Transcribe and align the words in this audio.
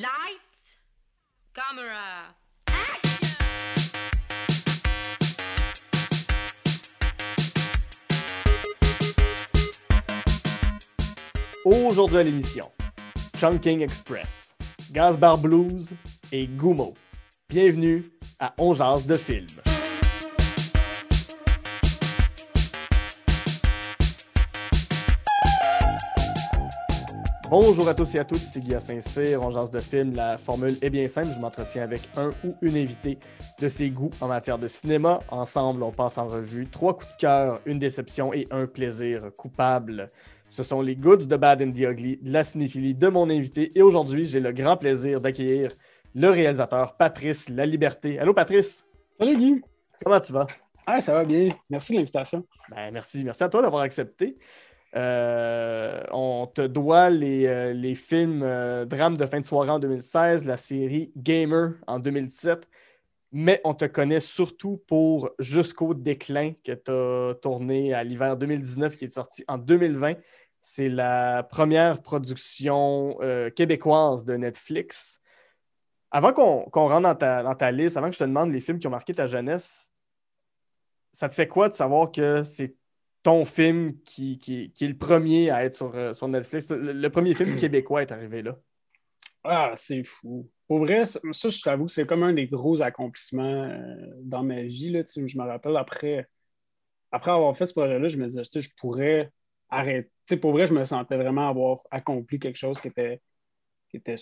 Lights, 0.00 0.78
camera. 1.52 2.34
Aujourd'hui 11.66 12.16
à 12.16 12.22
l'émission, 12.22 12.72
Chunking 13.38 13.82
Express, 13.82 14.54
Gaz 14.90 15.18
Bar 15.18 15.36
Blues 15.36 15.92
et 16.32 16.46
Gumo. 16.46 16.94
Bienvenue 17.50 18.06
à 18.38 18.54
On 18.56 18.72
Jase 18.72 19.04
de 19.06 19.18
film. 19.18 19.48
Bonjour 27.50 27.88
à 27.88 27.94
tous 27.94 28.14
et 28.14 28.20
à 28.20 28.24
toutes, 28.24 28.38
c'est 28.38 28.60
Guy 28.60 28.80
Saint-Cyr, 28.80 29.42
on 29.42 29.50
jase 29.50 29.72
de 29.72 29.80
film. 29.80 30.14
La 30.14 30.38
formule 30.38 30.76
est 30.82 30.90
bien 30.90 31.08
simple, 31.08 31.30
je 31.34 31.40
m'entretiens 31.40 31.82
avec 31.82 32.02
un 32.16 32.30
ou 32.44 32.54
une 32.62 32.76
invitée 32.76 33.18
de 33.60 33.68
ses 33.68 33.90
goûts 33.90 34.10
en 34.20 34.28
matière 34.28 34.56
de 34.56 34.68
cinéma. 34.68 35.18
Ensemble, 35.30 35.82
on 35.82 35.90
passe 35.90 36.16
en 36.16 36.26
revue 36.26 36.68
trois 36.68 36.96
coups 36.96 37.10
de 37.10 37.16
cœur, 37.18 37.60
une 37.66 37.80
déception 37.80 38.32
et 38.32 38.46
un 38.52 38.66
plaisir 38.66 39.32
coupable. 39.36 40.06
Ce 40.48 40.62
sont 40.62 40.80
les 40.80 40.94
goods 40.94 41.26
de 41.26 41.36
Bad 41.36 41.60
and 41.60 41.72
the 41.72 41.80
Ugly, 41.80 42.20
la 42.22 42.44
cinéphilie 42.44 42.94
de 42.94 43.08
mon 43.08 43.28
invité. 43.28 43.76
Et 43.76 43.82
aujourd'hui, 43.82 44.26
j'ai 44.26 44.38
le 44.38 44.52
grand 44.52 44.76
plaisir 44.76 45.20
d'accueillir 45.20 45.72
le 46.14 46.28
réalisateur 46.28 46.94
Patrice 46.94 47.48
La 47.48 47.66
Liberté. 47.66 48.20
Allô 48.20 48.32
Patrice, 48.32 48.86
Salut 49.18 49.36
Guy. 49.36 49.60
comment 50.04 50.20
tu 50.20 50.32
vas? 50.32 50.46
Ah, 50.86 51.00
ça 51.00 51.14
va 51.14 51.24
bien. 51.24 51.50
Merci 51.68 51.92
de 51.92 51.98
l'invitation. 51.98 52.44
Ben, 52.70 52.92
merci, 52.92 53.24
merci 53.24 53.42
à 53.42 53.48
toi 53.48 53.60
d'avoir 53.60 53.82
accepté. 53.82 54.36
Euh, 54.96 56.02
on 56.10 56.46
te 56.48 56.62
doit 56.62 57.10
les, 57.10 57.46
euh, 57.46 57.94
films 57.94 58.42
euh, 58.42 58.84
Drame 58.84 59.16
de 59.16 59.24
fin 59.26 59.40
de 59.40 59.44
soirée 59.44 59.70
en 59.70 59.78
2016, 59.78 60.44
la 60.44 60.56
série 60.56 61.12
Gamer 61.16 61.74
en 61.86 62.00
2017, 62.00 62.68
mais 63.32 63.60
on 63.64 63.74
te 63.74 63.84
connaît 63.84 64.20
surtout 64.20 64.82
pour 64.88 65.30
Jusqu'au 65.38 65.94
déclin 65.94 66.52
que 66.64 66.72
tu 66.72 66.90
as 66.90 67.34
tourné 67.40 67.94
à 67.94 68.02
l'hiver 68.02 68.36
2019 68.36 68.96
qui 68.96 69.04
est 69.04 69.10
sorti 69.10 69.44
en 69.46 69.58
2020. 69.58 70.14
C'est 70.62 70.88
la 70.88 71.42
première 71.44 72.02
production 72.02 73.16
québécoise 73.56 74.24
de 74.24 74.34
Netflix. 74.36 75.20
Avant 76.10 76.32
qu'on 76.32 76.64
qu'on 76.70 76.88
rentre 76.88 77.02
dans 77.02 77.14
ta, 77.14 77.42
dans 77.42 77.54
ta 77.54 77.70
liste, 77.72 77.96
avant 77.96 78.08
que 78.08 78.14
je 78.14 78.18
te 78.18 78.24
demande 78.24 78.52
les 78.52 78.60
films 78.60 78.78
qui 78.78 78.86
ont 78.88 78.90
marqué 78.90 79.14
ta 79.14 79.26
jeunesse, 79.26 79.94
ça 81.12 81.28
te 81.28 81.34
fait 81.34 81.48
quoi 81.48 81.68
de 81.68 81.74
savoir 81.74 82.12
que 82.12 82.44
c'est 82.44 82.76
ton 83.22 83.44
film 83.44 83.94
qui, 84.04 84.38
qui- 84.38 84.72
qui 84.72 84.84
est 84.84 84.88
le 84.88 84.96
premier 84.96 85.50
à 85.50 85.64
être 85.64 85.74
sur, 85.74 85.94
euh, 85.94 86.14
sur 86.14 86.28
Netflix? 86.28 86.70
Le, 86.70 86.92
le 86.92 87.10
premier 87.10 87.34
film 87.34 87.54
québécois 87.56 88.02
est 88.02 88.12
arrivé 88.12 88.42
là. 88.42 88.58
Ah, 89.44 89.72
c'est 89.76 90.04
fou. 90.04 90.48
Pour 90.68 90.80
vrai, 90.80 91.04
ça, 91.04 91.18
ça, 91.32 91.48
je 91.48 91.60
t'avoue 91.62 91.86
que 91.86 91.92
c'est 91.92 92.06
comme 92.06 92.22
un 92.22 92.32
des 92.34 92.46
gros 92.46 92.80
accomplissements 92.82 93.64
euh, 93.64 93.96
dans 94.22 94.42
ma 94.42 94.62
vie. 94.62 94.90
Là, 94.90 95.02
je 95.06 95.38
me 95.38 95.42
rappelle 95.44 95.76
après, 95.76 96.28
après 97.12 97.30
avoir 97.30 97.56
fait 97.56 97.66
ce 97.66 97.72
projet-là, 97.72 98.08
je 98.08 98.18
me 98.18 98.26
disais, 98.26 98.42
je 98.60 98.68
pourrais 98.78 99.30
arrêter. 99.70 100.36
Pour 100.40 100.52
vrai, 100.52 100.66
je 100.66 100.74
me 100.74 100.84
sentais 100.84 101.16
vraiment 101.16 101.48
avoir 101.48 101.80
accompli 101.90 102.38
quelque 102.38 102.56
chose 102.58 102.80
qui 102.80 102.88
était, 102.88 103.20
qui 103.90 103.96
était, 103.96 104.16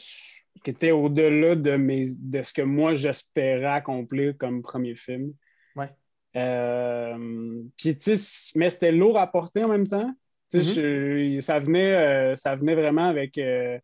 qui 0.64 0.70
était 0.70 0.90
au-delà 0.92 1.54
de, 1.56 1.76
mes, 1.76 2.04
de 2.18 2.42
ce 2.42 2.52
que 2.52 2.62
moi 2.62 2.94
j'espérais 2.94 3.64
accomplir 3.66 4.36
comme 4.38 4.62
premier 4.62 4.94
film. 4.94 5.34
Ouais. 5.76 5.90
Euh, 6.38 7.62
puis, 7.76 7.96
tu 7.96 8.16
sais, 8.16 8.52
mais 8.58 8.70
c'était 8.70 8.92
lourd 8.92 9.18
à 9.18 9.26
porter 9.26 9.64
en 9.64 9.68
même 9.68 9.86
temps. 9.88 10.10
Je- 10.52 11.38
ça, 11.40 11.58
venait, 11.58 11.94
euh, 11.94 12.34
ça 12.34 12.56
venait 12.56 12.74
vraiment 12.74 13.08
avec, 13.08 13.38
euh, 13.38 13.78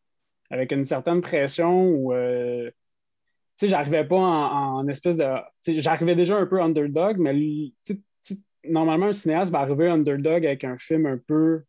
avec 0.51 0.73
une 0.73 0.85
certaine 0.85 1.21
pression 1.21 1.89
où, 1.91 2.13
tu 2.13 2.71
sais, 3.57 3.69
j'arrivais 3.69 4.05
pas 4.05 4.17
en, 4.17 4.79
en 4.79 4.89
espèce 4.89 5.17
de. 5.17 5.25
j'arrivais 5.67 6.17
déjà 6.17 6.37
un 6.37 6.47
peu 6.47 6.61
underdog, 6.63 7.19
mais 7.19 7.35
normalement, 8.65 9.07
un 9.07 9.13
cinéaste 9.13 9.53
va 9.53 9.61
arriver 9.61 9.89
underdog 9.89 10.47
avec 10.47 10.65
un 10.65 10.79
film 10.79 11.07
un 11.07 11.19
peu, 11.19 11.63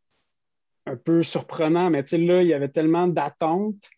un 0.85 0.95
peu 0.95 1.23
surprenant, 1.23 1.89
mais 1.89 2.03
là, 2.11 2.41
il 2.41 2.47
y 2.47 2.53
avait 2.53 2.69
tellement 2.69 3.07
d'attentes. 3.07 3.89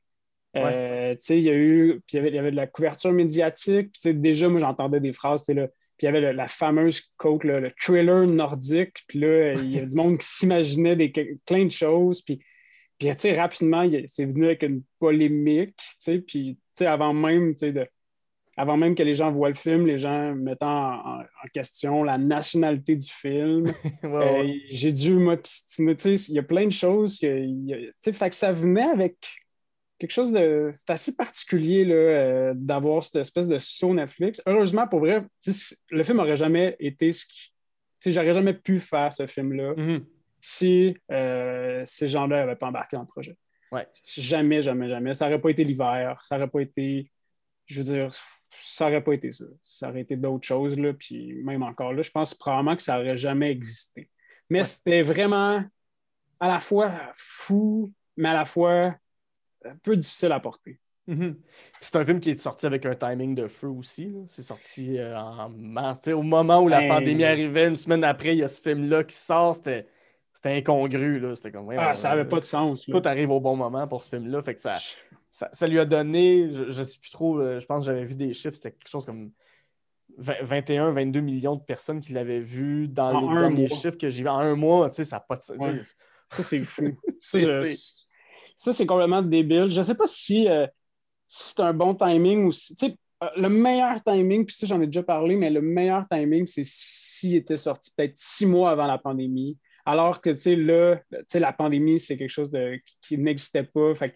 Il 0.55 1.39
y 1.41 1.49
a 1.49 1.53
eu, 1.55 2.01
puis 2.07 2.15
il 2.15 2.17
y 2.17 2.19
avait, 2.19 2.29
il 2.29 2.35
y 2.35 2.39
avait 2.39 2.51
de 2.51 2.55
la 2.55 2.67
couverture 2.67 3.11
médiatique. 3.11 3.95
Déjà, 4.03 4.49
moi, 4.49 4.59
j'entendais 4.59 4.99
des 4.99 5.13
phrases, 5.13 5.43
sais, 5.45 5.53
là, 5.53 5.67
puis 5.97 6.05
il 6.05 6.05
y 6.05 6.07
avait 6.09 6.21
le- 6.21 6.31
la 6.31 6.47
fameuse 6.47 7.01
là, 7.43 7.59
le 7.59 7.71
thriller 7.71 8.27
nordique. 8.27 9.03
Puis 9.07 9.19
là, 9.19 9.53
il 9.53 9.71
y 9.71 9.79
a 9.79 9.85
du 9.85 9.95
monde 9.95 10.17
qui 10.19 10.27
s'imaginait 10.27 10.95
des, 10.95 11.09
plein 11.45 11.65
de 11.65 11.71
choses. 11.71 12.21
Puis, 12.21 12.37
puis 12.99 13.07
tu 13.09 13.13
sais, 13.17 13.33
rapidement, 13.33 13.89
c'est 14.05 14.25
venu 14.25 14.45
avec 14.45 14.63
une 14.63 14.83
polémique. 14.99 15.75
Tu 15.77 15.95
sais, 15.99 16.19
puis, 16.19 16.55
tu 16.55 16.59
sais, 16.83 16.85
avant 16.85 17.13
même, 17.13 17.53
tu 17.53 17.59
sais, 17.59 17.71
de, 17.71 17.87
avant 18.55 18.75
même 18.77 18.95
que 18.95 19.03
les 19.03 19.13
gens 19.13 19.31
voient 19.31 19.49
le 19.49 19.55
film, 19.55 19.85
les 19.85 19.97
gens 19.99 20.33
mettant 20.33 20.67
en, 20.67 21.19
en- 21.19 21.21
en 21.21 21.47
question 21.53 22.03
la 22.03 22.17
nationalité 22.17 22.95
du 22.95 23.07
film. 23.09 23.65
Euh, 24.03 24.53
j'ai 24.71 24.91
dû 24.91 25.13
m'obstiner. 25.15 25.95
Tu 25.95 26.17
sais, 26.17 26.31
il 26.31 26.35
y 26.35 26.39
a 26.39 26.43
plein 26.43 26.65
de 26.65 26.71
choses 26.71 27.17
que. 27.19 27.45
tu 27.45 27.91
sais, 27.99 28.13
fait 28.13 28.29
que 28.29 28.35
ça 28.35 28.51
venait 28.51 28.81
avec 28.89 29.15
quelque 29.99 30.11
chose 30.11 30.31
de. 30.31 30.71
C'est 30.75 30.89
assez 30.91 31.15
particulier 31.15 31.85
là, 31.85 31.95
euh, 31.95 32.53
d'avoir 32.55 33.03
cette 33.03 33.17
espèce 33.17 33.47
de 33.47 33.57
saut 33.57 33.93
Netflix. 33.93 34.41
Heureusement, 34.45 34.87
pour 34.87 34.99
vrai, 34.99 35.23
le 35.89 36.03
film 36.03 36.17
n'aurait 36.17 36.35
jamais 36.37 36.75
été 36.79 37.11
ce 37.11 37.25
qui. 37.25 37.51
J'aurais 38.11 38.33
jamais 38.33 38.53
pu 38.53 38.79
faire 38.79 39.11
ce 39.11 39.25
film-là 39.25 39.73
Mhm. 39.75 40.05
si 40.39 40.95
euh, 41.11 41.81
ces 41.85 42.07
gens-là 42.07 42.37
n'avaient 42.41 42.55
pas 42.55 42.67
embarqué 42.67 42.95
dans 42.95 43.01
le 43.03 43.07
projet. 43.07 43.35
Ouais. 43.71 43.85
Jamais, 44.05 44.61
jamais, 44.61 44.87
jamais. 44.87 45.13
Ça 45.13 45.25
n'aurait 45.25 45.41
pas 45.41 45.49
été 45.49 45.63
l'hiver. 45.63 46.21
Ça 46.23 46.37
n'aurait 46.37 46.49
pas 46.49 46.61
été. 46.61 47.11
Je 47.65 47.79
veux 47.79 47.83
dire, 47.83 48.09
ça 48.51 48.85
n'aurait 48.85 49.03
pas 49.03 49.13
été 49.13 49.31
ça. 49.31 49.45
Ça 49.63 49.89
aurait 49.89 50.01
été 50.01 50.15
d'autres 50.15 50.47
choses. 50.47 50.77
Là, 50.79 50.93
puis 50.93 51.33
même 51.43 51.63
encore 51.63 51.91
là, 51.91 52.01
je 52.01 52.11
pense 52.11 52.33
probablement 52.33 52.75
que 52.77 52.83
ça 52.83 52.97
n'aurait 52.97 53.17
jamais 53.17 53.51
existé. 53.51 54.09
Mais 54.49 54.59
Ouais. 54.59 54.63
c'était 54.65 55.01
vraiment 55.01 55.63
à 56.39 56.47
la 56.47 56.59
fois 56.59 57.11
fou, 57.15 57.91
mais 58.15 58.29
à 58.29 58.33
la 58.35 58.45
fois 58.45 58.95
un 59.65 59.75
peu 59.83 59.95
difficile 59.97 60.31
à 60.31 60.39
porter. 60.39 60.79
Mhm. 61.07 61.35
Puis 61.35 61.43
C'est 61.81 61.95
un 61.95 62.03
film 62.05 62.19
qui 62.19 62.31
est 62.31 62.35
sorti 62.35 62.65
avec 62.65 62.85
un 62.85 62.93
timing 62.93 63.33
de 63.33 63.47
feu 63.47 63.67
aussi. 63.69 64.13
C'est 64.27 64.43
sorti 64.43 64.97
euh, 64.99 65.17
en 65.17 65.49
mars. 65.49 66.07
Au 66.09 66.21
moment 66.21 66.61
où 66.61 66.67
la 66.67 66.79
Ben- 66.81 66.89
pandémie 66.89 67.23
arrivait, 67.23 67.67
une 67.67 67.75
semaine 67.77 68.03
après, 68.03 68.35
il 68.35 68.39
y 68.39 68.43
a 68.43 68.47
ce 68.49 68.61
film-là 68.61 69.03
qui 69.05 69.15
sort. 69.15 69.55
C'était 69.55 69.87
c'était 70.33 70.55
incongru. 70.57 71.19
là. 71.19 71.33
C'était 71.33 71.51
comme. 71.53 71.63
voyons, 71.65 71.81
Ah, 71.81 71.93
ça 71.95 72.09
n'avait 72.09 72.21
euh, 72.21 72.25
pas 72.25 72.39
de 72.39 72.45
sens. 72.45 72.87
là. 72.87 72.99
Tout 72.99 73.07
arrive 73.07 73.31
au 73.31 73.39
bon 73.39 73.55
moment 73.55 73.87
pour 73.87 74.03
ce 74.03 74.09
film-là. 74.09 74.41
Fait 74.43 74.53
que 74.53 74.59
ça, 74.61 74.75
ça, 75.31 75.49
ça 75.53 75.65
lui 75.67 75.79
a 75.79 75.85
donné, 75.85 76.49
je 76.51 76.79
ne 76.79 76.83
sais 76.83 76.99
plus 76.99 77.09
trop, 77.09 77.39
euh, 77.39 77.59
je 77.59 77.65
pense 77.65 77.79
que 77.81 77.85
j'avais 77.85 78.03
vu 78.03 78.15
des 78.15 78.33
chiffres, 78.33 78.55
c'était 78.55 78.71
quelque 78.71 78.89
chose 78.89 79.05
comme 79.05 79.31
20 80.17 80.33
21, 80.43 80.91
22 80.91 81.21
millions 81.21 81.55
de 81.55 81.63
personnes 81.63 82.01
qui 82.01 82.11
l'avaient 82.13 82.39
vu 82.39 82.87
dans 82.87 83.13
En 83.15 83.31
les 83.33 83.39
derniers 83.39 83.67
mois. 83.67 83.77
chiffres 83.77 83.97
que 83.97 84.09
j'ai 84.09 84.23
vu. 84.23 84.29
En 84.29 84.37
un 84.39 84.55
mois, 84.55 84.89
tu 84.89 84.95
sais, 84.95 85.03
ça 85.05 85.17
n'a 85.17 85.19
pas 85.21 85.37
de 85.37 85.41
sens. 85.41 85.57
Ouais. 85.57 85.79
Ça, 86.29 86.43
c'est 86.43 86.63
fou. 86.63 86.83
Ça, 87.21 87.37
je- 87.39 87.75
ça, 88.57 88.73
c'est 88.73 88.85
complètement 88.85 89.21
débile. 89.21 89.67
Je 89.69 89.79
ne 89.79 89.85
sais 89.85 89.95
pas 89.95 90.07
si, 90.07 90.49
euh, 90.49 90.67
si 91.27 91.53
c'est 91.53 91.61
un 91.61 91.73
bon 91.73 91.93
timing 91.95 92.45
ou 92.45 92.51
si. 92.51 92.75
tu 92.75 92.87
sais, 92.87 92.95
euh, 93.23 93.27
le 93.37 93.49
meilleur 93.49 94.03
timing, 94.03 94.45
puis 94.45 94.55
ça, 94.55 94.65
j'en 94.67 94.81
ai 94.81 94.87
déjà 94.87 95.03
parlé, 95.03 95.35
mais 95.35 95.49
le 95.49 95.61
meilleur 95.61 96.05
timing, 96.11 96.45
c'est 96.47 96.65
s'il 96.65 97.35
était 97.35 97.57
sorti 97.57 97.91
peut-être 97.95 98.17
six 98.17 98.45
mois 98.45 98.71
avant 98.71 98.87
la 98.87 98.97
pandémie. 98.97 99.57
Alors 99.85 100.19
que, 100.21 100.31
tu 100.31 100.37
sais, 100.37 100.55
là, 100.55 100.97
tu 101.11 101.17
sais, 101.27 101.39
la 101.39 101.53
pandémie, 101.53 101.99
c'est 101.99 102.17
quelque 102.17 102.29
chose 102.29 102.51
de, 102.51 102.79
qui 103.01 103.17
n'existait 103.17 103.63
pas. 103.63 103.95
Fait 103.95 104.09
que 104.09 104.15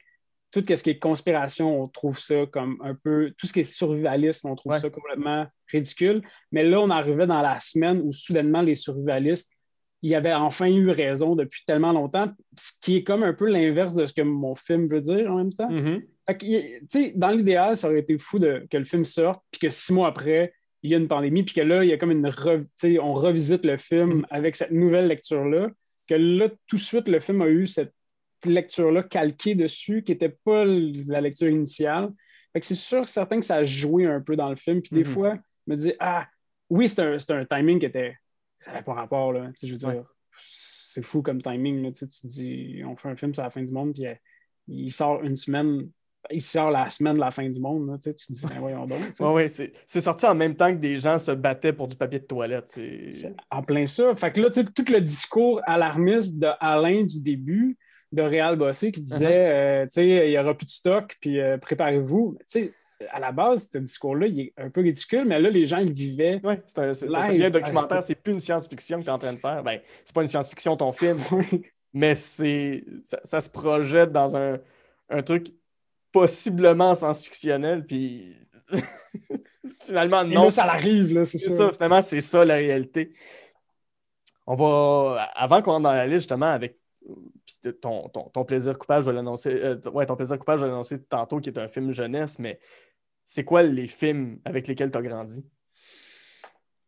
tout 0.51 0.63
ce 0.68 0.84
qui 0.84 0.90
est 0.90 1.00
conspiration, 1.00 1.81
on 1.81 1.88
trouve 1.88 2.19
ça 2.19 2.46
comme 2.47 2.78
un 2.84 2.94
peu. 2.94 3.31
Tout 3.38 3.47
ce 3.47 3.53
qui 3.53 3.62
est 3.62 3.63
survivalisme, 3.63 4.50
on 4.50 4.56
trouve 4.56 4.74
Ouais. 4.74 4.80
ça 4.80 4.90
complètement 4.90 5.47
ridicule. 5.72 6.22
Mais 6.51 6.63
là, 6.63 6.81
on 6.81 6.90
arrivait 6.90 7.25
dans 7.28 7.41
la 7.41 7.59
semaine 7.59 8.01
où 8.03 8.12
soudainement, 8.12 8.62
les 8.62 8.75
survivalistes 8.75 9.51
il 10.01 10.13
avait 10.16 10.34
enfin 10.34 10.67
eu 10.67 10.89
raison 10.89 11.35
depuis 11.35 11.63
tellement 11.66 11.91
longtemps, 11.91 12.31
ce 12.57 12.72
qui 12.81 12.97
est 12.97 13.03
comme 13.03 13.23
un 13.23 13.34
peu 13.34 13.47
l'inverse 13.50 13.94
de 13.95 14.06
ce 14.06 14.13
que 14.13 14.22
mon 14.22 14.56
film 14.56 14.88
veut 14.88 15.01
dire 15.01 15.31
en 15.31 15.38
même 15.38 15.53
temps. 15.53 15.69
Mhm. 15.69 16.01
Fait 16.28 16.38
que, 16.38 16.45
sais, 16.89 17.13
dans 17.16 17.29
l'idéal, 17.31 17.75
ça 17.75 17.88
aurait 17.88 18.00
été 18.00 18.18
fou 18.18 18.39
de, 18.39 18.65
que 18.69 18.77
le 18.77 18.83
film 18.83 19.06
sorte, 19.06 19.44
puis 19.51 19.59
que 19.59 19.69
six 19.69 19.94
mois 19.94 20.07
après, 20.07 20.53
il 20.83 20.89
y 20.89 20.95
a 20.95 20.98
une 20.98 21.07
pandémie, 21.07 21.44
puis 21.44 21.53
que 21.53 21.62
là, 21.62 21.83
il 21.83 21.89
y 21.89 21.94
a 21.94 21.98
comme 21.98 22.12
une. 22.12 22.27
re- 22.27 22.65
on 23.00 23.13
revisite 23.13 23.63
le 23.65 23.77
film 23.77 24.25
avec 24.31 24.56
cette 24.56 24.71
nouvelle 24.71 25.07
lecture-là, 25.07 25.69
que 26.07 26.15
là, 26.15 26.50
tout 26.68 26.77
de 26.77 26.81
suite, 26.81 27.07
le 27.07 27.19
film 27.19 27.42
a 27.44 27.48
eu 27.48 27.68
cette 27.68 27.94
lecture-là 28.45 29.03
calquée 29.03 29.53
dessus, 29.56 30.01
qui 30.03 30.12
n'était 30.13 30.36
pas 30.44 30.65
la 30.65 31.21
lecture 31.21 31.48
initiale. 31.50 32.09
C'est 32.59 32.75
sûr, 32.75 33.07
certain 33.07 33.39
que 33.39 33.45
ça 33.45 33.57
a 33.57 33.63
joué 33.63 34.06
un 34.07 34.19
peu 34.19 34.36
dans 34.36 34.50
le 34.50 34.56
film, 34.56 34.81
puis 34.81 34.95
des 34.95 35.03
Mhm. 35.03 35.13
fois, 35.13 35.36
je 35.68 35.71
me 35.71 35.77
dis, 35.77 35.94
ah, 36.00 36.27
oui, 36.69 36.89
c'est 36.89 37.01
un, 37.01 37.19
c'est 37.19 37.31
un 37.31 37.45
timing 37.45 37.80
qui 37.80 37.86
était. 37.86 38.15
Ça 38.62 38.72
n'avait 38.72 38.84
pas 38.84 38.94
rapport, 38.94 39.34
là. 39.34 39.48
Tu 39.48 39.62
sais, 39.62 39.68
je 39.68 39.72
veux 39.74 39.78
dire, 39.80 39.90
Ouais. 39.90 40.02
c'est 40.48 41.02
fou 41.02 41.22
comme 41.22 41.42
timing, 41.42 41.81
là. 41.84 41.92
Tu 41.92 41.98
sais, 42.00 42.08
tu 42.08 42.22
te 42.22 42.28
dis, 42.28 42.81
on 42.86 42.96
fait 42.96 43.10
un 43.10 43.16
film 43.16 43.34
sur 43.34 43.44
la 43.44 43.50
fin 43.50 43.62
du 43.63 43.72
monde, 43.72 43.94
puis 43.94 44.06
euh, 44.08 44.13
il 44.68 44.92
sort 44.92 45.22
une 45.24 45.36
semaine, 45.36 45.90
il 46.30 46.42
sort 46.42 46.69
la 46.72 46.90
semaine 46.90 47.16
de 47.16 47.19
la 47.19 47.31
fin 47.31 47.50
du 47.50 47.60
monde, 47.60 47.88
là. 47.90 47.98
Tu 47.98 48.04
sais, 48.04 48.13
tu 48.13 48.28
te 48.28 48.34
dis, 48.34 48.46
ben 48.46 48.60
voyons 48.60 48.86
donc. 48.86 49.00
tu 49.00 49.16
sais. 49.16 49.24
Ouais, 49.25 49.34
ouais, 49.34 49.50
c'est 49.50 49.74
c'est 49.86 50.02
sorti 50.02 50.25
en 50.25 50.36
même 50.36 50.56
temps 50.56 50.72
que 50.72 50.78
des 50.78 51.00
gens 51.00 51.18
se 51.18 51.31
battaient 51.31 51.74
pour 51.74 51.88
du 51.88 51.96
papier 51.96 52.19
de 52.19 52.25
toilette. 52.25 52.80
en 53.50 53.62
plein 53.62 53.86
ça. 53.86 54.16
Fait 54.16 54.31
que 54.31 54.40
là, 54.40 54.50
tu 54.50 54.62
sais, 54.62 54.66
tout 54.66 54.86
le 54.92 55.02
discours 55.02 55.60
alarmiste 55.66 56.40
de 56.40 56.48
Alain 56.60 57.02
du 57.02 57.19
début, 57.19 57.78
de 58.12 58.22
Réal 58.22 58.58
Bossé 58.58 58.92
qui 58.92 59.02
disait, 59.02 59.86
uh-huh. 59.86 59.88
tu 59.88 59.94
sais, 59.94 60.28
il 60.28 60.30
n'y 60.30 60.38
aura 60.38 60.54
plus 60.56 60.66
de 60.66 60.72
stock, 60.72 61.18
puis 61.19 61.40
préparez-vous. 61.62 62.38
Sais, 63.01 63.07
à 63.09 63.19
la 63.19 63.31
base, 63.31 63.69
ce 63.71 63.77
discours-là, 63.77 64.27
il 64.27 64.39
est 64.39 64.53
un 64.57 64.69
peu 64.69 64.81
ridicule, 64.81 65.25
mais 65.25 65.39
là, 65.39 65.50
les 65.50 65.65
gens, 65.65 65.77
ils 65.77 65.92
vivaient. 65.92 66.39
Oui, 66.44 66.56
c'est 66.65 67.36
bien 67.36 67.50
documentaire, 67.50 68.03
c'est 68.03 68.15
plus 68.15 68.33
une 68.33 68.39
science-fiction 68.39 69.00
que 69.00 69.03
tu 69.03 69.09
es 69.09 69.13
en 69.13 69.18
train 69.18 69.33
de 69.33 69.39
faire. 69.39 69.63
Ben, 69.63 69.80
c'est 70.06 70.13
pas 70.13 70.21
une 70.21 70.27
science-fiction 70.27 70.75
ton 70.77 70.92
film, 70.92 71.19
mais 71.94 72.15
c'est 72.15 72.83
ça, 73.24 73.42
se 73.42 73.50
projette 73.50 74.12
dans 74.12 74.36
un, 74.36 74.59
un 75.09 75.21
truc 75.21 75.48
possiblement 76.12 76.95
science-fictionnel, 76.95 77.86
puis 77.86 78.36
finalement, 79.86 80.24
non. 80.24 80.50
ça 80.50 80.65
arrive, 80.65 81.13
là, 81.13 81.25
c'est 81.25 81.38
ça. 81.38 81.71
Finalement, 81.71 82.01
c'est 82.01 82.21
ça 82.21 82.45
la 82.45 82.56
réalité. 82.56 83.13
On 84.48 84.56
va, 84.56 85.30
avant 85.36 85.62
qu'on 85.62 85.71
rentre 85.71 85.83
dans 85.83 85.94
la 85.94 86.07
liste, 86.07 86.21
justement, 86.21 86.48
avec 86.48 86.77
ton, 87.81 88.09
ton, 88.09 88.30
ton, 88.30 88.45
plaisir 88.45 88.77
coupable, 88.77 89.06
je 89.06 89.09
vais 89.09 89.15
l'annoncer. 89.15 89.50
Euh, 89.50 89.77
ouais, 89.92 90.06
ton 90.06 90.15
plaisir 90.15 90.38
coupable, 90.38 90.59
je 90.59 90.65
vais 90.65 90.71
l'annoncer 90.71 91.01
tantôt, 91.03 91.39
qui 91.39 91.50
est 91.50 91.57
un 91.57 91.68
film 91.68 91.92
jeunesse, 91.92 92.39
mais 92.39 92.59
c'est 93.33 93.45
quoi 93.45 93.63
les 93.63 93.88
films 93.88 94.39
avec 94.44 94.68
lesquels 94.68 94.92
tu 94.92 94.98
as 94.98 95.01
grandi? 95.01 95.45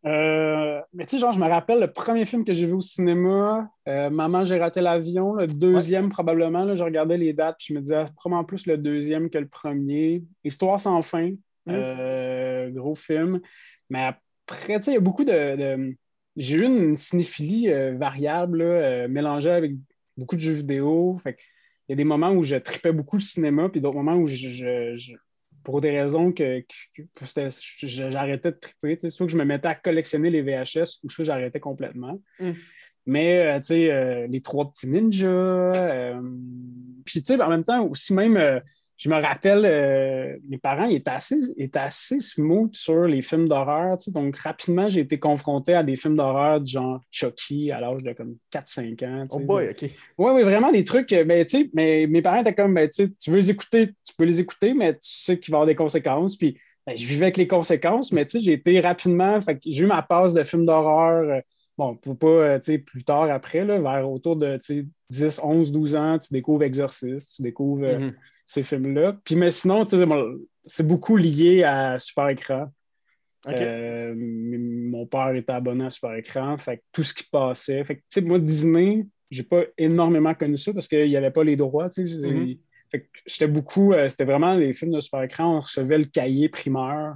Euh, 0.06 0.82
mais 0.92 1.06
tu 1.06 1.12
sais, 1.12 1.20
genre, 1.20 1.32
je 1.32 1.40
me 1.40 1.48
rappelle 1.48 1.80
le 1.80 1.90
premier 1.90 2.26
film 2.26 2.44
que 2.44 2.52
j'ai 2.52 2.68
vu 2.68 2.74
au 2.74 2.82
cinéma, 2.82 3.70
euh, 3.88 4.10
Maman, 4.10 4.44
j'ai 4.44 4.60
raté 4.60 4.82
l'avion. 4.82 5.36
Le 5.36 5.48
deuxième, 5.48 6.10
probablement. 6.10 6.66
Là, 6.66 6.76
je 6.76 6.84
regardais 6.84 7.16
les 7.16 7.32
dates, 7.32 7.56
puis 7.60 7.68
je 7.70 7.74
me 7.76 7.80
disais, 7.80 8.04
probablement 8.18 8.44
plus 8.44 8.66
le 8.66 8.78
deuxième 8.78 9.30
que 9.30 9.38
le 9.38 9.48
premier. 9.48 10.22
Histoire 10.44 10.82
sans 10.82 11.02
fin. 11.02 11.32
Euh, 11.70 12.70
gros 12.72 12.96
film. 12.96 13.40
Mais 13.90 14.04
après, 14.46 14.80
tu 14.80 14.84
sais, 14.84 14.92
il 14.92 14.96
y 14.96 14.98
a 14.98 15.00
beaucoup 15.00 15.24
de. 15.24 15.96
J'ai 16.36 16.58
eu 16.58 16.66
une 16.66 16.98
cinéphilie 16.98 17.70
variable, 17.94 19.08
mélangée 19.08 19.52
avec 19.52 19.72
beaucoup 20.18 20.36
de 20.36 20.42
jeux 20.42 20.56
vidéo. 20.56 21.18
Fait 21.24 21.38
il 21.88 21.92
y 21.92 21.94
a 21.94 21.96
des 21.96 22.04
moments 22.04 22.32
où 22.32 22.44
je 22.44 22.58
tripais 22.58 22.92
beaucoup 22.92 23.16
le 23.16 23.22
cinéma, 23.22 23.70
puis 23.70 23.80
d'autres 23.80 23.96
moments 23.96 24.18
où 24.18 24.26
je 24.26 25.16
pour 25.64 25.82
des 25.82 25.92
raisons 26.00 26.32
que, 26.32 26.64
j'arrêtais 27.82 28.52
de 28.52 28.58
triper. 28.58 29.10
Soit 29.10 29.26
que 29.26 29.32
je 29.32 29.38
me 29.38 29.46
mettais 29.46 29.68
à 29.68 29.76
collectionner 29.76 30.30
les 30.30 30.42
VHS 30.42 31.00
ou 31.04 31.10
soit 31.10 31.26
j'arrêtais 31.26 31.60
complètement. 31.60 32.22
Mm. 32.40 32.52
Mais, 33.06 33.46
euh, 33.46 33.60
tu 33.60 33.66
sais, 33.66 33.92
euh, 33.92 34.28
les 34.28 34.42
trois 34.42 34.72
petits 34.72 34.88
ninjas. 34.88 35.28
Euh, 35.28 36.22
puis, 37.06 37.22
tu 37.22 37.34
sais, 37.34 37.42
en 37.42 37.50
même 37.50 37.64
temps, 37.64 37.86
aussi 37.86 38.14
même 38.14 38.62
je 39.04 39.10
me 39.10 39.22
rappelle, 39.22 39.66
euh, 39.66 40.38
mes 40.48 40.58
parents 40.58 40.88
étaient 40.88 41.12
assez, 41.12 41.36
étaient 41.58 41.78
assez 41.78 42.22
smooth 42.22 42.74
sur 42.74 43.04
les 43.04 43.22
films 43.22 43.50
d'horreur. 43.50 43.98
Donc, 44.08 44.38
rapidement, 44.38 44.88
j'ai 44.88 45.02
été 45.02 45.20
confronté 45.20 45.74
à 45.74 45.84
des 45.84 45.98
films 45.98 46.16
d'horreur 46.16 46.62
du 46.62 46.72
genre 46.72 47.02
Chucky 47.12 47.70
à 47.70 47.82
l'âge 47.82 48.02
de 48.02 48.14
comme 48.14 48.38
4-5 48.50 49.04
ans. 49.04 49.28
Oh 49.32 49.40
boy, 49.42 49.72
OK. 49.72 49.82
Oui, 50.18 50.32
oui, 50.32 50.44
vraiment 50.44 50.72
des 50.72 50.86
trucs. 50.86 51.12
Euh, 51.12 51.26
ben, 51.26 51.46
mais 51.74 52.08
mes 52.08 52.22
parents 52.22 52.40
étaient 52.40 52.56
comme, 52.56 52.74
ben, 52.74 52.88
tu 52.88 53.12
veux 53.28 53.36
les 53.36 53.52
écouter, 53.52 53.88
tu 53.88 54.16
peux 54.18 54.24
les 54.24 54.40
écouter, 54.40 54.74
mais 54.74 54.94
tu 54.94 55.00
sais 55.02 55.38
qu'il 55.38 55.52
va 55.52 55.58
y 55.58 55.60
avoir 55.60 55.68
des 55.68 55.76
conséquences. 55.76 56.38
Puis, 56.38 56.58
ben, 56.88 56.96
je 56.96 57.06
vivais 57.06 57.26
avec 57.26 57.36
les 57.36 57.48
conséquences, 57.48 58.14
mais 58.14 58.26
j'ai 58.34 58.54
été 58.54 58.80
rapidement, 58.80 59.38
j'ai 59.66 59.84
eu 59.84 59.88
ma 59.88 60.02
passe 60.02 60.34
de 60.34 60.44
films 60.44 60.64
d'horreur. 60.64 61.30
Euh, 61.30 61.42
bon, 61.78 61.96
pour 61.96 62.18
pas, 62.18 62.60
tu 62.60 62.74
sais, 62.74 62.78
plus 62.78 63.04
tard 63.04 63.30
après, 63.32 63.66
là, 63.66 63.80
vers 63.80 64.10
autour 64.10 64.36
de 64.36 64.60
10, 65.10 65.40
11, 65.44 65.72
12 65.72 65.96
ans, 65.96 66.18
tu 66.18 66.34
découvres 66.34 66.64
Exorcist, 66.64 67.36
tu 67.36 67.42
découvres 67.42 67.86
mm-hmm 67.86 68.14
ces 68.46 68.64
films-là. 68.64 69.18
Puis, 69.24 69.36
mais 69.36 69.50
sinon, 69.50 69.86
c'est 70.66 70.88
beaucoup 70.88 71.18
lié 71.18 71.64
à 71.64 72.00
Super 72.00 72.30
Écran. 72.30 72.72
Euh, 73.48 74.14
mon 74.16 75.06
père 75.06 75.36
était 75.36 75.52
abonné 75.52 75.86
à 75.86 75.90
Super 75.90 76.16
Écran, 76.16 76.58
fait 76.58 76.82
tout 76.92 77.04
ce 77.04 77.14
qui 77.14 77.26
passait. 77.26 77.84
Fait 77.84 77.98
que, 77.98 78.20
moi, 78.22 78.40
Disney, 78.40 79.06
j'ai 79.30 79.44
pas 79.44 79.64
énormément 79.78 80.34
connu 80.34 80.58
ça 80.58 80.72
parce 80.74 80.88
qu'il 80.88 81.10
n'y 81.10 81.18
avait 81.18 81.32
pas 81.32 81.44
les 81.44 81.56
droits. 81.56 81.88
Mm-hmm. 81.88 82.58
j'étais 83.26 83.48
beaucoup, 83.48 83.94
euh, 83.94 84.08
c'était 84.08 84.26
vraiment 84.26 84.54
les 84.54 84.74
films 84.74 84.92
de 84.92 85.00
Super 85.00 85.24
Écran, 85.24 85.58
on 85.58 85.60
recevait 85.60 85.98
le 85.98 86.06
cahier 86.06 86.48
primeur, 86.50 87.16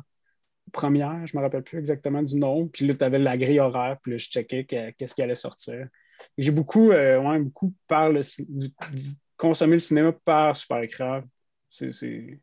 première, 0.72 1.26
je 1.26 1.36
me 1.36 1.42
rappelle 1.42 1.64
plus 1.64 1.80
exactement 1.80 2.22
du 2.22 2.38
nom, 2.38 2.68
puis 2.68 2.88
là, 2.88 2.96
tu 2.96 3.04
avais 3.04 3.20
la 3.20 3.38
grille 3.38 3.60
horaire, 3.60 3.98
puis 4.02 4.14
là, 4.14 4.18
je 4.18 4.30
checkais 4.30 4.66
qu'est-ce 4.66 5.16
qui 5.16 5.22
allait 5.22 5.36
sortir. 5.36 5.88
J'ai 6.38 6.52
beaucoup, 6.52 6.92
euh, 6.92 7.20
ouais, 7.22 7.40
beaucoup 7.40 7.74
par 7.88 8.10
le, 8.10 8.22
consommer 9.38 9.74
le 9.74 9.80
cinéma 9.80 10.12
par 10.12 10.58
super 10.58 10.82
écran. 10.82 11.22
C'est 11.70 12.40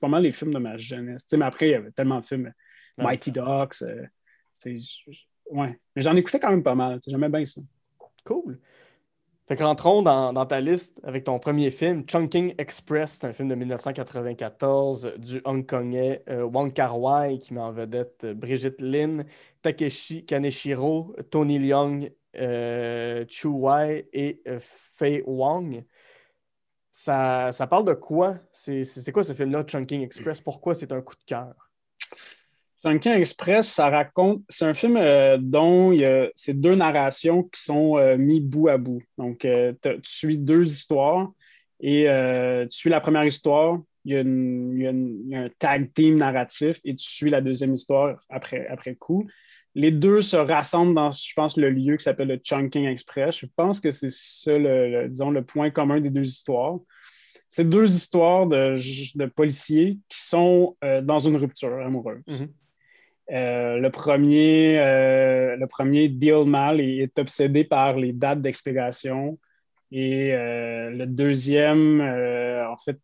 pas 0.00 0.08
mal 0.08 0.22
les 0.22 0.32
films 0.32 0.52
de 0.52 0.58
ma 0.58 0.76
jeunesse. 0.76 1.26
mais 1.32 1.44
après, 1.44 1.68
il 1.68 1.72
y 1.72 1.74
avait 1.74 1.92
tellement 1.92 2.20
de 2.20 2.26
films. 2.26 2.52
Mighty 2.98 3.32
Ducks. 3.32 3.82
Euh, 3.82 4.06
ouais. 5.50 5.78
Mais 5.96 6.02
j'en 6.02 6.16
écoutais 6.16 6.38
quand 6.38 6.50
même 6.50 6.62
pas 6.62 6.74
mal. 6.74 6.98
J'aimais 7.06 7.28
bien 7.28 7.44
ça. 7.46 7.60
Cool. 8.24 8.60
Fait 9.50 9.56
qu'entrons 9.56 10.02
dans, 10.02 10.46
ta 10.46 10.60
liste 10.60 11.00
avec 11.02 11.24
ton 11.24 11.40
premier 11.40 11.72
film, 11.72 12.04
Chunking 12.06 12.54
Express, 12.56 13.18
c'est 13.18 13.26
un 13.26 13.32
film 13.32 13.48
de 13.48 13.56
1994 13.56 15.14
du 15.18 15.40
Hongkongais 15.44 16.22
euh, 16.28 16.44
Wong 16.44 16.72
Kar-wai 16.72 17.36
qui 17.40 17.54
met 17.54 17.60
en 17.60 17.72
vedette 17.72 18.22
euh, 18.22 18.32
Brigitte 18.32 18.80
Lin, 18.80 19.24
Takeshi 19.60 20.24
Kaneshiro, 20.24 21.16
Tony 21.32 21.58
Leung, 21.58 22.12
Chu 22.32 23.48
Wai 23.48 24.08
et 24.12 24.40
Fei 24.60 25.24
Wong. 25.26 25.84
Ça, 26.92 27.50
parle 27.68 27.86
de 27.86 27.94
quoi? 27.94 28.36
C'est 28.52 29.10
quoi 29.10 29.24
ce 29.24 29.32
film-là, 29.32 29.64
Chunking 29.64 30.02
Express? 30.02 30.40
Pourquoi 30.40 30.76
c'est 30.76 30.92
un 30.92 31.00
coup 31.00 31.16
de 31.16 31.24
cœur? 31.26 31.72
Chunking 32.82 33.12
Express, 33.12 33.68
ça 33.68 33.90
raconte. 33.90 34.42
C'est 34.48 34.64
un 34.64 34.74
film 34.74 34.96
euh, 34.96 35.36
dont 35.38 35.92
il 35.92 36.00
y 36.00 36.04
a 36.04 36.28
ces 36.34 36.54
deux 36.54 36.74
narrations 36.74 37.42
qui 37.44 37.62
sont 37.62 37.98
euh, 37.98 38.16
mis 38.16 38.40
bout 38.40 38.68
à 38.68 38.78
bout. 38.78 39.02
Donc, 39.18 39.44
euh, 39.44 39.72
tu 39.82 39.98
suis 40.04 40.38
deux 40.38 40.66
histoires 40.66 41.30
et 41.80 42.06
tu 42.70 42.76
suis 42.76 42.90
la 42.90 43.00
première 43.00 43.24
histoire. 43.24 43.78
Il 44.04 44.12
y, 44.14 44.86
a 44.86 44.90
un 45.40 45.48
tag 45.58 45.92
team 45.92 46.16
narratif 46.16 46.80
et 46.84 46.94
tu 46.94 47.04
suis 47.04 47.30
la 47.30 47.42
deuxième 47.42 47.74
histoire 47.74 48.24
après, 48.30 48.66
après 48.68 48.94
coup 48.94 49.26
les 49.74 49.90
deux 49.90 50.20
se 50.20 50.36
rassemblent 50.36 50.94
dans, 50.94 51.10
je 51.10 51.32
pense, 51.34 51.56
le 51.56 51.70
lieu 51.70 51.96
qui 51.96 52.04
s'appelle 52.04 52.28
le 52.28 52.36
Chunking 52.38 52.86
Express. 52.86 53.38
Je 53.38 53.46
pense 53.54 53.80
que 53.80 53.90
c'est 53.90 54.10
ça, 54.10 54.56
le, 54.58 55.08
disons, 55.08 55.30
le 55.30 55.44
point 55.44 55.70
commun 55.70 56.00
des 56.00 56.10
deux 56.10 56.26
histoires. 56.26 56.78
C'est 57.48 57.68
deux 57.68 57.92
histoires 57.92 58.46
de, 58.46 59.26
policiers 59.26 59.98
qui 60.08 60.20
sont 60.20 60.76
euh, 60.84 61.00
dans 61.02 61.18
une 61.18 61.36
rupture 61.36 61.72
amoureuse. 61.80 62.22
Mm-hmm. 62.28 62.48
Euh, 63.30 63.78
le, 63.78 63.90
premier, 63.90 64.78
euh, 64.78 65.56
le 65.56 65.66
premier 65.66 66.08
deal 66.08 66.44
mal 66.46 66.80
est 66.80 67.16
obsédé 67.18 67.64
par 67.64 67.96
les 67.96 68.12
dates 68.12 68.40
d'expiration. 68.40 69.38
Et 69.92 70.30
le 70.32 71.04
deuxième, 71.04 72.00
en 72.00 72.76
fait, 72.76 72.98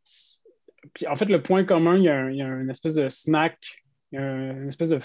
en 1.09 1.17
fait, 1.17 1.25
le 1.25 1.43
point 1.43 1.65
commun, 1.65 1.97
il 1.97 2.05
y 2.05 2.09
a, 2.09 2.27
a 2.27 2.61
une 2.61 2.71
espèce 2.71 2.95
de 2.95 3.09
snack, 3.09 3.83
une 4.13 4.69
espèce 4.69 4.91
de 4.91 5.01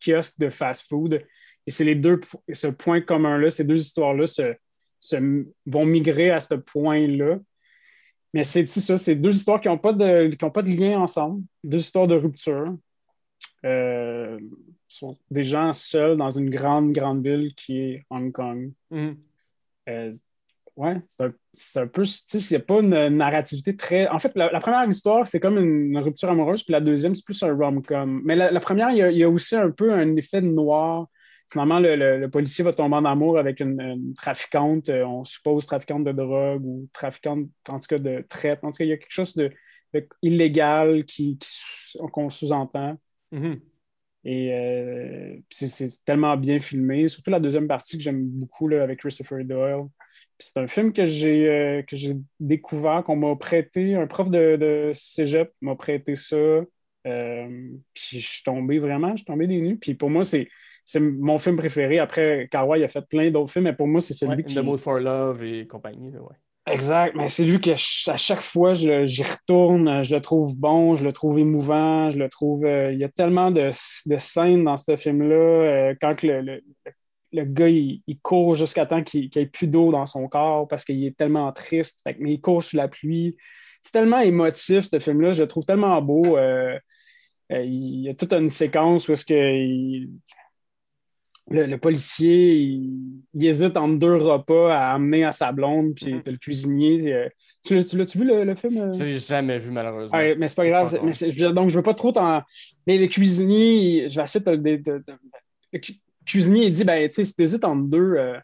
kiosque 0.00 0.38
de 0.38 0.50
fast-food. 0.50 1.20
Et 1.66 1.70
c'est 1.70 1.84
les 1.84 1.94
deux, 1.94 2.20
ce 2.52 2.68
point 2.68 3.00
commun-là, 3.00 3.50
ces 3.50 3.64
deux 3.64 3.80
histoires-là 3.80 4.26
se, 4.26 4.54
vont 5.66 5.84
migrer 5.84 6.30
à 6.30 6.40
ce 6.40 6.54
point-là. 6.54 7.38
Mais 8.32 8.44
c'est 8.44 8.66
ça, 8.66 8.96
c'est 8.96 9.16
deux 9.16 9.34
histoires 9.34 9.60
qui 9.60 9.68
n'ont 9.68 9.78
pas, 9.78 9.92
de, 9.92 10.34
pas 10.48 10.62
de 10.62 10.70
lien 10.70 11.00
ensemble, 11.00 11.42
deux 11.64 11.78
histoires 11.78 12.06
de 12.06 12.14
rupture. 12.14 12.76
Euh, 13.64 14.38
sont 14.88 15.16
des 15.30 15.42
gens 15.42 15.72
seuls 15.72 16.16
dans 16.16 16.30
une 16.30 16.50
grande, 16.50 16.92
grande 16.92 17.24
ville 17.24 17.54
qui 17.54 17.78
est 17.78 18.04
Hong 18.10 18.32
Kong. 18.32 18.72
Euh, 19.88 20.12
ouais, 20.76 20.96
c'est 21.54 21.80
un, 21.80 21.86
peu, 21.86 22.02
tu 22.02 22.10
sais, 22.10 22.38
il 22.38 22.50
n'y 22.50 22.56
a 22.56 22.64
pas 22.64 22.80
une 22.80 23.16
narrativité 23.16 23.76
très. 23.76 24.08
En 24.08 24.18
fait, 24.18 24.32
la, 24.34 24.60
première 24.60 24.88
histoire, 24.88 25.26
c'est 25.26 25.40
comme 25.40 25.58
une, 25.58 25.96
rupture 25.98 26.30
amoureuse, 26.30 26.62
puis 26.62 26.72
la 26.72 26.80
deuxième, 26.80 27.14
c'est 27.14 27.24
plus 27.24 27.42
un 27.42 27.54
rom-com. 27.54 28.22
Mais 28.24 28.36
la, 28.36 28.60
première, 28.60 28.90
il 28.90 29.16
y, 29.16 29.22
a, 29.22 29.30
aussi 29.30 29.56
un 29.56 29.70
peu 29.70 29.92
un 29.92 30.16
effet 30.16 30.40
noir. 30.40 31.06
Finalement, 31.52 31.80
le, 31.80 31.96
le, 31.96 32.30
policier 32.30 32.62
va 32.62 32.72
tomber 32.72 32.96
en 32.96 33.04
amour 33.04 33.38
avec 33.38 33.60
une, 33.60 34.14
trafiquante, 34.14 34.88
euh, 34.88 35.04
on 35.04 35.24
suppose 35.24 35.66
trafiquante 35.66 36.04
de 36.04 36.12
drogue 36.12 36.64
ou 36.64 36.88
trafiquante, 36.92 37.48
en 37.68 37.78
tout 37.80 37.86
cas, 37.88 37.98
de 37.98 38.24
traite. 38.28 38.60
En 38.62 38.70
tout 38.70 38.78
cas, 38.78 38.84
il 38.84 38.90
y 38.90 38.92
a 38.92 38.96
quelque 38.96 39.12
chose 39.12 39.34
de, 39.34 39.50
illégal 40.22 41.04
qui, 41.04 41.38
qu'on 42.12 42.30
sous-entend. 42.30 42.96
Mm-hmm. 43.32 43.60
Et 44.24 44.54
euh, 44.54 45.36
c'est, 45.48 46.04
tellement 46.04 46.36
bien 46.36 46.60
filmé, 46.60 47.08
surtout 47.08 47.30
la 47.30 47.40
deuxième 47.40 47.66
partie 47.66 47.96
que 47.96 48.02
j'aime 48.02 48.22
beaucoup 48.22 48.68
là, 48.68 48.82
avec 48.82 49.00
Christopher 49.00 49.44
Doyle 49.44 49.86
c'est 50.40 50.58
un 50.58 50.66
film 50.66 50.92
que 50.92 51.04
j'ai 51.04 51.48
euh, 51.48 51.82
que 51.82 51.96
j'ai 51.96 52.16
découvert, 52.38 53.04
qu'on 53.04 53.16
m'a 53.16 53.36
prêté, 53.36 53.94
un 53.94 54.06
prof 54.06 54.30
de, 54.30 54.56
de 54.56 54.90
cégep 54.94 55.52
m'a 55.60 55.76
prêté 55.76 56.14
ça. 56.16 56.36
Euh, 56.36 57.70
puis 57.94 58.20
je 58.20 58.26
suis 58.26 58.42
tombé 58.42 58.78
vraiment, 58.78 59.10
je 59.12 59.16
suis 59.16 59.24
tombé 59.24 59.46
des 59.46 59.60
nues. 59.60 59.78
Puis 59.78 59.94
pour 59.94 60.10
moi, 60.10 60.24
c'est 60.24 60.48
mon 60.98 61.38
film 61.38 61.56
préféré. 61.56 61.98
Après, 61.98 62.48
Kawhi 62.50 62.82
a 62.82 62.88
fait 62.88 63.06
plein 63.06 63.30
d'autres 63.30 63.52
films, 63.52 63.64
mais 63.64 63.72
pour 63.72 63.86
moi, 63.86 64.00
c'est 64.00 64.14
celui 64.14 64.42
qui. 64.44 64.54
The 64.54 64.58
Mood 64.58 64.78
for 64.78 64.98
Love 64.98 65.44
et 65.44 65.66
compagnie. 65.66 66.12
Exact, 66.66 67.16
mais 67.16 67.28
c'est 67.28 67.44
lui 67.44 67.60
que 67.60 67.70
à 68.10 68.16
chaque 68.16 68.42
fois 68.42 68.74
j'y 68.74 69.22
retourne, 69.22 70.02
je 70.02 70.14
le 70.14 70.20
trouve 70.20 70.56
bon, 70.58 70.94
je 70.94 71.02
le 71.02 71.12
trouve 71.12 71.38
émouvant, 71.38 72.10
je 72.10 72.18
le 72.18 72.28
trouve. 72.28 72.64
Euh, 72.64 72.92
il 72.92 72.98
y 72.98 73.04
a 73.04 73.08
tellement 73.08 73.50
de, 73.50 73.70
de, 74.06 74.18
scènes 74.18 74.64
dans 74.64 74.76
ce 74.76 74.94
film-là. 74.96 75.94
quand 76.00 76.22
le, 76.22 76.60
le 77.32 77.44
gars, 77.44 77.68
il, 77.68 78.02
court 78.22 78.54
jusqu'à 78.54 78.86
temps 78.86 79.02
qu'il 79.02 79.30
n'y 79.34 79.42
ait 79.42 79.46
plus 79.46 79.66
d'eau 79.66 79.90
dans 79.90 80.06
son 80.06 80.28
corps 80.28 80.66
parce 80.68 80.84
qu'il 80.84 81.04
est 81.04 81.16
tellement 81.16 81.52
triste. 81.52 82.00
mais 82.18 82.34
il 82.34 82.40
court 82.40 82.62
sous 82.62 82.76
la 82.76 82.88
pluie. 82.88 83.36
C'est 83.82 83.92
tellement 83.92 84.20
émotif, 84.20 84.88
ce 84.90 84.98
film-là. 84.98 85.32
Je 85.32 85.42
le 85.42 85.48
trouve 85.48 85.64
tellement 85.64 86.00
beau. 86.02 86.36
Euh, 86.36 86.78
euh, 87.52 87.64
il 87.64 88.02
y 88.02 88.08
a 88.08 88.14
toute 88.14 88.32
une 88.32 88.48
séquence 88.48 89.08
où 89.08 89.12
est-ce 89.12 89.24
que 89.24 90.06
le, 91.50 91.76
policier, 91.76 92.54
il, 92.54 93.46
hésite 93.46 93.76
entre 93.76 93.98
deux 93.98 94.16
repas 94.16 94.74
à 94.74 94.94
amener 94.94 95.24
à 95.24 95.32
sa 95.32 95.52
blonde, 95.52 95.94
puis 95.94 96.14
mm-hmm. 96.14 96.30
le 96.30 96.36
cuisinier. 96.36 97.12
Euh, 97.12 97.28
tu 97.64 97.74
l'as-tu 97.74 98.18
vu 98.18 98.24
le, 98.24 98.54
film? 98.54 98.92
Je 98.94 99.04
l'ai 99.04 99.18
jamais 99.18 99.58
vu, 99.58 99.70
malheureusement. 99.70 100.16
mais 100.16 100.48
c'est 100.48 100.54
pas 100.54 100.68
grave. 100.68 100.92
donc, 101.52 101.70
je 101.70 101.76
veux 101.76 101.82
pas 101.82 101.94
trop 101.94 102.12
t'en. 102.12 102.42
Mais 102.86 102.98
le 102.98 103.08
cuisinier, 103.08 104.08
je 104.08 104.16
vais 104.16 104.22
essayer 104.22 104.44
de, 104.44 105.02
le 105.72 105.80
cuisinier, 106.24 106.66
il 106.66 106.72
dit 106.72 106.84
ben, 106.84 107.08
tu 107.08 107.14
sais, 107.14 107.24
si 107.24 107.34
tu 107.34 107.42
hésites 107.42 107.64
entre 107.64 107.88
deux, 107.88 108.14
euh, 108.16 108.38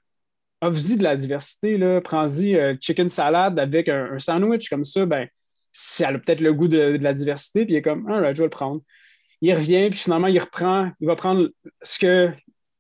offre-y 0.61 0.97
de 0.97 1.03
la 1.03 1.17
diversité, 1.17 1.79
là, 1.79 2.01
prends-y 2.01 2.57
euh, 2.57 2.75
chicken 2.81 3.09
salade 3.09 3.59
avec 3.59 3.89
un, 3.89 4.19
sandwich 4.19 4.69
comme 4.69 4.85
ça, 4.85 5.07
ben, 5.07 5.29
si 5.73 6.03
elle 6.03 6.17
a 6.17 6.19
peut-être 6.19 6.41
le 6.41 6.53
goût 6.53 6.69
de, 6.69 6.99
la 7.01 7.13
diversité, 7.13 7.65
puis 7.65 7.75
il 7.75 7.77
est 7.77 7.83
comme, 7.83 8.09
ah, 8.11 8.33
je 8.33 8.39
vais 8.39 8.47
le 8.47 8.51
prendre. 8.51 8.81
Il 9.43 9.53
revient, 9.55 9.91
puis 9.91 9.99
finalement, 9.99 10.29
il 10.29 10.39
reprend, 10.39 10.91
il 11.01 11.07
va 11.07 11.15
prendre 11.15 11.51
ce 11.83 11.99
que, 11.99 12.31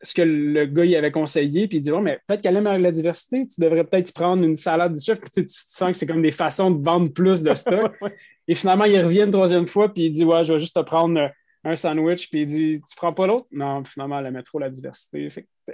ce 0.06 0.14
que 0.14 0.22
le 0.22 0.66
gars 0.66 0.84
il 0.84 0.96
avait 0.96 1.10
conseillé, 1.10 1.68
puis 1.68 1.78
il 1.78 1.80
dit, 1.80 1.90
oh, 1.90 2.00
mais 2.00 2.20
peut-être 2.26 2.42
qu'elle 2.42 2.56
aime 2.56 2.64
la 2.64 2.90
diversité, 2.90 3.46
tu 3.46 3.60
devrais 3.60 3.84
peut-être 3.84 4.12
prendre 4.12 4.44
une 4.44 4.56
salade 4.56 4.94
du 4.94 5.02
chef, 5.02 5.20
puis 5.20 5.30
tu, 5.30 5.44
sens 5.48 5.90
que 5.90 5.96
c'est 5.96 6.06
comme 6.06 6.22
des 6.22 6.30
façons 6.30 6.70
de 6.70 6.84
vendre 6.84 7.12
plus 7.12 7.42
de 7.42 7.54
stock. 7.54 7.92
Et 8.48 8.54
finalement, 8.54 8.84
il 8.84 8.98
revient 9.00 9.22
une 9.22 9.30
troisième 9.30 9.66
fois, 9.66 9.92
puis 9.92 10.04
il 10.04 10.10
dit, 10.10 10.25
ouais, 10.25 10.44
je 10.44 10.52
vais 10.52 10.58
juste 10.58 10.76
te 10.76 10.80
prendre 10.80 11.30
un 11.66 11.76
sandwich, 11.76 12.30
puis 12.30 12.42
il 12.42 12.46
dit 12.46 12.80
Tu 12.88 12.96
prends 12.96 13.12
pas 13.12 13.26
l'autre? 13.26 13.46
Non, 13.50 13.82
finalement, 13.84 14.18
elle 14.20 14.26
aimait 14.26 14.42
trop 14.42 14.58
la 14.58 14.70
diversité. 14.70 15.28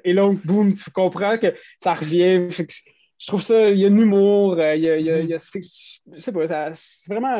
et 0.04 0.12
là, 0.12 0.32
boum, 0.44 0.72
tu 0.72 0.90
comprends 0.90 1.36
que 1.36 1.54
ça 1.82 1.94
revient. 1.94 2.48
je 2.50 3.26
trouve 3.26 3.42
ça, 3.42 3.68
il 3.68 3.78
y 3.78 3.84
a 3.84 3.88
un 3.88 3.96
humour, 3.96 4.58
euh, 4.58 4.74
il 4.74 4.82
y 4.82 4.88
a, 4.88 4.96
il 4.96 5.06
y 5.06 5.10
a, 5.10 5.20
il 5.20 5.28
y 5.28 5.34
a 5.34 5.38
je 5.38 6.20
sais 6.20 6.32
pas, 6.32 6.74
c'est 6.74 7.12
vraiment, 7.12 7.38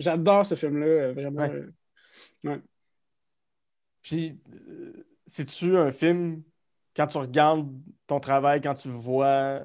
j'adore 0.00 0.46
ce 0.46 0.54
film-là, 0.54 0.86
euh, 0.86 1.12
vraiment. 1.12 1.46
Ouais. 1.46 1.66
Euh, 2.46 2.58
puis, 4.02 4.38
c'est-tu 5.26 5.76
un 5.76 5.90
film, 5.90 6.42
quand 6.96 7.06
tu 7.06 7.18
regardes 7.18 7.68
ton 8.06 8.20
travail, 8.20 8.60
quand 8.60 8.74
tu 8.74 8.88
vois 8.88 9.60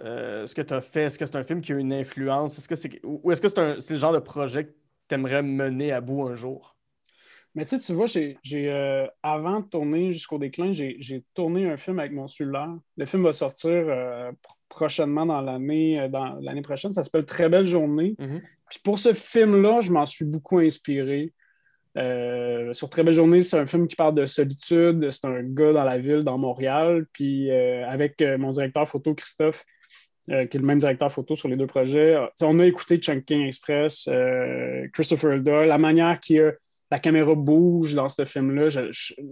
ce 0.46 0.54
que 0.54 0.62
tu 0.62 0.74
as 0.74 0.82
fait, 0.82 1.04
est-ce 1.04 1.20
que 1.20 1.26
c'est 1.26 1.36
un 1.36 1.44
film 1.44 1.62
qui 1.62 1.74
a 1.74 1.76
une 1.78 1.94
influence? 1.94 2.58
Est-ce 2.58 2.68
que 2.68 2.76
c'est, 2.76 3.00
ou 3.04 3.32
est-ce 3.32 3.42
que 3.42 3.48
c'est 3.80 3.94
le 3.94 4.00
genre 4.00 4.14
de 4.14 4.20
projet 4.20 4.66
que 4.66 4.72
tu 5.08 5.16
aimerais 5.16 5.44
mener 5.44 5.92
à 5.92 6.02
bout 6.02 6.28
un 6.28 6.36
jour? 6.36 6.76
Mais 7.54 7.66
tu 7.66 7.78
sais, 7.78 7.86
tu 7.86 7.94
vois, 7.94 8.06
j'ai, 8.06 8.38
euh, 8.54 9.06
avant 9.24 9.60
de 9.60 9.66
tourner 9.66 10.14
jusqu'au 10.14 10.38
déclin, 10.38 10.72
j'ai, 10.72 11.26
tourné 11.34 11.70
un 11.70 11.76
film 11.76 12.00
avec 12.00 12.14
mon 12.14 12.28
cellulaire. 12.28 12.74
Le 12.96 13.06
film 13.06 13.24
va 13.24 13.34
sortir 13.34 13.72
euh, 13.72 14.32
prochainement 14.70 15.26
dans 15.26 15.42
l'année, 15.42 16.00
euh, 16.00 16.08
dans 16.08 16.36
l'année 16.40 16.62
prochaine. 16.62 16.94
Ça 16.94 17.04
s'appelle 17.04 17.26
Très 17.26 17.50
belle 17.50 17.66
journée. 17.66 18.16
Mm-hmm. 18.20 18.42
Puis 18.70 18.80
pour 18.84 19.00
ce 19.00 19.14
film-là, 19.14 19.82
je 19.82 19.92
m'en 19.92 20.06
suis 20.06 20.24
beaucoup 20.24 20.60
inspiré. 20.60 21.34
Sur 21.96 22.90
Très 22.90 23.04
belle 23.04 23.14
journée, 23.14 23.42
c'est 23.42 23.58
un 23.58 23.66
film 23.66 23.88
qui 23.88 23.96
parle 23.96 24.16
de 24.16 24.26
solitude. 24.26 25.10
C'est 25.10 25.26
un 25.26 25.42
gars 25.44 25.74
dans 25.74 25.84
la 25.84 25.98
ville, 25.98 26.24
dans 26.24 26.38
Montréal. 26.38 27.06
Puis 27.14 27.52
avec 27.52 28.22
mon 28.38 28.52
directeur 28.52 28.88
photo, 28.88 29.14
Christophe, 29.14 29.66
qui 30.26 30.34
est 30.34 30.54
le 30.54 30.62
même 30.62 30.80
directeur 30.80 31.12
photo 31.12 31.36
sur 31.36 31.48
les 31.48 31.58
deux 31.58 31.68
projets. 31.68 32.18
on 32.42 32.60
a 32.60 32.66
écouté 32.66 32.98
Chunking 32.98 33.46
Express, 33.48 34.10
Christopher 34.94 35.40
Doyle, 35.42 35.68
la 35.68 35.78
manière 35.78 36.08
a 36.08 36.52
la 36.92 37.00
caméra 37.00 37.34
bouge 37.34 37.96
dans 37.96 38.10
ce 38.10 38.26
film-là. 38.26 38.68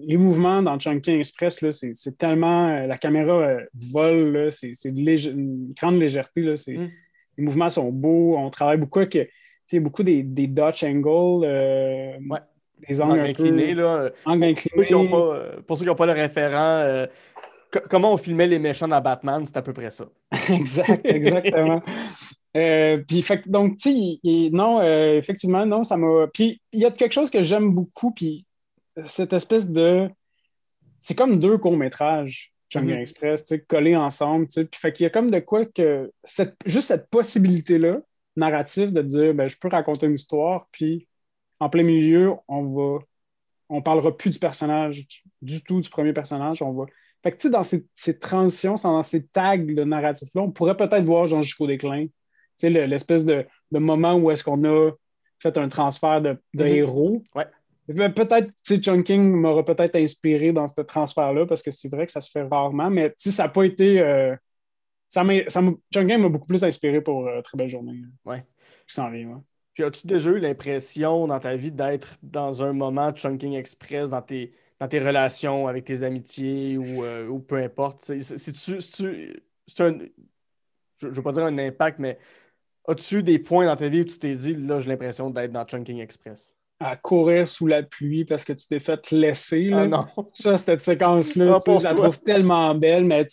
les 0.07 0.17
mouvements 0.17 0.63
dans 0.63 0.79
Chunking 0.79 1.19
Express, 1.19 1.59
c'est 1.93 2.17
tellement. 2.17 2.69
Euh, 2.69 2.87
la 2.87 2.97
caméra 2.97 3.33
euh, 3.33 3.59
vole, 3.91 4.49
c'est 4.49 4.73
une 4.85 5.73
grande 5.77 5.99
légèreté. 5.99 6.41
Là, 6.41 6.53
mm. 6.53 6.87
Les 7.37 7.43
mouvements 7.43 7.69
sont 7.69 7.91
beaux. 7.91 8.37
On 8.37 8.49
travaille 8.49 8.77
beaucoup 8.77 8.99
avec 8.99 9.29
beaucoup 9.73 10.03
des, 10.03 10.23
des 10.23 10.47
Dutch 10.47 10.83
angles. 10.83 11.45
Euh, 11.45 12.17
des 12.87 13.01
angles, 13.01 13.19
inclinés. 13.19 13.73
Là. 13.73 14.09
pour 14.23 15.77
ceux 15.77 15.83
qui 15.83 15.89
n'ont 15.89 15.95
pas 15.95 16.05
le 16.05 16.13
référent, 16.13 17.05
comment 17.89 18.13
on 18.13 18.17
filmait 18.17 18.47
les 18.47 18.59
méchants 18.59 18.87
dans 18.87 19.01
Batman, 19.01 19.45
c'est 19.45 19.57
à 19.57 19.61
peu 19.61 19.73
près 19.73 19.91
ça. 19.91 20.05
exact, 20.49 21.05
exactement. 21.05 21.81
Euh, 22.57 22.97
puis, 23.07 23.23
donc, 23.45 23.77
tu 23.77 23.93
sais, 23.93 24.49
non, 24.51 24.79
euh, 24.81 25.17
effectivement, 25.17 25.67
non, 25.67 25.83
ça 25.83 25.97
m'a. 25.97 26.25
Puis, 26.33 26.59
il 26.71 26.79
y 26.79 26.85
a 26.85 26.89
quelque 26.89 27.11
chose 27.11 27.29
que 27.29 27.43
j'aime 27.43 27.71
beaucoup, 27.75 28.09
puis 28.09 28.43
cette 29.05 29.33
espèce 29.33 29.69
de. 29.69 30.09
C'est 30.99 31.13
comme 31.13 31.39
deux 31.39 31.59
courts-métrages, 31.59 32.51
Jungle 32.67 32.93
mm-hmm. 32.93 33.01
Express, 33.01 33.45
tu 33.45 33.55
sais, 33.55 33.59
collés 33.61 33.95
ensemble, 33.95 34.47
tu 34.47 34.53
sais. 34.53 34.65
Puis, 34.65 34.79
fait 34.79 34.91
qu'il 34.91 35.03
y 35.03 35.07
a 35.07 35.11
comme 35.11 35.29
de 35.29 35.39
quoi 35.39 35.65
que. 35.65 36.11
Cette... 36.23 36.55
Juste 36.65 36.87
cette 36.87 37.07
possibilité-là, 37.11 37.99
narrative, 38.39 38.91
de 38.93 39.01
dire, 39.01 39.33
ben, 39.33 39.47
je 39.47 39.57
peux 39.57 39.67
raconter 39.67 40.07
une 40.07 40.13
histoire, 40.13 40.67
puis 40.71 41.07
en 41.59 41.69
plein 41.69 41.83
milieu, 41.83 42.33
on 42.47 42.63
va. 42.63 42.99
On 43.71 43.83
parlera 43.83 44.17
plus 44.17 44.31
du 44.31 44.39
personnage, 44.39 45.05
du 45.43 45.63
tout 45.63 45.79
du 45.79 45.89
premier 45.89 46.11
personnage, 46.11 46.63
on 46.63 46.73
va. 46.73 46.85
Fait 47.21 47.31
que, 47.31 47.35
tu 47.35 47.43
sais, 47.43 47.49
dans 47.51 47.61
ces, 47.61 47.85
ces 47.93 48.17
transitions, 48.17 48.75
dans 48.81 49.03
ces 49.03 49.27
tags 49.27 49.57
de 49.57 49.83
narratif-là, 49.83 50.41
on 50.41 50.51
pourrait 50.51 50.75
peut-être 50.75 51.03
voir 51.03 51.27
Jean 51.27 51.43
jusqu'au 51.43 51.67
déclin, 51.67 52.07
l'espèce 52.63 53.25
de, 53.25 53.45
moment 53.71 54.15
où 54.15 54.31
est-ce 54.31 54.43
qu'on 54.43 54.63
a 54.65 54.91
fait 55.37 55.57
un 55.57 55.69
transfert 55.69 56.21
de, 56.21 56.37
mhm. 56.53 56.65
héros. 56.65 57.23
Ouais. 57.35 57.45
Peut-être, 57.87 58.53
Chunking 58.65 59.31
m'aurait 59.31 59.63
peut-être 59.63 59.95
inspiré 59.95 60.51
dans 60.51 60.67
ce 60.67 60.81
transfert-là, 60.81 61.45
parce 61.45 61.61
que 61.61 61.71
c'est 61.71 61.89
vrai 61.89 62.05
que 62.05 62.11
ça 62.11 62.21
se 62.21 62.29
fait 62.29 62.43
rarement, 62.43 62.89
mais 62.89 63.13
ça 63.17 63.43
n'a 63.43 63.49
pas 63.49 63.63
été. 63.63 63.99
Euh, 63.99 64.35
ça 65.09 65.23
Chunking 65.93 66.17
m'a 66.17 66.29
beaucoup 66.29 66.47
plus 66.47 66.63
inspiré 66.63 67.01
pour 67.01 67.27
euh, 67.27 67.41
Très 67.41 67.57
belle 67.57 67.67
journée. 67.67 68.01
Ouais. 68.25 68.45
Je 68.87 68.93
sens 68.93 69.11
rien, 69.11 69.43
Puis 69.73 69.83
as-tu 69.83 70.07
déjà 70.07 70.29
eu 70.31 70.39
l'impression 70.39 71.27
dans 71.27 71.39
ta 71.39 71.55
vie 71.55 71.71
d'être 71.71 72.17
dans 72.23 72.63
un 72.63 72.73
moment 72.73 73.11
Chunking 73.11 73.53
Express 73.53 74.09
dans 74.09 74.21
tes, 74.21 74.51
dans 74.79 74.87
tes 74.87 74.99
relations 74.99 75.67
avec 75.67 75.85
tes 75.85 76.03
amitiés 76.03 76.77
ou, 76.77 77.03
euh, 77.03 77.27
ou 77.27 77.39
peu 77.39 77.57
importe? 77.57 78.03
C'est 78.03 79.81
un. 79.81 79.97
Je 81.01 81.07
ne 81.07 81.13
veux 81.13 81.21
pas 81.21 81.31
dire 81.31 81.43
un 81.45 81.57
impact, 81.57 81.99
mais 81.99 82.17
As-tu 82.89 83.21
des 83.21 83.37
points 83.37 83.67
dans 83.67 83.75
ta 83.75 83.87
vie 83.87 84.01
où 84.01 84.05
tu 84.05 84.17
t'es 84.17 84.33
dit, 84.33 84.55
là, 84.55 84.79
j'ai 84.79 84.89
l'impression 84.89 85.29
d'être 85.29 85.51
dans 85.51 85.63
Chunking 85.63 85.99
Express? 85.99 86.55
À 86.81 86.95
courir 86.95 87.45
sous 87.45 87.67
la 87.67 87.83
pluie 87.83 88.23
parce 88.23 88.45
que 88.45 88.53
tu 88.53 88.65
t'es 88.65 88.79
fait 88.79 89.11
laisser. 89.11 89.65
Là. 89.65 89.81
Ah 89.81 89.87
non. 89.87 90.05
Ça, 90.39 90.57
cette 90.57 90.81
séquence-là, 90.81 91.57
ah, 91.57 91.77
je 91.79 91.83
la 91.83 91.93
trouve 91.93 92.21
tellement 92.21 92.73
belle, 92.73 93.03
mais 93.03 93.25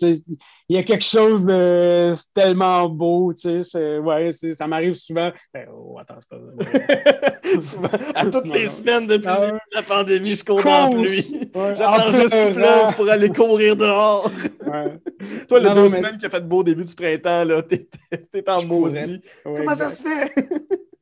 il 0.69 0.77
y 0.77 0.79
a 0.79 0.83
quelque 0.83 1.05
chose 1.05 1.45
de 1.45 2.13
tellement 2.35 2.89
beau. 2.89 3.33
Ouais, 3.33 4.31
ça 4.33 4.67
m'arrive 4.67 4.95
souvent. 4.95 5.31
Ben, 5.55 5.69
oh, 5.73 5.97
attends, 6.01 6.19
c'est 6.21 7.55
pas 7.55 7.61
souvent. 7.61 7.89
À 8.17 8.27
toutes 8.27 8.49
les 8.49 8.67
semaines 8.67 9.07
depuis 9.07 9.29
ah, 9.29 9.53
la 9.73 9.83
pandémie, 9.83 10.35
je 10.35 10.45
cours 10.45 10.63
dans 10.65 10.89
la 10.89 10.91
pluie. 10.91 11.49
J'attends 11.55 12.13
juste 12.13 12.37
qu'il 12.37 12.53
pleuve 12.53 12.97
pour 12.97 13.09
aller 13.09 13.29
courir 13.29 13.77
dehors. 13.77 14.29
Toi, 15.49 15.61
les 15.61 15.73
deux 15.73 15.89
semaines 15.89 16.17
qui 16.17 16.27
a 16.27 16.31
fait 16.31 16.47
beau 16.47 16.59
au 16.59 16.65
début 16.65 16.85
du 16.85 16.95
printemps, 16.97 17.45
t'es 17.69 18.51
en 18.51 18.65
maudit. 18.65 19.21
Comment 19.45 19.75
ça 19.77 19.91
se 19.91 20.03
fait? 20.03 20.33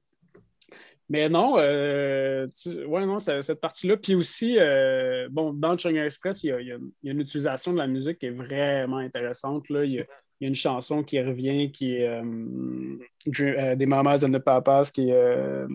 Mais 1.11 1.29
non, 1.29 1.57
euh, 1.59 2.47
ouais, 2.87 3.05
non, 3.05 3.19
cette 3.19 3.61
partie-là. 3.61 3.97
Puis 3.97 4.15
aussi, 4.15 4.57
euh, 4.59 5.29
bon, 5.31 5.53
dans 5.53 5.73
le 5.73 5.79
Chang 5.79 5.95
Express, 5.95 6.43
il 6.45 6.49
y, 6.49 6.73
a, 6.73 6.79
une 7.13 7.21
utilisation 7.21 7.73
de 7.73 7.79
la 7.79 7.87
musique 7.87 8.19
qui 8.19 8.27
est 8.27 8.31
vraiment 8.31 8.99
intéressante. 8.99 9.69
Là. 9.69 9.85
Il, 9.85 9.93
y 9.93 10.01
a, 10.01 10.05
une 10.41 10.55
chanson 10.55 11.03
qui 11.03 11.21
revient 11.21 11.71
qui 11.73 11.97
est 11.97 12.09
euh, 12.09 13.77
des 13.77 13.87
Mamas 13.87 14.25
and 14.25 14.33
the 14.33 14.39
Papas 14.39 14.91
qui 14.93 15.11
est. 15.11 15.67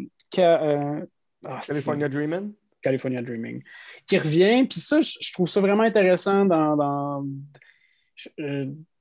Ah, 1.45 1.62
California 1.65 2.09
Dreaming? 2.09 2.53
California 2.81 3.21
Dreaming. 3.21 3.63
Qui 4.07 4.17
revient. 4.17 4.65
Puis 4.67 4.81
ça, 4.81 5.00
je, 5.00 5.31
trouve 5.31 5.48
ça 5.48 5.62
vraiment 5.62 5.83
intéressant 5.83 6.45
dans, 6.45 6.75
dans 6.75 7.25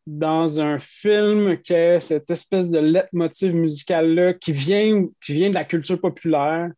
dans 0.08 0.58
un 0.58 0.78
film 0.78 1.58
qui 1.58 1.74
a 1.74 2.00
cette 2.00 2.30
espèce 2.30 2.70
de 2.70 2.78
leitmotiv 2.78 3.54
musical-là 3.54 4.32
qui 4.32 4.52
vient, 4.52 5.06
qui 5.22 5.34
vient 5.34 5.50
de 5.50 5.54
la 5.54 5.64
culture 5.64 6.00
populaire. 6.00 6.70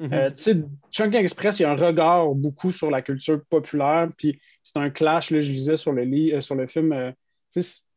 Euh, 0.00 0.30
tu 0.30 0.42
sais, 0.42 0.56
Chunking 0.90 1.20
Express, 1.20 1.58
il 1.58 1.64
y 1.64 1.66
a 1.66 1.70
un 1.70 1.76
regard 1.76 2.28
beaucoup 2.28 2.72
sur 2.72 2.90
la 2.90 3.02
culture 3.02 3.42
populaire, 3.50 4.08
puis 4.16 4.40
c'est 4.62 4.78
un 4.78 4.88
clash, 4.88 5.30
là, 5.30 5.40
je 5.40 5.52
lisais 5.52 5.76
sur 5.76 5.92
le, 5.92 6.02
euh, 6.02 6.40
sur 6.40 6.54
le 6.54 6.66
film, 6.66 6.92
euh, 6.92 7.12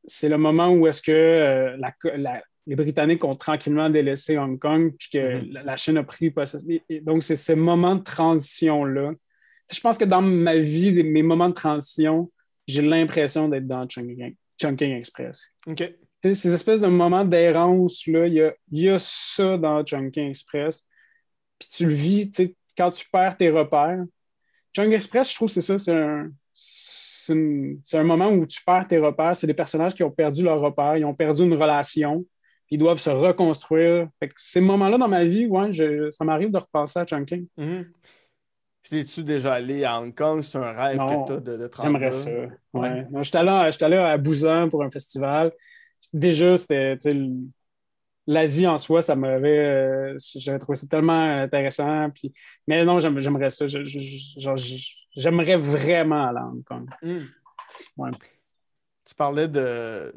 c'est 0.06 0.28
le 0.28 0.38
moment 0.38 0.72
où 0.72 0.88
est-ce 0.88 1.02
que 1.02 1.78
les 2.68 2.76
Britanniques 2.76 3.24
ont 3.24 3.36
tranquillement 3.36 3.90
délaissé 3.90 4.38
Hong 4.38 4.60
Kong, 4.60 4.94
puis 4.98 5.10
que 5.14 5.18
mm-hmm. 5.18 5.64
la, 5.64 5.78
Chine 5.78 5.98
a 5.98 6.04
pris 6.04 6.32
possession. 6.32 6.68
Donc, 7.04 7.24
c'est 7.24 7.36
ces 7.38 7.56
moments 7.56 7.96
de 7.96 8.04
transition-là. 8.04 9.14
Je 9.72 9.80
pense 9.80 9.98
que 9.98 10.06
dans 10.06 10.22
ma 10.22 10.58
vie, 10.58 11.02
mes 11.04 11.24
moments 11.24 11.50
de 11.50 11.54
transition, 11.54 12.30
j'ai 12.68 12.82
l'impression 12.82 13.48
d'être 13.48 13.68
dans 13.68 13.88
Chunking 13.88 14.36
Chunking 14.62 14.96
Express. 14.96 15.48
OK. 15.68 15.94
Ces 16.24 16.54
espèces 16.54 16.82
de 16.82 16.88
moments 16.88 17.26
d'errance, 17.26 18.06
il 18.06 18.52
y 18.72 18.90
a, 18.90 19.00
ça 19.00 19.58
dans 19.58 19.84
Chunking 19.84 20.30
Express. 20.30 20.86
Puis 21.58 21.70
tu 21.70 21.86
le 21.88 21.94
vis, 21.94 22.32
quand 22.78 22.92
tu 22.92 23.06
perds 23.12 23.38
tes 23.38 23.50
repères. 23.50 24.04
Chunking 24.76 24.94
Express, 24.94 25.32
je 25.32 25.36
trouve 25.36 25.48
que 25.54 25.60
c'est 25.60 25.78
ça, 25.78 25.78
c'est 26.54 27.34
une- 27.34 27.80
c'est 27.84 27.98
un 27.98 28.04
moment 28.04 28.30
où 28.30 28.46
tu 28.46 28.64
perds 28.64 28.88
tes 28.88 28.98
repères. 29.00 29.36
C'est 29.36 29.48
des 29.48 29.54
personnages 29.54 29.94
qui 29.96 30.04
ont 30.04 30.12
perdu 30.12 30.44
leurs 30.44 30.60
repères, 30.60 30.98
ils 30.98 31.06
ont 31.06 31.14
perdu 31.16 31.44
une 31.44 31.54
relation, 31.54 32.26
ils 32.70 32.80
doivent 32.80 33.00
se 33.00 33.10
reconstruire. 33.10 34.08
Fait 34.20 34.28
que 34.30 34.34
ces 34.38 34.62
moments-là 34.62 34.98
dans 34.98 35.08
ma 35.08 35.26
vie, 35.26 35.46
ouais, 35.48 35.72
je- 35.72 36.10
ça 36.12 36.24
m'arrive 36.24 36.52
de 36.52 36.58
repasser 36.58 37.00
à 37.00 37.06
Chunking. 37.06 37.48
Mhm. 37.58 37.92
Puis 38.84 39.00
es-tu 39.00 39.24
déjà 39.24 39.54
allé 39.54 39.84
à 39.84 40.00
Hong 40.00 40.14
Kong? 40.14 40.42
C'est 40.42 40.58
un 40.58 40.72
rêve 40.72 40.98
Non, 40.98 41.24
que 41.26 41.28
tu 41.28 41.34
as 41.34 41.40
de, 41.40 41.58
de 41.58 41.70
J'aimerais 41.82 42.12
ça. 42.12 42.32
Ouais. 42.32 42.50
Ouais. 42.74 43.08
Non, 43.12 43.24
J'étais 43.24 43.38
allé, 43.38 43.72
j'étais 43.72 43.86
allé 43.86 43.98
à 43.98 44.18
Busan 44.18 44.70
pour 44.70 44.84
un 44.84 44.90
festival. 44.90 45.52
Déjà, 46.14 46.58
c'était 46.58 46.98
l'Asie 48.28 48.68
en 48.68 48.78
soi, 48.78 49.02
ça 49.02 49.16
m'avait. 49.16 49.60
euh, 49.60 50.18
J'avais 50.36 50.60
trouvé 50.60 50.76
ça 50.76 50.88
tellement 50.88 51.42
intéressant. 51.42 52.10
Puis... 52.12 52.34
Mais 52.68 52.84
non, 52.84 53.00
j'aime- 53.00 53.20
j'aimerais 53.20 53.50
ça. 53.50 53.68
Je- 53.68 53.84
je- 53.86 54.00
je- 54.00 54.40
genre, 54.40 54.56
je- 54.58 54.96
J'aimerais 55.14 55.58
vraiment 55.58 56.28
aller 56.28 56.40
à 56.40 56.46
Hong 56.46 56.64
Kong. 56.64 56.90
Mhm. 57.04 57.28
Ouais. 57.98 58.12
Tu 59.04 59.14
parlais 59.14 59.50
de, 59.50 60.14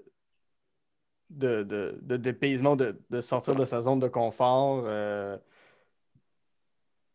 de, 1.31 1.65
de, 1.65 1.99
de 2.01 2.17
dépaysement, 2.17 2.77
de, 2.77 2.97
de 3.11 3.21
sortir 3.21 3.57
de 3.57 3.65
sa 3.65 3.83
zone 3.83 3.99
de 3.99 4.07
confort. 4.07 4.85
euh, 4.87 5.37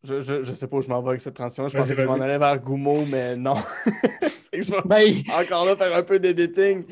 Je, 0.04 0.22
je, 0.22 0.42
je 0.44 0.54
sais 0.54 0.68
pas 0.68 0.78
où 0.78 0.82
je 0.82 0.88
m'en 0.88 1.02
vais 1.02 1.10
avec 1.10 1.22
cette 1.22 1.34
transition. 1.36 1.68
Je 1.68 1.78
pensais 1.78 1.96
que 1.96 2.02
je 2.02 2.08
m'en 2.08 2.14
allais 2.20 2.38
vers 2.38 2.60
Goumo, 2.60 3.04
mais 3.06 3.36
non. 3.36 3.56
Je 4.52 4.72
vais 4.72 4.82
Ben, 4.86 5.14
encore 5.32 5.64
là 5.66 5.76
faire 5.78 5.96
un 5.96 6.02
peu 6.04 6.20
d'editing. 6.20 6.84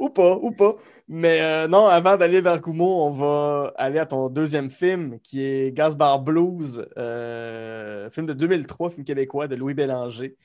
Ou 0.00 0.10
pas, 0.10 0.36
ou 0.36 0.50
pas. 0.52 0.76
Mais 1.08 1.40
euh, 1.40 1.66
non, 1.66 1.86
avant 1.86 2.16
d'aller 2.16 2.40
vers 2.40 2.60
Goumo, 2.60 3.04
on 3.04 3.10
va 3.10 3.72
aller 3.76 3.98
à 3.98 4.06
ton 4.06 4.28
deuxième 4.28 4.68
film 4.70 5.18
qui 5.20 5.42
est 5.42 5.72
Gasbar 5.72 6.20
Blues, 6.20 6.86
euh, 6.98 8.08
film 8.10 8.26
de 8.26 8.32
2003, 8.34 8.90
film 8.90 9.04
québécois 9.04 9.48
de 9.48 9.56
Louis 9.56 9.74
Bélanger. 9.74 10.36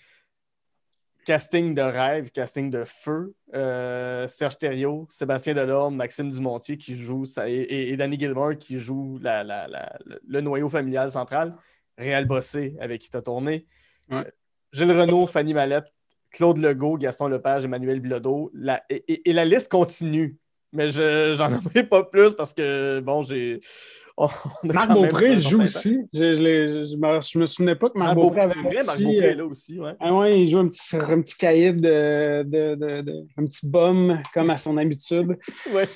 Casting 1.25 1.73
de 1.73 1.81
rêve, 1.81 2.29
casting 2.31 2.69
de 2.69 2.83
feu. 2.83 3.33
Euh, 3.53 4.27
Serge 4.27 4.57
Thériault, 4.59 5.07
Sébastien 5.09 5.55
Delorme, 5.55 5.95
Maxime 5.95 6.29
Dumontier 6.31 6.77
qui 6.77 6.95
joue 6.95 7.25
ça, 7.25 7.49
et, 7.49 7.95
Danny 7.97 8.17
Gilmore 8.19 8.57
qui 8.57 8.77
joue 8.77 9.17
la- 9.21 9.43
la- 9.43 9.67
la- 9.67 9.97
le- 10.05 10.19
le 10.27 10.41
noyau 10.41 10.69
familial 10.69 11.09
central. 11.11 11.55
Réal 11.97 12.25
Bossé 12.25 12.75
avec 12.79 13.01
qui 13.01 13.09
tu 13.09 13.17
as 13.17 13.21
tourné. 13.21 13.65
Ouais. 14.11 14.31
Gilles 14.73 14.91
Renault, 14.91 15.27
Fanny 15.27 15.53
Mallette, 15.53 15.93
Claude 16.31 16.57
Legault, 16.57 16.97
Gaston 16.97 17.27
Lepage, 17.27 17.65
Emmanuel 17.65 17.99
Bilodeau. 18.01 18.51
La- 18.53 18.83
et, 18.89 19.03
et- 19.07 19.29
et 19.29 19.33
la 19.33 19.45
liste 19.45 19.71
continue. 19.71 20.37
Mais 20.73 20.89
je 20.89 21.33
j'en 21.37 21.49
aimerais 21.51 21.85
pas 21.87 22.03
plus 22.03 22.33
parce 22.33 22.53
que, 22.53 22.99
bon, 22.99 23.21
j'ai. 23.23 23.59
a 24.17 24.27
Marc 24.63 24.91
Beaupré 24.91 25.37
joue 25.37 25.61
aussi. 25.61 25.99
Je, 26.13 26.35
je, 26.35 26.85
je 26.91 26.95
me, 26.97 27.19
je 27.21 27.37
me 27.39 27.45
souvenais 27.45 27.75
pas 27.75 27.89
que 27.89 27.97
Marc 27.97 28.15
Marc 28.15 28.17
Beaupré 28.17 28.41
avait 28.41 28.61
vrai, 28.61 28.83
Marc 28.85 28.99
Beaupré 29.01 29.25
euh, 29.27 29.31
est 29.31 29.35
là 29.35 29.45
aussi, 29.45 29.77
ouais. 29.79 29.91
Ah 29.99 30.13
ouais, 30.13 30.41
il 30.41 30.49
joue 30.49 30.59
un 30.59 30.67
petit, 30.69 30.95
un 30.95 31.21
petit 31.21 31.37
caïd 31.37 31.81
de, 31.81 32.43
de, 32.43 32.75
de- 32.75 33.01
de- 33.01 33.25
un 33.37 33.45
petit 33.45 33.67
bum, 33.67 34.21
comme 34.33 34.49
à 34.49 34.57
son 34.57 34.77
habitude. 34.77 35.37
Ouais. 35.73 35.87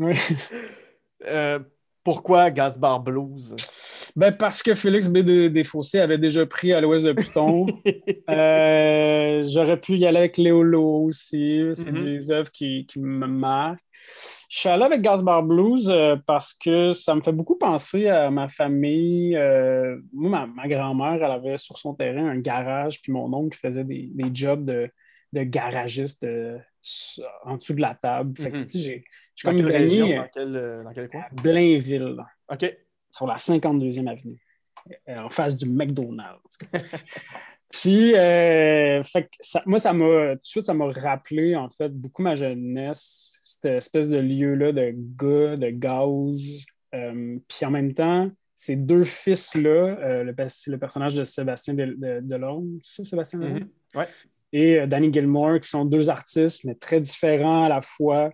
Ouais. 0.00 0.14
Euh, 1.26 1.58
pourquoi 2.04 2.50
Gasbar 2.50 3.00
Blues? 3.00 3.54
Ben 4.16 4.32
parce 4.32 4.62
que 4.62 4.74
Félix 4.74 5.08
B. 5.08 5.18
de- 5.18 5.48
Desfossés 5.48 6.00
avait 6.00 6.18
déjà 6.18 6.44
pris 6.46 6.72
à 6.72 6.80
l'ouest 6.80 7.04
de 7.04 7.12
Pluton. 7.12 7.66
Euh, 8.30 9.42
J'aurais 9.48 9.80
pu 9.80 9.96
y 9.96 10.06
aller 10.06 10.18
avec 10.18 10.36
Léolo 10.36 11.04
aussi. 11.04 11.62
C'est 11.74 11.92
Mhm. 11.92 12.04
des 12.04 12.30
œuvres 12.30 12.50
qui, 12.50 12.86
qui 12.86 12.98
me 12.98 13.26
marquent. 13.26 13.80
Je 14.48 14.58
suis 14.60 14.68
allé 14.68 14.84
avec 14.84 15.02
Gasbar 15.02 15.42
Blues 15.42 15.88
euh, 15.90 16.16
parce 16.26 16.54
que 16.54 16.92
ça 16.92 17.14
me 17.14 17.20
fait 17.20 17.32
beaucoup 17.32 17.56
penser 17.58 18.08
à 18.08 18.30
ma 18.30 18.48
famille. 18.48 19.36
Euh, 19.36 19.96
moi, 20.12 20.30
ma, 20.30 20.46
ma 20.46 20.68
grand-mère, 20.68 21.14
elle 21.22 21.30
avait 21.30 21.58
sur 21.58 21.76
son 21.78 21.94
terrain 21.94 22.26
un 22.28 22.38
garage, 22.38 23.00
puis 23.02 23.12
mon 23.12 23.32
oncle 23.34 23.58
faisait 23.58 23.84
des, 23.84 24.08
des 24.14 24.30
jobs 24.32 24.64
de, 24.64 24.90
de 25.34 25.42
garagiste 25.42 26.24
euh, 26.24 26.56
en 27.44 27.56
dessous 27.58 27.74
de 27.74 27.82
la 27.82 27.94
table. 27.94 28.32
Fait 28.40 28.50
que, 28.50 28.56
j'ai 29.38 29.48
comme 29.48 29.56
gagné 29.56 29.76
région? 29.76 30.16
Dans 30.16 30.28
quel, 30.32 30.56
euh, 30.56 30.82
dans 30.82 30.92
quel 30.92 31.08
coin? 31.08 31.24
Blainville 31.32 32.16
OK. 32.50 32.76
sur 33.10 33.26
la 33.26 33.36
52e 33.36 34.08
avenue, 34.08 34.40
euh, 35.08 35.18
en 35.18 35.28
face 35.28 35.56
du 35.56 35.68
McDonald's. 35.68 36.58
Puis, 37.70 38.16
euh, 38.16 39.02
fait 39.02 39.24
que 39.24 39.28
ça- 39.40 39.62
moi, 39.66 39.78
ça 39.78 39.92
m'a, 39.92 40.34
tout 40.36 40.40
de 40.40 40.46
suite, 40.46 40.64
ça 40.64 40.74
m'a 40.74 40.90
rappelé, 40.90 41.54
en 41.54 41.68
fait, 41.68 41.90
beaucoup 41.90 42.22
ma 42.22 42.34
jeunesse, 42.34 43.38
cette 43.42 43.66
espèce 43.66 44.08
de 44.08 44.18
lieu-là 44.18 44.72
de 44.72 44.94
gars, 44.94 45.56
de 45.56 45.70
gaz. 45.70 46.64
Euh, 46.94 47.38
puis 47.46 47.66
en 47.66 47.70
même 47.70 47.92
temps, 47.92 48.30
ces 48.54 48.74
deux 48.74 49.04
fils-là, 49.04 49.98
euh, 50.00 50.24
le, 50.24 50.78
personnage 50.78 51.14
de 51.14 51.24
Sébastien 51.24 51.74
de, 51.74 51.94
de, 51.98 52.20
Delorme, 52.22 52.78
c'est 52.82 53.04
ça, 53.04 53.10
Sébastien 53.10 53.38
Delorme? 53.38 53.58
Mhm. 53.60 53.68
Ouais. 53.94 54.08
Et 54.50 54.86
Danny 54.86 55.12
Gilmore, 55.12 55.60
qui 55.60 55.68
sont 55.68 55.84
deux 55.84 56.08
artistes, 56.08 56.64
mais 56.64 56.74
très 56.74 57.02
différents 57.02 57.64
à 57.64 57.68
la 57.68 57.82
fois. 57.82 58.32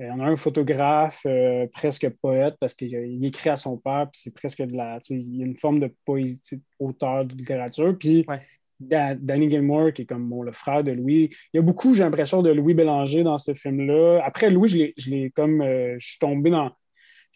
Euh, 0.00 0.08
on 0.12 0.20
a 0.20 0.24
un 0.24 0.36
photographe, 0.36 1.20
euh, 1.26 1.66
presque 1.72 2.08
poète, 2.20 2.56
parce 2.58 2.74
qu'il 2.74 2.88
il 2.92 3.24
écrit 3.24 3.50
à 3.50 3.56
son 3.56 3.76
père, 3.76 4.08
puis 4.10 4.20
c'est 4.22 4.34
presque 4.34 4.60
de 4.62 4.76
la. 4.76 4.98
Il 5.10 5.36
y 5.36 5.42
a 5.42 5.46
une 5.46 5.56
forme 5.56 5.78
de 5.80 5.92
poésie, 6.04 6.40
auteur 6.80 7.24
de 7.24 7.34
littérature. 7.34 7.96
Puis 7.98 8.24
Ouais. 8.28 8.40
Da- 8.80 9.14
Danny 9.14 9.48
Gilmore, 9.48 9.92
qui 9.92 10.02
est 10.02 10.04
comme 10.06 10.28
bon, 10.28 10.42
le 10.42 10.50
frère 10.52 10.82
de 10.82 10.90
Louis. 10.90 11.30
Il 11.52 11.56
y 11.56 11.58
a 11.58 11.62
beaucoup, 11.62 11.94
j'ai 11.94 12.02
l'impression, 12.02 12.42
de 12.42 12.50
Louis 12.50 12.74
Bélanger 12.74 13.22
dans 13.22 13.38
ce 13.38 13.54
film-là. 13.54 14.20
Après, 14.24 14.50
Louis, 14.50 14.92
je 14.96 15.10
l'ai- 15.10 15.30
comme. 15.30 15.60
euh, 15.62 15.94
je 15.98 16.08
suis 16.08 16.18
tombé 16.18 16.50
dans. 16.50 16.72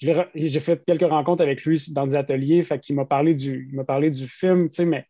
J'ai 0.01 0.61
fait 0.61 0.85
quelques 0.85 1.09
rencontres 1.09 1.42
avec 1.42 1.64
lui 1.64 1.81
dans 1.90 2.07
des 2.07 2.14
ateliers, 2.16 2.62
fait 2.62 2.79
qu'il 2.81 2.94
m'a 2.97 3.05
parlé 3.05 3.35
du, 3.35 3.68
il 3.71 3.77
m'a 3.77 3.85
parlé 3.85 4.11
du 4.11 4.27
film, 4.29 4.68
tu 4.68 4.77
sais, 4.77 4.85
mais 4.85 5.07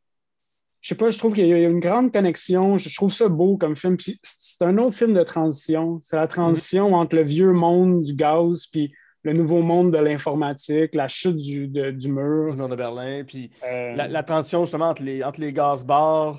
je 0.81 0.89
sais 0.91 0.95
pas, 0.95 1.11
je 1.11 1.19
trouve 1.19 1.35
qu'il 1.35 1.47
y 1.47 1.53
a 1.53 1.59
une 1.69 1.81
grande 1.81 2.13
connexion. 2.13 2.79
Je 2.79 2.95
trouve 2.95 3.13
ça 3.13 3.29
beau 3.29 3.57
comme 3.57 3.75
film. 3.77 3.97
C'est 4.23 4.63
un 4.65 4.79
autre 4.79 4.97
film 4.97 5.13
de 5.13 5.23
transition. 5.23 5.99
C'est 6.03 6.17
la 6.17 6.27
transition 6.29 6.95
entre 6.95 7.17
le 7.17 7.23
vieux 7.23 7.53
monde 7.53 8.03
du 8.03 8.15
gaz 8.15 8.67
puis 8.67 8.93
le 9.25 9.33
nouveau 9.33 9.61
monde 9.63 9.93
de 9.93 9.99
l'informatique, 9.99 10.95
la 10.95 11.09
chute 11.09 11.37
du, 11.37 11.67
de- 11.67 11.91
du 11.91 12.07
Du 12.07 12.13
mur. 12.13 12.55
mur 12.57 12.69
de 12.69 12.77
Berlin. 12.77 13.25
Puis 13.27 13.51
Euh, 13.67 13.95
la, 13.97 14.07
la 14.09 14.23
transition 14.23 14.65
justement 14.65 14.91
entre 14.91 15.03
les, 15.03 15.25
entre 15.25 15.41
les 15.41 15.53
gaz 15.53 15.85
bars 15.85 16.39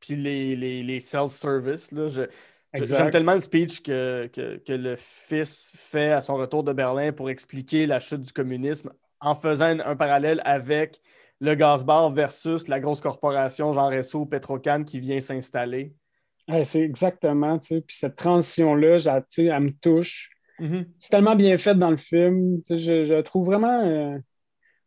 puis 0.00 0.16
les, 0.16 0.56
les, 0.56 0.82
les 0.82 1.00
self-service. 1.00 1.94
J'aime 2.74 3.10
tellement 3.10 3.34
le 3.34 3.40
speech 3.40 3.82
que, 3.82 4.28
que, 4.32 4.56
que 4.56 4.72
le 4.72 4.96
fils 4.96 5.72
fait 5.76 6.10
à 6.10 6.20
son 6.20 6.34
retour 6.36 6.64
de 6.64 6.72
Berlin 6.72 7.12
pour 7.12 7.30
expliquer 7.30 7.86
la 7.86 8.00
chute 8.00 8.22
du 8.22 8.32
communisme 8.32 8.90
en 9.20 9.34
faisant 9.34 9.66
un, 9.66 9.80
un 9.80 9.94
parallèle 9.96 10.40
avec 10.44 11.00
le 11.44 11.54
gaz 11.54 11.84
bar 11.84 12.12
versus 12.12 12.68
la 12.68 12.80
grosse 12.80 13.00
corporation 13.00 13.72
genre 13.72 13.92
SO 13.92 14.26
Petrocan 14.26 14.84
qui 14.84 15.00
vient 15.00 15.20
s'installer. 15.20 15.94
ouais, 16.48 16.64
c'est 16.64 16.80
exactement, 16.82 17.58
tu 17.58 17.66
sais. 17.68 17.80
Puis 17.80 17.96
cette 17.98 18.16
transition-là, 18.16 18.98
elle 19.38 19.60
me 19.62 19.70
touche. 19.70 20.30
Mhm. 20.58 20.94
C'est 20.98 21.10
tellement 21.10 21.36
bien 21.36 21.56
fait 21.58 21.74
dans 21.76 21.90
le 21.90 21.96
film. 21.96 22.62
Tu 22.62 22.78
sais, 22.78 22.78
je, 22.78 23.06
je 23.06 23.20
trouve 23.22 23.46
vraiment. 23.46 23.84
euh, 23.86 24.18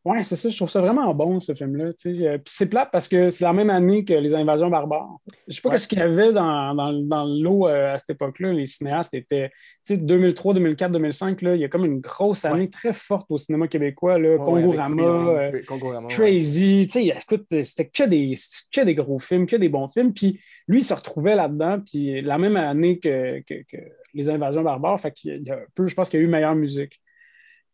Ouais, 0.10 0.24
c'est 0.24 0.36
ça, 0.38 0.48
je 0.48 0.56
trouve 0.56 0.70
ça 0.70 0.80
vraiment 0.80 1.14
bon, 1.14 1.40
ce 1.40 1.54
film-là. 1.54 1.86
Euh, 2.06 2.38
Puis 2.38 2.44
c'est 2.46 2.70
plate 2.70 2.90
parce 2.92 3.08
que 3.08 3.30
c'est 3.30 3.44
la 3.44 3.52
même 3.52 3.70
année 3.70 4.06
que 4.06 4.14
Les 4.14 4.34
Invasions 4.34 4.70
barbares. 4.70 5.18
Je 5.48 5.56
sais 5.56 5.62
pas 5.62 5.70
Ouais. 5.70 5.78
ce 5.78 5.88
qu'il 5.88 5.98
y 6.00 6.02
avait 6.02 6.32
dans, 6.32 6.74
dans, 6.76 6.94
dans 6.94 7.26
l'eau 7.26 7.68
euh, 7.68 7.94
à 7.94 7.98
cette 7.98 8.12
époque-là. 8.12 8.54
Les 8.54 8.66
cinéastes 8.68 9.14
étaient. 9.14 9.50
Tu 9.86 9.96
sais, 9.96 9.98
2003, 9.98 10.54
2004, 10.54 10.92
2005, 10.92 11.42
là, 11.42 11.56
il 11.56 11.62
y 11.62 11.66
a 11.66 11.68
comme 11.68 11.84
une 11.86 12.00
grosse 12.00 12.46
année 12.46 12.62
Ouais. 12.62 12.68
très 12.70 12.94
forte 12.94 13.28
au 13.30 13.38
cinéma 13.38 13.68
québécois. 13.68 14.18
Là, 14.18 14.36
Ouais, 14.38 14.38
Congo-Rama, 14.38 15.04
euh, 15.04 16.08
Crazy, 16.10 16.88
sais, 16.90 17.06
écoute, 17.06 17.46
c'était 17.64 17.88
que 17.88 18.04
des, 18.08 18.36
que 18.72 18.82
des 18.82 18.96
gros 18.96 19.20
films, 19.20 19.46
que 19.46 19.56
des 19.56 19.70
bons 19.70 19.88
films. 19.88 20.14
Puis 20.14 20.40
lui, 20.68 20.80
il 20.80 20.84
se 20.84 20.94
retrouvait 20.94 21.36
là-dedans, 21.36 21.80
puis 21.86 22.22
la 22.22 22.38
même 22.38 22.56
année 22.56 23.00
que, 23.00 23.40
que- 23.42 23.64
que 23.70 23.78
Les 24.14 24.30
Invasions 24.30 24.62
barbares, 24.64 25.00
fait 25.00 25.12
qu'il 25.12 25.44
y 25.46 25.52
a 25.52 25.56
un 25.56 25.60
peu, 25.76 25.88
je 25.88 25.96
pense 25.96 26.10
qu'il 26.10 26.20
y 26.20 26.24
a 26.24 26.26
eu 26.26 26.30
meilleure 26.30 26.56
musique. 26.56 27.00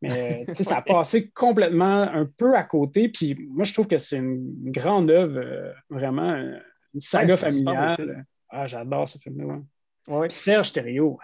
Mais 0.03 0.45
sais, 0.53 0.63
ça 0.63 0.77
a 0.77 0.81
passé 0.81 1.29
complètement 1.29 2.01
un 2.01 2.25
peu 2.25 2.55
à 2.55 2.63
côté. 2.63 3.09
Puis 3.09 3.35
moi, 3.49 3.63
je 3.63 3.73
trouve 3.73 3.87
que 3.87 3.97
c'est 3.97 4.17
une 4.17 4.69
grande 4.71 5.09
œuvre, 5.09 5.37
euh, 5.37 5.71
vraiment, 5.89 6.29
euh, 6.31 6.57
une 6.93 6.99
saga 6.99 7.33
Ouais, 7.33 7.37
familiale. 7.39 8.25
Ah, 8.49 8.67
j'adore 8.67 9.07
ce 9.07 9.17
film-là. 9.17 9.45
ouais. 9.45 9.61
Ouais, 10.05 10.29
Serge 10.29 10.73
Thériault, 10.73 11.17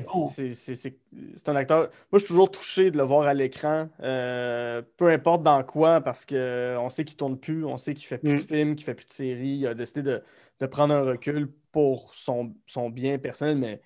bon. 0.00 0.28
C'est, 0.28 1.48
un 1.48 1.54
acteur. 1.54 1.78
Moi, 1.82 1.88
je 2.14 2.18
suis 2.18 2.26
toujours 2.26 2.50
touché 2.50 2.90
de 2.90 2.96
le 2.98 3.04
voir 3.04 3.28
à 3.28 3.34
l'écran, 3.34 3.88
euh, 4.00 4.82
peu 4.96 5.06
importe 5.10 5.44
dans 5.44 5.62
quoi, 5.62 6.00
parce 6.00 6.26
qu'on 6.26 6.90
sait 6.90 7.04
qu'il 7.04 7.16
tourne 7.16 7.38
plus, 7.38 7.64
on 7.64 7.78
sait 7.78 7.94
qu'il 7.94 8.06
fait 8.08 8.18
plus 8.18 8.32
Mm. 8.32 8.36
de 8.36 8.42
films, 8.42 8.74
qu'il 8.74 8.84
fait 8.84 8.94
plus 8.94 9.06
de 9.06 9.12
séries. 9.12 9.58
Il 9.60 9.66
a 9.68 9.74
décidé 9.74 10.02
de, 10.02 10.22
de 10.58 10.66
prendre 10.66 10.92
un 10.92 11.02
recul 11.02 11.48
pour 11.70 12.12
son, 12.14 12.54
son 12.66 12.90
bien 12.90 13.18
personnel, 13.18 13.58
mais 13.58 13.80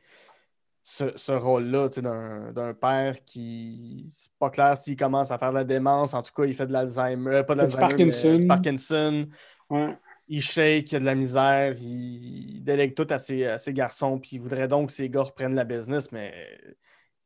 ce, 0.90 1.04
ce 1.16 1.32
rôle-là, 1.32 1.88
tu 1.90 1.96
sais, 1.96 2.00
d'un, 2.02 2.72
père 2.72 3.22
qui. 3.26 4.06
C'est 4.10 4.32
pas 4.38 4.48
clair 4.48 4.78
s'il 4.78 4.96
commence 4.96 5.30
à 5.30 5.36
faire 5.38 5.50
de 5.50 5.56
la 5.56 5.64
démence, 5.64 6.14
en 6.14 6.22
tout 6.22 6.32
cas, 6.32 6.44
il 6.46 6.54
fait 6.54 6.66
de 6.66 6.72
l'Alzheimer, 6.72 7.34
euh, 7.36 7.42
pas 7.42 7.52
de 7.54 7.58
l'Alzheimer, 7.60 7.88
Parkinson. 7.88 8.38
du 8.38 8.46
Parkinson. 8.46 9.28
Ouais. 9.68 9.98
Il 10.28 10.40
shake, 10.40 10.90
il 10.92 10.96
a 10.96 11.00
de 11.00 11.04
la 11.04 11.14
misère, 11.14 11.74
il, 11.78 12.56
il 12.56 12.64
délègue 12.64 12.94
tout 12.94 13.06
à 13.10 13.18
ses, 13.18 13.44
à 13.44 13.58
ses 13.58 13.74
garçons, 13.74 14.18
puis 14.18 14.30
il 14.36 14.40
voudrait 14.40 14.66
donc 14.66 14.86
que 14.88 14.92
ces 14.94 15.10
gars 15.10 15.22
reprennent 15.24 15.54
la 15.54 15.64
business, 15.64 16.10
mais 16.10 16.32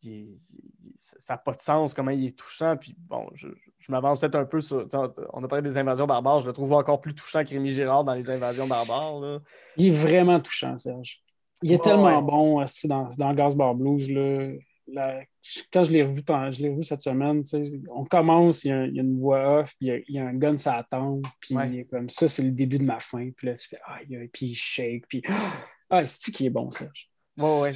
il- 0.03 0.35
il- 0.81 0.93
ça 0.97 1.35
n'a 1.35 1.39
pas 1.39 1.55
de 1.55 1.61
sens 1.61 1.95
comment 1.95 2.11
il 2.11 2.27
est 2.27 2.37
touchant. 2.37 2.77
Puis 2.77 2.97
bon, 2.99 3.29
je, 3.35 3.47
je 3.79 3.93
m'avance 3.93 4.19
peut-être 4.19 4.35
un 4.35 4.45
peu 4.45 4.61
sur. 4.61 4.87
On 5.33 5.45
a 5.45 5.49
parlé 5.49 5.63
des 5.63 5.79
invasions 5.79 6.07
barbares, 6.09 6.41
je 6.41 6.47
le 6.49 6.53
trouve 6.53 6.73
encore 6.73 7.01
plus 7.01 7.15
touchant 7.15 7.45
que 7.45 7.51
Rémi 7.51 7.71
Girard 7.71 8.03
dans 8.03 8.15
les 8.15 8.29
invasions 8.29 8.67
barbares. 8.67 9.21
là. 9.21 9.39
Il 9.77 9.87
est 9.87 9.91
vraiment 9.91 10.41
touchant, 10.41 10.77
Serge. 10.77 11.21
Il 11.63 11.73
est 11.73 11.83
tellement 11.83 12.19
ouais. 12.19 12.23
bon 12.23 12.65
dans, 12.85 13.09
dans 13.17 13.33
Gas 13.35 13.55
Bar 13.55 13.75
Blues. 13.75 14.11
Là. 14.11 14.53
La- 14.89 15.23
quand 15.73 15.85
je 15.85 15.93
l'ai 15.93 16.03
revu, 16.03 16.23
je 16.51 16.63
l'ai 16.63 16.69
revu 16.71 16.83
cette 16.83 17.01
semaine, 17.01 17.43
on 17.91 18.05
commence, 18.05 18.65
il 18.65 18.69
y, 18.69 18.73
a, 18.73 18.87
il 18.87 18.95
y 18.95 18.99
a 19.01 19.03
une 19.03 19.19
voix 19.19 19.61
off, 19.61 19.75
puis 19.79 19.87
il 19.87 19.89
y 19.89 19.91
a, 19.91 19.99
il 20.09 20.15
y 20.15 20.19
a 20.19 20.27
un 20.27 20.35
gun 20.35 20.57
la 20.65 20.87
tempe, 20.89 21.27
puis 21.41 21.57
Ouais. 21.57 21.69
il 21.69 21.79
est 21.81 21.85
comme 21.85 22.11
ça, 22.11 22.29
c'est 22.29 22.43
le 22.43 22.51
début 22.51 22.79
de 22.79 22.85
ma 22.85 23.01
fin. 23.01 23.31
Puis 23.37 23.47
là, 23.47 23.55
tu 23.55 23.69
fais 23.69 23.79
aïe, 23.87 24.17
aïe, 24.17 24.29
puis 24.33 24.47
il 24.47 24.55
shake, 24.55 25.07
puis 25.09 25.23
ah, 25.91 26.07
c'est 26.07 26.33
qui 26.33 26.47
est 26.47 26.51
bon, 26.51 26.71
Serge? 26.71 27.09
Ouais, 27.39 27.61
ouais. 27.63 27.73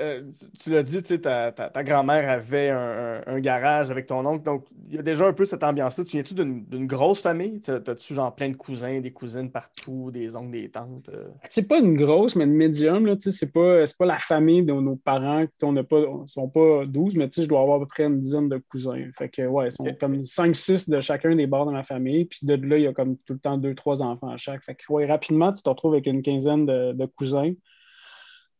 Euh, 0.00 0.22
tu 0.62 0.70
l'as 0.70 0.82
dit, 0.84 1.02
ta, 1.20 1.50
ta- 1.50 1.68
ta 1.68 1.82
grand-mère 1.82 2.28
avait 2.30 2.70
un, 2.70 3.22
un- 3.26 3.34
un 3.34 3.40
garage 3.40 3.90
avec 3.90 4.06
ton 4.06 4.24
oncle, 4.24 4.44
donc 4.44 4.64
il 4.88 4.94
y 4.94 4.98
a 4.98 5.02
déjà 5.02 5.26
un 5.26 5.32
peu 5.32 5.44
cette 5.44 5.64
ambiance-là. 5.64 6.04
Tu 6.04 6.12
viens-tu 6.12 6.34
d'une 6.34 6.86
grosse 6.86 7.20
famille? 7.22 7.60
Tu- 7.60 7.72
T'as-tu 7.82 8.14
genre 8.14 8.32
plein 8.34 8.50
de 8.50 8.54
cousins, 8.56 9.00
des 9.00 9.10
cousines 9.12 9.50
partout, 9.50 10.10
des 10.12 10.36
oncles, 10.36 10.52
des 10.52 10.68
tantes? 10.70 11.08
euh? 11.08 11.28
C'est 11.50 11.66
pas 11.66 11.78
une 11.80 11.96
grosse, 11.96 12.36
mais 12.36 12.44
une 12.44 12.54
médium. 12.54 13.06
Là, 13.06 13.16
c'est, 13.18 13.52
pas, 13.52 13.82
pas 13.98 14.06
la 14.06 14.18
famille 14.18 14.62
de 14.62 14.72
nos 14.72 14.94
parents. 14.96 15.44
On 15.62 15.72
ne 15.72 15.82
sont 16.26 16.48
pas 16.48 16.86
12, 16.86 17.16
mais 17.16 17.28
je 17.36 17.46
dois 17.46 17.60
avoir 17.60 17.78
à 17.78 17.80
peu 17.80 17.86
près 17.86 18.04
une 18.04 18.20
dizaine 18.20 18.48
de 18.48 18.58
cousins. 18.58 19.02
Fait 19.18 19.28
que, 19.28 19.42
ouais, 19.42 19.68
ils 19.68 19.72
sont 19.72 19.84
comme 19.98 20.20
5-6 20.20 20.88
de 20.90 21.00
chacun 21.00 21.34
des 21.34 21.46
bords 21.48 21.66
de 21.66 21.72
ma 21.72 21.82
famille. 21.82 22.26
Puis 22.26 22.40
de 22.42 22.54
là, 22.54 22.76
il 22.78 22.84
y 22.84 22.86
a 22.86 22.92
comme 22.92 23.16
tout 23.18 23.32
le 23.32 23.38
temps 23.40 23.58
2-3 23.58 24.00
enfants 24.02 24.28
à 24.28 24.36
chaque. 24.36 24.62
Fait 24.62 24.76
que, 24.76 24.84
ouais, 24.92 25.06
rapidement, 25.06 25.52
tu 25.52 25.62
te 25.62 25.68
retrouves 25.68 25.94
avec 25.94 26.06
une 26.06 26.22
quinzaine 26.22 26.66
de, 26.66 26.92
de 26.92 27.06
cousins. 27.06 27.52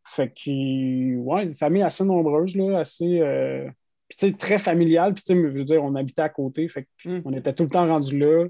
Fait 0.05 0.29
que, 0.29 1.17
ouais, 1.17 1.45
une 1.45 1.55
famille 1.55 1.83
assez 1.83 2.05
nombreuse, 2.05 2.57
là, 2.57 2.81
assez. 2.81 3.21
euh, 3.21 3.69
Puis, 4.09 4.19
tu 4.19 4.29
sais, 4.29 4.33
très 4.37 4.59
familiale. 4.59 5.15
Puis, 5.15 5.25
tu 5.25 5.33
sais, 5.35 5.41
je 5.41 5.59
veux 5.59 5.65
dire, 5.65 5.83
on 5.83 5.95
habitait 5.95 6.23
à 6.23 6.29
côté. 6.29 6.67
Fait 6.69 6.83
que 6.85 7.09
Hmm. 7.09 7.23
on 7.25 7.33
était 7.33 7.53
tout 7.55 7.63
le 7.65 7.71
temps 7.71 7.87
rendus 7.87 8.19
là. 8.19 8.47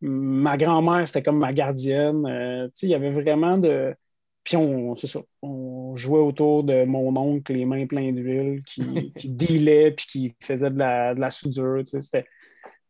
Ma 0.00 0.56
grand-mère, 0.56 1.06
c'était 1.06 1.22
comme 1.22 1.38
ma 1.38 1.52
gardienne. 1.52 2.26
Euh, 2.26 2.66
tu 2.68 2.72
sais, 2.74 2.86
il 2.86 2.90
y 2.90 2.94
avait 2.94 3.10
vraiment 3.10 3.56
de. 3.58 3.94
Puis 4.42 4.56
on, 4.58 4.94
c'est 4.96 5.06
ça, 5.06 5.20
on 5.40 5.94
jouait 5.96 6.18
autour 6.18 6.64
de 6.64 6.84
mon 6.84 7.16
oncle, 7.16 7.52
les 7.54 7.64
mains 7.64 7.86
pleines 7.86 8.14
d'huile, 8.14 8.62
qui, 8.64 8.82
qui 9.16 9.28
dealait 9.30 9.92
puis 9.92 10.06
qui 10.06 10.34
faisait 10.42 10.70
de 10.70 10.78
la, 10.78 11.14
de 11.14 11.20
la 11.20 11.30
soudure. 11.30 11.78
Tu 11.78 11.86
sais, 11.86 12.02
c'était. 12.02 12.26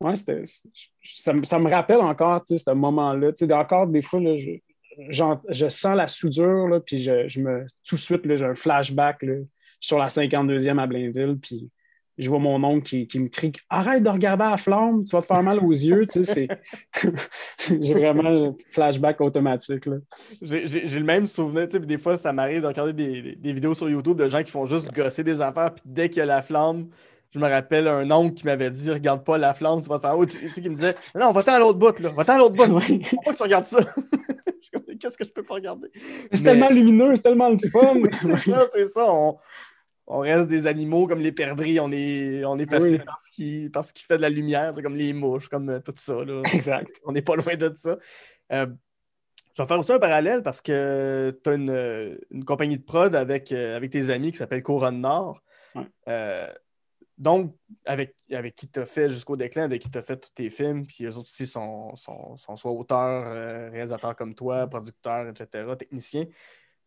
Ouais, 0.00 0.16
c'était. 0.16 0.42
Ça, 1.16 1.32
me- 1.32 1.44
ça 1.44 1.58
me 1.58 1.70
rappelle 1.70 2.00
encore, 2.00 2.42
tu 2.44 2.56
sais, 2.58 2.64
ce 2.64 2.70
moment-là. 2.74 3.32
Tu 3.32 3.46
sais, 3.46 3.52
encore 3.52 3.86
des 3.86 4.02
fois, 4.02 4.20
là, 4.20 4.36
je, 4.36 4.50
je 5.08 5.68
sens 5.68 5.96
la 5.96 6.08
soudure, 6.08 6.68
là, 6.68 6.80
puis 6.80 6.98
je, 6.98 7.28
je 7.28 7.40
me. 7.40 7.66
Tout 7.86 7.96
de 7.96 8.00
suite, 8.00 8.22
j'ai 8.24 8.44
un 8.44 8.54
flashback, 8.54 9.22
là, 9.22 9.34
sur 9.80 9.98
la 9.98 10.08
52e 10.08 10.78
à 10.78 10.86
Blainville, 10.86 11.38
puis 11.40 11.70
je 12.16 12.28
vois 12.28 12.38
mon 12.38 12.62
oncle 12.62 12.84
qui, 12.84 13.08
qui 13.08 13.18
me 13.18 13.28
crie 13.28 13.52
Arrête 13.68 14.02
de 14.02 14.08
regarder 14.08 14.44
à 14.44 14.50
la 14.52 14.56
flamme, 14.56 15.04
tu 15.04 15.14
vas 15.14 15.22
te 15.22 15.26
faire 15.26 15.42
mal 15.42 15.58
aux 15.58 15.72
yeux. 15.72 16.06
Tu 16.06 16.24
sais. 16.24 16.46
J'ai 17.80 17.94
vraiment 17.94 18.48
un 18.48 18.54
flashback 18.72 19.20
automatique. 19.20 19.84
J'ai 20.40 20.98
le 20.98 21.04
même 21.04 21.26
souvenir, 21.26 21.66
tu 21.66 21.72
sais, 21.72 21.78
puis 21.78 21.88
des 21.88 21.98
fois, 21.98 22.16
ça 22.16 22.32
m'arrive 22.32 22.62
de 22.62 22.66
regarder 22.66 22.92
des, 22.92 23.52
vidéos 23.52 23.74
sur 23.74 23.90
YouTube 23.90 24.16
de 24.16 24.28
gens 24.28 24.42
qui 24.42 24.50
font 24.50 24.66
juste 24.66 24.92
gosser 24.92 25.24
des 25.24 25.40
affaires, 25.40 25.74
puis 25.74 25.82
dès 25.84 26.08
qu'il 26.08 26.18
y 26.18 26.22
a 26.22 26.26
la 26.26 26.42
flamme, 26.42 26.88
je 27.32 27.40
me 27.40 27.48
rappelle 27.48 27.88
un 27.88 28.08
oncle 28.12 28.34
qui 28.34 28.46
m'avait 28.46 28.70
dit 28.70 28.88
Regarde 28.92 29.24
pas 29.24 29.38
la 29.38 29.54
flamme, 29.54 29.80
tu 29.80 29.88
vas 29.88 29.96
te 29.96 30.02
faire. 30.02 30.16
Oh, 30.16 30.24
tu 30.24 30.38
tu 30.38 30.52
sais, 30.52 30.62
qui 30.62 30.68
me 30.68 30.76
disait 30.76 30.94
Non, 31.16 31.32
va-t'en 31.32 31.54
à 31.54 31.58
l'autre 31.58 31.78
bout, 31.78 31.98
là, 31.98 32.10
va-t'en 32.10 32.34
à 32.34 32.38
l'autre 32.38 32.54
bout, 32.54 32.80
faut 32.80 33.22
pas 33.24 33.32
que 33.32 33.36
tu 33.36 33.42
regardes 33.42 33.64
ça. 33.64 33.80
Qu'est-ce 35.04 35.18
que 35.18 35.24
je 35.24 35.30
peux 35.30 35.42
pas 35.42 35.54
regarder? 35.54 35.88
C'est 35.94 36.30
Mais- 36.32 36.38
tellement 36.42 36.70
lumineux, 36.70 37.14
c'est 37.16 37.22
tellement 37.22 37.50
le 37.50 37.58
fun. 37.58 37.94
Oui, 38.00 38.08
c'est 38.14 38.36
ça, 38.50 38.66
c'est 38.72 38.84
ça. 38.86 39.06
On, 39.12 39.36
on 40.06 40.18
reste 40.20 40.48
des 40.48 40.66
animaux 40.66 41.06
comme 41.06 41.20
les 41.20 41.32
perdrix, 41.32 41.78
on 41.78 41.92
est, 41.92 42.42
on 42.44 42.58
est 42.58 42.68
fasciné 42.70 42.98
Oui. 42.98 43.04
par 43.04 43.20
ce 43.20 43.30
qui, 43.30 43.68
par 43.70 43.84
ce 43.84 43.92
qui 43.92 44.02
fait 44.04 44.16
de 44.16 44.22
la 44.22 44.30
lumière, 44.30 44.72
c'est 44.74 44.82
comme 44.82 44.96
les 44.96 45.12
mouches, 45.12 45.48
comme 45.48 45.68
euh, 45.68 45.80
tout 45.80 45.92
ça. 45.96 46.24
là. 46.24 46.40
exact. 46.52 47.00
On 47.04 47.12
n'est 47.12 47.22
pas 47.22 47.36
loin 47.36 47.54
de 47.56 47.70
ça. 47.74 47.98
Euh, 48.52 48.66
je 49.56 49.62
vais 49.62 49.68
faire 49.68 49.78
aussi 49.78 49.92
un 49.92 49.98
parallèle 49.98 50.42
parce 50.42 50.60
que 50.62 51.38
tu 51.44 51.50
as 51.50 51.54
une, 51.54 51.70
euh, 51.70 52.16
une 52.30 52.44
compagnie 52.44 52.76
de 52.78 52.82
prod 52.82 53.14
avec, 53.14 53.52
avec 53.52 53.90
tes 53.90 54.08
amis 54.10 54.32
qui 54.32 54.38
s'appelle 54.38 54.62
Couronne 54.62 55.00
Nord. 55.00 55.42
Ouais. 55.74 55.82
Euh, 56.08 56.48
donc, 57.16 57.56
avec, 57.84 58.16
avec 58.32 58.54
qui 58.56 58.68
tu 58.68 58.80
as 58.80 58.86
fait 58.86 59.08
jusqu'au 59.08 59.36
déclin, 59.36 59.62
avec 59.64 59.82
qui 59.82 59.90
tu 59.90 59.98
as 59.98 60.02
fait 60.02 60.16
tous 60.16 60.30
tes 60.34 60.50
films, 60.50 60.86
puis 60.86 61.04
eux 61.04 61.16
autres 61.16 61.28
aussi 61.30 61.46
sont, 61.46 61.94
sont, 61.94 62.36
sont 62.36 62.56
soit 62.56 62.72
auteurs, 62.72 63.26
euh, 63.26 63.70
réalisateurs 63.70 64.16
comme 64.16 64.34
toi, 64.34 64.66
producteurs, 64.68 65.28
etc., 65.28 65.64
techniciens. 65.78 66.26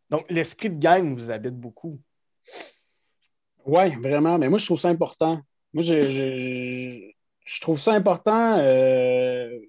Donc, 0.09 0.25
l'esprit 0.29 0.69
de 0.69 0.79
gang 0.79 1.15
vous 1.15 1.31
habite 1.31 1.55
beaucoup. 1.55 1.99
Oui, 3.65 3.95
vraiment. 3.95 4.37
Mais 4.37 4.49
moi, 4.49 4.57
je 4.57 4.65
trouve 4.65 4.79
ça 4.79 4.89
important. 4.89 5.41
Moi, 5.73 5.83
je, 5.83 6.01
je, 6.01 7.11
je 7.45 7.61
trouve 7.61 7.79
ça 7.79 7.93
important 7.93 8.57
euh, 8.59 9.59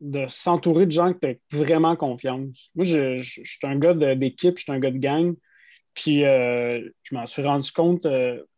de 0.00 0.26
s'entourer 0.28 0.86
de 0.86 0.90
gens 0.92 1.12
que 1.12 1.18
tu 1.18 1.28
as 1.28 1.56
vraiment 1.56 1.94
confiance. 1.96 2.70
Moi, 2.74 2.84
je, 2.84 3.18
je- 3.18 3.42
suis 3.44 3.58
un 3.64 3.78
gars 3.78 3.94
d'équipe, 4.14 4.56
je 4.56 4.62
suis 4.62 4.72
un 4.72 4.80
gars 4.80 4.90
de 4.90 4.98
gang. 4.98 5.34
Puis, 5.94 6.24
euh, 6.24 6.88
je 7.02 7.14
m'en 7.14 7.26
suis 7.26 7.42
rendu 7.42 7.70
compte 7.72 8.06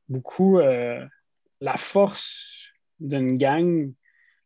beaucoup 0.09 0.59
euh, 0.59 1.05
la 1.61 1.77
force 1.77 2.71
d'une 3.01 3.37
gang, 3.37 3.93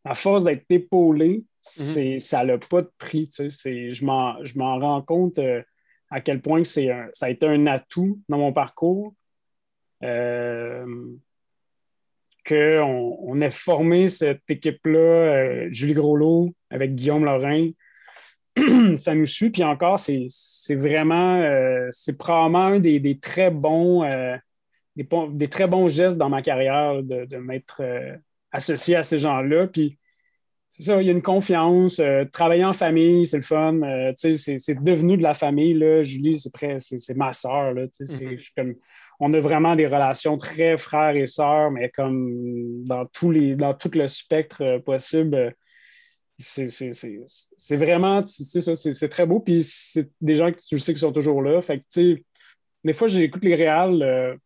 la 0.05 0.14
force 0.14 0.45
d'être 0.45 0.64
épaulé, 0.71 1.45
c'est, 1.61 2.19
ça 2.21 2.45
n'a 2.45 2.59
pas 2.59 2.83
de 2.83 2.90
prix. 2.99 3.29
tu 3.29 3.51
sais. 3.51 3.51
C'est, 3.51 3.90
je, 3.90 4.05
m'en, 4.05 4.42
je 4.45 4.59
m'en 4.59 4.79
rends 4.79 5.03
compte 5.03 5.38
euh, 5.38 5.62
à 6.11 6.21
quel 6.21 6.40
point 6.40 6.62
c'est 6.64 6.90
un- 6.90 7.09
ça 7.12 7.27
a 7.27 7.31
été 7.31 7.47
un 7.47 7.66
atout 7.66 8.21
dans 8.29 8.38
mon 8.38 8.53
parcours. 8.53 9.14
Euh, 10.05 10.87
qu'on 12.47 13.19
on 13.23 13.40
ait 13.40 13.51
formé 13.51 14.09
cette 14.09 14.42
équipe-là, 14.49 14.99
euh, 14.99 15.69
Julie 15.71 15.95
Groslot 15.95 16.55
avec 16.71 16.95
Guillaume 16.95 17.25
Lorrain, 17.25 17.71
ça 18.97 19.14
nous 19.14 19.27
suit. 19.27 19.51
Puis 19.51 19.64
encore, 19.64 19.99
c'est 19.99 20.27
c'est 20.29 20.77
vraiment, 20.77 21.40
euh, 21.40 21.88
c'est 21.90 22.16
probablement 22.16 22.66
un 22.66 22.79
des, 22.81 23.01
des 23.01 23.19
très 23.19 23.51
bons, 23.51 24.05
euh, 24.05 24.37
des, 24.97 25.49
très 25.49 25.67
bons 25.69 25.89
gestes 25.89 26.17
dans 26.17 26.29
ma 26.29 26.43
carrière 26.43 27.03
de, 27.03 27.25
de 27.25 27.37
m'être 27.37 27.83
euh, 27.83 28.17
associé 28.53 28.97
à 28.97 29.03
ces 29.03 29.19
gens-là. 29.19 29.67
Puis 29.67 29.99
c'est 30.71 30.83
ça, 30.85 31.01
il 31.01 31.07
y 31.07 31.09
a 31.09 31.13
une 31.13 31.23
confiance. 31.23 32.01
euh, 32.01 32.25
travailler 32.25 32.65
en 32.65 32.73
famille, 32.73 33.27
c'est 33.27 33.39
le 33.39 33.43
fun. 33.43 33.81
euh, 33.83 34.13
tu 34.19 34.37
sais, 34.37 34.59
c'est 34.59 34.83
devenu 34.83 35.17
de 35.17 35.23
la 35.23 35.35
famille. 35.35 35.75
Là. 35.75 36.03
Julie, 36.03 36.39
c'est 36.39 37.17
ma 37.17 37.33
soeur. 37.33 37.73
Là, 37.73 37.87
tu 37.89 38.05
sais, 38.05 38.07
c'est- 38.07 38.37
je 38.37 38.43
suis 38.43 38.53
comme, 38.57 38.75
on 39.21 39.33
a 39.33 39.41
vraiment 39.41 39.75
des 39.77 39.87
relations 39.87 40.37
très 40.37 40.77
frères 40.77 41.17
et 41.17 41.27
sœurs, 41.27 41.71
mais 41.71 41.89
comme 41.91 42.85
dans, 42.85 43.07
tous 43.07 43.31
les, 43.31 43.57
dans 43.57 43.73
tout 43.73 43.91
le 43.95 44.09
spectre 44.09 44.63
euh, 44.63 44.79
possible. 44.79 45.55
c'est 46.39 47.77
vraiment, 47.77 48.23
tu 48.23 48.45
sais, 48.45 48.61
ça, 48.61 48.77
c'est 48.77 49.09
très 49.09 49.25
beau. 49.25 49.41
Puis 49.41 49.63
c'est 49.63 50.11
des 50.21 50.35
gens 50.35 50.53
que 50.53 50.59
tu 50.59 50.75
le 50.75 50.81
sais 50.81 50.93
qui 50.93 51.01
sont 51.01 51.13
toujours 51.13 51.41
là. 51.43 51.63
Fait 51.63 51.79
que, 51.79 51.85
tu 51.91 52.15
sais, 52.17 52.25
des 52.87 52.92
fois, 52.92 53.09
j'écoute 53.09 53.44
les 53.44 53.55
réals, 53.55 54.03
euh, 54.03 54.37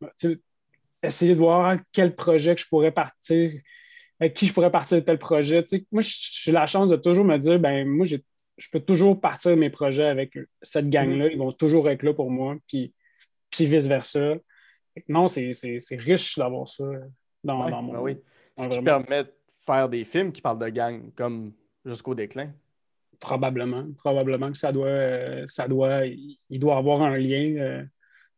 essayer 1.03 1.33
de 1.35 1.39
voir 1.39 1.79
quel 1.93 2.15
projet 2.15 2.55
que 2.55 2.61
je 2.61 2.67
pourrais 2.69 2.93
partir, 2.93 3.53
avec 4.19 4.35
qui 4.35 4.47
je 4.47 4.53
pourrais 4.53 4.71
partir 4.71 4.99
de 4.99 5.03
tel 5.03 5.19
projet. 5.19 5.65
Moi, 5.93 6.03
j'ai 6.05 6.53
la 6.53 6.67
chance 6.67 6.89
de 6.91 6.97
toujours 6.97 7.25
me 7.25 7.37
dire, 7.39 7.59
ben 7.59 7.87
moi, 7.87 8.05
je 8.07 8.17
peux 8.71 8.81
toujours 8.81 9.19
partir 9.21 9.53
de 9.53 9.57
mes 9.57 9.71
projets 9.71 10.07
avec 10.07 10.37
cette 10.63 10.91
gang-là. 10.91 11.29
Ils 11.29 11.39
vont 11.39 11.53
toujours 11.53 11.89
être 11.89 12.03
là 12.03 12.13
pour 12.13 12.31
moi, 12.31 12.57
puis, 12.67 12.93
puis 13.51 13.65
vice-versa. 13.67 14.35
Non, 15.09 15.29
c'est 15.29 15.53
c'est- 15.53 15.81
c'est 15.81 15.97
riche 15.97 16.37
d'avoir 16.39 16.69
ça 16.69 16.85
dans, 17.45 17.65
Ouais, 17.65 17.71
dans 17.71 17.83
mon... 17.83 17.93
ben 17.93 18.01
oui. 18.01 18.17
Ce 18.59 18.69
qui 18.69 18.83
permet 18.83 19.25
de 19.25 19.33
faire 19.65 19.89
des 19.89 20.05
films 20.05 20.33
qui 20.33 20.43
parlent 20.43 20.59
de 20.59 20.69
gang, 20.69 21.11
comme 21.15 21.53
jusqu'au 21.87 22.15
déclin. 22.15 22.53
Probablement. 23.19 23.87
Probablement 23.99 24.51
que 24.51 24.59
ça 24.59 24.73
doit, 24.73 24.87
euh, 24.89 25.45
ça 25.47 25.69
doit, 25.69 26.07
il 26.07 26.37
il 26.51 26.59
doit 26.59 26.77
avoir 26.77 27.01
un 27.03 27.17
lien 27.17 27.57
euh, 27.59 27.85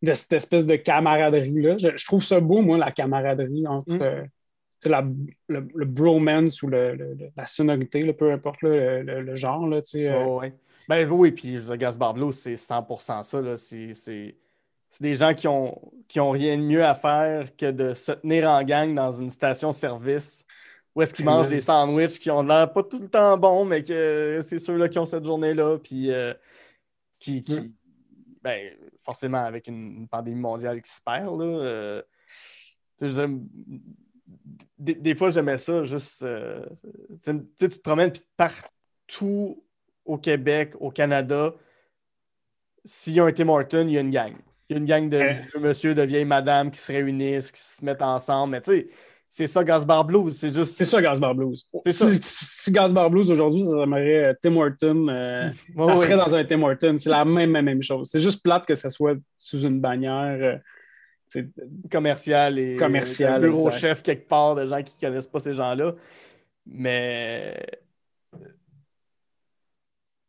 de 0.02 0.12
cette 0.14 0.32
espèce 0.32 0.66
de 0.66 0.76
camaraderie-là. 0.76 1.76
Je, 1.78 1.96
je 1.96 2.06
trouve 2.06 2.22
ça 2.24 2.40
beau, 2.40 2.60
moi, 2.60 2.76
la 2.78 2.90
camaraderie 2.92 3.66
entre 3.66 3.94
Mm. 3.94 4.02
euh, 4.02 4.22
la- 4.86 5.04
le, 5.48 5.68
le 5.74 5.84
bromance 5.84 6.62
ou 6.62 6.66
le- 6.68 7.16
la 7.36 7.46
sonorité, 7.46 8.02
là, 8.02 8.12
peu 8.12 8.32
importe 8.32 8.62
le, 8.62 9.36
genre. 9.36 9.66
Là, 9.68 9.80
Oh, 10.26 10.40
ouais. 10.40 10.52
Ben 10.88 11.08
oui, 11.08 11.30
puis 11.30 11.56
Gas 11.78 11.96
Barblo, 11.96 12.32
c'est 12.32 12.56
100% 12.56 13.22
ça. 13.22 13.40
là. 13.40 13.56
C'est 13.56 13.92
c'est- 13.92 14.34
c'est 14.90 15.02
des 15.04 15.14
gens 15.14 15.32
qui 15.34 15.46
ont, 15.48 15.80
qui 16.08 16.18
ont 16.20 16.30
rien 16.32 16.58
de 16.58 16.62
mieux 16.62 16.84
à 16.84 16.94
faire 16.94 17.54
que 17.56 17.70
de 17.70 17.94
se 17.94 18.12
tenir 18.12 18.50
en 18.50 18.62
gang 18.64 18.92
dans 18.94 19.12
une 19.12 19.30
station-service 19.30 20.44
où 20.94 21.00
est-ce 21.00 21.14
qu'ils 21.14 21.24
mangent 21.24 21.46
des 21.48 21.60
sandwichs 21.60 22.18
qui 22.18 22.30
ont 22.30 22.42
l'air 22.42 22.70
pas 22.70 22.82
tout 22.82 22.98
le 22.98 23.08
temps 23.08 23.38
bons, 23.38 23.64
mais 23.64 23.82
que 23.82 24.40
c'est 24.42 24.58
ceux-là 24.58 24.88
qui 24.90 24.98
ont 24.98 25.06
cette 25.06 25.24
journée-là, 25.24 25.78
puis 25.78 26.10
euh, 26.12 26.34
qui, 27.20 27.42
qui- 27.44 27.60
Mm. 27.60 27.72
ben, 28.42 28.72
forcément 29.02 29.44
avec 29.44 29.68
une, 29.68 30.08
pandémie 30.08 30.40
mondiale 30.40 30.82
qui 30.82 30.90
se 30.90 31.00
perd, 31.00 31.38
là, 31.38 31.44
euh, 31.44 32.02
dire, 33.00 33.28
des, 34.78 34.94
des 34.94 35.14
fois, 35.14 35.30
j'aimais 35.30 35.58
ça, 35.58 35.84
juste, 35.84 36.22
euh, 36.22 36.64
tu 37.24 37.68
te 37.68 37.78
promènes, 37.80 38.12
puis 38.12 38.22
partout 38.36 39.62
au 40.04 40.18
Québec, 40.18 40.74
au 40.80 40.90
Canada, 40.90 41.54
s'il 42.84 43.14
y 43.14 43.20
a 43.20 43.24
un 43.24 43.32
Tim 43.32 43.48
Horton, 43.48 43.86
il 43.86 43.92
y 43.92 43.98
a 43.98 44.00
une 44.00 44.10
gang. 44.10 44.34
Il 44.68 44.74
y 44.74 44.76
a 44.76 44.80
une 44.80 44.86
gang 44.86 45.08
de 45.08 45.18
Ouais. 45.18 45.32
vieux 45.52 45.60
monsieur, 45.60 45.94
de 45.94 46.02
vieilles 46.02 46.24
madames 46.24 46.70
qui 46.70 46.80
se 46.80 46.90
réunissent, 46.90 47.52
qui 47.52 47.60
se 47.60 47.84
mettent 47.84 48.02
ensemble. 48.02 48.52
Mais 48.52 48.60
tu 48.60 48.72
sais, 48.72 48.88
c'est 49.34 49.46
ça, 49.46 49.64
Gasbar 49.64 50.04
Blues. 50.04 50.36
C'est 50.36 50.52
juste. 50.52 50.76
C'est 50.76 50.84
ça, 50.84 51.00
Gasbar 51.00 51.34
Blues. 51.34 51.66
C'est 51.86 51.92
ça. 51.92 52.10
Si, 52.10 52.20
si 52.22 52.70
Gasbar 52.70 53.08
Blues 53.08 53.30
aujourd'hui, 53.30 53.62
ça 53.64 53.70
s'aimerait 53.70 54.24
euh, 54.26 54.34
Tim 54.42 54.56
Horton. 54.56 55.08
euh, 55.08 55.50
Ouais, 55.74 55.86
ça 55.86 55.96
serait 56.02 56.16
dans 56.18 56.34
un 56.34 56.44
Tim 56.44 56.62
Horton. 56.62 56.96
C'est 56.98 57.08
la 57.08 57.24
même, 57.24 57.50
même, 57.50 57.64
même 57.64 57.82
chose. 57.82 58.10
C'est 58.12 58.20
juste 58.20 58.42
plate 58.42 58.66
que 58.66 58.74
ça 58.74 58.90
soit 58.90 59.16
sous 59.38 59.62
une 59.62 59.80
bannière. 59.80 60.36
euh, 60.38 60.58
c'est- 61.28 61.48
commercial 61.90 62.58
et 62.58 62.76
Commercial, 62.76 63.32
un 63.36 63.40
bureau 63.48 63.68
exact. 63.68 63.80
chef 63.80 64.02
quelque 64.02 64.28
part 64.28 64.54
de 64.54 64.66
gens 64.66 64.82
qui 64.82 64.92
ne 65.02 65.08
connaissent 65.08 65.26
pas 65.28 65.40
ces 65.40 65.54
gens-là. 65.54 65.94
Mais 66.66 67.56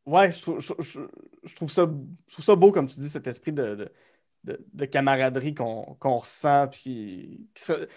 ouais, 0.06 0.32
je 0.32 0.42
trouve, 0.42 0.60
je, 0.62 0.74
je- 0.80 1.00
je 1.44 1.56
trouve 1.56 1.72
ça, 1.72 1.90
je 2.28 2.34
trouve 2.34 2.46
ça 2.46 2.56
beau, 2.56 2.72
comme 2.72 2.88
tu 2.88 3.00
dis, 3.00 3.10
cet 3.10 3.28
esprit 3.28 3.52
de, 3.52 3.76
de, 3.76 3.92
de- 4.46 4.66
de 4.74 4.86
camaraderie 4.86 5.54
qu'on 5.54 5.96
ressent. 6.18 6.68
Puis, 6.70 7.48
qui 7.54 7.64
se- 7.64 7.74
tu 7.84 7.90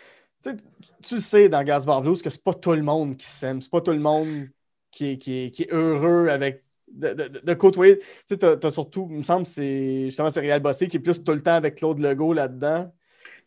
tu 1.02 1.20
sais 1.20 1.48
dans 1.48 1.62
Gasbar 1.62 2.02
Blues 2.02 2.22
que 2.22 2.30
c'est 2.30 2.42
pas 2.42 2.54
tout 2.54 2.72
le 2.72 2.82
monde 2.82 3.16
qui 3.16 3.26
s'aime, 3.26 3.60
c'est 3.62 3.70
pas 3.70 3.80
tout 3.80 3.92
le 3.92 3.98
monde 3.98 4.48
qui 4.90 5.12
est, 5.12 5.18
qui 5.18 5.62
est, 5.62 5.72
heureux 5.72 6.28
avec. 6.28 6.60
De, 6.88 7.12
de, 7.12 7.40
de- 7.42 7.54
côtoyer. 7.54 7.98
Tu 7.98 8.04
sais, 8.28 8.38
t'as, 8.38 8.56
t'as 8.56 8.70
surtout, 8.70 9.08
il 9.10 9.18
me 9.18 9.22
semble, 9.24 9.44
c'est 9.44 10.04
justement 10.04 10.30
c'est 10.30 10.40
Réal 10.40 10.60
Bossé 10.60 10.86
qui 10.86 10.98
est 10.98 11.00
plus 11.00 11.22
tout 11.22 11.32
le 11.32 11.42
temps 11.42 11.54
avec 11.54 11.74
Claude 11.74 11.98
Legault 11.98 12.32
là-dedans. 12.32 12.90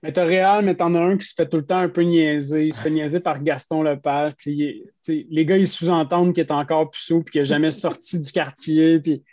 Mais 0.03 0.13
t'as 0.13 0.23
Réal, 0.23 0.63
mais 0.63 0.75
t'en 0.75 0.93
as 0.95 0.99
un 0.99 1.17
qui 1.17 1.25
se 1.25 1.33
fait 1.33 1.47
tout 1.47 1.57
le 1.57 1.65
temps 1.65 1.79
un 1.79 1.89
peu 1.89 2.01
niaiser. 2.01 2.63
Il 2.63 2.73
se 2.73 2.81
fait 2.81 2.89
niaiser 2.89 3.19
par 3.19 3.41
Gaston 3.43 3.81
Lepage. 3.83 4.33
Puis, 4.37 4.83
les 5.07 5.45
gars, 5.45 5.57
ils 5.57 5.67
sous-entendent 5.67 6.33
qu'il 6.33 6.43
est 6.43 6.51
encore 6.51 6.89
puceau 6.89 7.21
puis 7.21 7.33
qu'il 7.33 7.41
n'a 7.41 7.45
jamais 7.45 7.71
sorti 7.71 8.19
du 8.19 8.31
quartier. 8.31 8.99
Puis... 8.99 9.23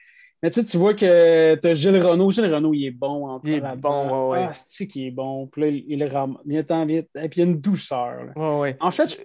Mais 0.43 0.51
tu 0.51 0.61
sais, 0.61 0.67
tu 0.67 0.77
vois 0.77 0.95
que 0.95 1.55
t'as 1.57 1.73
Gilles 1.73 1.97
Renault. 1.99 2.31
Gilles 2.31 2.53
Renault, 2.55 2.75
il 2.75 2.87
est 2.87 2.91
bon. 2.91 3.27
encore 3.29 3.41
Il 3.45 3.55
est 3.55 3.77
bon, 3.77 4.31
ouais, 4.33 4.39
ouais. 4.39 4.47
Ah, 4.51 4.53
c'est 4.69 4.87
qu'il 4.87 5.05
est 5.07 5.11
bon? 5.11 5.47
Puis 5.47 5.63
là, 5.63 5.69
il, 5.69 5.85
il 5.89 5.99
le 5.99 6.07
ramasse. 6.09 6.41
Viens-t'en 6.45 6.85
vite. 6.87 7.09
Et 7.15 7.29
puis, 7.29 7.41
il 7.41 7.45
y 7.45 7.47
a 7.49 7.51
une 7.51 7.61
douceur. 7.61 8.25
là. 8.25 8.33
Ouais, 8.37 8.61
ouais. 8.61 8.77
En 8.81 8.91
fait, 8.91 9.19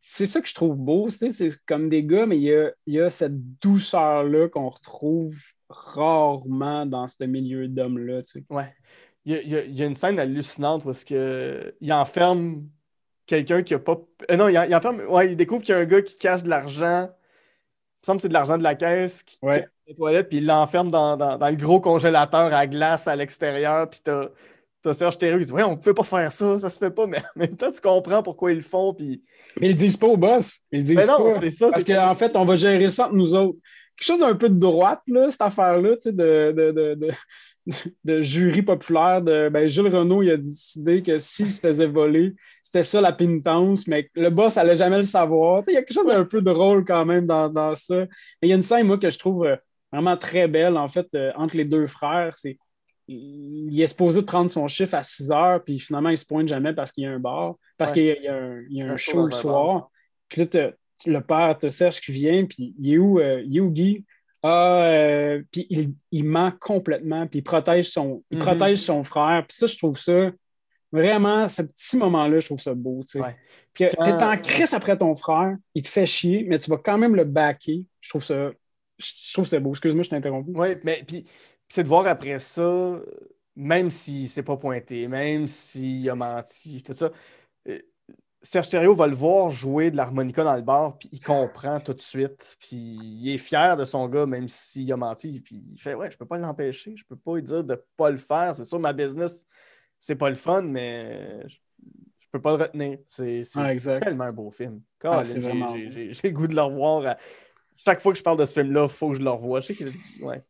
c'est 0.00 0.26
ça 0.26 0.40
que 0.40 0.48
je 0.48 0.54
trouve 0.54 0.76
beau. 0.76 1.08
tu 1.08 1.30
C'est 1.30 1.50
comme 1.66 1.88
des 1.88 2.02
gars, 2.04 2.26
mais 2.26 2.36
il 2.36 2.42
y 2.42 2.54
a, 2.54 2.70
il 2.86 2.94
y 2.94 3.00
a 3.00 3.10
cette 3.10 3.58
douceur-là 3.60 4.48
qu'on 4.48 4.68
retrouve 4.68 5.34
rarement 5.68 6.86
dans 6.86 7.06
ce 7.08 7.24
milieu 7.24 7.68
d'hommes-là. 7.68 8.22
tu. 8.22 8.44
Ouais. 8.50 8.72
Il 9.24 9.32
y 9.32 9.36
a, 9.36 9.42
il 9.42 9.50
y 9.50 9.56
a- 9.56 9.64
il 9.64 9.82
une 9.82 9.94
scène 9.94 10.18
hallucinante 10.20 10.86
est-ce 10.86 11.04
que 11.04 11.74
il 11.80 11.92
enferme 11.92 12.64
quelqu'un 13.26 13.62
qui 13.62 13.74
a 13.74 13.78
pas. 13.80 14.00
euh, 14.30 14.36
non, 14.36 14.48
il, 14.48 14.52
il 14.68 14.74
enferme. 14.74 15.00
Ouais, 15.08 15.32
il 15.32 15.36
découvre 15.36 15.62
qu'il 15.62 15.74
y 15.74 15.78
a 15.78 15.80
un 15.80 15.84
gars 15.84 16.02
qui 16.02 16.16
cache 16.16 16.42
de 16.44 16.48
l'argent. 16.48 17.08
Semble 18.06 18.18
que 18.18 18.22
c'est 18.22 18.28
de 18.28 18.32
l'argent 18.34 18.56
de 18.56 18.62
la 18.62 18.74
caisse 18.74 19.22
qui 19.24 19.38
Ouais. 19.42 19.60
cache 19.60 19.68
les 19.88 19.94
toilettes, 19.96 20.28
puis 20.28 20.38
il 20.38 20.46
l'enferme 20.46 20.90
dans, 20.90 21.16
dans- 21.16 21.36
dans 21.38 21.48
le 21.50 21.56
gros 21.56 21.80
congélateur 21.80 22.54
à 22.54 22.66
glace 22.66 23.08
à 23.08 23.16
l'extérieur. 23.16 23.90
Puis 23.90 24.00
t'as, 24.02 24.28
t'as 24.82 24.94
Serge 24.94 25.18
Thériault 25.18 25.38
qui 25.40 25.46
dit 25.46 25.52
Ouais, 25.52 25.62
on 25.64 25.72
ne 25.72 25.76
peut 25.76 25.92
pas 25.94 26.04
faire 26.04 26.30
ça, 26.32 26.58
ça 26.58 26.70
se 26.70 26.78
fait 26.78 26.90
pas, 26.90 27.06
mais 27.06 27.18
en 27.18 27.38
même 27.40 27.56
temps, 27.56 27.70
tu 27.70 27.80
comprends 27.80 28.22
pourquoi 28.22 28.52
ils 28.52 28.56
le 28.58 28.62
font. 28.62 28.94
Puis... 28.94 29.22
Mais 29.60 29.66
ils 29.66 29.70
le 29.70 29.74
disent 29.76 29.96
pas 29.96 30.06
au 30.06 30.16
boss. 30.16 30.60
Ils 30.72 30.84
disent 30.84 30.96
Mais 30.96 31.06
non, 31.06 31.24
pas. 31.24 31.30
c'est 31.32 31.50
ça. 31.50 31.68
Parce 31.68 31.82
c'est 31.84 31.92
qu'en 31.94 32.14
fait, 32.14 32.36
on 32.36 32.44
va 32.44 32.54
gérer 32.54 32.88
ça 32.88 33.06
entre 33.06 33.14
nous 33.14 33.34
autres. 33.34 33.58
Quelque 33.98 34.06
chose 34.06 34.20
d'un 34.20 34.34
peu 34.36 34.48
de 34.50 34.58
droite, 34.58 35.00
là, 35.08 35.30
cette 35.30 35.40
affaire-là, 35.42 35.96
tu 35.96 36.02
sais, 36.02 36.12
de, 36.12 36.52
de, 36.56 36.70
de, 36.70 36.94
de, 36.94 37.10
de 38.04 38.20
jury 38.20 38.62
populaire. 38.62 39.22
De, 39.22 39.48
ben, 39.48 39.66
Gilles 39.68 39.88
Renault, 39.88 40.22
il 40.22 40.30
a 40.30 40.36
décidé 40.36 41.02
que 41.02 41.18
s'il 41.18 41.50
se 41.50 41.60
faisait 41.60 41.86
voler, 41.86 42.34
c'était 42.66 42.82
ça 42.82 43.00
la 43.00 43.12
pénitence, 43.12 43.86
mais 43.86 44.10
le 44.14 44.28
boss 44.28 44.56
allait 44.56 44.74
jamais 44.74 44.96
le 44.98 45.04
savoir. 45.04 45.62
Il 45.68 45.74
y 45.74 45.76
a 45.76 45.82
quelque 45.82 45.94
chose 45.94 46.08
d'un 46.08 46.24
peu 46.24 46.42
drôle 46.42 46.84
quand 46.84 47.04
même 47.04 47.24
dans, 47.24 47.48
dans 47.48 47.76
ça. 47.76 47.94
Mais 48.00 48.08
il 48.42 48.48
y 48.48 48.52
a 48.52 48.56
une 48.56 48.62
scène, 48.62 48.86
moi, 48.88 48.98
que 48.98 49.08
je 49.08 49.18
trouve 49.20 49.46
euh, 49.46 49.54
vraiment 49.92 50.16
très 50.16 50.48
belle, 50.48 50.76
en 50.76 50.88
fait, 50.88 51.06
euh, 51.14 51.30
entre 51.36 51.56
les 51.56 51.64
deux 51.64 51.86
frères. 51.86 52.34
C'est 52.36 52.58
il 53.08 53.80
est 53.80 53.86
supposé 53.86 54.22
prendre 54.22 54.50
son 54.50 54.66
chiffre 54.66 54.94
à 54.96 55.04
6 55.04 55.30
heures, 55.30 55.62
puis 55.62 55.78
finalement, 55.78 56.08
il 56.08 56.18
se 56.18 56.26
pointe 56.26 56.48
jamais 56.48 56.72
parce 56.72 56.90
qu'il 56.90 57.04
y 57.04 57.06
a 57.06 57.12
un 57.12 57.20
bar, 57.20 57.54
parce 57.78 57.92
Ouais. 57.92 57.98
qu'il 57.98 58.04
y 58.06 58.10
a, 58.10 58.16
il 58.16 58.24
y 58.24 58.28
a 58.28 58.34
un, 58.34 58.62
il 58.68 58.76
y 58.78 58.82
a 58.82 58.86
un 58.86 58.90
Un 58.94 58.96
show 58.96 59.24
le 59.24 59.30
soir. 59.30 59.90
Puis 60.28 60.48
là, 60.52 60.70
le 61.06 61.20
père 61.20 61.56
te 61.56 61.68
Serge 61.68 62.00
qui 62.00 62.10
vient, 62.10 62.44
puis 62.46 62.74
il 62.80 62.94
est 62.94 62.98
où, 62.98 63.20
euh, 63.20 63.42
il 63.46 63.58
est 63.58 63.60
où 63.60 63.70
Guy? 63.70 64.04
Ah, 64.42 64.78
euh, 64.82 65.40
puis 65.52 65.68
il, 65.70 65.94
il 66.10 66.24
ment 66.24 66.52
complètement, 66.60 67.28
puis 67.28 67.38
il 67.38 67.42
protège 67.42 67.90
son, 67.90 68.24
il 68.32 68.38
Mhm. 68.38 68.44
protège 68.44 68.78
son 68.78 69.04
frère. 69.04 69.44
Puis 69.48 69.56
ça, 69.56 69.66
je 69.68 69.76
trouve 69.78 69.98
ça 70.00 70.32
vraiment, 70.92 71.48
ce 71.48 71.62
petit 71.62 71.96
moment-là, 71.96 72.38
je 72.38 72.46
trouve 72.46 72.60
ça 72.60 72.74
beau. 72.74 73.02
tu 73.02 73.18
sais. 73.18 73.20
Ouais. 73.20 73.36
Puis 73.72 73.84
euh, 73.84 73.88
t'es 73.88 74.12
en 74.12 74.36
crise 74.38 74.74
après 74.74 74.96
ton 74.96 75.14
frère, 75.14 75.56
il 75.74 75.82
te 75.82 75.88
fait 75.88 76.06
chier, 76.06 76.44
mais 76.48 76.58
tu 76.58 76.70
vas 76.70 76.78
quand 76.78 76.98
même 76.98 77.14
le 77.14 77.24
backer. 77.24 77.84
Je 78.00 78.08
trouve 78.08 78.24
ça, 78.24 78.50
je 78.98 79.32
trouve 79.32 79.46
ça 79.46 79.58
beau. 79.60 79.70
Excuse-moi, 79.70 80.02
je 80.02 80.10
t'ai 80.10 80.16
interrompu. 80.16 80.50
Oui, 80.54 80.68
mais 80.84 81.02
puis 81.06 81.26
puis 81.68 81.74
c'est 81.74 81.82
de 81.82 81.88
voir 81.88 82.06
après 82.06 82.38
ça, 82.38 83.00
même 83.56 83.90
s'il 83.90 84.28
s'est 84.28 84.42
pas 84.42 84.56
pointé, 84.56 85.08
même 85.08 85.48
s'il 85.48 86.08
a 86.08 86.14
menti, 86.14 86.82
tout 86.82 86.94
ça, 86.94 87.10
euh, 87.68 87.78
Serge 88.40 88.68
Thériault 88.68 88.94
va 88.94 89.08
le 89.08 89.16
voir 89.16 89.50
jouer 89.50 89.90
de 89.90 89.96
l'harmonica 89.96 90.44
dans 90.44 90.54
le 90.54 90.62
bar, 90.62 90.96
puis 90.96 91.08
il 91.10 91.20
comprend 91.20 91.80
tout 91.80 91.94
de 91.94 92.00
suite, 92.00 92.56
puis 92.60 92.76
il 92.76 93.34
est 93.34 93.38
fier 93.38 93.76
de 93.76 93.84
son 93.84 94.06
gars, 94.08 94.26
même 94.26 94.48
s'il 94.48 94.92
a 94.92 94.96
menti, 94.96 95.40
puis 95.40 95.60
il 95.72 95.80
fait 95.80 95.94
Ouais, 95.94 96.08
je 96.08 96.16
peux 96.16 96.26
pas 96.26 96.38
l'empêcher, 96.38 96.94
je 96.96 97.04
peux 97.04 97.16
pas 97.16 97.34
lui 97.34 97.42
dire 97.42 97.64
de 97.64 97.82
pas 97.96 98.10
le 98.10 98.18
faire, 98.18 98.54
c'est 98.54 98.64
sûr, 98.64 98.78
ma 98.78 98.92
business, 98.92 99.44
c'est 100.06 100.14
pas 100.14 100.30
le 100.30 100.36
fun, 100.36 100.62
mais 100.62 101.42
je, 101.48 101.56
je 102.20 102.26
peux 102.30 102.40
pas 102.40 102.56
le 102.56 102.62
retenir. 102.62 102.98
C'est 103.06 103.42
tellement 104.00 104.22
un 104.24 104.32
beau 104.32 104.52
film. 104.52 104.80
Ah, 105.02 105.24
j'ai- 105.24 105.40
vraiment 105.40 105.74
le 105.74 106.30
goût 106.30 106.46
de 106.46 106.54
le 106.54 106.62
revoir. 106.62 107.04
à- 107.06 107.16
Chaque 107.84 108.00
fois 108.00 108.12
que 108.12 108.18
je 108.18 108.22
parle 108.22 108.38
de 108.38 108.46
ce 108.46 108.52
film-là, 108.60 108.84
il 108.84 108.88
faut 108.88 109.10
que 109.10 109.16
je 109.16 109.22
le 109.22 109.30
revoie. 109.30 109.58
Je 109.58 109.66
sais 109.66 109.74
qu'il 109.74 109.92
ouais. 110.22 110.40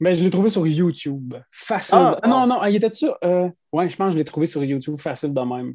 Mais 0.00 0.14
je 0.14 0.24
l'ai 0.24 0.30
trouvé 0.30 0.48
sur 0.50 0.66
YouTube. 0.66 1.34
Facile. 1.52 1.98
Ah, 1.98 2.18
Ah, 2.20 2.28
non, 2.28 2.46
non, 2.48 2.64
il 2.64 2.74
était 2.76 2.90
sûr. 2.90 3.16
Euh, 3.22 3.48
ouais, 3.72 3.88
je 3.88 3.96
pense 3.96 4.08
que 4.08 4.12
je 4.14 4.18
l'ai 4.18 4.24
trouvé 4.24 4.46
sur 4.46 4.64
YouTube 4.64 4.98
facile 4.98 5.32
de 5.32 5.40
même. 5.40 5.74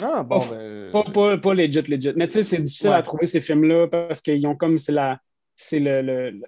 Ah, 0.00 0.22
bon, 0.22 0.38
Pas- 0.40 0.46
ben, 0.54 0.90
Pas, 0.90 1.04
pas, 1.12 1.36
pas 1.38 1.54
legit, 1.54 1.82
legit. 1.82 2.12
Mais 2.16 2.28
tu 2.28 2.34
sais, 2.34 2.42
c'est 2.44 2.62
difficile 2.62 2.88
Ouais. 2.90 2.94
à 2.96 3.02
trouver 3.02 3.26
ces 3.26 3.42
films-là 3.42 3.88
parce 3.88 4.22
qu'ils 4.22 4.46
ont 4.46 4.56
comme 4.56 4.78
c'est 4.78 4.92
la 4.92 5.20
c'est 5.54 5.80
le, 5.80 6.00
le, 6.02 6.40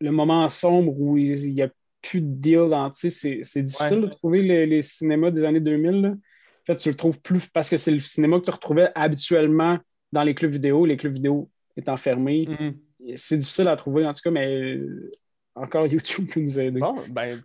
le 0.00 0.10
moment 0.12 0.46
sombre 0.48 0.92
où 1.00 1.16
il 1.16 1.52
n'y 1.54 1.62
a 1.62 1.68
plus 2.08 2.20
de 2.20 2.34
deal 2.40 2.68
dans. 2.70 2.90
Tu 2.90 3.10
sais, 3.10 3.40
c'est, 3.42 3.62
difficile 3.62 3.98
Ouais. 3.98 4.06
de 4.06 4.06
trouver 4.08 4.42
les, 4.42 4.66
les 4.66 4.82
cinémas 4.82 5.30
des 5.30 5.44
années 5.44 5.60
2000. 5.60 6.00
là. 6.02 6.08
En 6.08 6.64
fait, 6.64 6.76
tu 6.76 6.88
le 6.88 6.94
trouves 6.96 7.20
plus 7.20 7.46
parce 7.48 7.68
que 7.68 7.76
c'est 7.76 7.90
le 7.90 8.00
cinéma 8.00 8.38
que 8.40 8.44
tu 8.44 8.50
retrouvais 8.50 8.90
habituellement 8.94 9.78
dans 10.12 10.22
les 10.22 10.34
clubs 10.34 10.50
vidéo. 10.50 10.86
Les 10.86 10.96
clubs 10.96 11.12
vidéo 11.12 11.50
étant 11.76 11.96
fermés. 11.96 12.46
mhm. 12.48 13.16
C'est 13.16 13.36
difficile 13.36 13.68
à 13.68 13.76
trouver, 13.76 14.06
en 14.06 14.12
tout 14.12 14.20
cas, 14.22 14.30
mais 14.30 14.50
euh, 14.50 15.12
encore 15.54 15.86
YouTube 15.92 16.28
peut 16.32 16.40
nous 16.40 16.58
aider. 16.58 16.80
Bon, 16.80 16.96
ben, 17.08 17.40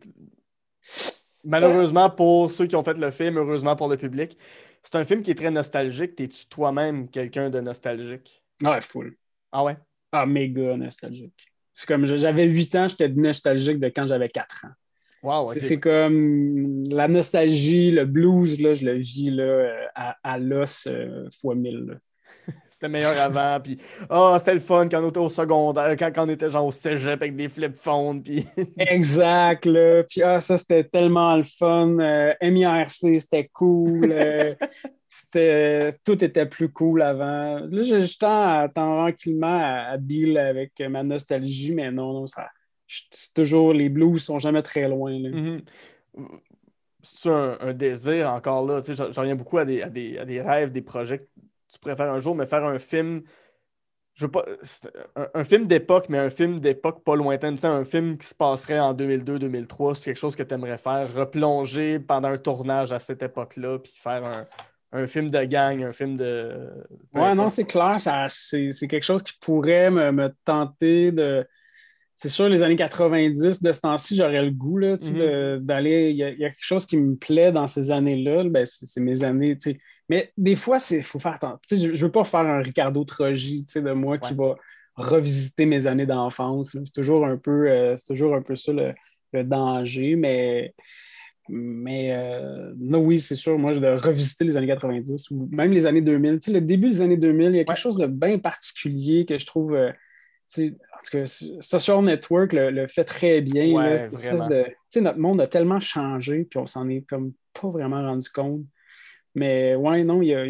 malheureusement 1.43 2.09
pour 2.09 2.49
ceux 2.49 2.65
qui 2.65 2.75
ont 2.75 2.83
fait 2.83 2.97
le 2.97 3.11
film, 3.11 3.37
heureusement 3.37 3.75
pour 3.75 3.87
le 3.87 3.97
public, 3.97 4.37
c'est 4.81 4.95
un 4.95 5.03
film 5.03 5.21
qui 5.21 5.31
est 5.31 5.35
très 5.35 5.51
nostalgique. 5.51 6.15
T'es-tu 6.15 6.45
toi-même 6.47 7.07
quelqu'un 7.09 7.49
de 7.49 7.59
nostalgique? 7.59 8.43
Ouais, 8.61 8.81
full. 8.81 9.15
Ah 9.51 9.63
ouais? 9.63 9.77
Ah, 10.11 10.25
méga 10.25 10.75
nostalgique. 10.75 11.52
C'est 11.73 11.87
comme 11.87 12.05
j'avais 12.05 12.45
8 12.45 12.75
ans, 12.75 12.87
j'étais 12.87 13.09
nostalgique 13.09 13.79
de 13.79 13.87
quand 13.89 14.07
j'avais 14.07 14.29
4 14.29 14.65
ans. 14.65 14.69
Wow. 15.23 15.53
C'est- 15.57 15.79
comme 15.79 16.83
la 16.89 17.07
nostalgie, 17.07 17.91
le 17.91 18.05
blues, 18.05 18.59
là, 18.61 18.73
je 18.73 18.85
le 18.85 18.93
vis 18.93 19.31
là, 19.31 19.69
à, 19.95 20.15
à 20.23 20.37
l'os 20.37 20.87
euh, 20.87 21.27
fois 21.41 21.55
1000. 21.55 21.85
là. 21.87 21.93
C'était 22.69 22.89
meilleur 22.89 23.17
avant. 23.19 23.57
Puis, 23.63 23.79
ah, 24.09 24.35
c'était 24.37 24.55
le 24.55 24.59
fun 24.59 24.89
quand 24.89 25.01
on 25.01 25.07
était 25.09 25.19
au 25.19 25.29
secondaire, 25.29 25.95
quand, 25.97 26.11
quand 26.13 26.25
on 26.25 26.29
était 26.29 26.49
genre 26.49 26.65
au 26.65 26.71
cégep 26.71 27.21
avec 27.21 27.37
des 27.37 27.47
flip 27.47 27.73
phones. 27.73 28.21
Puis, 28.21 28.45
Exact, 28.77 29.65
là. 29.65 30.03
Puis 30.03 30.21
ah, 30.21 30.41
ça, 30.41 30.57
c'était 30.57 30.83
tellement 30.83 31.37
le 31.37 31.43
fun. 31.43 31.97
Euh, 31.99 32.33
MIRC, 32.41 33.21
c'était 33.21 33.49
cool. 33.53 34.11
euh, 34.11 34.53
c'était, 35.13 35.91
tout 36.03 36.23
était 36.23 36.47
plus 36.47 36.71
cool 36.71 37.03
avant. 37.03 37.59
Là, 37.59 37.83
je, 37.83 38.17
tends, 38.17 38.67
tranquillement 38.69 39.59
à, 39.61 39.91
à 39.91 39.97
deal 39.97 40.37
avec 40.39 40.79
ma 40.79 41.03
nostalgie, 41.03 41.71
mais 41.71 41.91
non, 41.91 42.13
non, 42.13 42.27
ça. 42.27 42.49
C'est 42.87 43.33
toujours, 43.33 43.73
les 43.73 43.89
blues 43.89 44.23
sont 44.23 44.39
jamais 44.39 44.63
très 44.63 44.87
loin. 44.87 45.11
Mhm. 45.17 45.61
C'est 47.03 47.29
un, 47.29 47.57
un 47.59 47.73
désir 47.73 48.31
encore 48.31 48.65
là. 48.65 48.81
Tu 48.81 48.95
sais, 48.95 49.11
j'en 49.11 49.21
reviens 49.21 49.35
beaucoup 49.35 49.57
à 49.59 49.65
des, 49.65 49.81
à, 49.81 49.89
des, 49.89 50.17
à 50.17 50.25
des 50.25 50.41
rêves, 50.41 50.71
des 50.71 50.81
projets 50.81 51.19
que 51.19 51.29
tu 51.71 51.79
préfères 51.79 52.11
un 52.11 52.19
jour, 52.19 52.33
mais 52.33 52.47
faire 52.47 52.63
un 52.63 52.79
film. 52.79 53.21
Je 54.15 54.25
veux 54.25 54.31
pas. 54.31 54.45
un 55.33 55.43
film 55.43 55.67
d'époque, 55.67 56.05
mais 56.09 56.19
un 56.19 56.29
film 56.29 56.59
d'époque 56.59 57.03
pas 57.03 57.15
lointaine. 57.15 57.55
Tu 57.55 57.61
sais, 57.61 57.67
un 57.67 57.85
film 57.85 58.17
qui 58.17 58.27
se 58.27 58.35
passerait 58.35 58.79
en 58.79 58.93
2002-2003, 58.93 59.95
c'est 59.95 60.05
quelque 60.05 60.17
chose 60.17 60.35
que 60.35 60.43
tu 60.43 60.53
aimerais 60.53 60.77
faire. 60.77 61.11
Replonger 61.13 61.99
pendant 61.99 62.29
un 62.29 62.37
tournage 62.37 62.91
à 62.91 62.99
cette 62.99 63.23
époque-là, 63.23 63.79
puis 63.79 63.93
faire 63.95 64.23
un, 64.23 64.45
un 64.93 65.07
film 65.07 65.29
de 65.29 65.43
gang, 65.43 65.83
un 65.83 65.91
film 65.91 66.15
de. 66.17 66.69
Ouais, 67.13 67.33
non, 67.35 67.49
c'est 67.49 67.65
clair, 67.65 67.99
ça, 67.99 68.27
c'est, 68.29 68.69
c'est 68.69 68.87
quelque 68.87 69.03
chose 69.03 69.23
qui 69.23 69.33
pourrait 69.41 69.89
me, 69.89 70.11
me 70.11 70.29
tenter 70.45 71.11
de. 71.11 71.45
C'est 72.15 72.29
sûr, 72.29 72.47
les 72.47 72.61
années 72.61 72.75
90, 72.75 73.61
de 73.63 73.71
ce 73.71 73.81
temps-ci, 73.81 74.15
j'aurais 74.15 74.43
le 74.43 74.51
goût 74.51 74.79
de- 74.79 75.57
d'aller. 75.57 76.11
Il 76.11 76.15
y, 76.15 76.23
a, 76.23 76.29
il 76.29 76.39
y 76.39 76.45
a 76.45 76.49
quelque 76.49 76.63
chose 76.63 76.85
qui 76.85 76.95
me 76.95 77.15
plaît 77.15 77.51
dans 77.51 77.65
ces 77.65 77.89
années-là. 77.89 78.43
Ben, 78.45 78.65
c'est, 78.65 79.01
mes 79.01 79.23
années. 79.23 79.57
Mais 80.09 80.31
des 80.37 80.55
fois, 80.55 80.77
il 80.91 81.01
faut 81.01 81.19
faire 81.19 81.33
attention. 81.33 81.59
Je 81.71 81.87
ne 81.87 81.97
veux 81.97 82.11
pas 82.11 82.23
faire 82.23 82.41
un 82.41 82.61
Ricardo 82.61 83.03
Trogi 83.03 83.65
de 83.75 83.91
moi 83.93 84.19
qui 84.19 84.35
va 84.35 84.55
revisiter 84.95 85.65
mes 85.65 85.87
années 85.87 86.05
d'enfance. 86.05 86.77
C'est 86.85 86.93
toujours 86.93 87.25
un 87.25 87.35
peu, 87.37 87.67
euh, 87.69 87.97
c'est 87.97 88.13
toujours 88.13 88.35
un 88.35 88.43
peu 88.43 88.55
ça 88.55 88.71
le, 88.71 88.93
le 89.33 89.43
danger. 89.43 90.15
Mais 90.15 90.75
Mais 91.49 92.13
euh, 92.13 92.73
non, 92.77 92.99
oui, 92.99 93.19
c'est 93.19 93.35
sûr, 93.35 93.57
moi, 93.57 93.73
je 93.73 93.79
de 93.79 93.87
revisiter 93.87 94.45
les 94.45 94.55
années 94.55 94.67
90 94.67 95.31
ou 95.31 95.49
même 95.51 95.71
les 95.71 95.85
années 95.85 96.01
2000. 96.01 96.39
Tu 96.39 96.45
sais, 96.45 96.51
le 96.51 96.61
début 96.61 96.89
des 96.89 97.01
années 97.01 97.17
2000, 97.17 97.51
il 97.51 97.55
y 97.57 97.59
a 97.59 97.65
quelque 97.65 97.77
chose 97.77 97.97
de 97.97 98.07
bien 98.07 98.39
particulier 98.39 99.25
que 99.25 99.37
je 99.37 99.45
trouve. 99.45 99.73
Euh, 99.73 99.91
tu 100.49 100.69
sais, 100.69 100.77
en 100.93 101.03
tout 101.03 101.17
cas, 101.17 101.25
Social 101.61 102.03
Network 102.03 102.53
le, 102.53 102.87
fait 102.87 103.03
très 103.03 103.41
bien. 103.41 103.73
Ouais, 103.73 104.09
tu 104.09 104.17
sais, 104.89 105.01
notre 105.01 105.19
monde 105.19 105.41
a 105.41 105.47
tellement 105.47 105.79
changé, 105.79 106.47
puis 106.49 106.59
on 106.59 106.65
s'en 106.65 106.87
est 106.87 107.01
comme 107.01 107.33
pas 107.59 107.67
vraiment 107.67 108.01
rendu 108.01 108.29
compte. 108.29 108.61
Mais 109.35 109.75
ouais, 109.75 110.03
non, 110.03 110.21
il 110.21 110.29
y 110.29 110.35
a. 110.35 110.45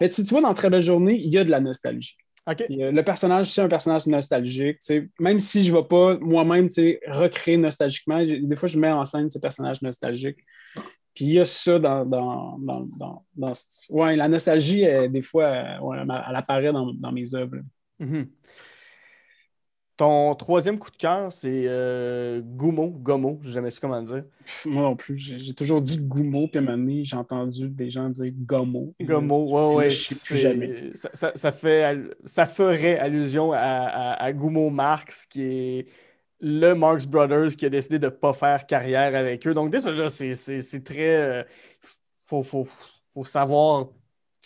Mais 0.00 0.08
tu, 0.08 0.22
tu 0.22 0.30
vois, 0.30 0.40
dans 0.40 0.54
Très 0.54 0.70
belle 0.70 0.82
journée, 0.82 1.16
il 1.16 1.32
y 1.32 1.38
a 1.38 1.44
de 1.44 1.50
la 1.50 1.60
nostalgie. 1.60 2.16
Le 2.46 3.02
personnage, 3.02 3.50
c'est 3.52 3.62
un 3.62 3.68
personnage 3.68 4.06
nostalgique. 4.06 4.78
Même 5.18 5.38
si 5.38 5.64
je 5.64 5.72
ne 5.72 5.78
vais 5.78 5.84
pas 5.84 6.16
moi-même 6.18 6.68
recréer 7.08 7.56
nostalgiquement, 7.56 8.24
des 8.24 8.56
fois, 8.56 8.68
je 8.68 8.78
mets 8.78 8.90
en 8.90 9.04
scène 9.04 9.30
ces 9.30 9.40
personnages 9.40 9.82
nostalgiques. 9.82 10.38
Puis 11.14 11.24
il 11.24 11.32
y 11.32 11.40
a 11.40 11.44
ça 11.44 11.78
dans. 11.78 12.04
dans, 12.04 12.58
dans, 12.58 13.24
Ouais, 13.88 14.16
la 14.16 14.28
nostalgie, 14.28 14.86
des 15.08 15.22
fois, 15.22 15.48
elle, 15.48 16.36
apparaît 16.36 16.72
dans, 16.72 17.12
mes 17.12 17.34
œuvres. 17.34 17.56
Ton 19.96 20.34
troisième 20.34 20.78
coup 20.78 20.90
de 20.90 20.96
cœur, 20.96 21.32
c'est 21.32 21.64
euh, 21.66 22.42
Gumo, 22.44 22.90
Gomo, 22.90 23.38
je 23.40 23.50
jamais 23.50 23.70
su 23.70 23.80
comment 23.80 24.02
dire. 24.02 24.24
Moi 24.66 24.82
non 24.82 24.94
plus, 24.94 25.16
j'ai 25.16 25.54
toujours 25.54 25.80
dit 25.80 25.98
Gumo, 25.98 26.48
puis 26.48 26.58
à 26.58 26.60
un 26.60 26.64
moment 26.64 26.76
donné, 26.76 27.02
j'ai 27.02 27.16
entendu 27.16 27.70
des 27.70 27.88
gens 27.88 28.10
dire 28.10 28.30
Gomo. 28.30 28.94
Gomo, 29.00 29.74
ouais, 29.74 29.86
ouais. 29.86 29.90
jamais. 29.92 30.90
Ça, 30.94 31.32
ça, 31.34 31.50
fait, 31.50 31.96
ça 32.26 32.46
ferait 32.46 32.98
allusion 32.98 33.52
à, 33.52 33.58
à, 33.58 34.22
à, 34.22 34.32
Gumo 34.34 34.68
Marx, 34.68 35.24
qui 35.24 35.42
est 35.42 35.86
le 36.40 36.74
Marx 36.74 37.06
Brothers 37.06 37.56
qui 37.56 37.64
a 37.64 37.70
décidé 37.70 37.98
de 37.98 38.06
ne 38.06 38.10
pas 38.10 38.34
faire 38.34 38.66
carrière 38.66 39.14
avec 39.14 39.46
eux. 39.46 39.54
Donc, 39.54 39.70
déjà, 39.70 39.90
là, 39.90 40.10
c'est 40.10 40.84
très. 40.84 41.14
Il 41.14 41.20
euh, 41.22 41.42
faut, 42.24 42.42
faut, 42.42 42.66
faut 43.14 43.24
savoir 43.24 43.88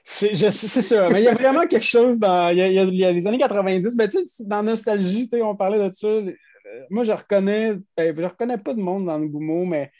C'est 0.05 0.35
ça, 0.35 1.09
mais 1.11 1.21
il 1.21 1.25
y 1.25 1.29
a 1.29 1.35
vraiment 1.35 1.67
quelque 1.67 1.85
chose 1.85 2.19
dans. 2.19 2.49
Il 2.49 2.59
y 2.59 3.05
a, 3.05 3.13
les 3.13 3.27
années 3.27 3.39
90, 3.39 3.97
ben, 3.97 4.09
dans 4.41 4.63
Nostalgie, 4.63 5.29
on 5.35 5.55
parlait 5.55 5.79
de 5.79 5.93
ça. 5.93 6.09
Moi, 6.91 7.05
je 7.05 7.13
reconnais, 7.13 7.75
ben, 7.97 8.15
je 8.17 8.25
reconnais 8.25 8.59
pas 8.59 8.75
de 8.75 8.81
monde 8.81 9.07
dans 9.07 9.19
le 9.19 9.29
Goumo, 9.29 9.65
mais 9.65 9.93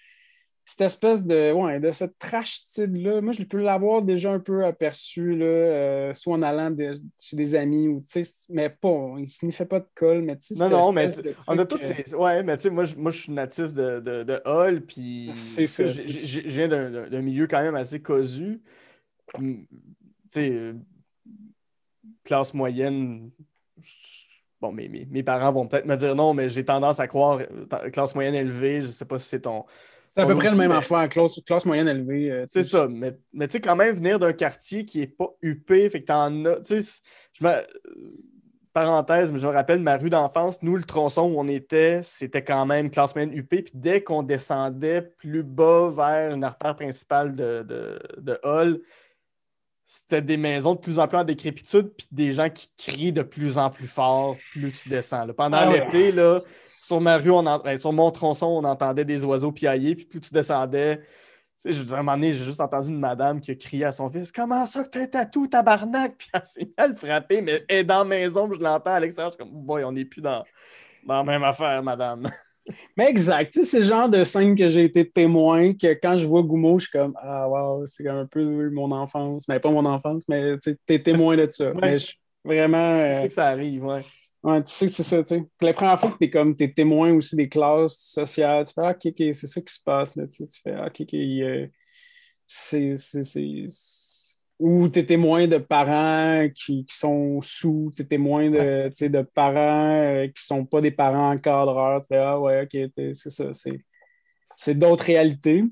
cette 0.65 0.83
espèce 0.83 1.25
de, 1.25 1.53
ouais, 1.53 1.81
de 1.81 1.91
cette 1.91 2.19
trash 2.19 2.55
style-là, 2.55 3.21
moi, 3.21 3.33
je 3.33 3.43
peux 3.43 3.61
l'avoir 3.61 4.01
déjà 4.03 4.33
un 4.33 4.39
peu 4.39 4.65
aperçu, 4.65 5.37
là, 5.37 5.45
euh, 5.45 6.15
soit 6.15 6.35
en 6.35 6.43
allant 6.43 6.75
chez 7.19 7.37
des 7.37 7.55
amis, 7.57 7.89
ou, 7.89 8.03
mais 8.49 8.71
pas, 8.71 9.15
il 9.19 9.47
ne 9.47 9.51
fait 9.51 9.67
pas 9.67 9.81
de 9.81 9.89
colle, 9.95 10.23
mais 10.23 10.37
tu 10.39 10.55
sais. 10.55 10.61
Non, 10.61 10.71
non, 10.71 10.93
mais 10.93 11.11
on 11.49 11.59
a 11.59 11.65
tous 11.65 11.79
ces. 11.79 12.15
Ouais, 12.15 12.43
mais 12.45 12.57
tu 12.57 12.63
sais, 12.63 12.71
moi, 12.71 12.85
moi, 12.97 13.11
je 13.11 13.23
suis 13.23 13.33
natif 13.33 13.73
de, 13.73 13.99
de, 13.99 14.23
de 14.23 14.41
Hall, 14.45 14.83
puis 14.83 15.33
je 15.35 16.41
viens 16.49 16.69
d'un 16.69 17.23
milieu 17.23 17.47
quand 17.49 17.63
même 17.63 17.77
assez 17.77 18.01
cosu. 18.01 18.63
Tu 19.35 19.67
sais, 20.29 20.51
euh, 20.51 20.75
classe 22.25 22.55
moyenne. 22.55 23.31
Bon, 24.61 24.71
mes, 24.71 24.89
mes, 24.89 25.07
mes 25.07 25.25
parents 25.25 25.53
vont 25.53 25.67
peut-être 25.67 25.87
me 25.87 25.97
dire 25.97 26.15
non, 26.15 26.35
mais 26.35 26.49
j'ai 26.49 26.65
tendance 26.65 27.01
à 27.01 27.09
croire 27.09 27.41
euh, 27.41 27.91
classe 27.91 28.15
moyenne 28.15 28.37
élevée. 28.37 28.81
Je 28.81 28.87
ne 28.87 28.93
sais 28.93 29.05
pas 29.05 29.19
si 29.19 29.29
c'est 29.29 29.41
ton, 29.41 29.65
c'est 30.15 30.23
à 30.23 30.27
peu 30.27 30.37
près 30.37 30.51
le 30.51 30.57
même 30.57 30.73
affaire, 30.73 31.09
classe, 31.09 31.41
classe 31.47 31.65
moyenne 31.65 31.89
élevée. 31.89 32.31
Euh, 32.31 32.45
c'est 32.49 32.63
ça, 32.63 32.87
mais, 32.89 33.17
mais 33.33 33.49
tu 33.49 33.53
sais, 33.53 33.61
quand 33.61 33.77
même, 33.77 33.95
venir 33.95 34.19
d'un 34.19 34.33
quartier 34.33 34.85
qui 34.85 34.99
n'est 34.99 35.07
pas 35.07 35.29
huppé, 35.41 35.89
fait 35.89 36.03
que 36.03 36.07
t'en 36.07 36.45
as. 36.45 36.61
Tu 36.61 36.83
sais, 36.83 37.01
je 37.33 37.45
me. 37.45 37.53
Parenthèse, 38.75 39.31
mais 39.31 39.39
je 39.39 39.47
me 39.47 39.53
rappelle 39.53 39.81
ma 39.81 39.99
rue 39.99 40.09
d'enfance, 40.09 40.63
nous, 40.63 40.77
le 40.77 40.85
tronçon 40.85 41.31
où 41.31 41.39
on 41.39 41.47
était, 41.47 42.01
c'était 42.03 42.43
quand 42.43 42.65
même 42.65 42.89
classe 42.89 43.15
moyenne 43.15 43.37
UP. 43.37 43.51
Puis 43.51 43.67
dès 43.75 44.03
qu'on 44.03 44.23
descendait 44.23 45.03
plus 45.03 45.43
bas 45.43 45.91
vers 45.95 46.35
une 46.35 46.43
artère 46.43 46.75
principale 46.75 47.33
de, 47.33 47.63
de, 47.69 47.99
de 48.17 48.39
Hall, 48.43 48.81
c'était 49.85 50.23
des 50.23 50.39
maisons 50.39 50.75
de 50.75 50.81
plus 50.81 50.99
en 50.99 51.07
plus 51.07 51.19
en 51.19 51.25
décrépitude, 51.25 51.93
puis 51.95 52.07
des 52.11 52.33
gens 52.33 52.49
qui 52.49 52.71
crient 52.79 53.13
de 53.13 53.21
plus 53.21 53.59
en 53.59 53.69
plus 53.69 53.87
fort 53.87 54.39
plus 54.53 54.73
tu 54.73 54.89
descends. 54.89 55.27
Pendant 55.37 55.59
ah 55.59 55.71
l'été, 55.71 56.11
là, 56.11 56.41
sur 56.83 57.01
ma 57.01 57.17
rue, 57.17 57.31
on 57.31 57.43
ben, 57.43 57.79
sur 57.79 57.93
mon 57.93 58.11
tronçon, 58.11 58.47
on 58.47 58.65
entendait 58.65 59.05
des 59.05 59.25
oiseaux 59.25 59.53
piailler, 59.53 59.95
puis 59.95 60.05
plus 60.05 60.21
tu 60.21 60.35
descendais, 60.35 60.99
tu 60.99 61.05
sais, 61.59 61.73
je 61.73 61.79
veux 61.79 61.85
dire, 61.85 61.95
à 61.95 62.01
un 62.01 62.03
moment 62.03 62.17
donné, 62.17 62.33
j'ai 62.33 62.45
juste 62.45 62.61
entendu 62.61 62.89
une 62.89 62.99
madame 62.99 63.41
qui 63.41 63.53
a 63.53 63.55
crié 63.55 63.85
à 63.85 63.93
son 63.93 64.11
fils 64.11 64.33
Comment 64.33 64.67
ça 64.67 64.83
que 64.83 64.89
t'as 64.89 65.03
un 65.03 65.07
tatou, 65.07 65.47
tabarnak 65.47 66.17
Puis 66.19 66.29
elle 66.35 66.45
s'est 66.45 66.69
mal 66.77 66.97
frappée, 66.97 67.41
mais 67.41 67.65
elle 67.69 67.79
est 67.79 67.85
dans 67.85 67.99
la 67.99 68.05
maison, 68.05 68.53
je 68.53 68.59
l'entends 68.59 68.95
à 68.95 68.99
l'extérieur. 68.99 69.31
Je 69.31 69.37
suis 69.37 69.49
comme 69.49 69.65
Boy, 69.65 69.85
on 69.85 69.93
n'est 69.93 70.05
plus 70.05 70.21
dans, 70.21 70.43
dans 71.07 71.15
la 71.15 71.23
même 71.23 71.45
affaire, 71.45 71.81
madame. 71.85 72.29
Mais 72.97 73.09
exact, 73.09 73.57
c'est 73.63 73.81
le 73.81 73.87
genre 73.87 74.09
de 74.09 74.25
scène 74.25 74.57
que 74.57 74.67
j'ai 74.69 74.85
été 74.85 75.09
témoin, 75.09 75.75
que 75.75 75.95
quand 75.95 76.17
je 76.17 76.27
vois 76.27 76.43
Goumo, 76.43 76.79
je 76.79 76.87
suis 76.87 76.99
comme 76.99 77.15
Ah, 77.17 77.49
wow, 77.49 77.87
c'est 77.87 78.09
un 78.09 78.27
peu 78.27 78.71
mon 78.71 78.91
enfance. 78.91 79.47
Mais 79.49 79.61
pas 79.61 79.71
mon 79.71 79.85
enfance, 79.85 80.25
mais 80.29 80.59
tu 80.59 80.77
es 80.89 81.03
témoin 81.03 81.37
de 81.37 81.49
ça. 81.51 81.73
Mais 81.81 81.97
vraiment. 82.45 82.97
Euh... 82.97 83.21
sais 83.21 83.29
que 83.29 83.35
ça 83.35 83.47
arrive, 83.47 83.85
ouais. 83.85 84.03
Ouais, 84.43 84.63
tu 84.65 84.73
sais 84.73 84.87
que 84.87 84.93
c'est 84.93 85.05
ça, 85.05 85.23
tu 85.23 85.29
sais. 85.37 85.45
La 85.61 85.73
première 85.73 86.01
fois 86.01 86.11
que 86.11 86.19
tu 86.19 86.25
es 86.25 86.31
comme, 86.31 86.57
es 86.59 86.73
témoin 86.73 87.13
aussi 87.13 87.37
des 87.37 87.49
classes 87.49 87.97
sociales, 87.97 88.67
tu 88.67 88.73
fais, 88.75 88.81
ah, 88.85 88.91
ok, 88.91 89.07
ok, 89.07 89.35
c'est 89.35 89.47
ça 89.47 89.61
qui 89.61 89.73
se 89.73 89.81
passe, 89.85 90.17
là, 90.17 90.27
tu, 90.27 90.35
sais, 90.35 90.47
tu 90.47 90.61
fais, 90.61 90.73
ah, 90.73 90.87
ok, 90.87 91.01
ok, 91.03 91.15
euh, 91.15 91.69
c'est, 92.45 92.97
c'est, 92.97 93.69
Ou 94.59 94.89
tu 94.89 94.99
es 94.99 95.07
témoin 95.07 95.47
de 95.47 95.59
parents 95.59 96.49
qui, 96.57 96.85
qui 96.87 96.97
sont 96.97 97.41
sous, 97.41 97.91
tu 97.95 98.03
es 98.03 98.05
témoin 98.05 98.51
de, 98.51 98.89
tu 98.89 98.97
sais, 98.97 99.09
de 99.09 99.23
parents 99.23 99.95
euh, 99.95 100.27
qui 100.27 100.45
sont 100.45 100.67
pas 100.67 100.81
des 100.81 100.91
parents 100.91 101.31
encadreurs, 101.33 102.01
tu 102.01 102.09
fais, 102.09 102.17
ah, 102.19 102.41
ouais, 102.41 102.65
ok, 102.65 102.91
c'est 103.15 103.31
ça, 103.31 103.53
c'est, 103.55 103.81
c'est 104.57 104.75
d'autres 104.75 105.05
réalités. 105.05 105.65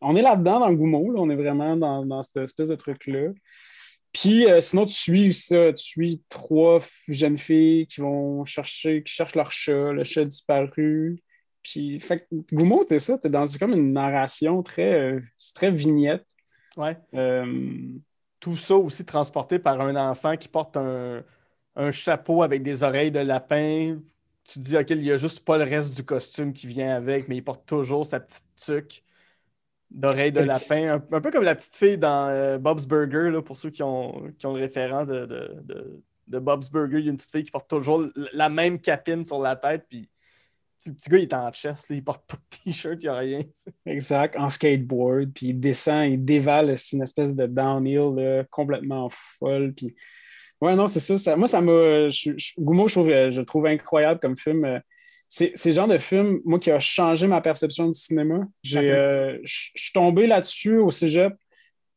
On 0.00 0.16
est 0.16 0.22
là-dedans 0.22 0.60
dans 0.60 0.68
le 0.70 0.76
Goumo, 0.76 1.12
là, 1.12 1.20
on 1.20 1.30
est 1.30 1.36
vraiment 1.36 1.76
dans, 1.76 2.06
dans 2.06 2.22
cette 2.22 2.38
espèce 2.38 2.68
de 2.68 2.76
truc-là. 2.76 3.32
Puis 4.14 4.46
euh, 4.46 4.60
sinon, 4.60 4.86
tu 4.86 4.94
suis 4.94 5.34
ça, 5.34 5.72
tu 5.72 5.84
suis 5.84 6.22
trois 6.28 6.78
jeunes 7.08 7.36
filles 7.36 7.86
qui 7.88 8.00
vont 8.00 8.44
chercher, 8.44 9.02
qui 9.02 9.12
cherchent 9.12 9.34
leur 9.34 9.50
chat, 9.50 9.92
le 9.92 10.04
chat 10.04 10.24
disparu. 10.24 11.20
Puis, 11.64 11.98
fait 11.98 12.28
Goumo, 12.52 12.84
t'es 12.84 13.00
ça, 13.00 13.18
t'es 13.18 13.28
dans 13.28 13.44
comme 13.58 13.72
une 13.72 13.92
narration 13.92 14.62
très, 14.62 14.92
euh, 14.94 15.20
très 15.54 15.72
vignette. 15.72 16.24
Ouais. 16.76 16.96
Euh, 17.14 17.88
Tout 18.38 18.56
ça 18.56 18.76
aussi 18.76 19.04
transporté 19.04 19.58
par 19.58 19.80
un 19.80 19.96
enfant 19.96 20.36
qui 20.36 20.48
porte 20.48 20.76
un, 20.76 21.22
chapeau 21.90 22.42
avec 22.44 22.62
des 22.62 22.84
oreilles 22.84 23.10
de 23.10 23.18
lapin, 23.18 23.98
tu 24.44 24.60
dis, 24.60 24.76
OK, 24.76 24.90
il 24.90 25.02
y 25.02 25.10
a 25.10 25.16
juste 25.16 25.40
pas 25.40 25.58
le 25.58 25.64
reste 25.64 25.92
du 25.92 26.04
costume 26.04 26.52
qui 26.52 26.68
vient 26.68 26.94
avec, 26.94 27.28
mais 27.28 27.36
il 27.36 27.42
porte 27.42 27.66
toujours 27.66 28.06
sa 28.06 28.20
petite 28.20 28.46
tuque 28.56 29.03
d'oreille 29.94 30.32
de 30.32 30.40
lapin. 30.40 31.00
Un, 31.10 31.20
peu 31.20 31.30
comme 31.30 31.44
la 31.44 31.54
petite 31.54 31.74
fille 31.74 31.96
dans 31.96 32.28
euh, 32.28 32.58
Bob's 32.58 32.86
Burger, 32.86 33.30
là, 33.30 33.40
pour 33.40 33.56
ceux 33.56 33.70
qui 33.70 33.82
ont, 33.82 34.30
qui 34.38 34.46
ont 34.46 34.54
le 34.54 34.60
référent 34.60 35.04
de, 35.04 35.24
de, 35.24 36.38
Bob's 36.38 36.70
Burger. 36.70 36.98
Il 36.98 37.04
y 37.04 37.08
a 37.08 37.10
une 37.10 37.16
petite 37.16 37.30
fille 37.30 37.44
qui 37.44 37.50
porte 37.50 37.70
toujours 37.70 38.04
la 38.32 38.48
même 38.48 38.80
capine 38.80 39.24
sur 39.24 39.40
la 39.40 39.56
tête, 39.56 39.86
puis 39.88 40.08
le 40.86 40.92
petit 40.92 41.08
gars, 41.08 41.18
il 41.18 41.22
est 41.22 41.34
en 41.34 41.50
chest, 41.50 41.88
là, 41.88 41.96
il 41.96 42.04
porte 42.04 42.26
pas 42.26 42.36
de 42.36 42.64
t-shirt, 42.64 43.02
il 43.02 43.06
n'y 43.06 43.08
a 43.08 43.16
rien. 43.16 43.40
Exact, 43.86 44.36
en 44.36 44.50
skateboard, 44.50 45.32
puis 45.32 45.48
il 45.48 45.60
descend, 45.60 46.10
il 46.10 46.22
dévale, 46.22 46.76
c'est 46.76 46.96
une 46.96 47.02
espèce 47.02 47.34
de 47.34 47.46
downhill 47.46 48.46
complètement 48.50 49.08
folle, 49.38 49.72
puis 49.74 49.94
Ouais, 50.60 50.74
non, 50.76 50.86
c'est 50.86 51.00
ça, 51.00 51.36
Moi, 51.36 51.46
ça 51.46 51.60
m'a. 51.60 52.08
Goumo, 52.58 52.88
je, 52.88 52.94
trouve, 52.94 53.08
je 53.08 53.38
le 53.38 53.44
trouve 53.44 53.66
incroyable 53.66 54.18
comme 54.18 54.36
film. 54.36 54.80
Euh, 55.40 55.50
c'est 55.54 55.70
le 55.70 55.74
genre 55.74 55.88
de 55.88 55.98
film, 55.98 56.40
moi, 56.44 56.58
qui 56.58 56.70
a 56.70 56.78
changé 56.78 57.26
ma 57.26 57.40
perception 57.40 57.88
du 57.88 57.98
cinéma. 57.98 58.40
Euh, 58.74 59.38
je 59.42 59.70
suis 59.74 59.92
tombé 59.92 60.26
là-dessus 60.26 60.78
au 60.78 60.90
cégep. 60.90 61.32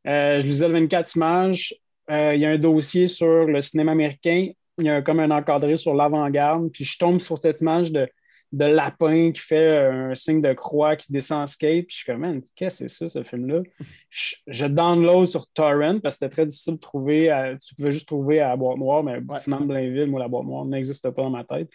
Euh, 0.07 0.39
je 0.39 0.45
lisais 0.45 0.67
le 0.67 0.73
24 0.73 1.15
images. 1.15 1.75
Il 2.09 2.39
y 2.39 2.45
a 2.45 2.49
un 2.49 2.57
dossier 2.57 3.07
sur 3.07 3.45
le 3.45 3.59
cinéma 3.59 3.91
américain. 3.91 4.49
Il 4.77 4.85
y 4.85 4.89
a 4.89 5.01
comme 5.01 5.19
un 5.19 5.31
encadré 5.31 5.75
sur 5.75 5.93
l'avant-garde. 5.93 6.71
Puis 6.71 6.85
je 6.85 6.97
tombe 6.97 7.19
sur 7.19 7.37
cette 7.37 7.61
image 7.61 7.91
de 7.91 8.07
de 8.53 8.63
lapin 8.63 9.33
qui 9.33 9.41
fait 9.41 9.77
un 9.87 10.15
signe 10.15 10.41
de 10.41 10.53
croix 10.53 10.95
qui 10.95 11.11
descend 11.11 11.43
en 11.43 11.47
skate. 11.47 11.85
Puis 11.85 11.97
je 11.97 12.03
suis 12.03 12.05
comme, 12.05 12.41
qu'est-ce 12.55 12.81
que 12.81 12.87
c'est 12.87 13.07
ça, 13.07 13.09
ce 13.09 13.21
film-là? 13.21 13.61
Je, 14.09 14.65
download 14.65 15.27
sur 15.27 15.45
Torrent 15.47 15.99
parce 15.99 16.15
que 16.15 16.19
c'était 16.19 16.29
très 16.29 16.45
difficile 16.45 16.75
de 16.75 16.79
trouver. 16.79 17.55
tu 17.61 17.75
pouvais 17.75 17.91
juste 17.91 18.07
trouver 18.07 18.39
à 18.39 18.47
la 18.47 18.55
boîte 18.55 18.77
noire, 18.77 19.03
mais 19.03 19.19
finalement, 19.41 19.65
Blainville, 19.65 20.07
moi, 20.07 20.21
la 20.21 20.29
boîte 20.29 20.45
noire 20.45 20.63
n'existe 20.63 21.09
pas 21.09 21.23
dans 21.23 21.29
ma 21.29 21.43
tête. 21.43 21.67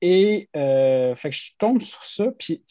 Et 0.00 0.48
euh, 0.56 1.14
fait 1.14 1.30
que 1.30 1.36
je 1.36 1.52
tombe 1.58 1.80
sur 1.80 2.02
ça. 2.04 2.26
Puis 2.38 2.62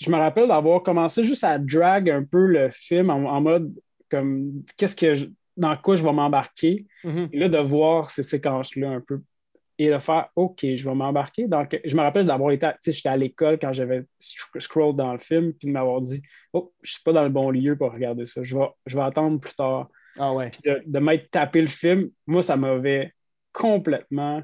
je 0.00 0.10
me 0.10 0.16
rappelle 0.16 0.48
d'avoir 0.48 0.82
commencé 0.82 1.22
juste 1.22 1.44
à 1.44 1.58
drag 1.58 2.10
un 2.10 2.24
peu 2.24 2.46
le 2.46 2.70
film 2.70 3.10
en, 3.10 3.40
mode 3.40 3.72
comme 4.10 4.62
qu'est-ce 4.76 4.96
que 4.96 5.30
dans 5.56 5.76
quoi 5.76 5.96
je 5.96 6.02
vais 6.02 6.12
m'embarquer. 6.12 6.86
Mm-hmm. 7.04 7.28
Et 7.32 7.38
là, 7.38 7.48
de 7.48 7.58
voir 7.58 8.10
ces 8.10 8.22
séquences-là 8.22 8.90
un 8.90 9.00
peu 9.00 9.20
et 9.78 9.90
de 9.90 9.98
faire 9.98 10.28
OK, 10.36 10.60
je 10.62 10.88
vais 10.88 10.94
m'embarquer. 10.94 11.48
Donc, 11.48 11.78
je 11.84 11.96
me 11.96 12.02
rappelle 12.02 12.26
d'avoir 12.26 12.52
été, 12.52 12.68
tu 12.68 12.74
sais, 12.82 12.92
j'étais 12.92 13.08
à 13.08 13.16
l'école 13.16 13.58
quand 13.58 13.72
j'avais 13.72 14.04
scroll 14.58 14.94
dans 14.94 15.12
le 15.12 15.18
film, 15.18 15.52
puis 15.54 15.68
de 15.68 15.72
m'avoir 15.72 16.00
dit 16.00 16.22
Oh, 16.52 16.72
je 16.82 16.90
ne 16.90 16.92
suis 16.92 17.02
pas 17.02 17.12
dans 17.12 17.24
le 17.24 17.30
bon 17.30 17.50
lieu 17.50 17.76
pour 17.76 17.92
regarder 17.92 18.26
ça, 18.26 18.42
je 18.42 18.56
vais, 18.56 18.68
je 18.86 18.96
vais 18.96 19.02
attendre 19.02 19.40
plus 19.40 19.54
tard. 19.54 19.88
Ah 20.18 20.32
ouais. 20.34 20.50
Puis 20.50 20.60
de, 20.86 20.98
m'être 20.98 21.30
tapé 21.30 21.60
le 21.60 21.66
film, 21.66 22.10
moi, 22.26 22.42
ça 22.42 22.56
m'avait 22.56 23.12
complètement. 23.52 24.42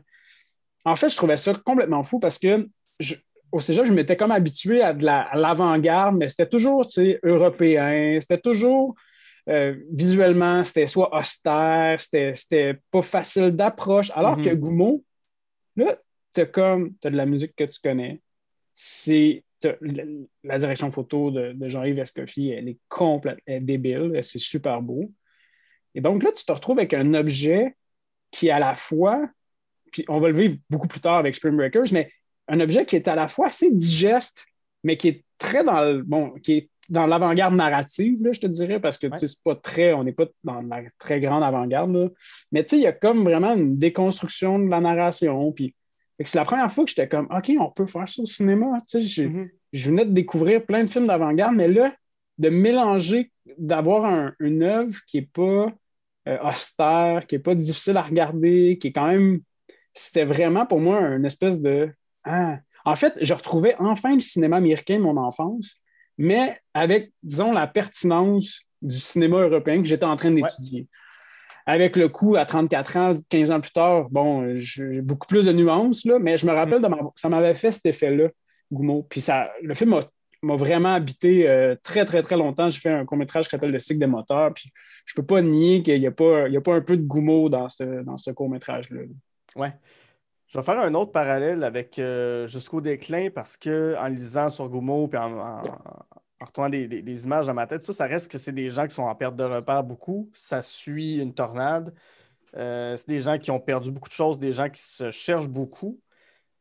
En 0.85 0.97
fait, 0.97 1.09
je 1.09 1.17
trouvais 1.17 1.37
ça 1.37 1.55
complètement 1.55 2.03
fou 2.03 2.19
parce 2.19 2.39
que 2.39 2.69
je, 3.01 3.15
au 3.53 3.61
cégep, 3.61 3.85
je 3.85 3.93
m'étais 3.93 4.17
comme 4.17 4.31
habitué 4.31 4.83
à 4.83 4.93
de 4.93 5.05
l'avant-garde, 5.05 6.17
mais 6.17 6.29
c'était 6.29 6.49
toujours 6.49 6.87
tu 6.87 7.19
européen, 7.23 8.19
c'était 8.21 8.41
toujours. 8.41 8.95
Euh, 9.49 9.75
visuellement, 9.91 10.63
c'était 10.63 10.87
soit 10.87 11.17
austère, 11.17 11.99
c'était 12.01 12.79
pas 12.91 13.03
facile 13.03 13.51
d'approche, 13.51 14.11
alors 14.15 14.39
mm-hmm. 14.39 14.45
que 14.45 14.55
Goumo, 14.55 15.05
Là, 15.79 15.97
tu 16.35 16.41
as 16.41 16.47
comme, 16.47 16.95
as 17.05 17.11
de 17.11 17.17
la 17.17 17.25
musique 17.25 17.55
que 17.55 17.63
tu 17.63 17.81
connais. 17.81 18.21
C'est 18.73 19.45
la, 20.43 20.59
direction 20.59 20.91
photo 20.91 21.31
de, 21.31 21.57
Jean-Yves 21.69 22.01
Escoffier, 22.01 22.55
elle 22.57 22.69
est 22.69 22.79
complète, 22.89 23.39
elle 23.47 23.55
est 23.55 23.61
débile, 23.61 24.19
c'est 24.23 24.41
super 24.41 24.83
beau. 24.83 25.13
Et 25.95 26.01
donc 26.01 26.23
là, 26.25 26.33
tu 26.33 26.45
te 26.45 26.53
retrouves 26.53 26.79
avec 26.79 26.95
un 26.95 27.15
objet 27.15 27.77
qui 28.33 28.51
à 28.51 28.59
la 28.59 28.75
fois, 28.75 29.29
puis 29.91 30.05
on 30.09 30.21
va 30.21 30.29
le 30.29 30.39
vivre 30.39 30.57
beaucoup 30.71 30.89
plus 30.89 31.01
tard 31.01 31.19
avec 31.19 31.35
Spring 31.35 31.57
Breakers, 31.57 31.93
mais 31.93 32.11
un 32.49 32.61
objet 32.61 32.87
qui 32.87 32.97
est 32.97 33.09
à 33.09 33.15
la 33.15 33.29
fois 33.29 33.49
assez 33.49 33.71
digeste, 33.71 34.47
mais 34.85 34.97
qui 34.97 35.09
est 35.09 35.25
très 35.39 35.65
dans 35.65 35.81
le, 35.83 36.03
bon, 36.03 36.31
qui 36.43 36.53
est 36.53 36.71
dans 36.89 37.07
l'avant-garde 37.07 37.55
narrative, 37.55 38.25
là, 38.25 38.33
je 38.33 38.41
te 38.41 38.47
dirais, 38.47 38.81
parce 38.81 38.99
que 38.99 39.07
c'est 39.15 39.43
pas 39.43 39.55
très, 39.55 39.93
on 39.93 40.05
n'est 40.05 40.13
pas 40.13 40.25
dans 40.43 40.63
la 40.63 40.83
très 40.99 41.21
grande 41.21 41.43
avant-garde. 41.43 42.13
Mais 42.51 42.63
il 42.73 42.79
y 42.79 42.87
a 42.87 42.93
comme 42.93 43.25
vraiment 43.25 43.55
une 43.55 43.79
déconstruction 43.79 44.59
de 44.59 44.71
la 44.71 44.81
narration. 44.81 45.53
Puis 45.53 45.75
c'est 46.25 46.39
la 46.39 46.45
première 46.45 46.73
fois 46.73 46.85
que 46.85 46.91
j'étais 46.91 47.09
comme 47.09 47.29
OK, 47.31 47.53
on 47.61 47.71
peut 47.71 47.87
faire 47.87 48.09
ça 48.09 48.23
au 48.23 48.27
cinéma. 48.27 48.79
Mm-hmm. 48.93 49.51
Je 49.73 49.91
venais 49.91 50.07
de 50.07 50.13
découvrir 50.13 50.65
plein 50.65 50.83
de 50.83 50.89
films 50.89 51.07
d'avant-garde, 51.07 51.55
mais 51.55 51.69
là, 51.69 51.95
de 52.39 52.49
mélanger, 52.49 53.31
d'avoir 53.59 54.33
une 54.41 54.63
œuvre 54.63 54.97
qui 55.07 55.19
n'est 55.19 55.27
pas 55.27 55.73
euh, 56.29 56.39
austère, 56.43 57.27
qui 57.27 57.35
n'est 57.35 57.43
pas 57.43 57.55
difficile 57.55 57.97
à 57.97 58.03
regarder, 58.03 58.79
qui 58.81 58.89
est 58.89 58.93
quand 58.93 59.09
même. 59.09 59.41
C'était 59.99 60.25
vraiment 60.25 60.67
pour 60.67 60.81
moi 60.81 61.01
une 61.01 61.25
espèce 61.25 61.61
de. 61.61 61.91
Ah. 62.25 62.59
En 62.85 62.95
fait, 62.95 63.15
je 63.21 63.35
retrouvais 63.35 63.75
enfin 63.79 64.15
le 64.15 64.21
cinéma 64.21 64.57
américain 64.57 64.97
de 64.97 65.03
mon 65.03 65.17
enfance 65.17 65.79
mais 66.19 66.59
avec, 66.75 67.13
disons, 67.23 67.53
la 67.53 67.67
pertinence 67.67 68.61
du 68.83 68.99
cinéma 68.99 69.41
européen 69.43 69.81
que 69.81 69.89
j'étais 69.89 70.05
en 70.05 70.17
train 70.17 70.33
d'étudier. 70.33 70.89
Avec 71.65 71.97
le 71.97 72.09
coup, 72.09 72.37
à 72.37 72.45
34 72.45 72.97
ans, 72.97 73.15
15 73.29 73.51
ans 73.51 73.61
plus 73.61 73.71
tard, 73.71 74.09
bon, 74.11 74.55
j'ai 74.57 75.01
beaucoup 75.01 75.27
plus 75.27 75.47
de 75.47 75.53
nuances, 75.53 76.05
là, 76.05 76.19
mais 76.19 76.37
je 76.37 76.47
me 76.47 76.53
rappelle, 76.53 76.81
de 76.81 76.89
ça 77.15 77.29
m'avait 77.29 77.55
fait 77.55 77.73
cet 77.73 77.87
effet-là, 77.87 78.29
Goumo. 78.73 79.07
Puis 79.09 79.21
ça, 79.21 79.51
le 79.63 79.75
film 79.75 80.01
m'a 80.43 80.57
vraiment 80.57 80.95
habité 80.95 81.49
euh, 81.49 81.77
très, 81.83 82.05
très, 82.05 82.23
très 82.23 82.37
longtemps. 82.37 82.69
J'ai 82.69 82.81
fait 82.81 82.91
un 82.91 83.05
court-métrage 83.05 83.45
qui 83.45 83.51
s'appelle 83.51 83.71
Le 83.71 83.79
cycle 83.79 84.01
des 84.01 84.07
moteurs. 84.07 84.55
Puis 84.55 84.73
je 85.05 85.15
peux 85.15 85.25
pas 85.25 85.43
nier 85.43 85.83
qu'il 85.83 86.01
n'y 86.01 86.07
a, 86.07 86.11
pas, 86.11 86.47
a 86.47 86.61
pas 86.61 86.75
un 86.75 86.81
peu 86.81 86.97
de 86.97 87.03
Goumo 87.03 87.49
dans 87.49 87.69
ce, 87.69 88.03
dans 88.03 88.17
ce 88.17 88.31
court-métrage-là. 88.31 89.03
Ouais. 89.59 89.73
Je 90.47 90.59
vais 90.59 90.65
faire 90.65 90.79
un 90.79 90.95
autre 90.95 91.13
parallèle 91.13 91.63
avec 91.63 91.99
euh, 91.99 92.47
Jusqu'au 92.47 92.81
déclin 92.81 93.29
parce 93.31 93.57
que 93.57 93.97
en 93.99 94.07
lisant 94.07 94.49
sur 94.49 94.69
Goumo 94.69 95.11
et 95.13 95.17
en, 95.19 95.39
en, 95.39 95.63
retrouvant 96.41 96.71
des, 96.71 97.25
images 97.25 97.47
dans 97.47 97.55
ma 97.55 97.67
tête, 97.67 97.83
ça, 97.83 97.93
ça 97.93 98.07
reste 98.07 98.31
que 98.31 98.39
c'est 98.39 98.53
des 98.53 98.71
gens 98.71 98.87
qui 98.87 98.95
sont 98.95 99.03
en 99.03 99.15
perte 99.15 99.37
de 99.37 99.45
repère 99.45 99.85
beaucoup. 99.85 100.31
Ça 100.33 100.63
suit 100.63 101.17
une 101.17 101.35
tornade. 101.35 101.93
Euh, 102.57 102.97
c'est 102.97 103.09
des 103.09 103.21
gens 103.21 103.39
qui 103.39 103.51
ont 103.51 103.61
perdu 103.61 103.91
beaucoup 103.91 104.09
de 104.09 104.15
choses, 104.15 104.39
des 104.39 104.53
gens 104.53 104.71
qui 104.71 104.81
se 104.81 105.11
cherchent 105.11 105.49
beaucoup. 105.49 106.01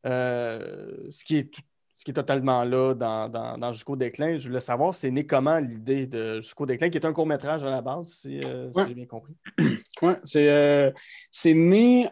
Euh, 0.05 1.07
ce, 1.09 1.23
qui 1.23 1.37
est, 1.37 1.55
ce 1.95 2.03
qui 2.03 2.11
est 2.11 2.13
totalement 2.13 2.65
là 2.65 2.93
dans, 2.93 3.71
Jusqu'au 3.71 3.95
déclin. 3.95 4.37
Je 4.37 4.49
voulais 4.49 4.59
savoir, 4.59 4.93
c'est 4.93 5.11
né 5.11 5.25
comment 5.25 5.59
l'idée 5.59 6.07
de 6.07 6.41
Jusqu'au 6.41 6.65
déclin, 6.65 6.89
qui 6.89 6.97
est 6.97 7.05
un 7.05 7.13
court-métrage 7.13 7.63
à 7.63 7.69
la 7.69 7.81
base, 7.81 8.19
si, 8.21 8.41
j'ai 8.41 8.93
bien 8.93 9.05
compris. 9.05 9.35
Oui, 10.01 10.13
c'est 10.23 11.53
né 11.53 12.11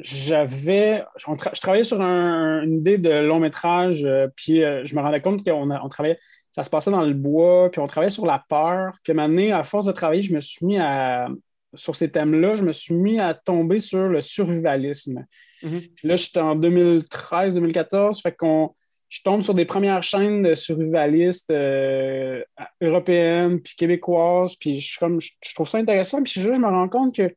j'avais. 0.00 1.04
je 1.16 1.60
travaillais 1.60 1.84
sur 1.84 2.00
une 2.00 2.78
idée 2.78 2.98
de 2.98 3.10
long 3.10 3.38
métrage, 3.38 4.04
euh, 4.04 4.28
puis 4.34 4.62
euh, 4.62 4.84
je 4.84 4.94
me 4.96 5.00
rendais 5.00 5.20
compte 5.20 5.44
qu'on 5.44 5.70
on 5.70 5.88
travaillait. 5.88 6.18
Ça 6.52 6.62
se 6.62 6.70
passait 6.70 6.90
dans 6.90 7.02
le 7.04 7.14
bois, 7.14 7.70
puis 7.70 7.80
on 7.80 7.86
travaillait 7.86 8.10
sur 8.10 8.26
la 8.26 8.44
peur. 8.48 8.92
Puis 9.02 9.12
à 9.18 9.58
à 9.58 9.62
force 9.62 9.84
de 9.86 9.92
travailler, 9.92 10.22
je 10.22 10.34
me 10.34 10.40
suis 10.40 10.66
mis 10.66 10.78
à. 10.78 11.28
Sur 11.76 11.96
ces 11.96 12.08
thèmes-là, 12.08 12.54
je 12.54 12.62
me 12.62 12.70
suis 12.70 12.94
mis 12.94 13.18
à 13.18 13.34
tomber 13.34 13.80
sur 13.80 14.06
le 14.06 14.20
survivalisme. 14.20 15.26
Mm-hmm. 15.64 15.90
Puis 15.96 16.08
là, 16.08 16.14
j'étais 16.14 16.40
en 16.40 16.56
2013-2014, 16.56 18.22
fait 18.22 18.32
qu'on. 18.32 18.74
Je 19.08 19.20
tombe 19.22 19.42
sur 19.42 19.54
des 19.54 19.64
premières 19.64 20.02
chaînes 20.02 20.42
de 20.42 20.54
survivalistes 20.54 21.50
euh, 21.50 22.42
européennes 22.80 23.60
puis 23.60 23.74
québécoises, 23.76 24.56
puis 24.56 24.80
je, 24.80 24.98
comme, 24.98 25.20
je, 25.20 25.54
trouve 25.54 25.68
ça 25.68 25.78
intéressant. 25.78 26.22
Puis 26.22 26.40
je 26.40 26.48
me 26.48 26.66
rends 26.66 26.88
compte 26.88 27.14
que 27.14 27.32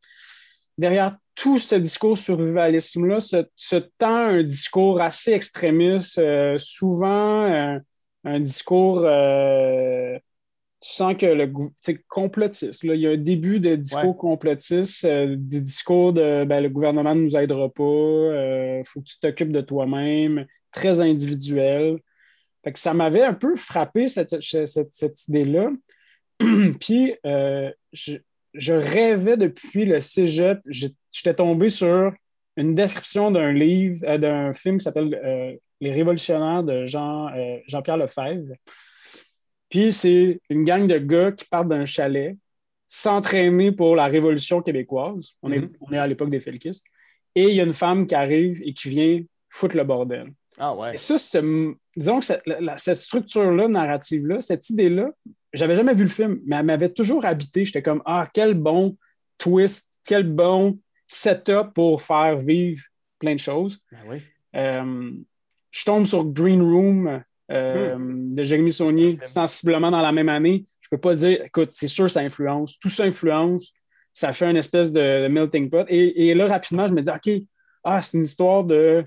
derrière 0.77 1.17
tout 1.37 1.59
ce 1.59 1.75
discours 1.75 2.17
survivalisme-là 2.17 3.19
se, 3.19 3.75
tend 3.97 4.15
un 4.15 4.43
discours 4.43 5.01
assez 5.01 5.33
extrémiste, 5.33 6.17
euh, 6.17 6.57
souvent 6.57 7.45
euh, 7.45 7.77
un 8.23 8.39
discours, 8.39 9.03
euh, 9.05 10.17
tu 10.81 10.89
sens 10.89 11.15
que 11.15 11.27
le 11.27 11.51
complotiste. 12.09 12.83
Là, 12.83 12.95
il 12.95 13.01
y 13.01 13.07
a 13.07 13.11
un 13.11 13.17
début 13.17 13.59
de 13.59 13.75
discours 13.75 14.17
complotiste, 14.17 15.05
des 15.05 15.61
discours 15.61 16.11
de 16.13 16.43
ben, 16.43 16.61
le 16.61 16.69
gouvernement 16.69 17.13
ne 17.13 17.21
nous 17.21 17.37
aidera 17.37 17.69
pas, 17.69 17.83
il 17.83 18.83
faut 18.85 19.01
que 19.01 19.05
tu 19.05 19.19
t'occupes 19.19 19.51
de 19.51 19.61
toi-même, 19.61 20.45
très 20.71 21.01
individuel. 21.01 21.99
Fait 22.63 22.73
que 22.73 22.79
ça 22.79 22.93
m'avait 22.93 23.23
un 23.23 23.33
peu 23.33 23.55
frappé 23.55 24.07
cette, 24.07 24.41
cette, 24.41 24.93
cette 24.93 25.27
idée-là. 25.27 25.69
Puis, 26.79 27.15
je, 27.93 28.17
je 28.53 28.73
rêvais 28.73 29.37
depuis 29.37 29.85
le 29.85 29.99
cégep. 29.99 30.59
J'étais 30.65 31.33
tombé 31.33 31.69
sur 31.69 32.13
une 32.57 32.75
description 32.75 33.31
d'un 33.31 33.51
livre, 33.53 34.03
euh, 34.03 34.17
d'un 34.17 34.51
film 34.51 34.79
qui 34.79 34.83
s'appelle 34.83 35.19
euh, 35.23 35.55
Les 35.79 35.91
Révolutionnaires 35.91 36.63
de 36.63 36.85
Jean, 36.85 37.27
euh, 37.29 37.59
Jean-Pierre 37.67 37.97
Lefebvre. 37.97 38.53
Puis 39.69 39.93
c'est 39.93 40.41
une 40.49 40.63
gang 40.63 40.87
de 40.87 40.97
gars 40.97 41.31
qui 41.31 41.45
partent 41.45 41.69
d'un 41.69 41.85
chalet 41.85 42.35
s'entraîner 42.87 43.71
pour 43.71 43.95
la 43.95 44.05
Révolution 44.05 44.61
québécoise. 44.61 45.33
On, 45.41 45.51
est, 45.51 45.69
est 45.91 45.97
à 45.97 46.07
l'époque 46.07 46.29
des 46.29 46.39
felkistes. 46.39 46.85
Et 47.35 47.49
il 47.49 47.55
y 47.55 47.59
a 47.59 47.63
une 47.63 47.73
femme 47.73 48.07
qui 48.07 48.15
arrive 48.15 48.61
et 48.63 48.73
qui 48.73 48.89
vient 48.89 49.21
foutre 49.49 49.75
le 49.75 49.83
bordel. 49.83 50.31
Ah 50.57 50.73
ouais. 50.75 50.95
Et 50.95 50.97
ça, 50.97 51.15
disons 51.95 52.19
que 52.19 52.25
cette, 52.25 52.43
cette 52.77 52.97
structure-là, 52.97 53.67
narrative-là, 53.67 54.41
cette 54.41 54.69
idée-là, 54.69 55.11
j'avais 55.53 55.75
jamais 55.75 55.93
vu 55.93 56.03
le 56.03 56.09
film, 56.09 56.39
mais 56.45 56.55
elle 56.57 56.65
m'avait 56.65 56.89
toujours 56.89 57.25
habité. 57.25 57.65
J'étais 57.65 57.81
comme, 57.81 58.01
ah, 58.05 58.29
quel 58.33 58.53
bon 58.53 58.97
twist, 59.37 59.99
quel 60.05 60.23
bon 60.23 60.79
setup 61.07 61.73
pour 61.73 62.01
faire 62.01 62.37
vivre 62.37 62.83
plein 63.19 63.33
de 63.33 63.39
choses. 63.39 63.79
Ben 63.91 63.97
oui. 64.07 64.17
Euh, 64.55 65.11
je 65.71 65.85
tombe 65.85 66.05
sur 66.05 66.25
Green 66.25 66.61
Room 66.61 67.21
euh, 67.51 67.95
de 67.99 68.43
Jérémy 68.43 68.71
Saunier, 68.71 69.17
sensiblement 69.23 69.91
dans 69.91 70.01
la 70.01 70.11
même 70.11 70.29
année. 70.29 70.65
Je 70.81 70.89
peux 70.89 70.97
pas 70.97 71.15
dire, 71.15 71.43
écoute, 71.45 71.69
c'est 71.71 71.87
sûr, 71.87 72.09
ça 72.09 72.21
influence. 72.21 72.77
Tout 72.79 72.89
ça 72.89 73.03
influence. 73.03 73.71
Ça 74.13 74.33
fait 74.33 74.49
une 74.49 74.57
espèce 74.57 74.91
de, 74.91 75.23
de 75.23 75.27
melting 75.27 75.69
pot. 75.69 75.85
Et, 75.89 76.27
et 76.27 76.33
là, 76.33 76.47
rapidement, 76.47 76.87
je 76.87 76.93
me 76.93 77.01
dis, 77.01 77.09
OK, 77.09 77.43
ah, 77.83 78.01
c'est 78.01 78.17
une 78.17 78.23
histoire 78.23 78.63
de, 78.63 79.05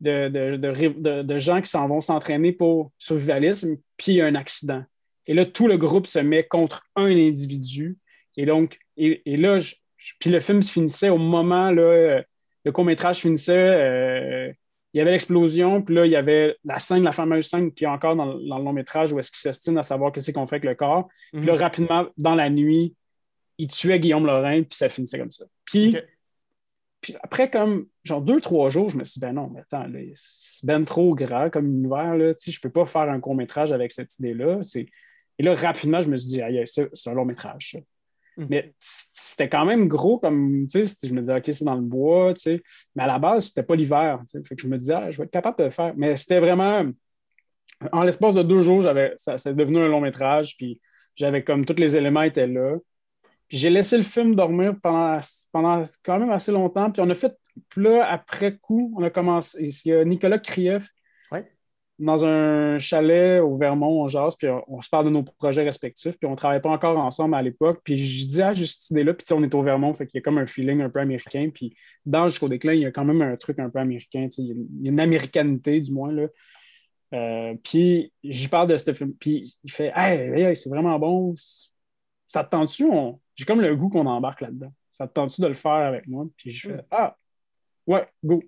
de- 0.00 1.22
de 1.22 1.38
gens 1.38 1.60
qui 1.60 1.68
s'en 1.70 1.86
vont 1.88 2.00
s'entraîner 2.00 2.52
pour 2.52 2.92
survivalisme, 2.98 3.76
puis 3.96 4.12
il 4.12 4.14
y 4.16 4.20
a 4.20 4.26
un 4.26 4.34
accident. 4.34 4.84
Et 5.26 5.34
là, 5.34 5.44
tout 5.46 5.68
le 5.68 5.76
groupe 5.76 6.06
se 6.06 6.18
met 6.18 6.44
contre 6.44 6.84
un 6.96 7.10
individu. 7.16 7.96
Et 8.36 8.46
donc, 8.46 8.78
et, 8.96 9.22
et 9.30 9.36
là, 9.36 9.58
je- 9.58 9.74
je- 9.96 10.12
puis 10.18 10.30
le 10.30 10.40
film 10.40 10.62
se 10.62 10.72
finissait 10.72 11.08
au 11.10 11.18
moment, 11.18 11.70
là, 11.70 11.82
euh, 11.82 12.22
le 12.64 12.72
court-métrage 12.72 13.18
finissait, 13.20 13.52
euh, 13.56 14.52
il 14.94 14.98
y 14.98 15.00
avait 15.00 15.12
l'explosion, 15.12 15.80
puis 15.82 15.94
là, 15.94 16.06
il 16.06 16.12
y 16.12 16.16
avait 16.16 16.56
la 16.64 16.78
scène, 16.78 17.02
la 17.02 17.12
fameuse 17.12 17.46
scène 17.46 17.72
qui 17.72 17.84
est 17.84 17.88
encore 17.88 18.14
dans, 18.16 18.26
le- 18.34 18.46
dans 18.48 18.58
le 18.58 18.64
long-métrage 18.64 19.12
où 19.12 19.18
est-ce 19.18 19.30
qu'ils 19.30 19.38
s'estinent 19.40 19.78
à 19.80 19.82
savoir 19.82 20.12
qu'est-ce 20.12 20.30
qu'on 20.32 20.46
fait 20.46 20.56
avec 20.56 20.64
le 20.68 20.74
corps. 20.74 21.08
Puis 21.32 21.46
là, 21.46 21.54
Mhm. 21.54 21.58
rapidement, 21.60 22.06
dans 22.18 22.34
la 22.34 22.50
nuit, 22.50 22.94
il 23.58 23.68
tuait 23.68 24.00
Guillaume 24.00 24.26
Lorrain, 24.26 24.62
puis 24.62 24.76
ça 24.76 24.88
finissait 24.88 25.18
comme 25.18 25.32
ça. 25.32 25.44
Puis, 25.64 25.92
puis 27.00 27.16
après, 27.22 27.50
comme, 27.50 27.86
genre 28.04 28.20
deux, 28.22 28.40
trois 28.40 28.68
jours, 28.70 28.88
je 28.90 28.96
me 28.96 29.04
suis 29.04 29.14
dit, 29.18 29.20
ben 29.26 29.32
non, 29.32 29.50
mais 29.52 29.60
attends, 29.60 29.86
c'est 30.14 30.64
ben 30.66 30.84
trop 30.84 31.14
grand 31.14 31.50
comme 31.50 31.66
univers, 31.66 32.16
là. 32.16 32.34
Tu 32.34 32.44
sais, 32.44 32.52
je 32.52 32.60
peux 32.60 32.70
pas 32.70 32.86
faire 32.86 33.02
un 33.10 33.18
court-métrage 33.20 33.72
avec 33.72 33.92
cette 33.92 34.16
idée-là. 34.18 34.58
C'est... 34.62 34.86
Et 35.38 35.42
là, 35.42 35.54
rapidement, 35.54 36.00
je 36.00 36.08
me 36.08 36.16
suis 36.16 36.28
dit, 36.28 36.42
aïe, 36.42 36.62
c'est, 36.66 36.88
c'est 36.92 37.10
un 37.10 37.14
long-métrage, 37.14 37.72
ça. 37.72 37.78
Mhm. 38.38 38.46
Mais 38.48 38.74
c'était 38.80 39.48
quand 39.48 39.66
même 39.66 39.88
gros 39.88 40.18
comme, 40.18 40.66
tu 40.66 40.86
sais, 40.86 41.06
je 41.06 41.12
me 41.12 41.20
disais, 41.20 41.36
OK, 41.36 41.44
c'est 41.46 41.64
dans 41.64 41.74
le 41.74 41.82
bois, 41.82 42.32
tu 42.34 42.40
sais. 42.40 42.62
Mais 42.94 43.02
à 43.02 43.06
la 43.06 43.18
base, 43.18 43.46
c'était 43.46 43.62
pas 43.62 43.76
l'hiver, 43.76 44.20
tu 44.20 44.38
sais. 44.38 44.44
Fait 44.44 44.56
que 44.56 44.62
je 44.62 44.68
me 44.68 44.78
disais, 44.78 44.94
ah, 44.94 45.10
je 45.10 45.18
vais 45.18 45.24
être 45.24 45.30
capable 45.30 45.58
de 45.58 45.64
le 45.64 45.70
faire. 45.70 45.92
Mais 45.96 46.16
c'était 46.16 46.40
vraiment, 46.40 46.84
en 47.92 48.02
l'espace 48.02 48.34
de 48.34 48.42
deux 48.42 48.62
jours, 48.62 48.80
j'avais, 48.80 49.12
ça, 49.16 49.36
c'est 49.36 49.54
devenu 49.54 49.78
un 49.78 49.88
long-métrage, 49.88 50.56
puis 50.56 50.80
j'avais 51.14 51.44
comme 51.44 51.64
tous 51.66 51.78
les 51.78 51.96
éléments 51.96 52.22
étaient 52.22 52.46
là. 52.46 52.76
Puis 53.48 53.58
j'ai 53.58 53.68
laissé 53.68 53.98
le 53.98 54.02
film 54.02 54.34
dormir 54.34 54.74
pendant, 54.82 55.20
pendant 55.52 55.82
quand 56.02 56.18
même 56.18 56.30
assez 56.30 56.52
longtemps. 56.52 56.90
Puis 56.90 57.02
on 57.02 57.10
a 57.10 57.14
fait, 57.14 57.36
puis 57.68 57.82
là, 57.82 58.10
après 58.10 58.56
coup, 58.56 58.94
on 58.96 59.02
a 59.02 59.10
commencé. 59.10 59.58
Il 59.60 59.90
y 59.90 59.94
a 59.94 60.04
Nicolas 60.06 60.38
Krief 60.38 60.88
Ouais. 60.88 60.88
Dans 62.04 62.24
un 62.24 62.78
chalet 62.78 63.40
au 63.40 63.56
Vermont, 63.56 64.02
on 64.02 64.08
jase, 64.08 64.34
puis 64.36 64.48
on, 64.48 64.62
on 64.66 64.80
se 64.80 64.88
parle 64.88 65.04
de 65.06 65.10
nos 65.10 65.22
projets 65.22 65.62
respectifs. 65.62 66.18
Puis 66.18 66.26
on 66.26 66.32
ne 66.32 66.36
travaillait 66.36 66.60
pas 66.60 66.70
encore 66.70 66.98
ensemble 66.98 67.34
à 67.34 67.42
l'époque. 67.42 67.80
Puis 67.84 67.96
je 67.96 68.26
dis, 68.26 68.42
ah, 68.42 68.54
j'ai 68.54 68.66
cette 68.66 68.90
idée-là. 68.90 69.14
Puis 69.14 69.26
on 69.32 69.42
est 69.42 69.54
au 69.54 69.62
Vermont, 69.62 69.94
fait 69.94 70.06
qu'il 70.06 70.18
y 70.18 70.20
a 70.20 70.22
comme 70.22 70.38
un 70.38 70.46
feeling 70.46 70.80
un 70.82 70.90
peu 70.90 71.00
américain. 71.00 71.50
Puis 71.52 71.74
dans 72.04 72.28
Jusqu'au 72.28 72.48
déclin, 72.48 72.72
il 72.74 72.80
y 72.80 72.86
a 72.86 72.90
quand 72.92 73.04
même 73.04 73.22
un 73.22 73.36
truc 73.36 73.58
un 73.58 73.70
peu 73.70 73.78
américain. 73.78 74.24
tu 74.24 74.30
sais, 74.32 74.42
Il 74.42 74.48
y 74.82 74.88
a- 74.88 74.90
une 74.90 75.00
américanité, 75.00 75.80
du 75.80 75.92
moins. 75.92 76.12
Là. 76.12 76.26
Euh, 77.14 77.54
puis 77.62 78.12
j'y 78.24 78.48
parle 78.48 78.68
de 78.68 78.76
ce 78.76 78.92
film. 78.92 79.12
Puis 79.14 79.56
il 79.62 79.70
fait 79.70 79.92
Hey, 79.94 80.56
c'est 80.56 80.70
vraiment 80.70 80.98
bon. 80.98 81.34
Ça 82.26 82.42
te 82.42 82.50
tente-tu? 82.50 82.84
On... 82.86 83.20
J'ai 83.36 83.44
comme 83.44 83.60
le 83.60 83.76
goût 83.76 83.88
qu'on 83.90 84.06
embarque 84.06 84.40
là-dedans. 84.40 84.72
Ça 84.90 85.06
te 85.06 85.12
tente-tu 85.12 85.40
de 85.40 85.46
le 85.46 85.54
faire 85.54 85.72
avec 85.72 86.06
moi? 86.08 86.26
Puis 86.36 86.50
je 86.50 86.68
fais 86.68 86.76
Mm. 86.76 86.82
Ah, 86.90 87.16
ouais, 87.86 88.06
go. 88.24 88.38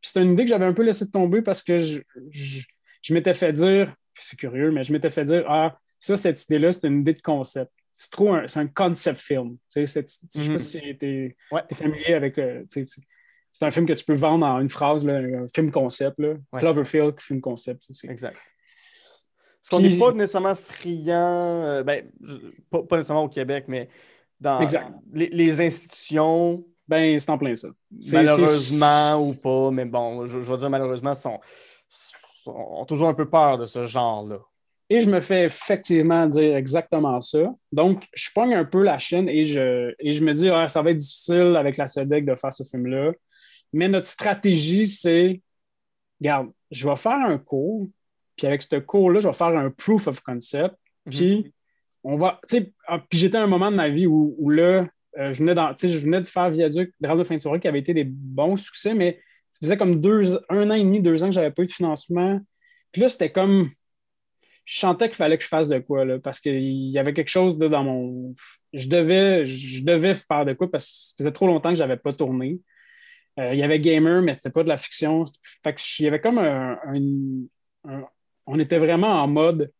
Puis 0.00 0.10
c'est 0.12 0.22
une 0.22 0.32
idée 0.32 0.44
que 0.44 0.48
j'avais 0.50 0.64
un 0.64 0.72
peu 0.72 0.82
laissé 0.82 1.10
tomber 1.10 1.42
parce 1.42 1.62
que 1.62 1.78
je, 1.78 2.00
je, 2.30 2.64
je 3.02 3.14
m'étais 3.14 3.34
fait 3.34 3.52
dire, 3.52 3.94
c'est 4.18 4.36
curieux, 4.38 4.70
mais 4.70 4.84
je 4.84 4.92
m'étais 4.92 5.10
fait 5.10 5.24
dire 5.24 5.44
Ah, 5.48 5.78
ça, 5.98 6.16
cette 6.16 6.42
idée-là, 6.44 6.72
c'est 6.72 6.86
une 6.88 7.00
idée 7.00 7.14
de 7.14 7.22
concept. 7.22 7.70
C'est 7.94 8.10
trop 8.12 8.32
un, 8.34 8.46
un 8.54 8.66
concept 8.68 9.20
film. 9.20 9.56
Sais, 9.66 9.80
Je 9.86 9.86
sais 9.86 10.04
Mhm. 10.36 10.52
pas 10.52 10.58
si 10.58 10.80
tu 10.98 11.06
es, 11.06 11.36
Ouais. 11.50 11.62
familier 11.74 12.14
avec. 12.14 12.38
euh, 12.38 12.62
sais, 12.68 12.84
c'est- 12.84 13.02
un 13.64 13.70
film 13.72 13.86
que 13.86 13.92
tu 13.94 14.04
peux 14.04 14.14
vendre 14.14 14.46
en 14.46 14.60
une 14.60 14.68
phrase, 14.68 15.04
là, 15.04 15.14
un 15.16 15.46
film 15.52 15.70
concept. 15.72 16.20
Là. 16.20 16.34
Ouais. 16.52 16.60
Cloverfield, 16.60 17.20
film 17.20 17.40
concept. 17.40 17.84
sais, 17.90 18.06
Exact. 18.08 18.36
Parce 18.36 19.68
qu'on 19.70 19.78
Puis- 19.80 19.94
n'est 19.94 19.98
pas 19.98 20.12
nécessairement 20.12 20.54
friand, 20.54 21.64
euh, 21.64 21.82
ben, 21.82 22.08
pas, 22.70 22.82
pas 22.84 22.96
nécessairement 22.96 23.24
au 23.24 23.28
Québec, 23.28 23.64
mais 23.68 23.88
dans 24.40 24.60
Exact. 24.60 24.92
les, 25.12 25.26
les 25.28 25.60
institutions, 25.60 26.64
Ben, 26.86 27.18
c'est 27.18 27.28
en 27.30 27.36
plein 27.36 27.54
ça. 27.54 27.68
Malheureusement 28.12 29.16
ou 29.28 29.34
pas, 29.34 29.70
mais 29.70 29.84
bon, 29.84 30.24
je, 30.26 30.40
je 30.40 30.50
vais 30.50 30.56
dire 30.56 30.70
malheureusement, 30.70 31.12
sont- 31.12 31.38
ont 32.48 32.84
toujours 32.84 33.08
un 33.08 33.14
peu 33.14 33.28
peur 33.28 33.58
de 33.58 33.66
ce 33.66 33.84
genre-là. 33.84 34.38
Et 34.90 35.00
je 35.00 35.10
me 35.10 35.20
fais 35.20 35.44
effectivement 35.44 36.26
dire 36.26 36.56
exactement 36.56 37.20
ça. 37.20 37.52
Donc, 37.72 38.06
je 38.14 38.30
pogne 38.34 38.54
un 38.54 38.64
peu 38.64 38.82
la 38.82 38.98
chaîne 38.98 39.28
et 39.28 39.44
je, 39.44 39.94
et 39.98 40.12
je 40.12 40.24
me 40.24 40.32
dis, 40.32 40.48
ah, 40.48 40.66
ça 40.66 40.80
va 40.80 40.90
être 40.90 40.96
difficile 40.96 41.56
avec 41.56 41.76
la 41.76 41.86
SEDEC 41.86 42.24
de 42.24 42.34
faire 42.34 42.52
ce 42.52 42.64
film-là. 42.64 43.12
Mais 43.74 43.88
notre 43.88 44.06
stratégie, 44.06 44.86
c'est, 44.86 45.42
regarde, 46.20 46.48
je 46.70 46.88
vais 46.88 46.96
faire 46.96 47.18
un 47.18 47.36
cours, 47.36 47.86
puis 48.36 48.46
avec 48.46 48.62
ce 48.62 48.76
cours-là, 48.76 49.20
je 49.20 49.28
vais 49.28 49.34
faire 49.34 49.48
un 49.48 49.70
proof 49.70 50.06
of 50.06 50.20
concept, 50.20 50.74
puis 51.04 51.52
on 52.02 52.16
va, 52.16 52.40
tu 52.48 52.56
sais, 52.56 52.72
ah, 52.86 52.98
puis 53.10 53.18
j'étais 53.18 53.36
à 53.36 53.42
un 53.42 53.46
moment 53.46 53.70
de 53.70 53.76
ma 53.76 53.90
vie 53.90 54.06
où, 54.06 54.34
où 54.38 54.48
là, 54.48 54.86
euh, 55.18 55.32
je, 55.32 55.40
venais 55.40 55.54
dans, 55.54 55.74
je 55.76 55.98
venais 55.98 56.20
de 56.20 56.26
faire 56.26 56.48
Viaduc, 56.48 56.94
Drame 57.00 57.18
de 57.18 57.24
fin 57.24 57.34
de 57.34 57.40
soirée, 57.40 57.60
qui 57.60 57.68
avait 57.68 57.80
été 57.80 57.92
des 57.92 58.04
bons 58.04 58.56
succès, 58.56 58.94
mais 58.94 59.20
ça 59.60 59.66
faisait 59.66 59.76
comme 59.76 60.00
deux, 60.00 60.38
un 60.48 60.70
an 60.70 60.74
et 60.74 60.84
demi, 60.84 61.00
deux 61.00 61.22
ans 61.24 61.26
que 61.28 61.32
j'avais 61.34 61.50
pas 61.50 61.62
eu 61.62 61.66
de 61.66 61.72
financement. 61.72 62.40
Puis 62.92 63.02
là, 63.02 63.08
c'était 63.08 63.30
comme, 63.32 63.70
je 64.64 64.78
sentais 64.78 65.08
qu'il 65.08 65.16
fallait 65.16 65.38
que 65.38 65.44
je 65.44 65.48
fasse 65.48 65.68
de 65.68 65.78
quoi, 65.78 66.04
là, 66.04 66.18
parce 66.18 66.40
qu'il 66.40 66.60
y 66.62 66.98
avait 66.98 67.12
quelque 67.12 67.28
chose 67.28 67.58
là, 67.58 67.68
dans 67.68 67.84
mon. 67.84 68.34
Je 68.72 68.88
devais, 68.88 69.44
je 69.44 69.82
devais 69.84 70.14
faire 70.14 70.44
de 70.44 70.52
quoi 70.52 70.70
parce 70.70 70.84
que 70.86 70.92
ça 70.92 71.14
faisait 71.18 71.32
trop 71.32 71.46
longtemps 71.46 71.70
que 71.70 71.76
je 71.76 71.82
n'avais 71.82 71.96
pas 71.96 72.12
tourné. 72.12 72.60
Euh, 73.38 73.54
il 73.54 73.58
y 73.58 73.62
avait 73.62 73.80
Gamer, 73.80 74.20
mais 74.22 74.34
c'était 74.34 74.50
pas 74.50 74.62
de 74.64 74.68
la 74.68 74.76
fiction. 74.76 75.24
Fait 75.62 75.72
que 75.74 75.80
il 76.00 76.04
y 76.04 76.08
avait 76.08 76.20
comme 76.20 76.38
un, 76.38 76.78
un- 76.84 77.46
un- 77.90 78.06
On 78.46 78.58
était 78.58 78.78
vraiment 78.78 79.22
en 79.22 79.28
mode 79.28 79.72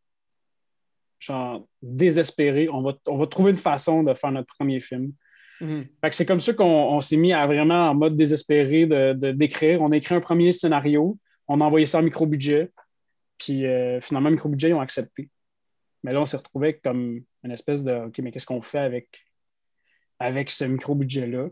genre 1.18 1.66
désespéré. 1.82 2.68
On 2.68 2.82
va, 2.82 2.92
on 3.06 3.16
va 3.16 3.26
trouver 3.26 3.50
une 3.50 3.56
façon 3.56 4.02
de 4.04 4.14
faire 4.14 4.30
notre 4.32 4.54
premier 4.54 4.80
film. 4.80 5.12
Mhm. 5.60 5.86
Que 6.02 6.14
c'est 6.14 6.26
comme 6.26 6.40
ça 6.40 6.52
qu'on 6.52 6.64
on 6.64 7.00
s'est 7.00 7.16
mis 7.16 7.32
à 7.32 7.46
vraiment 7.46 7.90
en 7.90 7.94
mode 7.94 8.16
désespéré 8.16 8.86
de, 8.86 9.32
d'écrire. 9.32 9.82
On 9.82 9.90
a 9.92 9.96
écrit 9.96 10.14
un 10.14 10.20
premier 10.20 10.52
scénario, 10.52 11.18
on 11.48 11.60
a 11.60 11.64
envoyé 11.64 11.86
ça 11.86 11.98
en 11.98 12.02
micro-budget, 12.02 12.70
puis 13.38 13.66
euh, 13.66 14.00
finalement, 14.00 14.30
micro-budget, 14.30 14.70
ils 14.70 14.74
ont 14.74 14.80
accepté. 14.80 15.30
Mais 16.02 16.12
là, 16.12 16.20
on 16.20 16.24
s'est 16.24 16.36
retrouvé 16.36 16.78
comme 16.82 17.20
une 17.42 17.50
espèce 17.50 17.82
de 17.82 17.92
OK, 18.06 18.18
mais 18.18 18.30
qu'est-ce 18.30 18.46
qu'on 18.46 18.62
fait 18.62 18.78
avec, 18.78 19.08
avec 20.18 20.50
ce 20.50 20.64
micro-budget-là? 20.64 21.48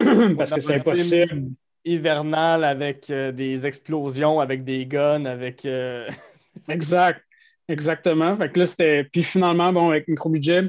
Parce 0.36 0.52
que 0.52 0.60
c'est 0.60 0.74
impossible. 0.74 1.50
Hivernal 1.84 2.64
avec 2.64 3.08
euh, 3.08 3.32
des 3.32 3.66
explosions, 3.66 4.40
avec 4.40 4.64
des 4.64 4.84
guns, 4.84 5.24
avec. 5.24 5.64
euh, 5.64 6.08
Exact. 6.68 7.22
Exactement. 7.68 8.36
Fait 8.36 8.50
que 8.50 8.58
là, 8.58 8.66
c'était. 8.66 9.04
Puis 9.04 9.22
finalement, 9.22 9.72
bon, 9.72 9.90
avec 9.90 10.08
micro-budget, 10.08 10.68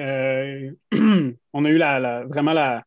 euh, 0.00 0.70
on 1.52 1.64
a 1.64 1.68
eu 1.70 1.76
la, 1.78 1.98
la- 2.00 2.24
vraiment 2.24 2.52
la. 2.52 2.82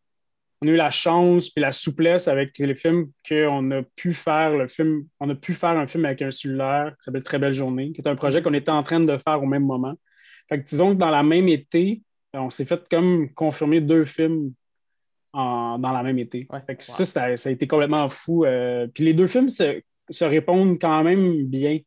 On 0.62 0.68
a 0.68 0.72
eu 0.72 0.76
la 0.76 0.90
chance 0.90 1.52
puis 1.52 1.62
la 1.62 1.72
souplesse 1.72 2.28
avec 2.28 2.58
les 2.58 2.74
films 2.74 3.12
qu'on 3.30 3.70
a 3.70 3.84
pu 3.96 4.14
faire 4.16 4.58
le 4.58 4.68
film. 4.68 5.04
On 5.20 5.30
a 5.30 5.36
pu 5.36 5.54
faire 5.54 5.70
un 5.78 5.86
film 5.86 6.06
avec 6.06 6.22
un 6.24 6.32
cellulaire 6.32 6.94
qui 6.98 7.04
s'appelle 7.04 7.22
Très 7.24 7.38
belle 7.38 7.54
journée, 7.54 7.92
qui 7.92 8.02
est 8.02 8.08
un 8.08 8.16
projet 8.16 8.42
qu'on 8.42 8.56
était 8.56 8.72
en 8.72 8.82
train 8.82 9.00
de 9.00 9.18
faire 9.18 9.42
au 9.42 9.46
même 9.46 9.64
moment. 9.66 9.94
Fait 10.50 10.60
que 10.60 10.68
disons 10.68 10.96
que 10.96 11.00
dans 11.00 11.12
la 11.12 11.22
même 11.22 11.48
été, 11.48 12.02
on 12.34 12.50
s'est 12.50 12.66
fait 12.66 12.82
comme 12.90 13.32
confirmer 13.36 13.82
deux 13.82 14.04
films 14.06 14.54
en- 15.32 15.78
dans 15.78 15.92
la 15.92 16.02
même 16.02 16.18
été. 16.18 16.48
Ouais. 16.50 16.60
Fait 16.66 16.76
que 16.76 16.82
Wow. 16.90 16.96
ça, 16.96 17.06
ça, 17.06 17.38
ça 17.38 17.50
a 17.50 17.52
été 17.52 17.68
complètement 17.68 18.10
fou. 18.10 18.44
Euh, 18.46 18.88
puis 18.88 19.04
les 19.04 19.14
deux 19.14 19.28
films 19.28 19.50
se, 19.50 19.80
se 20.10 20.26
répondent 20.26 20.80
quand 20.82 21.04
même 21.04 21.46
bien. 21.46 21.78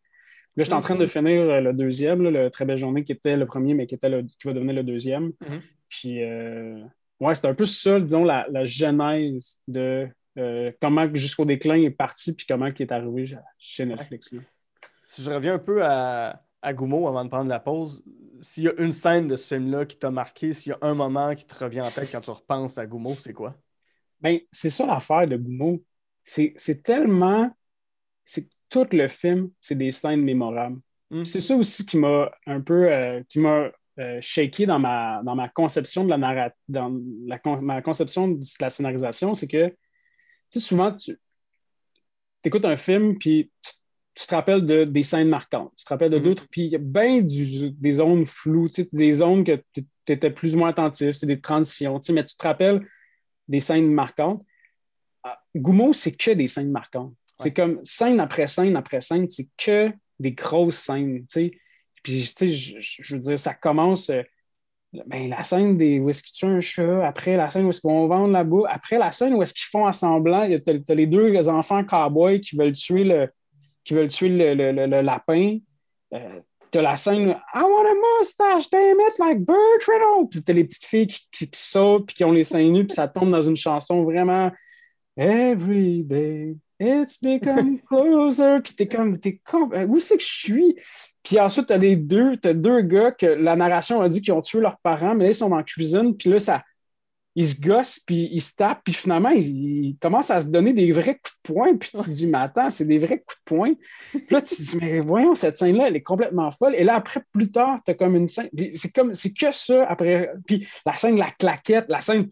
Là, 0.57 0.65
je 0.65 0.69
suis 0.69 0.75
en 0.75 0.81
train 0.81 0.97
de 0.97 1.07
finir 1.07 1.43
euh, 1.43 1.61
le 1.61 1.73
deuxième, 1.73 2.23
là, 2.23 2.31
le 2.31 2.51
Très 2.51 2.65
belle 2.65 2.77
journée, 2.77 3.05
qui 3.05 3.13
était 3.13 3.37
le 3.37 3.47
premier, 3.47 3.75
mais 3.75 3.87
qui, 3.87 3.95
était 3.95 4.09
le- 4.09 4.23
qui 4.23 4.47
va 4.47 4.53
devenir 4.53 4.75
le 4.75 4.83
deuxième. 4.83 5.33
Mhm. 5.41 5.63
Puis, 5.89 6.23
euh, 6.23 6.83
ouais, 7.21 7.35
c'est 7.35 7.47
un 7.47 7.55
peu 7.55 7.65
ça, 7.65 8.01
disons, 8.01 8.25
la, 8.25 8.47
la 8.51 8.65
genèse 8.65 9.63
de 9.69 10.09
euh, 10.39 10.73
comment 10.81 11.09
Jusqu'au 11.15 11.45
déclin 11.45 11.81
est 11.83 11.91
parti, 11.91 12.33
puis 12.35 12.47
comment 12.47 12.67
il 12.67 12.83
est 12.83 12.93
arrivé 12.93 13.25
chez 13.59 13.87
Netflix. 13.87 14.31
Si 15.05 15.23
je 15.23 15.31
reviens 15.31 15.55
un 15.55 15.59
peu 15.59 15.85
à, 15.85 16.43
à 16.63 16.73
Goumo 16.73 17.09
avant 17.09 17.25
de 17.25 17.31
prendre 17.31 17.49
la 17.49 17.61
pause, 17.61 18.03
s'il 18.43 18.65
y 18.65 18.69
a 18.69 18.73
une 18.79 18.93
scène 18.93 19.29
de 19.29 19.37
ce 19.37 19.55
film-là 19.55 19.85
qui 19.87 19.99
t'a 19.99 20.11
marqué, 20.11 20.53
s'il 20.53 20.71
y 20.71 20.73
a 20.73 20.79
un 20.83 20.95
moment 20.95 21.35
qui 21.35 21.47
te 21.47 21.65
revient 21.65 21.81
en 21.81 21.91
tête 21.91 22.11
quand 22.11 22.21
tu 22.21 22.31
repenses 22.31 22.79
à 22.79 22.87
Goumo, 22.87 23.15
c'est 23.17 23.33
quoi? 23.33 23.57
Ben, 24.21 24.39
c'est 24.53 24.71
ça 24.71 24.87
l'affaire 24.87 25.27
de 25.27 25.37
Goumo. 25.37 25.83
C'est 26.23 26.83
tellement. 26.83 27.51
Tout 28.71 28.87
le 28.93 29.09
film, 29.09 29.51
c'est 29.61 29.75
des 29.77 29.91
scènes 29.91 30.23
mémorables. 30.23 30.81
Mm. 31.11 31.25
C'est 31.25 31.41
ça 31.41 31.57
aussi 31.57 31.85
qui 31.85 31.99
m'a 31.99 32.31
un 32.47 32.61
peu 32.61 32.91
euh, 32.91 33.23
qui 33.29 33.39
m'a 33.41 33.71
euh, 33.99 34.19
shaké 34.21 34.65
dans 34.65 34.79
ma, 34.79 35.23
dans 35.25 35.35
ma 35.35 35.49
conception 35.49 36.05
de 36.05 36.11
la 36.11 36.17
narrative, 36.19 36.63
dans 36.69 36.97
la, 37.27 37.39
con- 37.39 37.61
ma 37.61 37.83
conception 37.83 38.29
de 38.29 38.43
la 38.61 38.71
scénarisation, 38.71 39.35
c'est 39.35 39.49
que 39.49 39.75
souvent 40.57 40.95
tu 40.95 41.19
écoutes 42.45 42.65
un 42.65 42.77
film 42.77 43.19
puis 43.19 43.51
tu, 43.63 43.71
tu 44.15 44.27
te 44.27 44.35
rappelles 44.35 44.65
de, 44.67 44.85
des 44.85 45.03
scènes 45.03 45.29
marquantes, 45.29 45.73
tu 45.77 45.85
te 45.85 45.89
rappelles 45.91 46.11
de 46.11 46.19
Mhm. 46.19 46.25
d'autres, 46.25 46.47
puis 46.51 46.63
il 46.67 46.73
y 46.73 46.77
a 46.77 46.79
bien 46.79 47.21
du- 47.23 47.73
des 47.73 47.93
zones 47.93 48.25
floues, 48.27 48.69
des 48.93 49.13
zones 49.13 49.45
que 49.45 49.63
tu 49.75 49.85
étais 50.09 50.31
plus 50.31 50.55
ou 50.55 50.59
moins 50.59 50.71
attentif, 50.71 51.13
c'est 51.17 51.27
des 51.27 51.41
transitions, 51.41 51.99
mais 52.13 52.25
tu 52.25 52.37
te 52.37 52.47
rappelles 52.47 52.87
des 53.49 53.61
scènes 53.61 53.93
marquantes. 53.93 54.45
ah, 55.23 55.39
Goumo, 55.55 55.93
c'est 55.93 56.13
que 56.13 56.31
des 56.31 56.47
scènes 56.49 56.71
marquantes. 56.71 57.15
C'est 57.43 57.53
comme 57.53 57.81
scène 57.85 58.21
après 58.21 58.47
scène 58.47 58.77
après 58.77 59.01
scène, 59.01 59.29
c'est 59.29 59.49
que 59.57 59.91
des 60.19 60.33
grosses 60.33 60.77
scènes. 60.77 61.25
sais. 61.29 61.53
Puis, 62.03 62.33
tu 62.37 62.51
sais, 62.51 62.79
je, 62.81 63.15
veux 63.15 63.21
dire, 63.21 63.39
ça 63.39 63.55
commence. 63.55 64.11
Euh, 64.11 64.23
ben, 65.07 65.29
la 65.29 65.45
scène 65.45 65.77
des, 65.77 66.01
où 66.01 66.11
est-ce 66.11 66.23
qu'ils 66.23 66.35
tuent 66.35 66.47
un 66.47 66.61
chat, 66.61 67.07
après 67.07 67.37
la 67.37 67.49
scène 67.49 67.67
où 67.67 67.71
est-ce 67.71 67.81
qu'ils 67.81 67.91
vont 67.91 68.09
vendre 68.09 68.33
la 68.33 68.43
boue, 68.43 68.67
après 68.69 68.99
la 68.99 69.13
scène 69.13 69.35
où 69.35 69.43
est-ce 69.43 69.55
qu'ils 69.55 69.71
font 69.71 69.87
assemblant, 69.87 70.49
tu 70.49 70.83
as, 70.89 70.95
les 70.95 71.07
deux 71.07 71.49
enfants 71.49 71.85
cowboys 71.85 72.41
qui 72.41 72.57
veulent 72.57 72.73
tuer 72.73 73.05
le, 73.05 73.29
qui 73.85 73.95
veulent 73.95 74.09
tuer 74.09 74.29
le, 74.31 74.55
le, 74.55 74.87
le, 74.87 75.01
lapin. 75.01 75.59
Euh, 76.13 76.41
tu 76.73 76.79
as 76.79 76.83
la 76.83 76.97
scène 76.97 77.37
I 77.55 77.63
want 77.63 77.87
a 77.87 77.95
mustache, 78.19 78.69
damn 78.69 78.99
it, 79.01 79.19
like 79.21 79.39
Burt 79.39 79.85
Reynolds. 79.87 80.29
Puis 80.29 80.43
tu 80.43 80.51
as 80.51 80.55
les 80.55 80.65
petites 80.65 80.85
filles 80.85 81.07
qui, 81.07 81.29
qui, 81.31 81.49
sautent 81.53 82.07
puis 82.07 82.17
qui 82.17 82.25
ont 82.25 82.33
les 82.33 82.43
seins 82.43 82.69
nus, 82.69 82.87
puis 82.87 82.95
ça 82.95 83.07
tombe 83.07 83.31
dans 83.31 83.43
une 83.43 83.57
chanson 83.57 84.03
vraiment 84.03 84.51
Every 85.17 86.03
day, 86.03 86.57
it's 86.81 87.21
become 87.21 87.79
closer. 87.89 88.61
puis 88.63 88.75
t'es 88.75 88.89
comme, 88.89 89.19
t'es 89.19 89.41
comme, 89.45 89.73
où 89.89 90.01
c'est 90.01 90.17
que 90.17 90.23
je 90.23 90.29
suis? 90.29 90.77
Puis 91.23 91.39
ensuite, 91.39 91.67
tu 91.67 91.73
as 91.73 91.79
les 91.79 91.97
deux, 91.97 92.33
as 92.45 92.55
deux 92.55 92.81
gars 92.81 93.13
que 93.13 93.27
la 93.27 93.55
narration 93.55 94.01
a 94.01 94.09
dit 94.09 94.23
qu'ils 94.23 94.33
ont 94.33 94.41
tué 94.41 94.61
leurs 94.61 94.79
parents, 94.79 95.15
mais 95.15 95.25
là, 95.25 95.31
ils 95.31 95.37
sont 95.37 95.53
en 95.53 95.63
cuisine, 95.63 96.17
puis 96.17 96.31
là, 96.31 96.39
ça, 96.39 96.63
ils 97.37 97.47
se 97.47 97.61
gossent, 97.61 98.01
puis 98.01 98.29
ils 98.33 98.41
se 98.41 98.55
tapent, 98.55 98.83
puis 98.83 98.95
finalement, 98.95 99.29
ils, 99.31 99.97
commencent 100.01 100.31
à 100.31 100.41
se 100.41 100.49
donner 100.49 100.73
des 100.73 100.91
vrais 100.91 101.15
coups 101.15 101.35
de 101.45 101.53
poing, 101.53 101.77
puis 101.77 101.91
tu 101.91 102.03
te 102.03 102.11
dis, 102.11 102.27
mais 102.27 102.39
attends, 102.39 102.71
c'est 102.71 102.85
des 102.85 102.99
vrais 102.99 103.19
coups 103.19 103.37
de 103.37 103.45
poing. 103.45 103.75
Puis 104.11 104.27
là, 104.31 104.43
tu 104.43 104.57
te 104.57 104.63
dis, 104.63 104.77
mais 104.81 105.01
voyons, 105.01 105.35
cette 105.35 105.59
scène-là, 105.59 105.89
elle 105.89 105.97
est 105.97 106.03
complètement 106.03 106.51
folle. 106.51 106.75
Et 106.75 106.85
là, 106.85 106.95
après, 106.97 107.21
plus 107.33 107.53
tard, 107.53 107.81
tu 107.85 107.93
as 107.93 107.95
comme 107.95 108.17
une 108.17 108.29
scène, 108.29 108.49
c'est 108.75 108.93
comme, 108.93 109.15
c'est 109.15 109.33
que 109.33 109.53
ça, 109.53 109.87
après, 109.89 110.33
puis 110.47 110.67
la 110.85 110.97
scène 110.97 111.15
de 111.15 111.21
la 111.21 111.31
claquette, 111.31 111.87
la 111.89 112.01
scène 112.01 112.31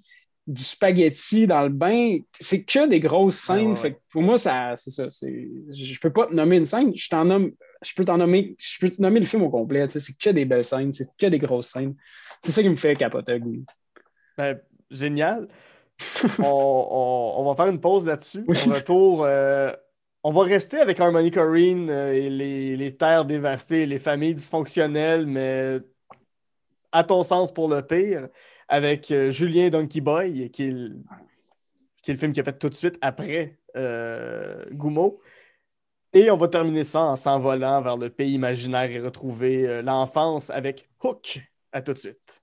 du 0.48 0.64
spaghetti 0.64 1.46
dans 1.46 1.62
le 1.62 1.68
bain, 1.68 2.18
c'est 2.40 2.64
que 2.64 2.88
des 2.88 2.98
grosses 2.98 3.38
scènes. 3.38 3.76
Fait 3.76 4.00
pour 4.10 4.22
moi, 4.22 4.38
ça, 4.38 4.74
c'est 4.74 4.90
ça. 4.90 5.06
Je 5.08 6.00
peux 6.00 6.12
pas 6.12 6.26
te 6.26 6.34
nommer 6.34 6.56
une 6.56 6.66
scène, 6.66 6.92
je 6.96 7.08
t'en 7.08 7.24
nomme 7.24 7.52
je 7.82 7.94
peux 7.94 8.04
t'en 8.04 8.18
nommer, 8.18 8.56
je 8.58 8.78
peux 8.80 8.90
te 8.90 9.00
nommer 9.00 9.20
le 9.20 9.26
film 9.26 9.42
au 9.42 9.50
complet. 9.50 9.86
C'est 9.88 10.16
que 10.16 10.30
des 10.30 10.44
belles 10.44 10.64
scènes, 10.64 10.92
c'est 10.92 11.08
que 11.16 11.26
des 11.26 11.38
grosses 11.38 11.68
scènes. 11.68 11.94
C'est 12.42 12.52
ça 12.52 12.62
qui 12.62 12.68
me 12.68 12.76
fait 12.76 12.96
capoter. 12.96 13.40
Ben, 14.36 14.60
génial. 14.90 15.48
on, 16.38 17.44
va 17.44 17.56
faire 17.56 17.72
une 17.72 17.80
pause 17.80 18.06
là-dessus. 18.06 18.44
On 18.48 18.70
retour. 18.70 19.24
Euh, 19.24 19.72
on 20.24 20.32
va 20.32 20.42
rester 20.42 20.78
avec 20.78 20.98
Harmony 20.98 21.30
Corrine 21.30 21.88
euh, 21.90 22.12
et 22.12 22.28
les, 22.28 22.96
terres 22.96 23.24
dévastées, 23.24 23.86
les 23.86 23.98
familles 23.98 24.34
dysfonctionnelles, 24.34 25.26
mais 25.26 25.78
à 26.90 27.04
ton 27.04 27.22
sens 27.22 27.52
pour 27.52 27.68
le 27.68 27.82
pire, 27.82 28.28
avec 28.68 29.10
euh, 29.10 29.30
Julien 29.30 29.70
Donkey 29.70 30.00
Boy, 30.00 30.50
qui 30.50 30.64
est, 30.64 30.70
le, 30.70 30.96
qui 32.02 32.10
est, 32.10 32.14
le, 32.14 32.20
film 32.20 32.32
qui 32.32 32.40
a 32.40 32.44
fait 32.44 32.58
tout 32.58 32.68
de 32.68 32.74
suite 32.74 32.98
après 33.00 33.58
Goumo. 34.72 35.20
Et 36.14 36.30
on 36.30 36.36
va 36.38 36.48
terminer 36.48 36.84
ça 36.84 37.00
en 37.00 37.16
s'envolant 37.16 37.82
vers 37.82 37.96
le 37.96 38.08
pays 38.08 38.32
imaginaire 38.32 38.90
et 38.90 38.98
retrouver 38.98 39.68
euh, 39.68 39.82
l'enfance 39.82 40.48
avec 40.50 40.88
Hook. 41.02 41.40
À 41.70 41.82
tout 41.82 41.92
de 41.92 41.98
suite. 41.98 42.42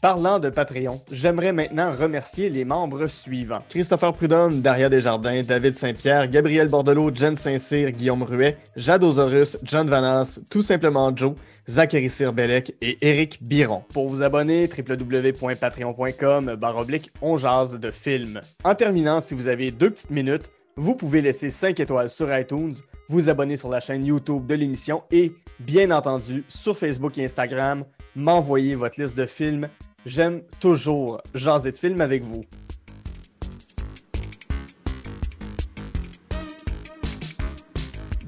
Parlant 0.00 0.38
de 0.38 0.48
Patreon, 0.48 1.00
j'aimerais 1.10 1.52
maintenant 1.52 1.90
remercier 1.90 2.50
les 2.50 2.64
membres 2.64 3.08
suivants. 3.08 3.58
Christopher 3.68 4.12
Prudhomme, 4.12 4.60
Daria 4.60 4.88
Desjardins, 4.88 5.42
David 5.42 5.74
Saint-Pierre, 5.74 6.28
Gabriel 6.28 6.68
Bordelot, 6.68 7.12
Jen 7.12 7.34
Saint-Cyr, 7.34 7.90
Guillaume 7.90 8.22
Ruet, 8.22 8.58
Jade 8.76 9.02
Osorus, 9.02 9.56
John 9.64 9.90
Vanas, 9.90 10.38
Tout 10.50 10.62
simplement 10.62 11.10
Joe, 11.16 11.34
Zachary 11.68 12.10
Sirbelec 12.10 12.76
et 12.80 12.96
Eric 13.00 13.38
Biron. 13.42 13.82
Pour 13.92 14.08
vous 14.08 14.22
abonner, 14.22 14.68
www.patreon.com 14.68 16.54
baroblique 16.54 17.10
on 17.20 17.36
jase 17.36 17.80
de 17.80 17.90
films. 17.90 18.40
En 18.62 18.76
terminant, 18.76 19.20
si 19.20 19.34
vous 19.34 19.48
avez 19.48 19.72
deux 19.72 19.90
petites 19.90 20.10
minutes, 20.10 20.48
vous 20.76 20.94
pouvez 20.94 21.22
laisser 21.22 21.50
5 21.50 21.80
étoiles 21.80 22.08
sur 22.08 22.32
iTunes, 22.32 22.74
vous 23.08 23.28
abonner 23.28 23.56
sur 23.56 23.68
la 23.68 23.80
chaîne 23.80 24.04
YouTube 24.04 24.46
de 24.46 24.54
l'émission 24.54 25.02
et, 25.10 25.32
bien 25.58 25.90
entendu, 25.90 26.44
sur 26.48 26.78
Facebook 26.78 27.18
et 27.18 27.24
Instagram, 27.24 27.82
m'envoyer 28.14 28.76
votre 28.76 29.00
liste 29.00 29.16
de 29.16 29.26
films. 29.26 29.68
J'aime 30.08 30.40
toujours 30.58 31.20
jaser 31.34 31.70
de 31.70 31.76
films 31.76 32.00
avec 32.00 32.22
vous. 32.22 32.42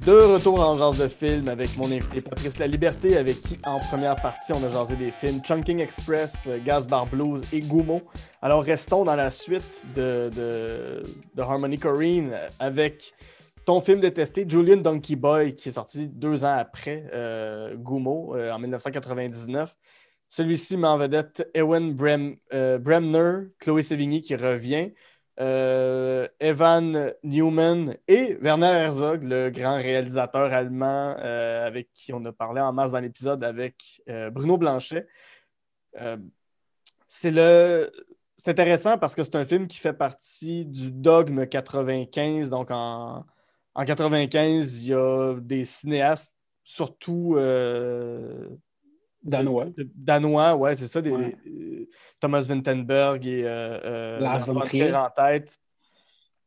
De 0.04 0.12
retour 0.12 0.60
en 0.60 0.74
genre 0.74 0.94
de 0.94 1.08
film 1.08 1.48
avec 1.48 1.78
mon 1.78 1.86
invité 1.86 2.20
Patrice 2.20 2.58
La 2.58 2.66
Liberté, 2.66 3.16
avec 3.16 3.40
qui 3.40 3.58
en 3.64 3.78
première 3.78 4.16
partie 4.16 4.52
on 4.52 4.62
a 4.62 4.70
jasé 4.70 4.94
des 4.96 5.08
films 5.08 5.40
Chunking 5.42 5.80
Express, 5.80 6.48
euh, 6.48 6.58
Gas 6.62 6.82
Bar 6.82 7.06
Blues 7.06 7.40
et 7.50 7.60
Goumo. 7.60 8.02
Alors 8.42 8.62
restons 8.62 9.04
dans 9.04 9.16
la 9.16 9.30
suite 9.30 9.82
de, 9.96 10.30
de, 10.36 11.02
Harmony 11.40 11.78
Corrine 11.78 12.36
avec 12.58 13.14
ton 13.64 13.80
film 13.80 14.00
détesté, 14.00 14.44
Julian 14.46 14.78
Donkey 14.78 15.16
Boy, 15.16 15.54
qui 15.54 15.70
est 15.70 15.72
sorti 15.72 16.08
deux 16.08 16.44
ans 16.44 16.56
après 16.58 17.04
euh, 17.14 17.74
Goumo, 17.76 18.36
euh, 18.36 18.52
en 18.52 18.58
1999. 18.58 19.74
Celui-ci 20.30 20.76
met 20.76 20.86
en 20.86 20.96
vedette 20.96 21.50
Ewan 21.54 21.92
Bremner, 21.92 23.48
Chloé 23.58 23.82
Sevigny 23.82 24.22
qui 24.22 24.36
revient. 24.36 24.92
Euh, 25.40 26.28
Evan 26.38 27.12
Newman 27.24 27.96
et 28.06 28.36
Werner 28.40 28.66
Herzog, 28.66 29.24
le 29.24 29.50
grand 29.50 29.76
réalisateur 29.76 30.52
allemand 30.52 31.16
euh, 31.18 31.66
avec 31.66 31.92
qui 31.94 32.12
on 32.12 32.24
a 32.26 32.32
parlé 32.32 32.60
en 32.60 32.72
masse 32.72 32.92
dans 32.92 33.00
l'épisode 33.00 33.42
avec 33.42 34.02
euh, 34.08 34.30
Bruno 34.30 34.56
Blanchet. 34.56 35.08
C'est 37.08 38.48
intéressant 38.48 38.98
parce 38.98 39.16
que 39.16 39.24
c'est 39.24 39.36
un 39.36 39.44
film 39.44 39.66
qui 39.66 39.78
fait 39.78 39.92
partie 39.92 40.64
du 40.64 40.92
dogme 40.92 41.46
95. 41.46 42.50
Donc 42.50 42.70
en, 42.70 43.24
en 43.74 43.84
95, 43.84 44.84
il 44.84 44.90
y 44.90 44.94
a 44.94 45.34
des 45.40 45.64
cinéastes, 45.64 46.32
surtout 46.62 47.36
Danois. 49.22 49.66
Danois, 49.94 50.56
ouais, 50.56 50.76
c'est 50.76 50.88
ça. 50.88 51.02
Des, 51.02 51.12
Thomas 52.18 52.40
Vintenberg 52.40 53.26
et 53.26 53.44
euh, 53.44 53.78
euh 53.84 54.20
Lars 54.20 54.46
von 54.46 54.60
Trier 54.60 54.94
en 54.94 55.10
tête. 55.10 55.56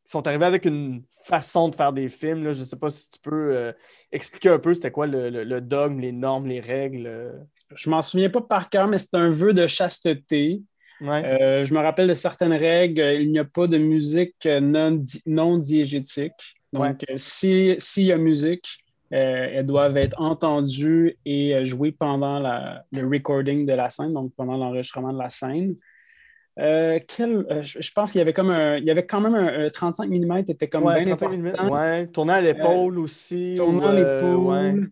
Ils 0.06 0.10
sont 0.10 0.28
arrivés 0.28 0.46
avec 0.46 0.66
une 0.66 1.04
façon 1.24 1.70
de 1.70 1.76
faire 1.76 1.94
des 1.94 2.10
films. 2.10 2.44
Là. 2.44 2.54
Je 2.54 2.60
ne 2.60 2.66
sais 2.66 2.76
pas 2.76 2.90
si 2.90 3.10
tu 3.12 3.20
peux 3.20 3.56
euh, 3.56 3.72
expliquer 4.12 4.50
un 4.50 4.60
peu 4.60 4.74
c'était 4.74 4.92
quoi 4.92 5.08
le, 5.08 5.62
dogme, 5.62 6.00
les 6.00 6.12
normes, 6.12 6.48
les 6.48 6.60
règles. 6.60 7.08
Euh. 7.08 7.32
Je 7.74 7.90
m'en 7.90 8.02
souviens 8.02 8.30
pas 8.30 8.42
par 8.42 8.70
cœur, 8.70 8.88
mais 8.88 8.98
c'est 8.98 9.16
un 9.16 9.30
vœu 9.30 9.54
de 9.54 9.66
chasteté. 9.66 10.62
je 11.00 11.74
me 11.74 11.80
rappelle 11.80 12.10
de 12.10 12.14
certaines 12.14 12.54
règles. 12.54 13.02
Il 13.22 13.32
n'y 13.32 13.40
a 13.40 13.46
pas 13.46 13.68
de 13.68 13.78
musique 13.78 14.46
non, 14.46 15.04
non 15.26 15.58
diégétique. 15.58 16.34
Donc, 16.74 17.06
s'il 17.18 17.78
y 17.98 18.12
a 18.12 18.18
musique, 18.18 18.66
euh, 18.66 18.83
elles 19.14 19.66
doivent 19.66 19.98
être 19.98 20.20
entendues 20.20 21.18
et 21.26 21.56
euh, 21.56 21.66
jouées 21.66 21.92
pendant 21.92 22.40
le 22.92 23.08
recording 23.08 23.66
de 23.66 23.74
la 23.74 23.90
scène, 23.90 24.14
donc 24.14 24.34
pendant 24.36 24.58
l'enregistrement 24.58 25.14
de 25.14 25.20
la 25.20 25.30
scène. 25.30 25.76
Euh, 26.60 27.00
je, 27.10 27.92
pense 27.94 28.12
qu'il 28.12 28.20
y 28.20 28.22
avait 28.22 28.34
comme 28.34 28.52
un, 28.52 28.78
il 28.78 28.86
y 28.86 28.92
avait 28.92 29.06
quand 29.06 29.22
même 29.22 29.34
un, 29.36 29.70
35 29.70 30.08
mm 30.08 30.38
était 30.50 30.68
comme 30.68 30.84
ouais, 30.84 31.04
35 31.04 31.30
mm, 31.30 31.70
ouais. 31.70 32.08
Tournant 32.08 32.34
à 32.34 32.42
l'épaule 32.42 33.00
aussi. 33.00 33.56
Tournant 33.58 33.88
à 33.88 33.94
l'épaule. 33.94 34.92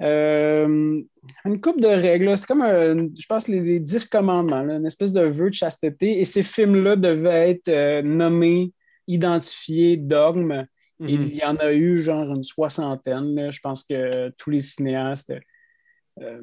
une 0.00 1.60
coupe 1.60 1.80
de 1.80 1.88
règles. 1.88 2.36
C'est 2.36 2.46
comme, 2.46 2.64
je 2.64 3.26
pense, 3.26 3.48
les, 3.48 3.80
10 3.80 4.06
commandements, 4.06 4.60
une 4.60 4.86
espèce 4.86 5.12
de 5.12 5.22
vœu 5.22 5.50
de 5.50 5.54
chasteté. 5.54 6.20
Et 6.20 6.24
ces 6.24 6.42
films-là 6.42 6.96
devaient 6.96 7.50
être 7.50 8.02
nommés, 8.02 8.72
identifiés, 9.06 9.96
dogmes. 9.96 10.66
Il 11.00 11.20
mhm. 11.20 11.30
y 11.32 11.44
en 11.44 11.56
a 11.56 11.72
eu 11.72 12.00
genre 12.00 12.34
une 12.34 12.42
soixantaine. 12.42 13.50
Je 13.50 13.60
pense 13.60 13.84
que 13.84 14.30
tous 14.30 14.50
les 14.50 14.60
cinéastes 14.60 15.32
euh, 16.20 16.40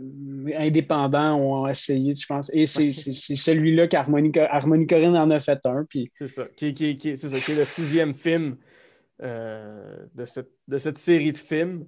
indépendants 0.57 1.35
ont 1.35 1.67
essayé, 1.67 2.13
je 2.13 2.25
pense. 2.25 2.49
Et 2.53 2.65
c'est 2.65 2.91
celui-là 2.91 3.87
qu'Harmonie 3.87 4.31
Corinne 4.31 5.17
en 5.17 5.29
a 5.29 5.39
fait 5.39 5.59
un. 5.65 5.85
C'est 6.13 6.27
ça. 6.27 6.45
Qui, 6.55 6.67
est 6.67 7.15
ça, 7.15 7.39
qui 7.39 7.51
est 7.51 7.55
le 7.55 7.65
sixième 7.65 8.13
film 8.13 8.57
euh, 9.21 9.97
de, 10.13 10.25
cette, 10.25 10.51
de 10.67 10.77
cette 10.77 10.97
série 10.97 11.31
de 11.31 11.37
films. 11.37 11.85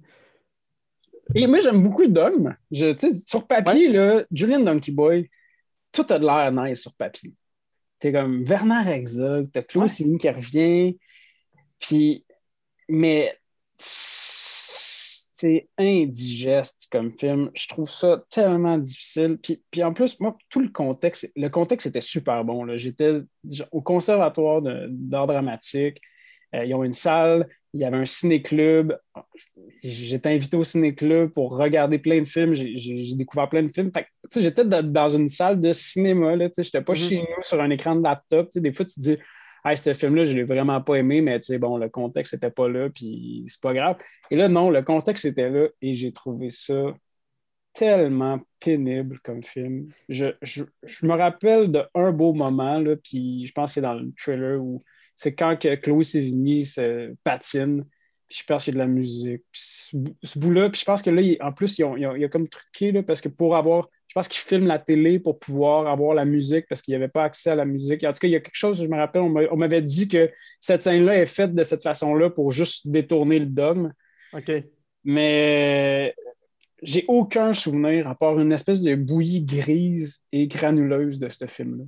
Et 1.34 1.46
moi, 1.46 1.60
j'aime 1.60 1.82
beaucoup 1.82 2.02
le 2.02 2.08
dogme. 2.08 2.54
Je, 2.70 2.94
sur 3.24 3.46
papier, 3.46 3.88
là, 3.88 4.24
Julian 4.30 4.60
Donkey 4.60 4.92
Boy, 4.92 5.28
tout 5.92 6.06
a 6.10 6.18
de 6.18 6.24
l'air 6.24 6.52
nice 6.52 6.80
sur 6.80 6.94
papier. 6.94 7.32
T'es 7.98 8.12
comme 8.12 8.44
Werner 8.44 8.82
Herzog, 8.86 9.48
t'as 9.52 9.62
Claude 9.62 9.90
ouais. 9.90 10.18
qui 10.18 10.30
revient. 10.30 10.98
Puis 11.78 12.24
mais 12.88 13.36
c'est 15.38 15.68
indigeste 15.78 16.88
comme 16.90 17.12
film. 17.12 17.50
Je 17.54 17.68
trouve 17.68 17.88
ça 17.88 18.24
tellement 18.28 18.76
difficile. 18.76 19.38
Puis, 19.40 19.62
puis 19.70 19.84
en 19.84 19.92
plus, 19.92 20.18
moi, 20.18 20.36
tout 20.50 20.60
le 20.60 20.68
contexte, 20.68 21.30
le 21.36 21.48
contexte 21.48 21.86
était 21.86 22.00
super 22.00 22.44
bon. 22.44 22.76
J'étais 22.76 23.20
au 23.70 23.80
conservatoire 23.80 24.62
d'art 24.62 25.28
dramatique. 25.28 26.00
Euh, 26.54 26.64
ils 26.64 26.74
ont 26.74 26.82
une 26.82 26.92
salle, 26.92 27.46
il 27.72 27.80
y 27.80 27.84
avait 27.84 27.98
un 27.98 28.06
ciné-club. 28.06 28.98
J'étais 29.84 30.30
invité 30.30 30.56
au 30.56 30.64
ciné-club 30.64 31.30
pour 31.30 31.56
regarder 31.56 31.98
plein 31.98 32.20
de 32.20 32.24
films. 32.26 32.54
J'ai 32.54 33.14
découvert 33.14 33.48
plein 33.48 33.62
de 33.62 33.68
films. 33.68 33.92
J'étais 34.34 34.64
dans 34.64 35.08
une 35.08 35.28
salle 35.28 35.60
de 35.60 35.72
cinéma. 35.72 36.36
Je 36.36 36.44
n'étais 36.62 36.82
pas 36.82 36.94
mm-hmm. 36.94 37.08
chez 37.08 37.18
nous 37.18 37.42
sur 37.42 37.60
un 37.60 37.70
écran 37.70 37.94
de 37.94 38.02
laptop. 38.02 38.48
des 38.56 38.72
fois, 38.72 38.86
tu 38.86 38.94
te 38.94 39.00
dis 39.00 39.18
hey, 39.64 39.76
ce 39.76 39.94
film-là, 39.94 40.24
je 40.24 40.32
ne 40.32 40.36
l'ai 40.36 40.44
vraiment 40.44 40.80
pas 40.80 40.96
aimé, 40.96 41.20
mais 41.20 41.38
bon, 41.58 41.76
le 41.76 41.88
contexte 41.88 42.34
n'était 42.34 42.50
pas 42.50 42.68
là, 42.68 42.88
puis 42.90 43.44
c'est 43.48 43.60
pas 43.60 43.74
grave. 43.74 43.96
Et 44.30 44.36
là, 44.36 44.48
non, 44.48 44.70
le 44.70 44.82
contexte 44.82 45.24
était 45.24 45.50
là 45.50 45.68
et 45.82 45.94
j'ai 45.94 46.12
trouvé 46.12 46.50
ça 46.50 46.94
tellement 47.74 48.40
pénible 48.60 49.20
comme 49.20 49.42
film. 49.42 49.88
Je, 50.08 50.32
me 51.02 51.14
rappelle 51.14 51.70
d'un 51.70 52.12
beau 52.12 52.32
moment, 52.32 52.78
là, 52.78 52.96
puis 52.96 53.46
je 53.46 53.52
pense 53.52 53.74
que 53.74 53.80
dans 53.80 53.94
le 53.94 54.12
trailer 54.16 54.60
où 54.60 54.82
c'est 55.14 55.34
quand 55.34 55.56
que 55.56 55.74
Chloé 55.76 56.04
Sevigny 56.04 56.64
se 56.64 57.14
patine, 57.24 57.84
puis 58.28 58.38
je 58.40 58.44
pense 58.44 58.64
qu'il 58.64 58.74
y 58.74 58.76
a 58.76 58.84
de 58.84 58.86
la 58.86 58.92
musique. 58.92 59.42
Puis 59.50 59.62
ce, 60.22 60.38
bout-là, 60.38 60.70
puis 60.70 60.80
je 60.80 60.84
pense 60.84 61.02
que 61.02 61.10
là, 61.10 61.22
en 61.40 61.52
plus, 61.52 61.78
il 61.78 61.82
y 61.98 62.24
a 62.24 62.28
comme 62.28 62.48
truqué, 62.48 62.92
là, 62.92 63.02
parce 63.02 63.20
que 63.20 63.28
pour 63.28 63.56
avoir 63.56 63.88
je 63.88 63.97
pense 64.18 64.26
qu'ils 64.28 64.42
filment 64.42 64.66
la 64.66 64.80
télé 64.80 65.20
pour 65.20 65.38
pouvoir 65.38 65.86
avoir 65.86 66.12
la 66.12 66.24
musique 66.24 66.66
parce 66.68 66.82
qu'il 66.82 66.90
n'y 66.92 66.96
avait 66.96 67.08
pas 67.08 67.22
accès 67.22 67.50
à 67.50 67.54
la 67.54 67.64
musique. 67.64 68.02
En 68.02 68.12
tout 68.12 68.18
cas, 68.18 68.26
il 68.26 68.32
y 68.32 68.36
a 68.36 68.40
quelque 68.40 68.56
chose, 68.56 68.82
je 68.82 68.88
me 68.88 68.96
rappelle, 68.96 69.22
on 69.22 69.56
m'avait 69.56 69.82
dit 69.82 70.08
que 70.08 70.28
cette 70.60 70.82
scène-là 70.82 71.18
est 71.18 71.26
faite 71.26 71.54
de 71.54 71.62
cette 71.62 71.82
façon-là 71.82 72.28
pour 72.30 72.50
juste 72.50 72.88
détourner 72.88 73.38
le 73.38 73.46
dogme. 73.46 73.92
OK. 74.32 74.50
Mais 75.04 76.14
j'ai 76.82 77.04
aucun 77.06 77.52
souvenir 77.52 78.08
à 78.08 78.16
part 78.16 78.40
une 78.40 78.50
espèce 78.50 78.80
de 78.80 78.96
bouillie 78.96 79.42
grise 79.42 80.24
et 80.32 80.48
granuleuse 80.48 81.20
de 81.20 81.28
ce 81.28 81.46
film-là. 81.46 81.84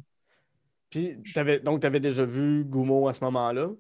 Puis, 0.88 1.16
avais, 1.34 1.58
donc, 1.58 1.80
tu 1.80 1.86
avais 1.88 2.00
déjà 2.00 2.24
vu 2.24 2.64
Goumo 2.64 3.08
à 3.08 3.12
ce 3.12 3.24
moment-là? 3.24 3.70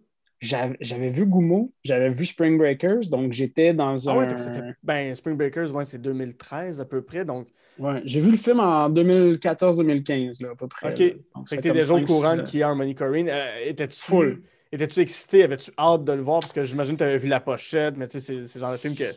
J'avais 0.40 1.08
vu 1.08 1.26
Goumo, 1.26 1.72
j'avais 1.84 2.08
vu 2.08 2.24
Spring 2.24 2.56
Breakers, 2.56 3.10
donc 3.10 3.32
j'étais 3.32 3.74
dans 3.74 3.96
ah 4.08 4.20
un. 4.20 4.74
ben, 4.82 5.14
Spring 5.14 5.36
Breakers, 5.36 5.74
ouais, 5.74 5.84
c'est 5.84 6.00
2013 6.00 6.80
à 6.80 6.86
peu 6.86 7.02
près, 7.02 7.24
donc 7.26 7.48
Ouais, 7.80 8.02
j'ai 8.04 8.20
vu 8.20 8.30
le 8.30 8.36
film 8.36 8.60
en 8.60 8.90
2014-2015, 8.90 10.44
à 10.44 10.54
peu 10.54 10.68
près. 10.68 10.92
OK. 10.92 11.16
Donc, 11.34 11.48
fait 11.48 11.56
que 11.56 11.62
t'es 11.62 11.72
déjà 11.72 11.94
au 11.94 12.04
courant 12.04 12.42
qui 12.42 12.60
est 12.60 12.62
Harmony 12.62 12.94
Corrine. 12.94 13.28
Euh, 13.30 13.64
étais-tu 13.64 14.44
étais-tu 14.70 15.00
excité? 15.00 15.44
Avais-tu 15.44 15.70
hâte 15.78 16.04
de 16.04 16.12
le 16.12 16.20
voir? 16.20 16.40
Parce 16.40 16.52
que 16.52 16.64
j'imagine 16.64 16.94
que 16.94 16.98
tu 16.98 17.04
avais 17.04 17.16
vu 17.16 17.28
la 17.28 17.40
pochette, 17.40 17.96
mais 17.96 18.06
tu 18.06 18.20
sais, 18.20 18.46
c'est 18.46 18.58
le 18.58 18.60
genre 18.60 18.72
de 18.72 18.76
film 18.76 18.94
que 18.94 19.14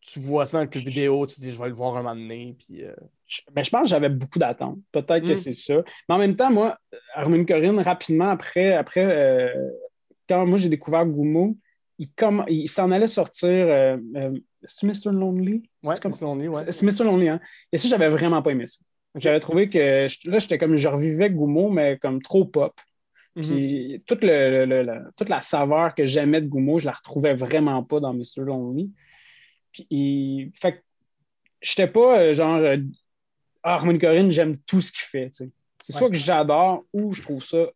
tu 0.00 0.18
vois 0.18 0.46
ça 0.46 0.64
dans 0.64 0.70
le 0.72 0.80
vidéo, 0.80 1.26
tu 1.26 1.36
te 1.36 1.40
dis 1.40 1.52
je 1.52 1.58
vais 1.58 1.68
le 1.68 1.74
voir 1.74 1.96
un 1.96 2.02
moment 2.02 2.16
donné. 2.16 2.56
Puis, 2.58 2.84
euh... 2.84 2.92
ben, 3.52 3.64
je 3.64 3.70
pense 3.70 3.82
que 3.82 3.88
j'avais 3.88 4.08
beaucoup 4.08 4.40
d'attentes. 4.40 4.78
Peut-être 4.90 5.24
que 5.24 5.32
hmm. 5.32 5.36
c'est 5.36 5.52
ça. 5.52 5.76
Mais 6.08 6.14
en 6.16 6.18
même 6.18 6.34
temps, 6.34 6.50
moi, 6.50 6.76
Harmony 7.14 7.46
Corrine, 7.46 7.78
rapidement 7.80 8.30
après, 8.30 8.74
après 8.74 9.04
euh, 9.04 9.70
quand 10.28 10.46
moi 10.46 10.58
j'ai 10.58 10.68
découvert 10.68 11.06
Goumo, 11.06 11.56
il, 11.98 12.08
il 12.48 12.68
s'en 12.68 12.90
allait 12.90 13.06
sortir. 13.06 13.48
Euh, 13.48 13.96
c'est 14.62 14.86
Mr. 14.86 15.12
Lonely? 15.12 15.62
Ouais, 15.82 15.94
c'est 15.94 16.04
Mr. 16.04 16.24
Lonely, 16.24 16.48
ouais. 16.48 16.72
C'est 16.72 16.82
Mr. 16.82 17.04
Lonely, 17.04 17.28
hein. 17.28 17.40
Et 17.72 17.78
ça, 17.78 17.88
j'avais 17.88 18.08
vraiment 18.08 18.42
pas 18.42 18.50
aimé 18.50 18.66
ça. 18.66 18.78
J'avais 19.14 19.40
trouvé 19.40 19.70
que 19.70 20.06
là, 20.28 20.38
j'étais 20.38 20.58
comme, 20.58 20.74
je 20.74 20.88
revivais 20.88 21.30
Goumo, 21.30 21.70
mais 21.70 21.98
comme 21.98 22.20
trop 22.20 22.44
pop. 22.44 22.78
Mhm. 23.34 23.44
Puis 23.44 24.04
toute, 24.06 24.20
le, 24.22 25.10
toute 25.16 25.28
la 25.28 25.40
saveur 25.40 25.94
que 25.94 26.04
j'aimais 26.04 26.40
de 26.40 26.48
Goumo, 26.48 26.78
je 26.78 26.86
la 26.86 26.92
retrouvais 26.92 27.34
vraiment 27.34 27.82
pas 27.82 28.00
dans 28.00 28.12
Mr. 28.12 28.38
Lonely. 28.40 28.90
Puis, 29.72 30.52
fait 30.54 30.72
que 30.72 30.78
j'étais 31.60 31.86
pas 31.86 32.18
euh, 32.18 32.32
genre, 32.32 32.56
euh, 32.56 32.78
ah, 33.62 33.74
Harmony 33.74 33.98
Corinne, 33.98 34.30
j'aime 34.30 34.58
tout 34.58 34.80
ce 34.80 34.92
qu'il 34.92 35.02
fait. 35.02 35.30
C'est 35.32 35.50
soit 35.92 36.10
que 36.10 36.16
j'adore 36.16 36.84
ou 36.92 37.12
je 37.12 37.22
trouve 37.22 37.44
ça 37.44 37.66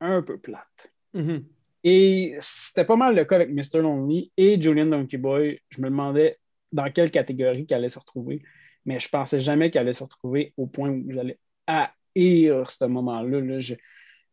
un 0.00 0.22
peu 0.22 0.38
plate. 0.38 0.92
Mhm. 1.14 1.44
Et 1.88 2.34
c'était 2.40 2.84
pas 2.84 2.96
mal 2.96 3.14
le 3.14 3.24
cas 3.24 3.36
avec 3.36 3.50
Mr. 3.50 3.80
Lonely 3.80 4.32
et 4.36 4.60
Julian 4.60 4.86
Donkey 4.86 5.18
Boy. 5.18 5.60
Je 5.68 5.80
me 5.80 5.88
demandais 5.88 6.36
dans 6.72 6.90
quelle 6.90 7.12
catégorie 7.12 7.64
qu'elle 7.64 7.78
allait 7.78 7.90
se 7.90 8.00
retrouver, 8.00 8.42
mais 8.84 8.98
je 8.98 9.08
pensais 9.08 9.38
jamais 9.38 9.70
qu'elle 9.70 9.82
allait 9.82 9.92
se 9.92 10.02
retrouver 10.02 10.52
au 10.56 10.66
point 10.66 10.90
où 10.90 11.04
j'allais 11.08 11.38
haïr 11.68 12.68
ce 12.68 12.86
moment-là. 12.86 13.38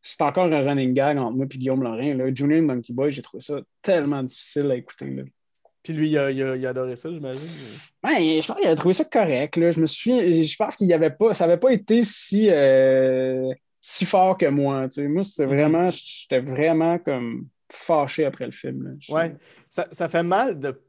C'est 0.01 0.21
encore 0.23 0.51
un 0.51 0.61
running 0.61 0.95
gag 0.95 1.19
entre 1.19 1.37
moi 1.37 1.45
et 1.45 1.55
Guillaume 1.55 1.83
Lorrain. 1.83 2.15
Là. 2.15 2.33
Julian 2.33 2.63
Donkey 2.63 2.91
Boy, 2.91 3.11
j'ai 3.11 3.21
trouvé 3.21 3.43
ça 3.43 3.61
tellement 3.83 4.23
difficile 4.23 4.71
à 4.71 4.75
écouter. 4.75 5.13
Puis 5.83 5.93
lui, 5.93 6.09
il 6.09 6.17
a, 6.17 6.31
il, 6.31 6.65
a, 6.65 6.69
adoré 6.69 6.95
ça, 6.95 7.11
j'imagine. 7.11 7.49
Ben, 8.01 8.17
je 8.17 8.47
pense 8.47 8.57
qu'il 8.57 8.67
a 8.67 8.75
trouvé 8.75 8.95
ça 8.95 9.05
correct. 9.05 9.57
Là. 9.57 9.71
Je 9.71 9.79
me 9.79 9.85
suis 9.85 10.43
je 10.43 10.55
pense 10.57 10.75
qu'il 10.75 10.91
avait 10.91 11.11
pas. 11.11 11.35
Ça 11.35 11.45
n'avait 11.45 11.59
pas 11.59 11.71
été 11.71 12.01
si. 12.01 12.49
Euh, 12.49 13.53
si 13.85 14.05
fort 14.05 14.37
que 14.37 14.45
moi. 14.45 14.87
Tu 14.87 15.01
sais. 15.01 15.07
Moi, 15.07 15.23
c'était 15.23 15.45
mhm. 15.45 15.53
vraiment, 15.53 15.89
j'étais 15.91 16.39
vraiment 16.39 16.97
comme 16.97 17.49
fâché 17.69 18.23
après 18.23 18.45
le 18.45 18.51
film. 18.51 18.83
Là. 18.83 18.91
Ouais, 19.13 19.35
ça, 19.69 19.87
ça, 19.91 20.07
fait 20.07 20.23
mal 20.23 20.57
de 20.59 20.81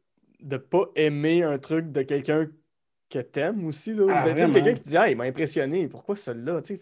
ne 0.43 0.57
pas 0.57 0.87
aimer 0.95 1.43
un 1.43 1.59
truc 1.59 1.91
de 1.91 2.03
quelqu'un 2.03 2.49
que 3.11 3.19
t'aimes 3.19 3.67
aussi. 3.67 3.95
Là. 3.95 4.23
Ah, 4.23 4.33
quelqu'un 4.33 4.75
qui 4.75 4.83
dit 4.83 4.97
Ah, 4.97 5.11
il 5.11 5.17
m'a 5.17 5.25
impressionné, 5.25 5.89
pourquoi 5.89 6.15
celui-là? 6.15 6.63
Tu 6.63 6.79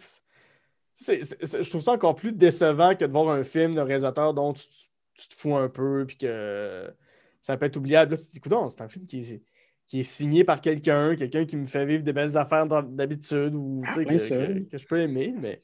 sais, 0.92 1.22
je 1.24 1.68
trouve 1.70 1.80
ça 1.80 1.92
encore 1.92 2.14
plus 2.14 2.32
décevant 2.32 2.94
que 2.94 3.06
de 3.06 3.12
voir 3.12 3.30
un 3.30 3.42
film 3.42 3.74
de 3.74 3.80
réalisateur 3.80 4.34
dont 4.34 4.52
tu, 4.52 4.64
te 4.66 5.34
fous 5.34 5.56
un 5.56 5.70
peu 5.70 6.04
puis 6.06 6.18
que 6.18 6.92
ça 7.40 7.56
peut 7.56 7.64
être 7.64 7.78
oubliable. 7.78 8.12
Là, 8.12 8.16
tu 8.18 8.38
te 8.38 8.48
dis, 8.48 8.54
c'est 8.68 8.82
un 8.82 8.88
film 8.88 9.06
qui 9.06 9.20
est, 9.20 9.42
qui 9.86 10.00
est 10.00 10.02
signé 10.02 10.44
par 10.44 10.60
quelqu'un, 10.60 11.16
quelqu'un 11.16 11.46
qui 11.46 11.56
me 11.56 11.66
fait 11.66 11.86
vivre 11.86 12.02
des 12.02 12.12
belles 12.12 12.36
affaires 12.36 12.66
d'habitude 12.66 13.54
ou 13.54 13.82
ah, 13.86 13.94
que, 13.94 14.68
que, 14.68 14.76
je 14.76 14.86
peux 14.86 15.00
aimer, 15.00 15.34
mais 15.40 15.58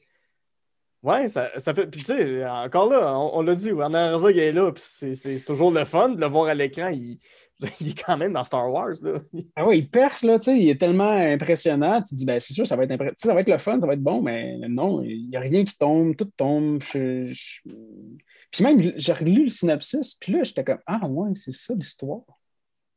Ouais, 1.01 1.29
ça, 1.29 1.57
ça 1.59 1.73
fait. 1.73 1.87
Puis, 1.87 2.01
tu 2.01 2.07
sais, 2.07 2.45
encore 2.45 2.89
là, 2.89 3.17
on, 3.17 3.41
l'a 3.41 3.55
dit, 3.55 3.71
Werner 3.71 4.09
Herzog 4.11 4.37
est 4.37 4.51
là, 4.51 4.71
puis 4.71 4.83
c'est 4.83 5.45
toujours 5.45 5.71
le 5.71 5.85
fun 5.85 6.09
de 6.09 6.19
le 6.19 6.27
voir 6.27 6.47
à 6.47 6.53
l'écran. 6.53 6.89
Il, 6.89 7.19
il, 7.79 7.89
est 7.89 8.03
quand 8.03 8.17
même 8.17 8.33
dans 8.33 8.43
Star 8.43 8.69
Wars. 8.71 8.95
Là. 9.01 9.19
Ah 9.55 9.65
ouais, 9.65 9.79
il 9.79 9.89
perce, 9.89 10.23
là, 10.23 10.39
tu 10.39 10.45
sais, 10.45 10.57
il 10.57 10.69
est 10.69 10.79
tellement 10.79 11.11
impressionnant. 11.11 12.01
Tu 12.01 12.09
te 12.09 12.15
dis, 12.15 12.25
ben, 12.25 12.39
c'est 12.39 12.53
sûr, 12.53 12.67
ça 12.67 12.75
va, 12.75 12.83
être 12.83 13.13
ça 13.17 13.33
va 13.33 13.41
être 13.41 13.49
le 13.49 13.57
fun, 13.57 13.79
ça 13.79 13.87
va 13.87 13.93
être 13.93 14.03
bon, 14.03 14.21
mais 14.21 14.57
non, 14.67 15.01
il 15.01 15.29
n'y 15.29 15.37
a 15.37 15.39
rien 15.39 15.63
qui 15.63 15.77
tombe, 15.77 16.15
tout 16.15 16.29
tombe. 16.35 16.79
Puis 16.79 18.63
même, 18.63 18.93
j'ai 18.95 19.13
relu 19.13 19.43
le 19.43 19.49
synopsis, 19.49 20.15
puis 20.15 20.33
là, 20.33 20.43
j'étais 20.43 20.63
comme, 20.63 20.79
ah 20.85 21.05
ouais, 21.07 21.31
c'est 21.35 21.51
ça 21.53 21.73
l'histoire. 21.73 22.23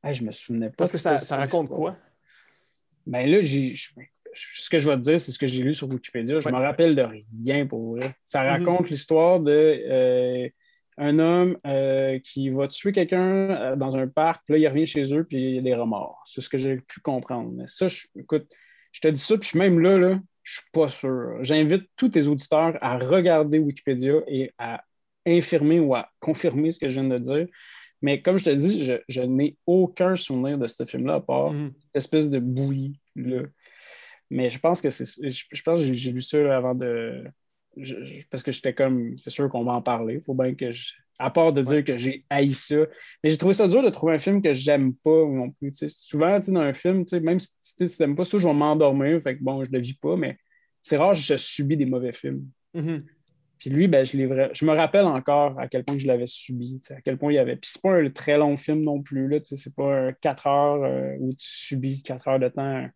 Hey, 0.02 0.14
je 0.14 0.24
me 0.24 0.32
souvenais 0.32 0.70
pas. 0.70 0.76
Parce 0.78 0.92
que, 0.92 0.98
ça, 0.98 1.20
ça 1.20 1.36
raconte 1.36 1.68
quoi? 1.68 1.96
Ben 3.06 3.28
là, 3.28 3.40
j'ai 3.40 3.74
ce 4.34 4.70
que 4.70 4.78
je 4.78 4.88
vais 4.88 4.96
te 4.96 5.02
dire, 5.02 5.20
c'est 5.20 5.32
ce 5.32 5.38
que 5.38 5.46
j'ai 5.46 5.62
lu 5.62 5.72
sur 5.72 5.88
Wikipédia. 5.88 6.40
Je 6.40 6.48
ne 6.48 6.54
me 6.54 6.60
rappelle 6.60 6.94
de 6.94 7.06
rien 7.44 7.66
pour 7.66 7.96
vrai. 7.96 8.14
Ça 8.24 8.42
mhm. 8.42 8.48
raconte 8.48 8.90
l'histoire 8.90 9.40
de 9.40 9.50
euh, 9.50 10.48
un 10.98 11.18
homme 11.18 11.58
euh, 11.66 12.18
qui 12.20 12.50
va 12.50 12.68
tuer 12.68 12.92
quelqu'un 12.92 13.50
euh, 13.50 13.76
dans 13.76 13.96
un 13.96 14.06
parc, 14.06 14.44
puis 14.44 14.54
là, 14.54 14.58
il 14.58 14.68
revient 14.68 14.86
chez 14.86 15.14
eux, 15.14 15.24
puis 15.24 15.38
il 15.38 15.54
y 15.56 15.58
a 15.58 15.62
des 15.62 15.74
remords. 15.74 16.22
C'est 16.26 16.40
ce 16.40 16.48
que 16.48 16.58
j'ai 16.58 16.76
pu 16.76 17.00
comprendre. 17.00 17.50
Mais 17.52 17.66
ça, 17.66 17.88
je, 17.88 18.06
écoute, 18.18 18.46
je 18.92 19.00
te 19.00 19.08
dis 19.08 19.20
ça, 19.20 19.36
puis 19.38 19.58
même 19.58 19.78
là, 19.80 19.98
là 19.98 20.20
je 20.42 20.54
suis 20.54 20.70
pas 20.72 20.88
sûr. 20.88 21.38
J'invite 21.42 21.88
tous 21.96 22.10
tes 22.10 22.26
auditeurs 22.26 22.76
à 22.80 22.98
regarder 22.98 23.58
Wikipédia 23.58 24.14
et 24.26 24.52
à 24.58 24.82
infirmer 25.24 25.78
ou 25.78 25.94
à 25.94 26.08
confirmer 26.18 26.72
ce 26.72 26.80
que 26.80 26.88
je 26.88 27.00
viens 27.00 27.08
de 27.08 27.18
dire. 27.18 27.46
Mais 28.00 28.20
comme 28.20 28.36
je 28.36 28.44
te 28.44 28.50
dis, 28.50 28.84
je, 29.08 29.20
n'ai 29.20 29.56
aucun 29.66 30.16
souvenir 30.16 30.58
de 30.58 30.66
ce 30.66 30.84
film-là, 30.84 31.14
à 31.14 31.20
part 31.20 31.52
mhm. 31.52 31.72
cette 31.76 31.96
espèce 31.96 32.28
de 32.28 32.40
bouillie-là. 32.40 33.42
Mais 34.32 34.50
je 34.50 34.58
pense 34.58 34.80
que 34.80 34.90
c'est. 34.90 35.04
Je, 35.04 35.62
pense 35.62 35.80
que 35.80 35.92
j'ai 35.92 36.12
lu 36.12 36.20
ça 36.20 36.56
avant 36.56 36.74
de. 36.74 37.24
parce 38.30 38.42
que 38.42 38.50
j'étais 38.50 38.74
comme. 38.74 39.16
C'est 39.18 39.30
sûr 39.30 39.48
qu'on 39.48 39.64
va 39.64 39.72
en 39.72 39.82
parler. 39.82 40.14
Il 40.14 40.22
faut 40.22 40.34
bien 40.34 40.54
que 40.54 40.72
je. 40.72 40.92
À 41.18 41.30
part 41.30 41.52
de 41.52 41.62
dire 41.62 41.84
que 41.84 41.96
j'ai 41.96 42.24
haï 42.30 42.52
ça. 42.52 42.78
Mais 43.22 43.30
j'ai 43.30 43.36
trouvé 43.36 43.54
ça 43.54 43.68
dur 43.68 43.82
de 43.82 43.90
trouver 43.90 44.14
un 44.14 44.18
film 44.18 44.42
que 44.42 44.52
j'aime 44.52 44.94
pas 44.94 45.24
non 45.24 45.50
plus. 45.50 45.72
Souvent, 45.88 46.38
dans 46.40 46.60
un 46.60 46.72
film, 46.72 47.04
même 47.20 47.38
si 47.38 47.76
tu 47.76 47.86
n'aimes 48.00 48.16
pas 48.16 48.24
ça, 48.24 48.38
je 48.38 48.48
vais 48.48 48.54
m'endormir. 48.54 49.20
Fait 49.22 49.36
que 49.36 49.42
bon, 49.44 49.62
je 49.62 49.70
le 49.70 49.78
vis 49.78 49.94
pas, 49.94 50.16
mais 50.16 50.38
c'est 50.80 50.96
rare 50.96 51.12
que 51.12 51.18
je 51.18 51.36
subis 51.36 51.76
des 51.76 51.86
mauvais 51.86 52.12
films. 52.12 52.48
Mm-hmm. 52.74 53.02
Puis 53.58 53.70
lui, 53.70 53.86
ben, 53.86 54.04
je, 54.04 54.16
je 54.52 54.64
me 54.64 54.72
rappelle 54.72 55.04
encore 55.04 55.56
à 55.60 55.68
quel 55.68 55.84
point 55.84 55.96
je 55.96 56.08
l'avais 56.08 56.26
subi, 56.26 56.80
à 56.90 57.00
quel 57.00 57.16
point 57.16 57.30
il 57.30 57.36
y 57.36 57.38
avait. 57.38 57.54
Puis 57.54 57.70
c'est 57.72 57.80
pas 57.80 57.92
un 57.92 58.10
très 58.10 58.36
long 58.36 58.56
film 58.56 58.82
non 58.82 59.00
plus, 59.00 59.28
là, 59.28 59.38
c'est 59.44 59.74
pas 59.76 60.08
un 60.08 60.12
4 60.12 60.46
heures 60.48 60.82
euh, 60.82 61.14
où 61.20 61.32
tu 61.34 61.46
subis 61.46 62.02
4 62.02 62.26
heures 62.26 62.38
de 62.40 62.48
temps. 62.48 62.88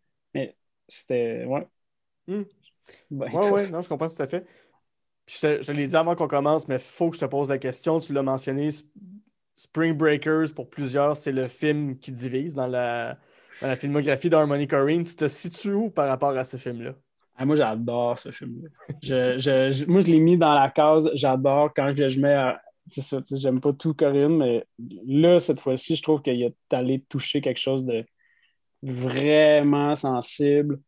C'était. 0.88 1.44
Ouais. 1.44 1.66
Hmm. 2.26 2.42
Ben, 3.10 3.32
ouais, 3.32 3.50
ouais, 3.50 3.68
non, 3.68 3.82
je 3.82 3.88
comprends 3.88 4.08
tout 4.08 4.22
à 4.22 4.26
fait. 4.26 4.46
je, 5.26 5.62
je 5.62 5.72
l'ai 5.72 5.86
dit 5.86 5.96
avant 5.96 6.14
qu'on 6.14 6.28
commence, 6.28 6.68
mais 6.68 6.76
il 6.76 6.80
faut 6.80 7.10
que 7.10 7.16
je 7.16 7.20
te 7.20 7.26
pose 7.26 7.48
la 7.48 7.58
question. 7.58 7.98
Tu 7.98 8.12
l'as 8.12 8.22
mentionné, 8.22 8.68
Spring 9.56 9.94
Breakers, 9.94 10.54
pour 10.54 10.70
plusieurs, 10.70 11.16
c'est 11.16 11.32
le 11.32 11.48
film 11.48 11.98
qui 11.98 12.12
divise 12.12 12.54
dans 12.54 12.66
la, 12.66 13.18
dans 13.60 13.68
la 13.68 13.76
filmographie 13.76 14.30
d'Harmony 14.30 14.66
Corrine. 14.68 15.04
Tu 15.04 15.16
te 15.16 15.28
situes 15.28 15.72
où 15.72 15.90
par 15.90 16.08
rapport 16.08 16.36
à 16.36 16.44
ce 16.44 16.56
film-là? 16.56 16.94
Ah, 17.36 17.44
moi, 17.44 17.56
j'adore 17.56 18.18
ce 18.18 18.30
film-là. 18.30 18.68
je, 19.02 19.38
je, 19.38 19.84
moi, 19.86 20.00
je 20.00 20.06
l'ai 20.06 20.20
mis 20.20 20.38
dans 20.38 20.54
la 20.54 20.70
case. 20.70 21.10
J'adore 21.14 21.72
quand 21.74 21.92
je 21.96 22.20
mets 22.20 22.54
c'est 22.88 23.00
ça, 23.00 23.20
j'aime 23.32 23.60
pas 23.60 23.72
tout 23.72 23.94
Corinne, 23.94 24.36
mais 24.36 24.64
là, 25.06 25.40
cette 25.40 25.60
fois-ci, 25.60 25.96
je 25.96 26.02
trouve 26.02 26.22
qu'il 26.22 26.40
est 26.42 26.54
allé 26.70 27.00
toucher 27.08 27.40
quelque 27.40 27.58
chose 27.58 27.84
de 27.84 28.04
vraiment 28.82 29.94
sensible. 29.94 30.78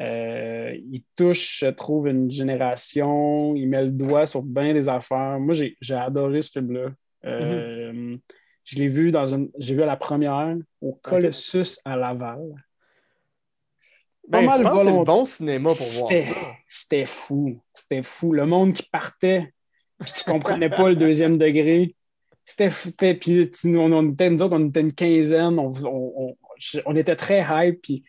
Euh, 0.00 0.74
il 0.90 1.02
touche, 1.16 1.60
je 1.60 1.66
trouve, 1.66 2.08
une 2.08 2.30
génération. 2.30 3.54
Il 3.54 3.68
met 3.68 3.84
le 3.84 3.90
doigt 3.90 4.26
sur 4.26 4.42
bien 4.42 4.72
des 4.72 4.88
affaires. 4.88 5.38
Moi, 5.38 5.54
j'ai 5.54 5.94
adoré 5.94 6.42
ce 6.42 6.50
film-là. 6.52 6.90
Euh. 7.26 8.16
Je 8.64 8.76
l'ai 8.78 8.88
vu 8.88 9.10
dans 9.10 9.26
une. 9.26 9.50
J'ai 9.58 9.74
vu 9.74 9.82
à 9.82 9.86
la 9.86 9.96
première 9.96 10.56
au 10.80 10.92
Colossus 10.92 11.78
à 11.84 11.96
Laval. 11.96 12.40
Ben, 14.28 14.42
je 14.42 14.46
pense 14.46 14.58
que 14.58 14.78
c'est 14.78 14.96
le 14.96 15.04
bon 15.04 15.24
cinéma 15.24 15.68
pour 15.70 15.76
voir 15.76 16.20
ça. 16.20 16.34
C'était 16.68 17.06
fou. 17.06 17.60
C'était 17.74 18.02
fou. 18.02 18.32
Le 18.32 18.46
monde 18.46 18.74
qui 18.74 18.84
partait 18.84 19.52
qui 20.06 20.22
ne 20.26 20.32
comprenait 20.32 20.70
pas 20.70 20.88
le 20.88 20.96
deuxième 20.96 21.36
degré. 21.36 21.94
C'était. 22.44 23.14
Puis 23.14 23.50
on, 23.64 23.92
on, 23.92 24.12
était, 24.12 24.30
nous 24.30 24.42
autres, 24.42 24.56
on 24.56 24.68
était 24.68 24.80
une 24.80 24.92
quinzaine. 24.92 25.58
On, 25.58 25.70
on 25.84 26.36
était 26.96 27.16
très 27.16 27.46
hype. 27.48 27.80
Puis 27.82 28.04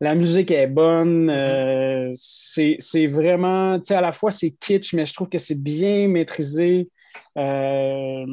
la 0.00 0.14
musique 0.14 0.50
est 0.50 0.66
bonne. 0.66 1.30
Mm-hmm. 1.30 2.10
Euh, 2.10 2.76
c'est 2.78 3.06
vraiment, 3.06 3.78
tu 3.78 3.86
sais, 3.86 3.94
à 3.94 4.00
la 4.00 4.12
fois 4.12 4.30
c'est 4.30 4.50
kitsch, 4.50 4.92
mais 4.94 5.06
je 5.06 5.14
trouve 5.14 5.28
que 5.28 5.38
c'est 5.38 5.60
bien 5.60 6.08
maîtrisé. 6.08 6.88
Euh, 7.36 8.26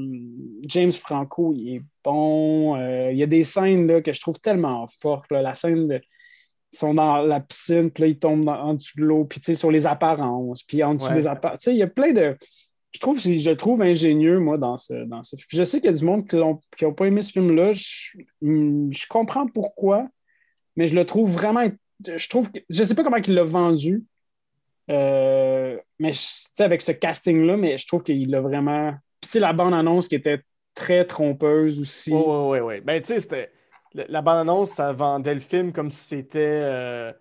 James 0.67 0.91
Franco, 0.91 1.53
il 1.55 1.76
est 1.76 1.82
bon. 2.03 2.76
Euh, 2.76 3.11
il 3.11 3.17
y 3.17 3.24
a 3.24 3.28
des 3.28 3.43
scènes 3.43 3.88
là, 3.88 4.01
que 4.01 4.13
je 4.13 4.22
trouve 4.22 4.39
tellement 4.39 4.86
fortes. 4.99 5.26
La 5.32 5.55
scène 5.55 5.88
de, 5.88 6.01
ils 6.74 6.78
sont 6.78 6.93
dans 6.93 7.17
la 7.17 7.39
piscine, 7.39 7.91
puis 7.91 8.03
là, 8.03 8.07
ils 8.07 8.19
tombent 8.19 8.47
en 8.47 8.76
dessous 8.76 8.97
de 8.97 9.03
l'eau, 9.03 9.26
puis 9.26 9.39
tu 9.39 9.47
sais, 9.47 9.55
sur 9.55 9.72
les 9.72 9.88
apparences, 9.88 10.63
puis 10.63 10.84
en 10.84 10.95
dessous 10.95 11.11
des 11.11 11.28
apparences. 11.28 11.59
Tu 11.59 11.63
sais, 11.65 11.74
il 11.74 11.80
y 11.80 11.84
a 11.84 11.88
plein 11.88 12.13
de. 12.13 12.38
Je 12.91 12.99
trouve, 12.99 13.19
je 13.19 13.51
trouve 13.51 13.81
ingénieux, 13.81 14.39
moi, 14.39 14.57
dans 14.57 14.77
ce, 14.77 15.05
dans 15.05 15.23
ce 15.23 15.35
film. 15.35 15.47
Je 15.49 15.63
sais 15.63 15.79
qu'il 15.79 15.89
y 15.89 15.93
a 15.93 15.97
du 15.97 16.03
monde 16.03 16.27
qui 16.27 16.35
n'ont 16.35 16.93
pas 16.93 17.05
aimé 17.05 17.21
ce 17.21 17.31
film-là. 17.31 17.71
Je, 17.73 18.17
je 18.41 19.07
comprends 19.07 19.47
pourquoi 19.47 20.07
mais 20.75 20.87
je 20.87 20.95
le 20.95 21.05
trouve 21.05 21.31
vraiment. 21.31 21.67
Je 22.05 22.29
trouve 22.29 22.49
je 22.69 22.83
sais 22.83 22.95
pas 22.95 23.03
comment 23.03 23.17
il 23.17 23.33
l'a 23.33 23.43
vendu, 23.43 24.03
euh, 24.89 25.77
mais 25.99 26.11
avec 26.59 26.81
ce 26.81 26.91
casting-là, 26.91 27.57
mais 27.57 27.77
je 27.77 27.87
trouve 27.87 28.03
qu'il 28.03 28.29
l'a 28.29 28.41
vraiment. 28.41 28.93
Puis 29.21 29.39
la 29.39 29.53
bande-annonce 29.53 30.07
qui 30.07 30.15
était 30.15 30.41
très 30.73 31.05
trompeuse 31.05 31.79
aussi. 31.79 32.11
Oui, 32.11 32.23
oui, 32.25 32.59
oui. 32.59 32.81
Ben, 32.81 32.99
tu 33.01 33.07
sais, 33.07 33.19
c'était. 33.19 33.51
La 33.93 34.21
bande-annonce, 34.21 34.71
ça 34.71 34.93
vendait 34.93 35.33
le 35.33 35.41
film 35.41 35.73
comme 35.73 35.89
si 35.89 36.05
c'était. 36.05 36.61
Euh, 36.63 37.11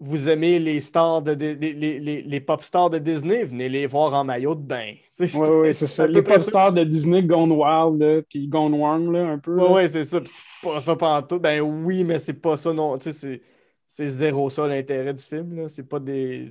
vous 0.00 0.28
aimez 0.28 0.58
les 0.58 0.80
stars 0.80 1.22
de, 1.22 1.32
les, 1.32 2.22
les, 2.22 2.40
pop 2.40 2.62
stars 2.62 2.90
de 2.90 2.98
Disney, 2.98 3.44
venez 3.44 3.68
les 3.68 3.86
voir 3.86 4.12
en 4.14 4.24
maillot 4.24 4.54
de 4.54 4.62
bain. 4.62 4.94
Oui, 5.20 5.28
oui, 5.34 5.74
c'est 5.74 5.86
ça. 5.86 6.06
Les 6.06 6.22
pop 6.22 6.42
stars 6.42 6.72
de 6.72 6.82
Disney 6.82 7.22
Gone 7.22 7.52
Wild, 7.52 8.24
puis 8.28 8.48
Gone 8.48 8.74
Wrong, 8.74 9.12
là, 9.12 9.28
un 9.28 9.38
peu. 9.38 9.56
Oui, 9.56 9.66
oui, 9.70 9.88
c'est 9.88 10.02
ça. 10.02 10.20
c'est 10.24 10.42
pas 10.62 10.80
ça 10.80 11.22
tout. 11.28 11.38
Ben 11.38 11.60
oui, 11.60 12.02
mais 12.02 12.18
c'est 12.18 12.34
pas 12.34 12.56
ça 12.56 12.72
non. 12.72 12.98
C'est 12.98 14.08
zéro 14.08 14.50
ça 14.50 14.66
l'intérêt 14.66 15.14
du 15.14 15.22
film. 15.22 15.54
Là. 15.54 15.68
C'est 15.68 15.88
pas 15.88 16.00
des. 16.00 16.48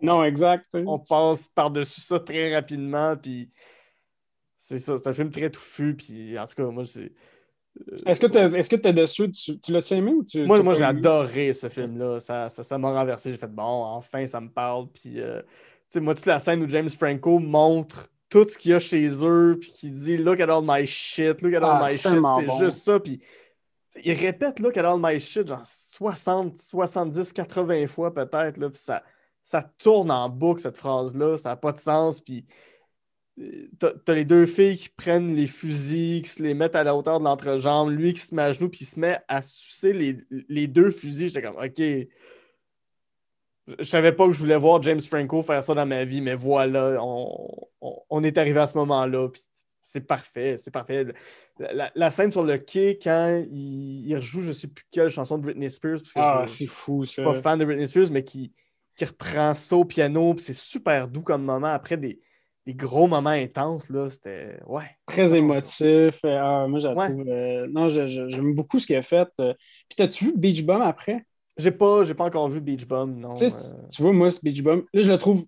non, 0.00 0.24
exact. 0.24 0.74
On 0.86 0.98
passe 0.98 1.48
par-dessus 1.48 2.00
ça 2.00 2.18
très 2.18 2.54
rapidement, 2.54 3.14
puis 3.16 3.50
c'est 4.56 4.78
ça. 4.78 4.96
C'est 4.96 5.08
un 5.08 5.12
film 5.12 5.30
très 5.30 5.50
touffu, 5.50 5.94
puis 5.94 6.38
en 6.38 6.44
tout 6.44 6.54
cas, 6.54 6.70
moi, 6.70 6.86
c'est 6.86 7.12
est-ce 8.06 8.20
que 8.20 8.76
tu 8.76 8.88
es, 8.88 8.92
dessus? 8.92 9.30
Tu, 9.30 9.72
l'as 9.72 9.90
aimé 9.92 10.12
ou 10.12 10.24
tu. 10.24 10.44
Moi, 10.44 10.62
moi 10.62 10.74
j'ai 10.74 10.84
adoré 10.84 11.52
ce 11.52 11.68
film-là. 11.68 12.20
Ça, 12.20 12.48
ça, 12.48 12.78
m'a 12.78 12.92
renversé. 12.92 13.32
J'ai 13.32 13.38
fait 13.38 13.52
bon, 13.52 13.84
enfin, 13.84 14.26
ça 14.26 14.40
me 14.40 14.48
parle. 14.48 14.88
Puis, 14.88 15.20
euh, 15.20 15.42
moi, 15.96 16.14
toute 16.14 16.26
la 16.26 16.40
scène 16.40 16.62
où 16.62 16.68
James 16.68 16.88
Franco 16.88 17.38
montre 17.38 18.08
tout 18.28 18.44
ce 18.44 18.58
qu'il 18.58 18.72
y 18.72 18.74
a 18.74 18.78
chez 18.78 19.08
eux, 19.24 19.56
puis 19.60 19.70
qui 19.70 19.90
dit 19.90 20.18
Look 20.18 20.40
at 20.40 20.48
all 20.48 20.62
my 20.64 20.86
shit, 20.86 21.40
look 21.42 21.54
at 21.54 21.58
all 21.58 21.78
ah, 21.80 21.88
my 21.88 21.96
shit. 21.96 22.10
C'est 22.10 22.64
juste 22.64 22.78
ça. 22.78 23.00
Puis, 23.00 23.20
il 24.02 24.12
répète 24.12 24.60
Look 24.60 24.76
at 24.76 24.84
all 24.84 24.98
my 25.00 25.18
shit, 25.18 25.48
genre 25.48 25.64
60, 25.64 26.56
70, 26.56 27.32
80 27.32 27.86
fois 27.86 28.12
peut-être. 28.12 28.58
Puis 28.58 28.70
ça, 28.74 29.02
ça 29.42 29.62
tourne 29.78 30.10
en 30.10 30.28
boucle, 30.28 30.60
cette 30.60 30.76
phrase-là. 30.76 31.38
Ça 31.38 31.50
n'a 31.50 31.56
pas 31.56 31.72
de 31.72 31.78
sens. 31.78 32.20
Puis 32.20 32.44
T'as 33.78 34.14
les 34.14 34.24
deux 34.24 34.46
filles 34.46 34.76
qui 34.76 34.88
prennent 34.88 35.34
les 35.34 35.46
fusils, 35.46 36.22
qui 36.22 36.28
se 36.28 36.42
les 36.42 36.54
mettent 36.54 36.74
à 36.74 36.82
la 36.82 36.96
hauteur 36.96 37.20
de 37.20 37.24
l'entrejambe, 37.24 37.90
lui 37.90 38.12
qui 38.12 38.20
se 38.20 38.34
met 38.34 38.42
à 38.42 38.52
genoux, 38.52 38.68
puis 38.68 38.80
il 38.82 38.86
se 38.86 38.98
met 38.98 39.18
à 39.28 39.42
sucer 39.42 39.92
les, 39.92 40.66
deux 40.66 40.90
fusils. 40.90 41.28
J'étais 41.28 41.42
comme, 41.42 41.56
OK. 41.56 41.80
Je 43.78 43.84
savais 43.84 44.12
pas 44.12 44.26
que 44.26 44.32
je 44.32 44.38
voulais 44.38 44.56
voir 44.56 44.82
James 44.82 45.00
Franco 45.00 45.42
faire 45.42 45.62
ça 45.62 45.74
dans 45.74 45.86
ma 45.86 46.04
vie, 46.04 46.20
mais 46.20 46.34
voilà, 46.34 46.96
on, 47.00 48.24
est 48.24 48.38
arrivé 48.38 48.58
à 48.58 48.66
ce 48.66 48.78
moment-là, 48.78 49.28
c'est 49.82 50.06
parfait, 50.06 50.56
c'est 50.56 50.70
parfait. 50.70 51.06
La, 51.94 52.10
scène 52.10 52.32
sur 52.32 52.42
le 52.42 52.56
quai, 52.56 52.98
quand 53.00 53.44
il, 53.52 54.14
rejoue, 54.16 54.42
je 54.42 54.52
sais 54.52 54.68
plus 54.68 54.84
quelle 54.90 55.10
chanson 55.10 55.36
de 55.36 55.42
Britney 55.42 55.70
Spears, 55.70 56.00
ah, 56.14 56.44
c'est 56.46 56.66
fou, 56.66 57.04
Je 57.04 57.10
suis 57.10 57.22
pas 57.22 57.34
fan 57.34 57.58
de 57.58 57.64
Britney 57.66 57.86
Spears, 57.86 58.10
mais 58.10 58.24
qui, 58.24 58.52
qui 58.96 59.04
reprend 59.04 59.54
ça 59.54 59.76
au 59.76 59.84
piano, 59.84 60.34
c'est 60.38 60.54
super 60.54 61.06
doux 61.06 61.22
comme 61.22 61.44
moment 61.44 61.68
après 61.68 61.98
des 61.98 62.20
des 62.68 62.74
gros 62.74 63.06
moments 63.06 63.30
intenses, 63.30 63.88
là, 63.88 64.10
c'était. 64.10 64.58
Ouais. 64.66 64.84
Très 65.06 65.34
émotif. 65.34 66.20
Euh, 66.22 66.38
ah, 66.38 66.66
moi. 66.68 66.78
Euh, 66.84 67.66
non, 67.70 67.88
j'aime 67.88 68.52
beaucoup 68.52 68.78
ce 68.78 68.86
qu'il 68.86 68.96
a 68.96 69.00
fait. 69.00 69.26
Euh. 69.40 69.54
Puis, 69.88 69.96
t'as-tu 69.96 70.26
vu 70.26 70.32
Beach 70.36 70.62
Bum 70.66 70.82
après? 70.82 71.24
J'ai 71.56 71.70
pas, 71.70 72.02
j'ai 72.02 72.12
pas 72.12 72.26
encore 72.26 72.46
vu 72.46 72.60
Beach 72.60 72.86
Bum, 72.86 73.18
non. 73.18 73.34
Tu 73.36 74.02
vois, 74.02 74.12
moi, 74.12 74.30
ce 74.30 74.40
Beach 74.42 74.62
Bum, 74.62 74.84
là, 74.92 75.00
je 75.00 75.10
le 75.10 75.16
trouve. 75.16 75.46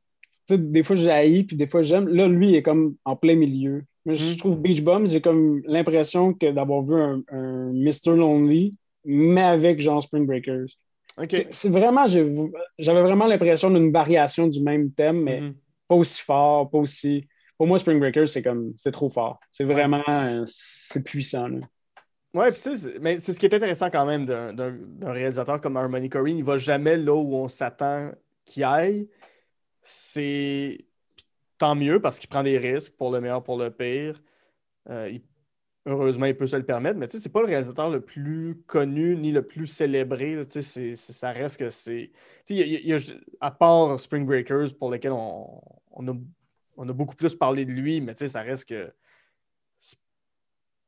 Des 0.48 0.82
fois, 0.82 0.96
j'ai 0.96 1.44
puis 1.44 1.56
des 1.56 1.66
fois, 1.66 1.82
j'aime. 1.82 2.08
Là, 2.08 2.26
lui, 2.26 2.48
il 2.48 2.54
est 2.54 2.62
comme 2.62 2.94
en 3.04 3.16
plein 3.16 3.36
milieu. 3.36 3.84
Moi, 4.06 4.14
je 4.14 4.32
hmm. 4.32 4.36
trouve 4.36 4.56
Beach 4.56 4.80
Bum, 4.82 5.06
j'ai 5.06 5.20
comme 5.20 5.60
l'impression 5.66 6.32
que 6.32 6.50
d'avoir 6.50 6.82
vu 6.82 6.94
un, 6.94 7.22
Mr. 7.74 8.16
Lonely, 8.16 8.78
mais 9.04 9.42
avec 9.42 9.78
Jean 9.78 10.00
Spring 10.00 10.24
Breakers. 10.24 10.68
C'est 11.50 11.68
vraiment, 11.68 12.06
j'avais 12.06 13.02
vraiment 13.02 13.26
l'impression 13.26 13.70
d'une 13.70 13.92
variation 13.92 14.46
du 14.46 14.62
même 14.62 14.90
thème, 14.92 15.20
mais 15.20 15.42
hmm 15.42 15.52
pas 15.90 15.96
aussi 15.96 16.22
fort, 16.22 16.70
pas 16.70 16.78
aussi. 16.78 17.26
Pour 17.58 17.66
moi, 17.66 17.76
Spring 17.76 17.98
Breakers, 17.98 18.28
c'est 18.28 18.42
comme 18.42 18.74
c'est 18.76 18.92
trop 18.92 19.10
fort. 19.10 19.40
C'est 19.50 19.64
vraiment 19.64 20.04
c'est 20.44 21.02
puissant. 21.02 21.48
Là. 21.48 21.58
Ouais, 22.32 22.52
tu 22.52 22.76
sais, 22.76 22.94
mais 23.00 23.18
c'est 23.18 23.32
ce 23.32 23.40
qui 23.40 23.46
est 23.46 23.54
intéressant 23.54 23.90
quand 23.90 24.06
même 24.06 24.24
d'un 24.24 24.78
réalisateur 25.02 25.60
comme 25.60 25.76
Harmony 25.76 26.08
Corrine. 26.08 26.38
Il 26.38 26.44
va 26.44 26.58
jamais 26.58 26.96
là 26.96 27.12
où 27.12 27.34
on 27.34 27.48
s'attend 27.48 28.12
qu'il 28.44 28.62
aille. 28.62 29.08
C'est 29.82 30.86
tant 31.58 31.74
mieux 31.74 32.00
parce 32.00 32.20
qu'il 32.20 32.28
prend 32.28 32.44
des 32.44 32.56
risques 32.56 32.96
pour 32.96 33.10
le 33.10 33.20
meilleur, 33.20 33.42
pour 33.42 33.58
le 33.58 33.70
pire. 33.70 34.22
Euh, 34.90 35.18
heureusement, 35.86 36.26
il 36.26 36.36
peut 36.36 36.46
se 36.46 36.54
le 36.56 36.64
permettre, 36.64 37.00
mais 37.00 37.08
tu 37.08 37.14
sais, 37.14 37.18
c'est 37.18 37.32
pas 37.32 37.40
le 37.40 37.46
réalisateur 37.46 37.90
le 37.90 38.00
plus 38.00 38.62
connu 38.68 39.16
ni 39.16 39.32
le 39.32 39.42
plus 39.42 39.66
célébré. 39.66 40.38
Tu 40.48 40.62
sais, 40.62 40.94
ça 40.94 41.32
reste 41.32 41.58
que 41.58 41.70
c'est. 41.70 42.12
Tu 42.46 42.58
sais, 42.58 43.20
à 43.40 43.50
part 43.50 43.98
Spring 43.98 44.24
Breakers, 44.24 44.68
pour 44.78 44.92
lesquels 44.92 45.12
on, 45.12 45.60
on 45.92 46.88
a, 46.88 46.92
beaucoup 46.92 47.16
plus 47.16 47.34
parlé 47.34 47.64
de 47.64 47.72
lui, 47.72 48.00
mais 48.00 48.14
ça 48.14 48.42
reste 48.42 48.68
que 48.68 48.92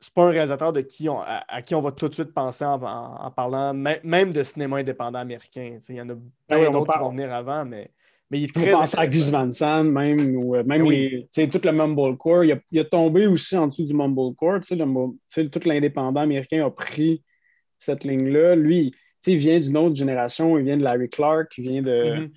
c'est 0.03 0.13
pas 0.13 0.25
un 0.25 0.31
réalisateur 0.31 0.73
de 0.73 0.81
qui 0.81 1.07
à, 1.09 1.63
qui 1.63 1.77
on 1.77 1.81
va 1.81 1.93
tout 1.93 2.09
de 2.09 2.15
suite 2.15 2.35
penser 2.35 2.65
en, 2.65 3.31
parlant, 3.31 3.73
même 3.73 4.33
de 4.33 4.43
cinéma 4.43 4.79
indépendant 4.79 5.21
américain. 5.21 5.79
Il 5.89 5.95
y 5.95 6.01
en 6.01 6.09
a 6.11 6.15
plein 6.49 6.71
d'autres 6.71 6.93
qui 6.93 6.99
vont 6.99 7.11
venir 7.11 7.33
avant, 7.33 7.65
mais, 7.65 7.89
mais 8.29 8.41
il 8.41 8.45
est 8.45 8.55
très. 8.55 8.75
On 8.75 8.81
à 8.81 9.07
Gus 9.07 9.31
Van 9.31 9.53
Sant, 9.53 9.85
même, 9.85 10.37
ou 10.37 10.57
euh, 10.57 10.65
même 10.65 10.83
tout 10.83 11.61
le 11.63 11.71
Mumblecore. 11.71 12.45
Il 12.45 12.53
a, 12.53 12.59
il 12.73 12.81
a 12.81 12.85
tombé 12.85 13.29
aussi 13.29 13.57
en 13.57 13.69
dessous 13.69 13.85
du 13.85 13.95
Mumblecore. 13.95 14.59
Le, 14.71 15.49
tout 15.49 15.69
l'indépendant 15.69 16.23
américain 16.23 16.67
a 16.67 16.71
pris 16.71 17.23
cette 17.79 18.03
ligne-là. 18.03 18.57
Lui, 18.57 18.93
il 19.27 19.37
vient 19.37 19.61
d'une 19.61 19.77
autre 19.77 19.95
génération, 19.95 20.59
il 20.59 20.65
vient 20.65 20.77
de 20.77 20.83
Larry 20.83 21.09
Clark, 21.11 21.53
il 21.59 21.63
vient 21.63 21.83
de. 21.83 22.29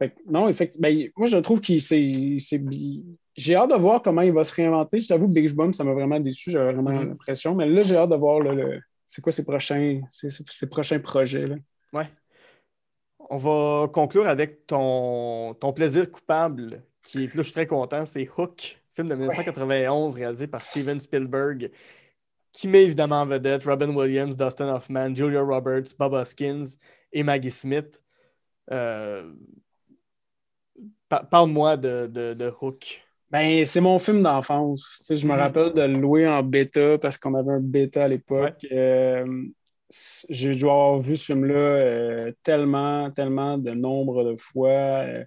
Mm-hmm 0.00 0.12
non, 0.26 0.48
effectivement. 0.48 0.88
Ben, 0.88 1.08
moi, 1.16 1.26
je 1.26 1.38
trouve 1.38 1.60
qu'il 1.60 1.80
c'est. 1.80 2.36
J'ai 3.36 3.54
hâte 3.54 3.70
de 3.70 3.76
voir 3.76 4.00
comment 4.00 4.22
il 4.22 4.32
va 4.32 4.44
se 4.44 4.54
réinventer. 4.54 5.00
Je 5.00 5.08
t'avoue, 5.08 5.28
Big 5.28 5.52
Bomb, 5.52 5.72
ça 5.72 5.84
m'a 5.84 5.92
vraiment 5.92 6.18
déçu. 6.20 6.50
J'avais 6.50 6.72
vraiment 6.72 6.90
mm-hmm. 6.90 7.08
l'impression. 7.08 7.54
Mais 7.54 7.68
là, 7.68 7.82
j'ai 7.82 7.96
hâte 7.96 8.10
de 8.10 8.16
voir 8.16 8.40
le, 8.40 8.80
c'est 9.04 9.22
quoi 9.22 9.32
ses 9.32 9.44
prochains, 9.44 10.00
ses, 10.10 10.66
prochains 10.66 10.98
projets. 10.98 11.46
Là. 11.46 11.56
Ouais. 11.92 12.08
On 13.28 13.36
va 13.36 13.88
conclure 13.88 14.26
avec 14.26 14.66
ton, 14.66 15.54
ton 15.54 15.72
plaisir 15.72 16.10
coupable, 16.10 16.82
qui 17.02 17.24
est 17.24 17.26
là, 17.26 17.30
je 17.36 17.42
suis 17.42 17.52
très 17.52 17.66
content. 17.66 18.04
C'est 18.04 18.28
Hook, 18.36 18.80
film 18.94 19.08
de 19.08 19.14
1991 19.14 20.14
réalisé 20.14 20.46
par 20.46 20.64
Steven 20.64 20.98
Spielberg, 20.98 21.70
qui 22.52 22.68
met 22.68 22.84
évidemment 22.84 23.20
en 23.20 23.26
vedette 23.26 23.64
Robin 23.64 23.94
Williams, 23.94 24.36
Dustin 24.36 24.72
Hoffman, 24.74 25.14
Julia 25.14 25.42
Roberts, 25.42 25.94
Bob 25.98 26.14
Hoskins 26.14 26.64
et 27.12 27.22
Maggie 27.22 27.50
Smith. 27.50 28.02
Euh, 28.70 29.30
Parle-moi 31.08 31.76
de, 31.76 32.06
de, 32.06 32.52
Hook. 32.60 33.02
Ben, 33.30 33.64
c'est 33.64 33.80
mon 33.80 33.98
film 33.98 34.22
d'enfance. 34.22 35.04
je 35.08 35.26
me 35.26 35.32
mhm. 35.32 35.38
rappelle 35.38 35.72
de 35.72 35.82
le 35.82 35.98
louer 36.00 36.26
en 36.26 36.42
bêta 36.42 36.98
parce 36.98 37.18
qu'on 37.18 37.34
avait 37.34 37.52
un 37.52 37.60
bêta 37.60 38.04
à 38.04 38.08
l'époque. 38.08 38.66
Euh, 38.72 39.44
j'ai 40.28 40.54
dû 40.54 40.64
avoir 40.64 40.98
vu 40.98 41.16
ce 41.16 41.26
film-là 41.26 41.54
euh, 41.54 42.32
tellement, 42.42 43.10
tellement 43.12 43.56
de 43.56 43.70
nombre 43.70 44.24
de 44.24 44.36
fois. 44.36 44.70
Euh, 44.70 45.24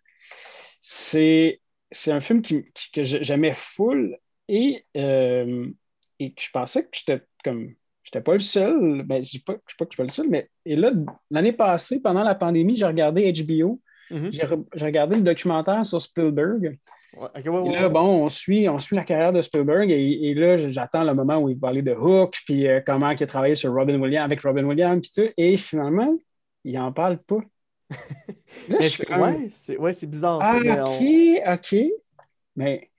c'est 0.81 1.59
un 2.07 2.19
film 2.19 2.41
qui, 2.41 2.65
que 2.93 3.03
j'aimais 3.03 3.53
full 3.53 4.17
et, 4.47 4.85
et 4.93 6.33
que 6.33 6.41
je 6.41 6.51
pensais 6.51 6.83
que 6.83 6.89
j'étais 6.93 7.21
comme. 7.43 7.73
J'étais 8.01 8.21
pas 8.21 8.33
le 8.33 8.39
seul, 8.39 9.03
ben, 9.03 9.23
je 9.23 9.37
ne 9.37 9.41
pas, 9.43 9.53
pas 9.53 9.59
que 9.59 9.63
je 9.67 9.73
suis 9.91 9.97
pas 9.97 10.03
le 10.03 10.09
seul, 10.09 10.29
mais 10.29 10.49
et 10.65 10.75
là, 10.75 10.91
l'année 11.29 11.51
passée, 11.51 11.99
pendant 11.99 12.23
la 12.23 12.33
pandémie, 12.33 12.75
j'ai 12.75 12.85
regardé 12.85 13.31
HBO. 13.31 13.79
Mm-hmm. 14.11 14.65
J'ai 14.73 14.85
regardé 14.85 15.15
le 15.15 15.21
documentaire 15.21 15.85
sur 15.85 16.01
Spielberg. 16.01 16.77
et 17.35 17.49
là, 17.49 17.89
bon, 17.89 18.23
on 18.23 18.29
suit, 18.29 18.67
on 18.69 18.79
suit 18.79 18.95
la 18.95 19.03
carrière 19.03 19.31
de 19.31 19.41
Spielberg 19.41 19.89
et, 19.91 20.33
là, 20.33 20.57
j'attends 20.57 21.03
le 21.03 21.13
moment 21.13 21.37
où 21.37 21.49
il 21.49 21.55
va 21.55 21.67
parler 21.67 21.81
de 21.81 21.93
Hook, 21.93 22.39
puis 22.45 22.67
euh, 22.67 22.81
comment 22.85 23.11
il 23.11 23.21
a 23.21 23.27
travaillé 23.27 23.55
sur 23.55 23.73
Robin 23.73 23.99
Williams, 23.99 24.25
avec 24.25 24.41
Robin 24.41 24.63
Williams, 24.63 25.01
puis 25.01 25.23
tout. 25.23 25.31
Et 25.37 25.57
finalement, 25.57 26.13
il 26.63 26.73
n'en 26.73 26.91
parle 26.91 27.17
pas. 27.19 27.39
ouais, 28.69 29.93
c'est 29.93 30.09
bizarre. 30.09 30.39
Ah, 30.41 30.57
ok, 30.57 31.03
ok. 31.47 31.75
Mais 32.55 32.89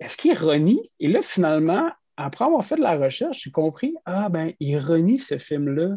est-ce 0.00 0.16
qu'il 0.16 0.36
renie? 0.36 0.90
Et 0.98 1.08
là, 1.08 1.20
finalement, 1.22 1.90
après 2.16 2.44
avoir 2.44 2.64
fait 2.64 2.76
de 2.76 2.82
la 2.82 2.96
recherche, 2.96 3.42
j'ai 3.42 3.50
compris, 3.50 3.94
ah 4.04 4.28
ben, 4.28 4.52
il 4.60 4.78
renie 4.78 5.18
ce 5.18 5.38
film-là. 5.38 5.96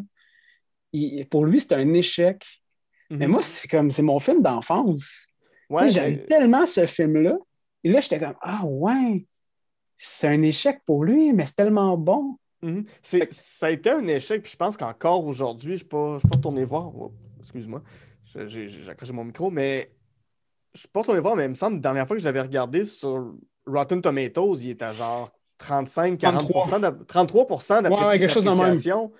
Pour 1.30 1.44
lui, 1.44 1.60
c'est 1.60 1.74
un 1.74 1.92
échec. 1.94 2.44
Mais 3.10 3.26
mhm. 3.26 3.32
moi, 3.32 3.42
c'est 3.42 3.68
comme, 3.68 3.90
c'est 3.90 4.02
mon 4.02 4.18
film 4.18 4.42
d'enfance. 4.42 5.26
Ouais, 5.70 5.88
J'aime 5.90 6.24
tellement 6.26 6.66
ce 6.66 6.86
film-là. 6.86 7.36
Et 7.84 7.90
là, 7.90 8.00
j'étais 8.00 8.18
comme, 8.18 8.34
ah 8.40 8.62
ouais, 8.64 9.26
c'est 9.96 10.28
un 10.28 10.42
échec 10.42 10.80
pour 10.86 11.04
lui, 11.04 11.32
mais 11.32 11.46
c'est 11.46 11.56
tellement 11.56 11.96
bon. 11.96 12.36
Mhm. 12.62 12.84
Ça 13.02 13.66
a 13.66 13.70
été 13.70 13.90
un 13.90 14.06
échec, 14.08 14.42
puis 14.42 14.52
je 14.52 14.56
pense 14.56 14.76
qu'encore 14.76 15.24
aujourd'hui, 15.24 15.76
je 15.76 15.84
ne 15.84 15.88
peux 15.88 16.18
pas 16.28 16.36
retourner 16.36 16.64
voir. 16.64 16.94
Oh, 16.94 17.12
excuse-moi. 17.40 17.82
J'ai 18.46 18.88
accroché 18.88 19.12
mon 19.12 19.24
micro, 19.24 19.50
mais 19.50 19.90
je 20.74 20.86
ne 20.86 21.02
pas 21.02 21.12
les 21.12 21.20
voir, 21.20 21.36
mais 21.36 21.44
il 21.44 21.50
me 21.50 21.54
semble 21.54 21.72
que 21.72 21.78
la 21.78 21.82
dernière 21.82 22.06
fois 22.06 22.16
que 22.16 22.22
j'avais 22.22 22.40
regardé 22.40 22.84
sur 22.84 23.34
Rotten 23.66 24.02
Tomatoes, 24.02 24.56
il 24.62 24.70
était 24.70 24.84
à 24.84 24.92
genre 24.92 25.30
35-40%, 25.60 27.04
33% 27.06 27.82
d'appréciation. 27.82 29.12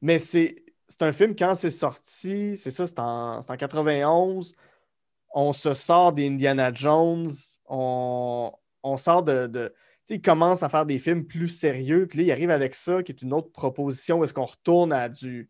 Mais 0.00 0.18
c'est 0.18 0.61
un 1.00 1.12
film, 1.12 1.34
quand 1.36 1.54
c'est 1.54 1.70
sorti, 1.70 2.56
c'est 2.56 2.70
ça, 2.70 2.86
c'est 2.86 2.98
en, 2.98 3.38
en, 3.38 3.56
91. 3.56 4.54
On 5.34 5.52
se 5.52 5.74
sort 5.74 6.12
d'Indiana 6.12 6.72
Jones, 6.74 7.30
on, 7.66 8.52
on 8.82 8.96
sort 8.96 9.22
de. 9.22 9.46
de 9.46 9.72
il 10.10 10.20
commence 10.20 10.62
à 10.62 10.68
faire 10.68 10.84
des 10.84 10.98
films 10.98 11.24
plus 11.24 11.48
sérieux, 11.48 12.06
puis 12.06 12.18
là, 12.18 12.24
il 12.24 12.32
arrive 12.32 12.50
avec 12.50 12.74
ça, 12.74 13.02
qui 13.02 13.12
est 13.12 13.22
une 13.22 13.32
autre 13.32 13.50
proposition, 13.50 14.22
est-ce 14.22 14.34
qu'on 14.34 14.44
retourne 14.44 14.92
à 14.92 15.08
du, 15.08 15.48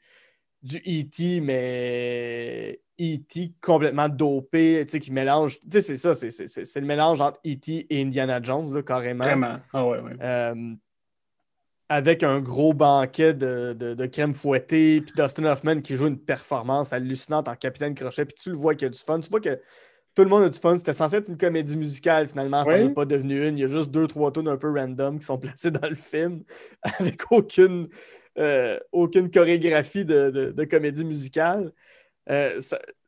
du 0.62 0.76
E.T., 0.78 1.40
mais 1.40 2.80
E.T. 3.00 3.54
complètement 3.60 4.08
dopé, 4.08 4.84
tu 4.86 4.92
sais, 4.92 5.00
qui 5.00 5.10
mélange. 5.10 5.58
Tu 5.60 5.70
sais, 5.70 5.80
c'est 5.80 5.96
ça, 5.96 6.14
c'est 6.14 6.80
le 6.80 6.86
mélange 6.86 7.20
entre 7.20 7.40
E.T. 7.46 7.86
et 7.90 8.02
Indiana 8.02 8.40
Jones, 8.42 8.72
là, 8.72 8.82
carrément. 8.82 9.24
Vraiment. 9.24 9.58
Ah 9.72 9.86
ouais, 9.86 9.98
ouais. 9.98 10.12
Euh, 10.22 10.74
avec 11.92 12.22
un 12.22 12.40
gros 12.40 12.72
banquet 12.72 13.34
de, 13.34 13.74
de, 13.74 14.06
crème 14.06 14.32
fouettée, 14.32 15.02
puis 15.02 15.12
Dustin 15.14 15.44
Hoffman 15.44 15.80
qui 15.80 15.94
joue 15.94 16.06
une 16.06 16.18
performance 16.18 16.94
hallucinante 16.94 17.48
en 17.48 17.54
capitaine 17.54 17.94
crochet, 17.94 18.24
puis 18.24 18.34
tu 18.34 18.48
le 18.48 18.56
vois 18.56 18.74
qu'il 18.74 18.86
y 18.86 18.88
a 18.88 18.88
du 18.88 18.98
fun. 18.98 19.20
Tu 19.20 19.28
vois 19.28 19.42
que 19.42 19.60
tout 20.14 20.22
le 20.22 20.30
monde 20.30 20.44
a 20.44 20.48
du 20.48 20.58
fun. 20.58 20.74
C'était 20.78 20.94
censé 20.94 21.16
être 21.16 21.28
une 21.28 21.36
comédie 21.36 21.76
musicale, 21.76 22.28
finalement, 22.28 22.64
ça 22.64 22.78
n'est 22.78 22.94
pas 22.94 23.04
devenu 23.04 23.46
une. 23.46 23.58
Il 23.58 23.60
y 23.60 23.64
a 23.64 23.68
juste 23.68 23.90
deux, 23.90 24.06
trois 24.06 24.32
tunes 24.32 24.48
un 24.48 24.56
peu 24.56 24.72
random 24.72 25.18
qui 25.18 25.26
sont 25.26 25.36
placés 25.38 25.70
dans 25.70 25.86
le 25.86 25.94
film, 25.94 26.44
avec 26.80 27.30
aucune, 27.30 27.90
euh, 28.38 28.78
aucune 28.90 29.30
chorégraphie 29.30 30.06
de, 30.06 30.30
de 30.56 30.64
comédie 30.64 31.04
musicale. 31.04 31.74
Euh, 32.30 32.58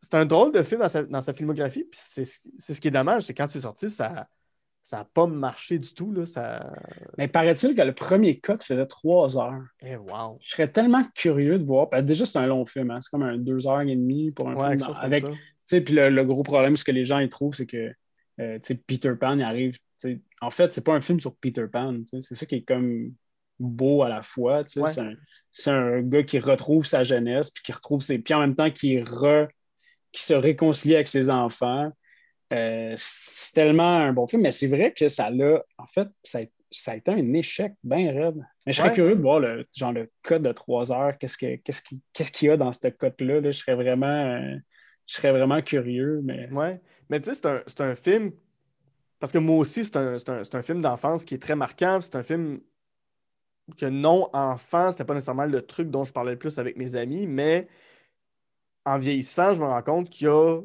c'est 0.03 0.15
un 0.15 0.27
drôle 0.27 0.53
de 0.53 0.63
film 0.63 0.87
dans 1.09 1.23
sa, 1.23 1.33
filmographie, 1.33 1.85
puis 1.85 1.99
c'est 1.99 2.25
ce 2.25 2.81
qui 2.83 2.89
est 2.89 2.91
dommage, 2.91 3.23
c'est 3.23 3.35
quand 3.35 3.47
c'est 3.47 3.61
sorti, 3.61 3.89
ça 3.89 4.29
n'a 4.93 5.05
pas 5.05 5.27
marché 5.27 5.79
du 5.79 5.95
tout. 5.95 6.13
Là, 6.13 6.27
ça... 6.27 6.71
Mais 7.17 7.27
paraît-il 7.27 7.75
que 7.75 7.83
le 7.83 7.95
premier 7.95 8.39
cut 8.39 8.59
faisait 8.61 8.87
trois 8.87 9.37
heures. 9.39 9.63
Eh, 9.81 9.97
wow. 9.97 10.39
Je 10.43 10.51
serais 10.51 10.71
tellement 10.71 11.03
curieux 11.15 11.59
de 11.59 11.65
voir. 11.65 11.89
Parce 11.89 12.03
que 12.03 12.07
déjà, 12.07 12.27
c'est 12.27 12.39
un 12.39 12.47
long 12.47 12.67
film, 12.67 12.91
hein. 12.91 13.01
c'est 13.01 13.11
comme 13.11 13.23
un 13.23 13.39
deux 13.39 13.67
heures 13.67 13.81
et 13.81 13.97
demie 13.97 14.31
pour 14.31 14.49
un 14.49 14.79
film. 14.79 14.91
avec, 15.01 15.25
puis 15.67 15.95
le, 15.95 16.25
gros 16.25 16.43
problème, 16.43 16.77
ce 16.77 16.85
que 16.85 16.93
les 16.93 17.05
gens 17.05 17.19
y 17.19 17.29
trouvent, 17.29 17.55
c'est 17.55 17.67
que 17.67 17.93
euh, 18.41 18.59
Peter 18.87 19.15
Pan 19.19 19.39
il 19.39 19.43
arrive. 19.43 19.79
En 20.43 20.51
fait, 20.51 20.73
c'est 20.73 20.85
pas 20.85 20.95
un 20.95 21.01
film 21.01 21.19
sur 21.19 21.35
Peter 21.37 21.67
Pan. 21.73 22.01
C'est 22.07 22.35
ça 22.35 22.45
qui 22.45 22.57
est 22.57 22.63
comme 22.65 23.15
beau 23.59 24.03
à 24.03 24.09
la 24.09 24.23
fois. 24.23 24.63
C'est 24.67 25.71
un, 25.71 26.03
gars 26.03 26.25
qui 26.25 26.39
retrouve 26.39 26.85
sa 26.85 27.05
jeunesse, 27.05 27.51
puis 27.51 27.63
qui 27.63 27.73
retrouve 27.73 28.03
ses. 28.03 28.19
Puis 28.19 28.35
en 28.35 28.41
même 28.41 28.55
temps, 28.55 28.71
qui, 28.71 29.01
re, 29.01 29.49
qui 30.13 30.23
se 30.23 30.35
réconcilie 30.35 30.95
avec 30.95 31.09
ses 31.09 31.31
enfants. 31.31 31.91
Euh, 32.55 32.95
c'est 32.97 33.53
tellement 33.53 33.99
un 33.99 34.13
bon 34.13 34.27
film, 34.27 34.43
mais 34.43 34.53
c'est 34.53 34.67
vrai 34.67 34.93
que 34.93 35.09
ça 35.09 35.31
l'a. 35.31 35.63
En 35.79 35.87
fait, 35.87 36.09
ça 36.23 36.39
a, 36.39 36.97
été 36.97 37.11
un 37.11 37.33
échec 37.33 37.73
bien 37.83 38.13
raide. 38.13 38.45
Mais 38.67 38.73
je 38.73 38.79
serais 38.79 38.93
curieux 38.93 39.17
de 39.17 39.21
voir 39.21 39.41
le, 39.41 39.65
genre, 39.77 39.93
le 39.93 40.11
code 40.23 40.43
de 40.43 40.53
trois 40.53 40.93
heures. 40.93 41.19
Qu'est-ce 41.19 41.37
qu'il 41.37 42.49
y 42.49 42.51
a 42.51 42.57
dans 42.57 42.73
ce 42.73 42.89
code-là? 42.89 43.41
Je 43.43 43.51
serais 43.53 43.75
vraiment. 43.75 44.07
Euh, 44.07 44.57
je 45.07 45.15
serais 45.15 45.33
vraiment 45.33 45.61
curieux. 45.63 46.21
Mais... 46.23 46.49
Ouais. 46.51 46.81
Mais 47.11 47.21
tu 47.21 47.35
sais, 47.35 47.63
c'est 47.67 47.81
un, 47.81 47.95
film. 47.95 48.33
Parce 49.19 49.33
que 49.33 49.39
moi 49.39 49.57
aussi, 49.57 49.85
c'est 49.85 49.97
un, 49.97 50.17
un, 50.17 50.63
film 50.63 50.81
d'enfance 50.81 51.25
qui 51.25 51.35
est 51.35 51.43
très 51.43 51.57
marquant. 51.57 52.01
C'est 52.01 52.17
un 52.17 52.23
film 52.23 52.61
que 53.77 53.87
non, 53.87 54.29
enfant, 54.33 54.91
c'était 54.91 55.05
pas 55.05 55.15
nécessairement 55.15 55.47
le 55.47 55.63
truc 55.63 55.91
dont 55.91 56.05
je 56.05 56.13
parlais 56.13 56.33
le 56.33 56.39
plus 56.39 56.59
avec 56.59 56.77
mes 56.77 56.97
amis, 56.97 57.27
mais 57.27 57.67
en 58.85 58.99
vieillissant, 58.99 59.55
je 59.55 59.61
me 59.61 59.67
rends 59.67 59.83
compte 59.83 60.11
qu'il 60.11 60.27
y 60.27 60.31
a 60.31 60.61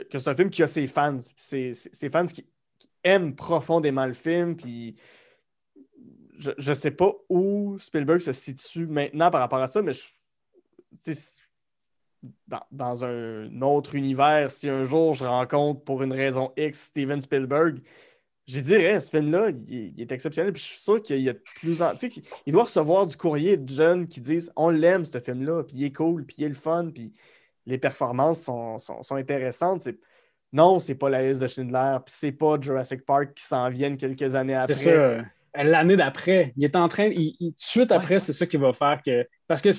que, 0.00 0.18
c'est 0.18 0.28
un 0.28 0.34
film 0.34 0.50
qui 0.50 0.62
a 0.62 0.66
ses 0.66 0.86
fans. 0.86 1.18
Ses, 1.36 1.72
fans 2.10 2.26
qui, 2.26 2.46
aiment 3.04 3.34
profondément 3.36 4.06
le 4.06 4.14
film. 4.14 4.56
Puis 4.56 4.96
je 6.38 6.50
ne 6.68 6.74
sais 6.74 6.90
pas 6.90 7.12
où 7.28 7.78
Spielberg 7.78 8.20
se 8.20 8.32
situe 8.32 8.86
maintenant 8.86 9.30
par 9.30 9.40
rapport 9.40 9.60
à 9.60 9.68
ça, 9.68 9.80
mais 9.80 9.92
dans, 12.70 13.04
un 13.04 13.62
autre 13.62 13.94
univers, 13.94 14.50
si 14.50 14.68
un 14.68 14.84
jour 14.84 15.14
je 15.14 15.24
rencontre 15.24 15.82
pour 15.82 16.02
une 16.02 16.12
raison 16.12 16.52
X 16.56 16.86
Steven 16.86 17.20
Spielberg, 17.20 17.80
je 18.46 18.60
dirais, 18.60 19.00
ce 19.00 19.10
film-là, 19.10 19.50
il, 19.68 20.00
est 20.00 20.12
exceptionnel. 20.12 20.52
Puis 20.52 20.62
je 20.62 20.68
suis 20.68 20.80
sûr 20.80 21.02
qu'il 21.02 21.20
y 21.20 21.28
a 21.28 21.34
plus 21.34 21.82
en. 21.82 21.96
Sais, 21.96 22.08
il 22.46 22.52
doit 22.52 22.64
recevoir 22.64 23.06
du 23.06 23.16
courrier 23.16 23.56
de 23.56 23.68
jeunes 23.68 24.06
qui 24.06 24.20
disent 24.20 24.52
On 24.54 24.70
l'aime, 24.70 25.04
ce 25.04 25.18
film-là, 25.18 25.64
puis 25.64 25.78
il 25.78 25.84
est 25.84 25.92
cool, 25.92 26.24
puis 26.24 26.36
il 26.38 26.44
est 26.44 26.48
le 26.48 26.54
fun, 26.54 26.90
puis 26.94 27.12
les 27.66 27.78
performances 27.78 28.42
sont, 28.42 28.78
sont, 28.78 29.16
intéressantes. 29.16 29.80
C'est... 29.82 29.98
Non, 30.52 30.78
c'est 30.78 30.94
pas 30.94 31.10
la 31.10 31.22
liste 31.22 31.42
de 31.42 31.48
Schindler, 31.48 31.98
puis 32.04 32.14
c'est 32.16 32.32
pas 32.32 32.56
Jurassic 32.60 33.04
Park 33.04 33.34
qui 33.34 33.44
s'en 33.44 33.68
viennent 33.68 33.96
quelques 33.96 34.34
années 34.34 34.54
après. 34.54 34.74
C'est 34.74 34.94
ça. 34.94 35.62
L'année 35.62 35.96
d'après, 35.96 36.52
il 36.56 36.64
est 36.64 36.76
en 36.76 36.88
train. 36.88 37.06
Il, 37.06 37.52
suite 37.56 37.90
après, 37.90 38.18
c'est 38.20 38.32
ça 38.32 38.46
qui 38.46 38.56
va 38.56 38.72
faire 38.72 39.00
que. 39.04 39.26
Parce 39.48 39.60
que 39.60 39.70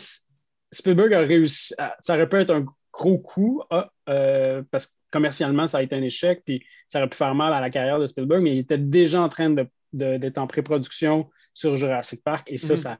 Spielberg 0.72 1.14
a 1.14 1.20
réussi. 1.20 1.74
Ça 2.02 2.16
aurait 2.16 2.28
pu 2.28 2.38
être 2.38 2.52
un 2.52 2.66
gros 2.92 3.20
coup, 3.20 3.62
ah, 3.70 3.90
euh, 4.10 4.64
parce 4.72 4.88
que 4.88 4.92
commercialement, 5.12 5.68
ça 5.68 5.78
a 5.78 5.82
été 5.84 5.96
un 5.96 6.02
échec, 6.02 6.42
puis 6.44 6.66
ça 6.88 7.00
aurait 7.00 7.10
pu 7.10 7.18
faire 7.18 7.34
mal 7.36 7.54
à 7.54 7.62
la 7.62 7.70
carrière 7.70 8.00
de 8.00 8.08
Spielberg, 8.08 8.42
mais 8.42 8.56
il 8.56 8.60
était 8.60 8.78
déjà 8.78 9.22
en 9.22 9.30
train 9.30 9.56
d'être 9.94 10.38
en 10.38 10.48
pré-production 10.48 11.30
sur 11.54 11.78
Jurassic 11.78 12.24
Park, 12.24 12.52
et 12.52 12.58
ça, 12.58 12.74
mhm. 12.74 12.78
ça 12.78 12.98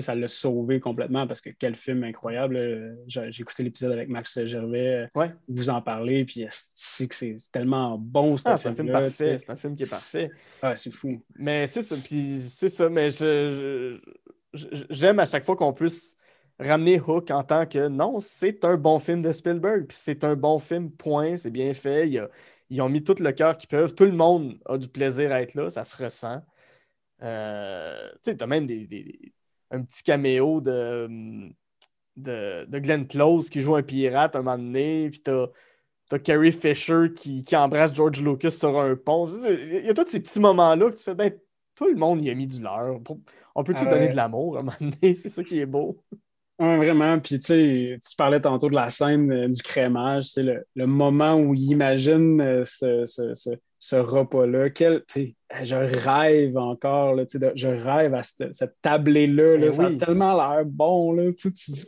ça 0.00 0.14
l'a 0.14 0.28
sauvé 0.28 0.80
complètement 0.80 1.26
parce 1.26 1.40
que 1.40 1.50
quel 1.50 1.74
film 1.74 2.04
incroyable. 2.04 2.98
J'ai 3.06 3.28
écouté 3.40 3.62
l'épisode 3.62 3.92
avec 3.92 4.08
Max 4.08 4.44
Gervais, 4.44 5.08
ouais. 5.14 5.32
vous 5.48 5.70
en 5.70 5.82
parlez, 5.82 6.24
puis 6.24 6.46
c'est 6.50 7.08
tellement 7.52 7.98
bon. 7.98 8.36
Ah, 8.44 8.56
c'est 8.56 8.68
un 8.68 8.74
film 8.74 8.90
parfait, 8.90 9.38
c'est 9.38 9.50
un 9.50 9.56
film 9.56 9.74
qui 9.74 9.84
est 9.84 9.90
parfait. 9.90 10.30
Ah, 10.62 10.76
c'est 10.76 10.90
fou. 10.90 11.20
Mais 11.36 11.66
c'est 11.66 11.82
ça, 11.82 11.96
puis 11.96 12.40
c'est 12.40 12.68
ça, 12.68 12.88
mais 12.88 13.10
j'aime 14.90 15.18
à 15.18 15.26
chaque 15.26 15.44
fois 15.44 15.56
qu'on 15.56 15.72
puisse 15.72 16.16
ramener 16.58 17.00
Hook 17.00 17.30
en 17.30 17.42
tant 17.42 17.66
que 17.66 17.88
non, 17.88 18.20
c'est 18.20 18.64
un 18.64 18.76
bon 18.76 18.98
film 18.98 19.22
de 19.22 19.32
Spielberg, 19.32 19.86
puis 19.86 19.96
c'est 19.98 20.24
un 20.24 20.34
bon 20.34 20.58
film, 20.58 20.90
point, 20.90 21.36
c'est 21.36 21.50
bien 21.50 21.74
fait. 21.74 22.10
ils 22.70 22.82
ont 22.82 22.88
mis 22.88 23.02
tout 23.02 23.16
le 23.20 23.32
cœur 23.32 23.56
qu'ils 23.58 23.68
peuvent. 23.68 23.94
Tout 23.94 24.04
le 24.04 24.12
monde 24.12 24.58
a 24.66 24.78
du 24.78 24.88
plaisir 24.88 25.32
à 25.32 25.42
être 25.42 25.54
là, 25.54 25.70
ça 25.70 25.84
se 25.84 26.02
ressent. 26.02 26.42
Euh, 27.22 28.10
tu 28.14 28.18
sais, 28.22 28.36
t'as 28.36 28.46
même 28.46 28.66
des, 28.66 29.32
un 29.70 29.82
petit 29.82 30.02
caméo 30.02 30.60
de, 30.60 31.08
de, 32.16 32.64
de, 32.68 32.78
Glenn 32.78 33.06
Close 33.06 33.50
qui 33.50 33.60
joue 33.60 33.76
un 33.76 33.82
pirate 33.82 34.36
un 34.36 34.42
moment 34.42 34.58
donné, 34.58 35.10
puis 35.10 35.20
t'as. 35.20 35.46
T'as 36.08 36.20
Carrie 36.20 36.52
Fisher 36.52 37.08
qui, 37.12 37.44
embrasse 37.56 37.92
George 37.92 38.22
Lucas 38.22 38.52
sur 38.52 38.78
un 38.78 38.94
pont. 38.94 39.26
Il 39.26 39.84
y 39.84 39.88
a 39.88 39.92
tous 39.92 40.06
ces 40.06 40.20
petits 40.20 40.38
moments-là 40.38 40.88
que 40.88 40.94
tu 40.94 41.02
fais, 41.02 41.16
ben, 41.16 41.32
tout 41.74 41.88
le 41.88 41.96
monde 41.96 42.22
y 42.22 42.30
a 42.30 42.34
mis 42.34 42.46
du 42.46 42.60
leur. 42.62 43.00
On 43.54 43.64
peut-tu 43.64 43.82
ah 43.86 43.90
donner 43.90 44.08
de 44.08 44.14
l'amour 44.14 44.56
à 44.56 44.60
un 44.60 44.62
moment 44.62 44.76
donné? 44.80 45.14
C'est 45.14 45.28
ça 45.28 45.44
qui 45.44 45.58
est 45.58 45.66
beau. 45.66 46.02
Oui, 46.58 46.76
vraiment. 46.76 47.20
Puis, 47.20 47.38
tu 47.38 47.46
sais, 47.46 47.98
tu 47.98 48.16
parlais 48.16 48.40
tantôt 48.40 48.70
de 48.70 48.74
la 48.74 48.88
scène 48.88 49.30
euh, 49.30 49.48
du 49.48 49.60
crémage. 49.62 50.24
C'est 50.24 50.42
le, 50.42 50.66
le, 50.74 50.86
moment 50.86 51.34
où 51.34 51.54
il 51.54 51.70
imagine 51.70 52.40
euh, 52.40 52.64
ce, 52.64 53.04
ce, 53.04 53.34
ce, 53.34 53.50
repas-là? 53.94 54.70
Quel, 54.70 55.04
je 55.62 55.76
rêve 55.76 56.56
encore. 56.56 57.14
Là, 57.14 57.24
je 57.54 57.68
rêve 57.68 58.14
à 58.14 58.24
cette, 58.24 58.52
cette 58.52 58.74
tablée-là. 58.82 59.56
Là, 59.58 59.66
eh 59.68 59.72
Ça 59.72 59.86
a 59.86 59.92
tellement 59.92 60.34
l'air 60.34 60.64
bon. 60.64 61.12
Là, 61.12 61.30
tu 61.32 61.50
dis, 61.50 61.86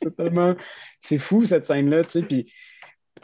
c'est 0.00 0.16
tellement. 0.16 0.54
C'est 1.00 1.18
fou, 1.18 1.44
cette 1.44 1.64
scène-là. 1.64 2.02
Puis, 2.28 2.46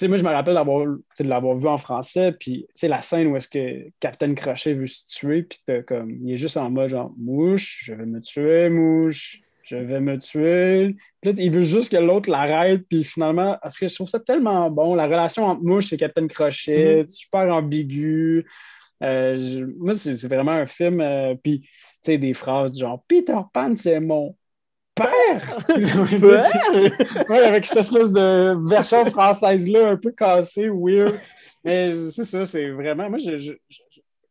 moi, 0.09 0.17
je 0.17 0.25
me 0.25 0.31
rappelle 0.31 0.55
de 0.55 1.25
l'avoir 1.25 1.57
vu 1.57 1.69
en 1.69 1.79
français, 1.79 2.33
puis 2.33 2.67
la 2.83 3.03
scène 3.03 3.29
où 3.29 3.37
est-ce 3.37 3.49
que 3.49 3.91
Captain 4.01 4.35
Crochet 4.35 4.75
veut 4.75 4.87
se 4.87 5.05
tuer, 5.07 5.43
puis 5.43 5.61
comme, 5.87 6.11
il 6.23 6.33
est 6.33 6.39
juste 6.39 6.57
en 6.57 6.71
mode 6.71 6.89
genre, 6.89 7.13
mouche, 7.19 7.83
je 7.85 7.95
vais 7.95 8.07
me 8.07 8.21
tuer, 8.21 8.71
mouche, 8.71 9.41
je 9.71 9.77
vais 9.77 10.01
me 10.01 10.19
tuer. 10.19 10.97
Puis 11.21 11.31
là, 11.33 11.37
il 11.39 11.51
veut 11.53 11.63
juste 11.63 11.93
que 11.93 11.97
l'autre 11.97 12.29
l'arrête, 12.31 12.83
puis 12.89 13.05
finalement, 13.05 13.57
parce 13.63 13.79
que 13.79 13.87
je 13.89 13.95
trouve 13.95 14.09
ça 14.09 14.19
tellement 14.21 14.69
bon, 14.71 14.95
la 14.95 15.07
relation 15.07 15.45
entre 15.47 15.63
mouche 15.63 15.93
et 15.93 15.97
Captain 15.97 16.27
Crochet, 16.27 17.05
super 17.09 17.53
ambigu. 17.55 18.47
Euh, 19.03 19.37
je- 19.37 19.65
moi, 19.79 19.95
c'est 19.95 20.27
vraiment 20.27 20.53
un 20.53 20.67
film, 20.67 21.01
euh, 21.01 21.35
puis 21.43 21.61
tu 21.63 21.69
sais, 22.03 22.19
des 22.19 22.35
phrases 22.35 22.73
du 22.73 22.81
genre, 22.81 23.03
Peter 23.07 23.37
Pan, 23.53 23.75
c'est 23.77 24.01
mon 24.01 24.37
père! 24.95 25.59
Ouais, 27.29 27.39
avec 27.45 27.65
cette 27.67 27.79
espèce 27.79 28.11
de 28.11 28.69
version 28.69 29.05
française-là, 29.07 29.91
un 29.91 29.97
peu 29.97 30.11
cassée, 30.13 30.69
weird. 30.69 31.15
Mais 31.65 31.93
c'est 32.11 32.25
ça, 32.25 32.45
c'est 32.45 32.71
vraiment. 32.71 33.09
Moi, 33.09 33.19
je- 33.19 33.53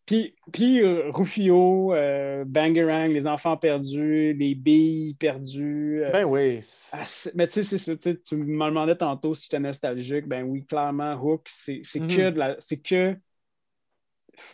Puis, 0.09 0.33
puis 0.51 0.81
euh, 0.81 1.11
Rufio, 1.11 1.93
euh, 1.93 2.43
Bangarang, 2.43 3.09
les 3.09 3.27
enfants 3.27 3.55
perdus, 3.57 4.33
les 4.33 4.55
billes 4.55 5.13
perdues. 5.13 6.01
euh, 6.03 6.11
Ben 6.11 6.25
oui. 6.25 6.59
ah, 6.93 7.03
mais 7.35 7.45
tu 7.45 7.61
sais, 7.61 7.77
c'est 7.77 7.77
ça. 7.77 7.95
tu 7.95 8.35
me 8.35 8.43
demandais 8.67 8.95
tantôt 8.95 9.35
si 9.35 9.43
j'étais 9.43 9.59
nostalgique. 9.59 10.25
Ben 10.25 10.41
oui, 10.45 10.65
clairement, 10.65 11.13
Hook, 11.13 11.47
c'est 11.47 11.83
Mhm. 11.95 12.07
que, 12.07 12.29
de 12.31 12.39
la- 12.39 12.55
que 12.83 13.17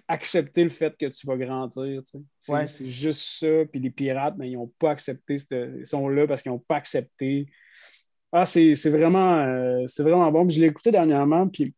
accepter 0.09 0.65
le 0.65 0.69
fait 0.71 0.93
que 0.97 1.05
tu 1.05 1.25
vas 1.25 1.37
grandir. 1.37 2.01
C'est 2.37 2.51
Ouais. 2.51 2.65
juste 2.81 3.39
ça. 3.39 3.65
Puis 3.71 3.79
les 3.79 3.91
pirates, 3.91 4.35
ben, 4.35 4.43
ils 4.43 4.55
n'ont 4.55 4.71
pas 4.77 4.91
accepté. 4.91 5.37
cette- 5.37 5.51
Ils 5.79 5.85
sont 5.85 6.09
là 6.09 6.27
parce 6.27 6.41
qu'ils 6.41 6.51
n'ont 6.51 6.59
pas 6.59 6.75
accepté. 6.75 7.45
Ah, 8.33 8.45
c'est 8.45 8.75
c'est 8.75 8.89
vraiment, 8.89 9.37
euh, 9.37 9.83
c'est 9.87 10.03
vraiment 10.03 10.29
bon. 10.33 10.45
Puis 10.45 10.55
je 10.57 10.61
l'ai 10.61 10.67
écouté 10.67 10.91
dernièrement. 10.91 11.47
Puis 11.47 11.73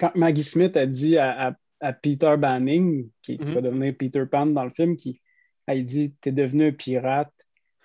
quand 0.00 0.12
Maggie 0.14 0.42
Smith 0.44 0.74
a 0.78 0.86
dit 0.86 1.18
à, 1.18 1.48
à- 1.48 1.56
à 1.80 1.92
Peter 1.92 2.34
Banning, 2.38 3.08
qui, 3.22 3.38
qui 3.38 3.44
Mhm. 3.44 3.54
va 3.54 3.60
devenir 3.60 3.94
Peter 3.98 4.24
Pan 4.30 4.46
dans 4.46 4.64
le 4.64 4.70
film, 4.70 4.96
qui 4.96 5.20
elle 5.66 5.84
dit 5.84 6.14
T'es 6.20 6.32
devenu 6.32 6.68
un 6.68 6.72
pirate. 6.72 7.32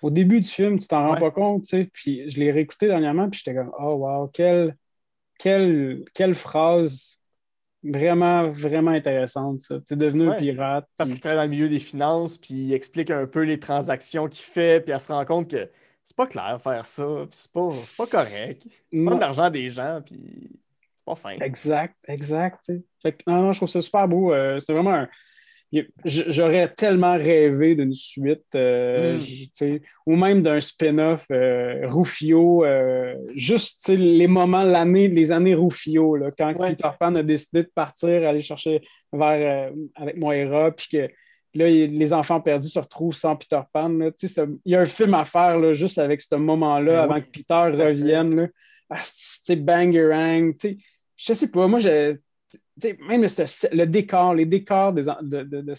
Au 0.02 0.10
début 0.10 0.40
du 0.40 0.48
film, 0.48 0.78
tu 0.78 0.88
t'en 0.88 1.08
rends 1.08 1.14
pas 1.16 1.30
compte, 1.30 1.62
tu 1.62 1.68
sais. 1.68 1.90
Puis 1.92 2.28
je 2.30 2.38
l'ai 2.38 2.50
réécouté 2.52 2.86
dernièrement, 2.88 3.28
puis 3.30 3.40
j'étais 3.44 3.56
comme 3.56 3.72
Oh, 3.78 3.94
wow, 3.94 4.28
quelle, 4.28 4.76
quelle, 5.38 6.04
quelle 6.14 6.34
phrase 6.34 7.18
vraiment, 7.84 8.48
vraiment 8.48 8.92
intéressante, 8.92 9.60
ça. 9.60 9.80
T'es 9.86 9.96
devenu 9.96 10.28
un 10.28 10.32
pirate. 10.38 10.88
Parce 10.96 11.10
qu'il 11.10 11.20
travaille 11.20 11.38
dans 11.38 11.44
le 11.44 11.50
milieu 11.50 11.68
des 11.68 11.78
finances, 11.80 12.38
puis 12.38 12.54
il 12.54 12.72
explique 12.74 13.10
un 13.10 13.26
peu 13.26 13.42
les 13.42 13.58
transactions 13.58 14.28
qu'il 14.28 14.44
fait, 14.44 14.80
puis 14.84 14.92
elle 14.92 15.00
se 15.00 15.12
rend 15.12 15.24
compte 15.24 15.50
que 15.50 15.68
c'est 16.04 16.16
pas 16.16 16.26
clair 16.26 16.60
faire 16.62 16.86
ça, 16.86 17.26
puis 17.28 17.28
c'est 17.32 17.52
pas, 17.52 17.68
pas 17.98 18.06
correct. 18.10 18.66
C'est 18.92 19.04
pas 19.04 19.14
de 19.14 19.20
l'argent 19.20 19.50
des 19.50 19.68
gens, 19.68 20.00
puis 20.04 20.20
c'est 21.02 21.04
pas 21.04 21.14
fin. 21.16 21.36
Exact, 21.44 21.96
exact. 22.06 22.70
Fait 23.02 23.12
que, 23.12 23.22
non, 23.26 23.42
non, 23.42 23.52
je 23.52 23.58
trouve 23.58 23.68
ça 23.68 23.80
super 23.80 24.06
beau. 24.08 24.32
Euh, 24.32 24.58
C'était 24.60 24.72
vraiment 24.74 24.94
un. 24.94 25.08
J'aurais 26.04 26.68
tellement 26.68 27.14
rêvé 27.16 27.74
d'une 27.74 27.94
suite, 27.94 28.44
euh, 28.54 29.16
Mm. 29.16 29.20
j- 29.20 29.50
tu 29.56 29.64
sais, 29.76 29.82
ou 30.06 30.16
même 30.16 30.42
d'un 30.42 30.60
spin-off 30.60 31.24
euh, 31.30 31.86
Rufio, 31.86 32.62
euh, 32.64 33.14
juste 33.34 33.82
tu 33.86 33.92
sais, 33.92 33.96
les 33.96 34.26
moments, 34.26 34.62
l'année, 34.62 35.08
les 35.08 35.32
années 35.32 35.54
Rufio, 35.54 36.16
là, 36.16 36.30
quand 36.36 36.54
Ouais. 36.58 36.70
Peter 36.76 36.90
Pan 37.00 37.14
a 37.14 37.22
décidé 37.22 37.62
de 37.62 37.70
partir, 37.74 38.28
aller 38.28 38.42
chercher 38.42 38.82
vers, 39.14 39.70
euh, 39.72 39.76
avec 39.94 40.18
Moira, 40.18 40.72
puis 40.72 40.88
que 40.92 41.08
là, 41.54 41.66
les 41.68 42.12
enfants 42.12 42.42
perdus 42.42 42.68
se 42.68 42.78
retrouvent 42.78 43.14
sans 43.16 43.34
Peter 43.36 43.60
Pan. 43.72 43.88
là. 43.88 44.10
Tu 44.10 44.28
sais, 44.28 44.34
ça- 44.34 44.46
Il 44.66 44.72
y 44.72 44.76
a 44.76 44.80
un 44.80 44.86
film 44.86 45.14
à 45.14 45.24
faire 45.24 45.58
là, 45.58 45.72
juste 45.72 45.96
avec 45.96 46.20
ce 46.20 46.34
moment-là, 46.34 46.92
Ben 46.92 47.02
avant 47.14 47.20
que 47.20 47.26
Peter 47.30 47.54
revienne. 47.54 48.36
Là. 48.36 48.46
Ah, 48.90 49.00
c'est- 49.02 49.38
tu 49.38 49.40
sais, 49.44 49.56
Bangerang, 49.56 50.52
tu 50.58 50.68
sais, 50.68 50.76
je 51.24 51.32
sais 51.34 51.48
pas, 51.48 51.66
moi, 51.68 51.78
je, 51.78 52.14
tu 52.50 52.58
sais, 52.80 52.98
même 53.00 53.22
le, 53.22 53.28
le 53.76 53.84
décor, 53.86 54.34
les 54.34 54.46
décors 54.46 54.92
des, 54.92 55.08
en- 55.08 55.22
de, 55.22 55.42
de- 55.42 55.60
de- 55.60 55.74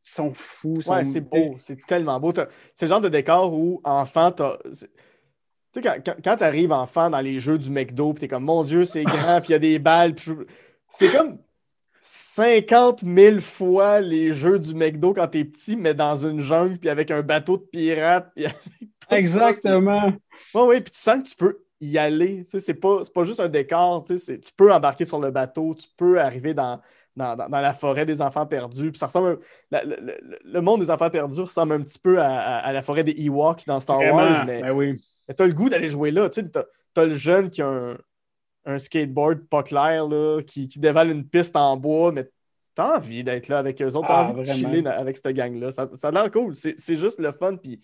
sont 0.00 0.32
fous. 0.34 0.80
sont- 0.80 0.92
Ouais, 0.94 1.04
c'est 1.04 1.20
beau, 1.20 1.56
c'est 1.58 1.84
tellement 1.86 2.20
beau. 2.20 2.32
C'est 2.74 2.86
le 2.86 2.88
genre 2.90 3.00
de 3.00 3.08
décor 3.08 3.52
où, 3.52 3.80
enfant, 3.84 4.30
t'as. 4.30 4.58
Tu 4.62 4.70
sais, 5.72 5.82
quand, 5.82 5.96
quand, 6.04 6.14
quand 6.22 6.36
t'arrives 6.36 6.70
enfant 6.70 7.10
dans 7.10 7.20
les 7.20 7.40
jeux 7.40 7.58
du 7.58 7.70
McDo, 7.70 8.12
pis 8.14 8.20
t'es 8.20 8.28
comme, 8.28 8.44
mon 8.44 8.62
Dieu, 8.62 8.84
c'est 8.84 9.02
grand, 9.02 9.40
puis 9.40 9.48
il 9.50 9.52
y 9.52 9.56
a 9.56 9.58
des 9.58 9.78
balles, 9.80 10.14
puis 10.14 10.30
c'est 10.88 11.08
comme 11.10 11.38
50 12.00 13.02
000 13.04 13.40
fois 13.40 14.00
les 14.00 14.32
jeux 14.32 14.58
du 14.60 14.74
McDo 14.74 15.12
quand 15.14 15.26
t'es 15.26 15.44
petit, 15.44 15.74
mais 15.74 15.94
dans 15.94 16.14
une 16.14 16.38
jungle, 16.38 16.78
puis 16.78 16.90
avec 16.90 17.10
un 17.10 17.22
bateau 17.22 17.56
de 17.56 17.62
pirates, 17.62 18.30
puis 18.36 18.44
avec. 18.44 18.56
Exactement. 19.10 20.12
Ouais, 20.54 20.62
ouais, 20.62 20.80
puis 20.80 20.92
tu 20.92 21.00
sens 21.00 21.22
que 21.22 21.28
tu 21.28 21.34
peux 21.36 21.58
y 21.84 21.98
aller. 21.98 22.44
Tu 22.44 22.50
sais, 22.50 22.60
c'est 22.60 22.74
pas, 22.74 23.00
pas 23.14 23.24
juste 23.24 23.40
un 23.40 23.48
décor. 23.48 24.02
Tu, 24.02 24.18
sais, 24.18 24.24
c'est- 24.24 24.38
tu 24.40 24.52
peux 24.56 24.72
embarquer 24.72 25.04
sur 25.04 25.20
le 25.20 25.30
bateau, 25.30 25.74
tu 25.74 25.86
peux 25.96 26.20
arriver 26.20 26.54
dans, 26.54 26.80
dans, 27.16 27.36
dans- 27.36 27.48
dans 27.48 27.60
la 27.60 27.74
forêt 27.74 28.04
des 28.06 28.20
enfants 28.22 28.46
perdus. 28.46 28.90
Puis 28.90 28.98
ça 28.98 29.06
ressemble. 29.06 29.28
un- 29.28 29.38
la- 29.70 29.84
le, 29.84 30.18
le- 30.44 30.60
monde 30.60 30.80
des 30.80 30.90
enfants 30.90 31.10
perdus 31.10 31.40
ressemble 31.42 31.74
un 31.74 31.80
petit 31.80 31.98
peu 31.98 32.20
à, 32.20 32.26
à- 32.28 32.58
à 32.58 32.72
la 32.72 32.82
forêt 32.82 33.04
des 33.04 33.14
Ewoks 33.24 33.66
dans 33.66 33.80
Star 33.80 33.96
Vraiment, 33.98 34.16
Wars, 34.16 34.44
mais, 34.46 34.62
ben 34.62 34.72
oui. 34.72 34.96
mais 35.28 35.34
t'as 35.34 35.46
le 35.46 35.52
goût 35.54 35.68
d'aller 35.68 35.88
jouer 35.88 36.10
là. 36.10 36.28
Tu 36.28 36.42
t'as 36.50 37.04
le 37.06 37.14
jeune 37.16 37.50
qui 37.50 37.60
a 37.62 37.68
un, 37.68 37.98
un 38.66 38.78
skateboard 38.78 39.46
pas 39.48 39.62
clair, 39.62 40.06
là, 40.06 40.40
qui, 40.46 40.66
qui 40.68 40.78
dévale 40.78 41.10
une 41.10 41.26
piste 41.28 41.56
en 41.56 41.76
bois, 41.76 42.12
mais 42.12 42.28
t'as 42.74 42.96
envie 42.98 43.22
d'être 43.22 43.48
là 43.48 43.58
avec 43.58 43.80
eux 43.82 43.86
autres. 43.94 44.06
T'as 44.08 44.14
Ah, 44.26 44.30
envie 44.30 44.40
de 44.40 44.44
chiller 44.52 44.86
avec 44.86 45.16
cette 45.16 45.28
gang-là. 45.36 45.70
Ça, 45.70 45.88
ça 45.92 46.08
a 46.08 46.10
l'air 46.10 46.30
cool. 46.30 46.54
C'est, 46.56 46.74
c'est 46.78 46.94
juste 46.96 47.20
le 47.20 47.30
fun, 47.32 47.56
puis 47.56 47.80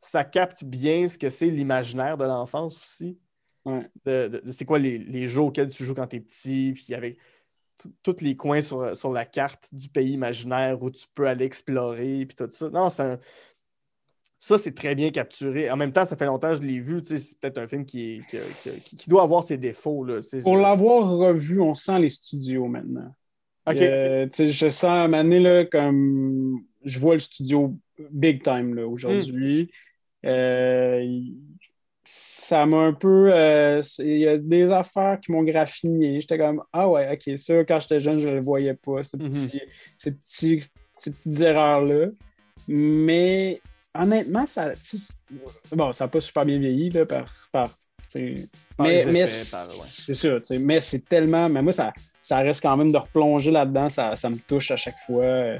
ça 0.00 0.22
capte 0.24 0.62
bien 0.64 1.08
ce 1.08 1.18
que 1.18 1.28
c'est 1.28 1.46
l'imaginaire 1.46 2.16
de 2.16 2.24
l'enfance 2.24 2.78
aussi. 2.80 3.18
Ouais. 3.68 3.90
De, 4.06 4.28
de- 4.28 4.40
de 4.46 4.52
c'est 4.52 4.64
quoi 4.64 4.78
les, 4.78 4.98
les 4.98 5.28
jeux 5.28 5.42
auxquels 5.42 5.68
tu 5.68 5.84
joues 5.84 5.94
quand 5.94 6.06
t'es 6.06 6.20
petit, 6.20 6.72
puis 6.74 6.94
avec 6.94 7.18
tous 8.02 8.16
les 8.22 8.34
coins 8.36 8.60
sur, 8.60 8.96
sur 8.96 9.12
la 9.12 9.24
carte 9.24 9.68
du 9.72 9.88
pays 9.88 10.12
imaginaire 10.12 10.82
où 10.82 10.90
tu 10.90 11.06
peux 11.14 11.26
aller 11.28 11.44
explorer, 11.44 12.26
puis 12.26 12.34
tout 12.36 12.48
ça. 12.50 12.70
Non, 12.70 12.88
c'est 12.90 13.02
un- 13.02 13.20
Ça, 14.40 14.56
c'est 14.56 14.72
très 14.72 14.94
bien 14.94 15.10
capturé. 15.10 15.68
En 15.70 15.76
même 15.76 15.92
temps, 15.92 16.04
ça 16.04 16.16
fait 16.16 16.26
longtemps 16.26 16.50
que 16.50 16.56
je 16.56 16.62
l'ai 16.62 16.78
vu. 16.78 17.00
C'est 17.02 17.40
peut-être 17.40 17.58
un 17.58 17.66
film 17.66 17.84
qui, 17.84 18.22
est- 18.32 18.82
qui, 18.84 18.96
qui- 18.96 19.10
doit 19.10 19.22
avoir 19.24 19.42
ses 19.42 19.58
défauts. 19.58 20.04
Là. 20.04 20.20
Pour 20.42 20.56
Je- 20.56 20.62
l'avoir 20.62 21.08
revu, 21.10 21.60
on 21.60 21.74
sent 21.74 21.98
les 21.98 22.08
studios 22.08 22.66
maintenant. 22.68 23.12
Euh, 23.68 24.28
je 24.32 24.68
sens 24.68 24.84
à 24.84 24.92
un 24.92 25.08
moment 25.08 25.24
donné, 25.24 25.40
là, 25.40 25.64
comme 25.66 26.62
je 26.84 26.98
vois 27.00 27.14
le 27.14 27.20
studio 27.20 27.76
big 28.10 28.42
time 28.42 28.74
là, 28.76 28.86
aujourd'hui. 28.86 29.70
Euh, 30.24 31.00
il- 31.04 31.36
ça 32.10 32.64
m'a 32.64 32.78
un 32.78 32.94
peu. 32.94 33.30
euh, 33.34 33.82
Il 33.98 34.18
y 34.18 34.26
a 34.26 34.38
des 34.38 34.70
affaires 34.72 35.20
qui 35.20 35.30
m'ont 35.32 35.42
graffiné. 35.42 36.20
J'étais 36.20 36.38
comme 36.38 36.62
Ah 36.72 36.88
ouais, 36.88 37.06
ok, 37.12 37.38
ça, 37.38 37.62
quand 37.64 37.78
j'étais 37.80 38.00
jeune, 38.00 38.18
je 38.18 38.28
ne 38.28 38.34
le 38.36 38.40
voyais 38.40 38.72
pas, 38.74 39.02
ces, 39.02 39.18
Mhm. 39.18 39.28
petits- 39.28 39.60
ces, 39.98 40.10
petits- 40.12 40.64
ces 40.96 41.10
petites 41.12 41.40
erreurs-là. 41.42 42.06
Mais 42.66 43.60
honnêtement, 43.94 44.46
ça. 44.46 44.72
Bon, 45.72 45.92
ça 45.92 46.04
n'a 46.04 46.08
pas 46.08 46.20
super 46.20 46.44
bien 46.44 46.58
vieilli 46.58 46.90
là, 46.90 47.04
par. 47.06 47.24
par 47.52 47.78
mais 48.14 49.04
mais 49.04 49.24
ouais. 49.24 49.26
c'est 49.28 50.14
sûr, 50.14 50.40
tu 50.40 50.46
sais, 50.46 50.58
mais 50.58 50.80
c'est 50.80 51.04
tellement. 51.04 51.48
Mais 51.50 51.60
moi, 51.60 51.72
ça, 51.72 51.92
ça 52.22 52.38
reste 52.38 52.62
quand 52.62 52.74
même 52.74 52.90
de 52.90 52.96
replonger 52.96 53.50
là-dedans, 53.50 53.90
ça, 53.90 54.16
ça 54.16 54.30
me 54.30 54.36
touche 54.38 54.70
à 54.70 54.76
chaque 54.76 54.98
fois. 55.06 55.24
Euh, 55.24 55.58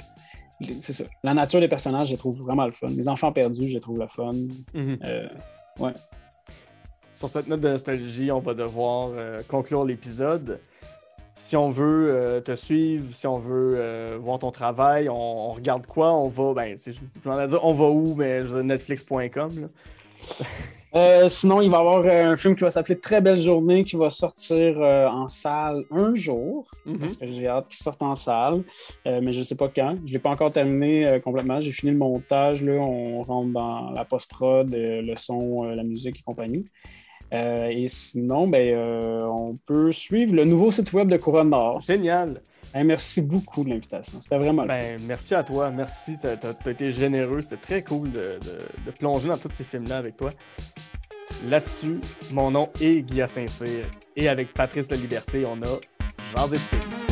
C'est 0.81 0.95
ça. 0.95 1.05
La 1.23 1.35
nature 1.35 1.61
des 1.61 1.69
personnages, 1.69 2.09
je 2.09 2.13
les 2.13 2.19
trouve 2.19 2.41
vraiment 2.43 2.65
le 2.65 2.73
fun. 2.73 2.89
Les 2.89 3.07
enfants 3.07 3.33
perdus, 3.33 3.69
je 3.69 3.75
les 3.75 3.81
trouve 3.81 3.99
le 4.01 4.09
fun. 4.09 4.33
Mhm. 4.73 4.99
Euh, 5.05 5.29
Sur 7.19 7.29
cette 7.29 7.49
note 7.49 7.61
de 7.61 7.71
nostalgie, 7.71 8.31
on 8.31 8.39
va 8.39 8.55
devoir 8.55 9.11
euh, 9.13 9.41
conclure 9.49 9.85
l'épisode. 9.85 10.61
Si 11.35 11.57
on 11.57 11.69
veut 11.69 12.11
euh, 12.13 12.41
te 12.41 12.55
suivre, 12.55 13.13
si 13.13 13.27
on 13.27 13.41
veut 13.41 13.73
euh, 13.75 14.19
voir 14.21 14.39
ton 14.39 14.53
travail, 14.53 15.09
on, 15.09 15.17
on 15.17 15.51
regarde 15.51 15.85
quoi? 15.85 16.13
On 16.13 16.29
va, 16.29 16.55
ben, 16.55 16.79
je 16.79 16.91
ai 16.91 17.47
dit, 17.49 17.57
on 17.61 17.73
va 17.73 17.87
où? 17.87 18.15
Mais 18.15 18.45
dire, 18.45 18.63
netflix.com. 18.63 19.51
sinon, 21.29 21.61
il 21.61 21.71
va 21.71 21.79
y 21.79 21.81
avoir 21.81 22.07
un 22.07 22.37
film 22.37 22.55
qui 22.55 22.61
va 22.61 22.71
s'appeler 22.71 23.01
Très 23.01 23.21
belle 23.21 23.43
journée 23.43 23.83
qui 23.83 23.97
va 23.97 24.11
sortir 24.11 24.79
en 24.79 25.27
salle 25.27 25.83
un 25.91 26.15
jour. 26.15 26.71
Mhm. 26.87 26.99
Parce 26.99 27.17
que 27.17 27.27
j'ai 27.27 27.49
hâte 27.49 27.67
qu'il 27.67 27.83
sorte 27.83 28.01
en 28.01 28.15
salle, 28.15 28.63
mais 29.05 29.33
je 29.33 29.41
ne 29.41 29.45
sais 29.45 29.57
pas 29.57 29.67
quand. 29.67 29.97
Je 29.97 30.03
ne 30.05 30.13
l'ai 30.13 30.21
pas 30.21 30.31
encore 30.31 30.53
terminé 30.53 31.21
complètement. 31.25 31.59
J'ai 31.59 31.73
fini 31.73 31.91
le 31.91 31.99
montage. 31.99 32.63
Là, 32.63 32.75
on 32.75 33.23
rentre 33.23 33.49
dans 33.49 33.91
la 33.91 34.05
post-prod, 34.05 34.73
le 34.73 35.17
son, 35.17 35.65
la 35.65 35.83
musique 35.83 36.21
et 36.21 36.23
compagnie. 36.23 36.65
Euh, 37.33 37.69
et 37.71 37.89
sinon, 37.89 38.49
ben, 38.49 38.75
euh, 38.75 39.23
on 39.25 39.55
peut 39.67 39.93
suivre 39.93 40.35
le 40.35 40.45
nouveau 40.45 40.71
site 40.73 40.93
web 40.93 41.09
de 41.09 41.17
Couronne 41.17 41.51
d'Or. 41.51 41.81
Génial. 41.81 42.41
Merci 42.75 43.23
beaucoup 43.23 43.65
de 43.65 43.71
l'invitation. 43.71 44.21
C'était 44.23 44.39
vraiment. 44.39 44.65
Ben, 44.67 45.01
merci 45.07 45.35
à 45.35 45.43
toi. 45.43 45.71
Merci. 45.71 46.17
T'as 46.21 46.35
as, 46.35 46.71
été 46.71 46.91
généreux. 46.91 47.41
C'était 47.43 47.57
très 47.57 47.83
cool 47.83 48.11
de, 48.11 48.21
de- 48.21 48.85
de 48.87 48.91
plonger 48.99 49.29
dans 49.29 49.39
tous 49.39 49.51
ces 49.53 49.65
films-là 49.65 49.97
avec 49.99 50.17
toi. 50.17 50.31
Là-dessus, 51.49 52.01
mon 52.33 52.51
nom 52.51 52.69
est 52.81 53.03
Guillaume 53.03 53.29
Saint-Cyr. 53.29 53.85
Et 54.17 54.29
avec 54.29 54.53
Patrice 54.53 54.91
La 54.91 54.97
Liberté, 54.97 55.45
on 55.47 55.61
a 55.63 55.79
Jean 56.37 56.49
film. 56.49 57.08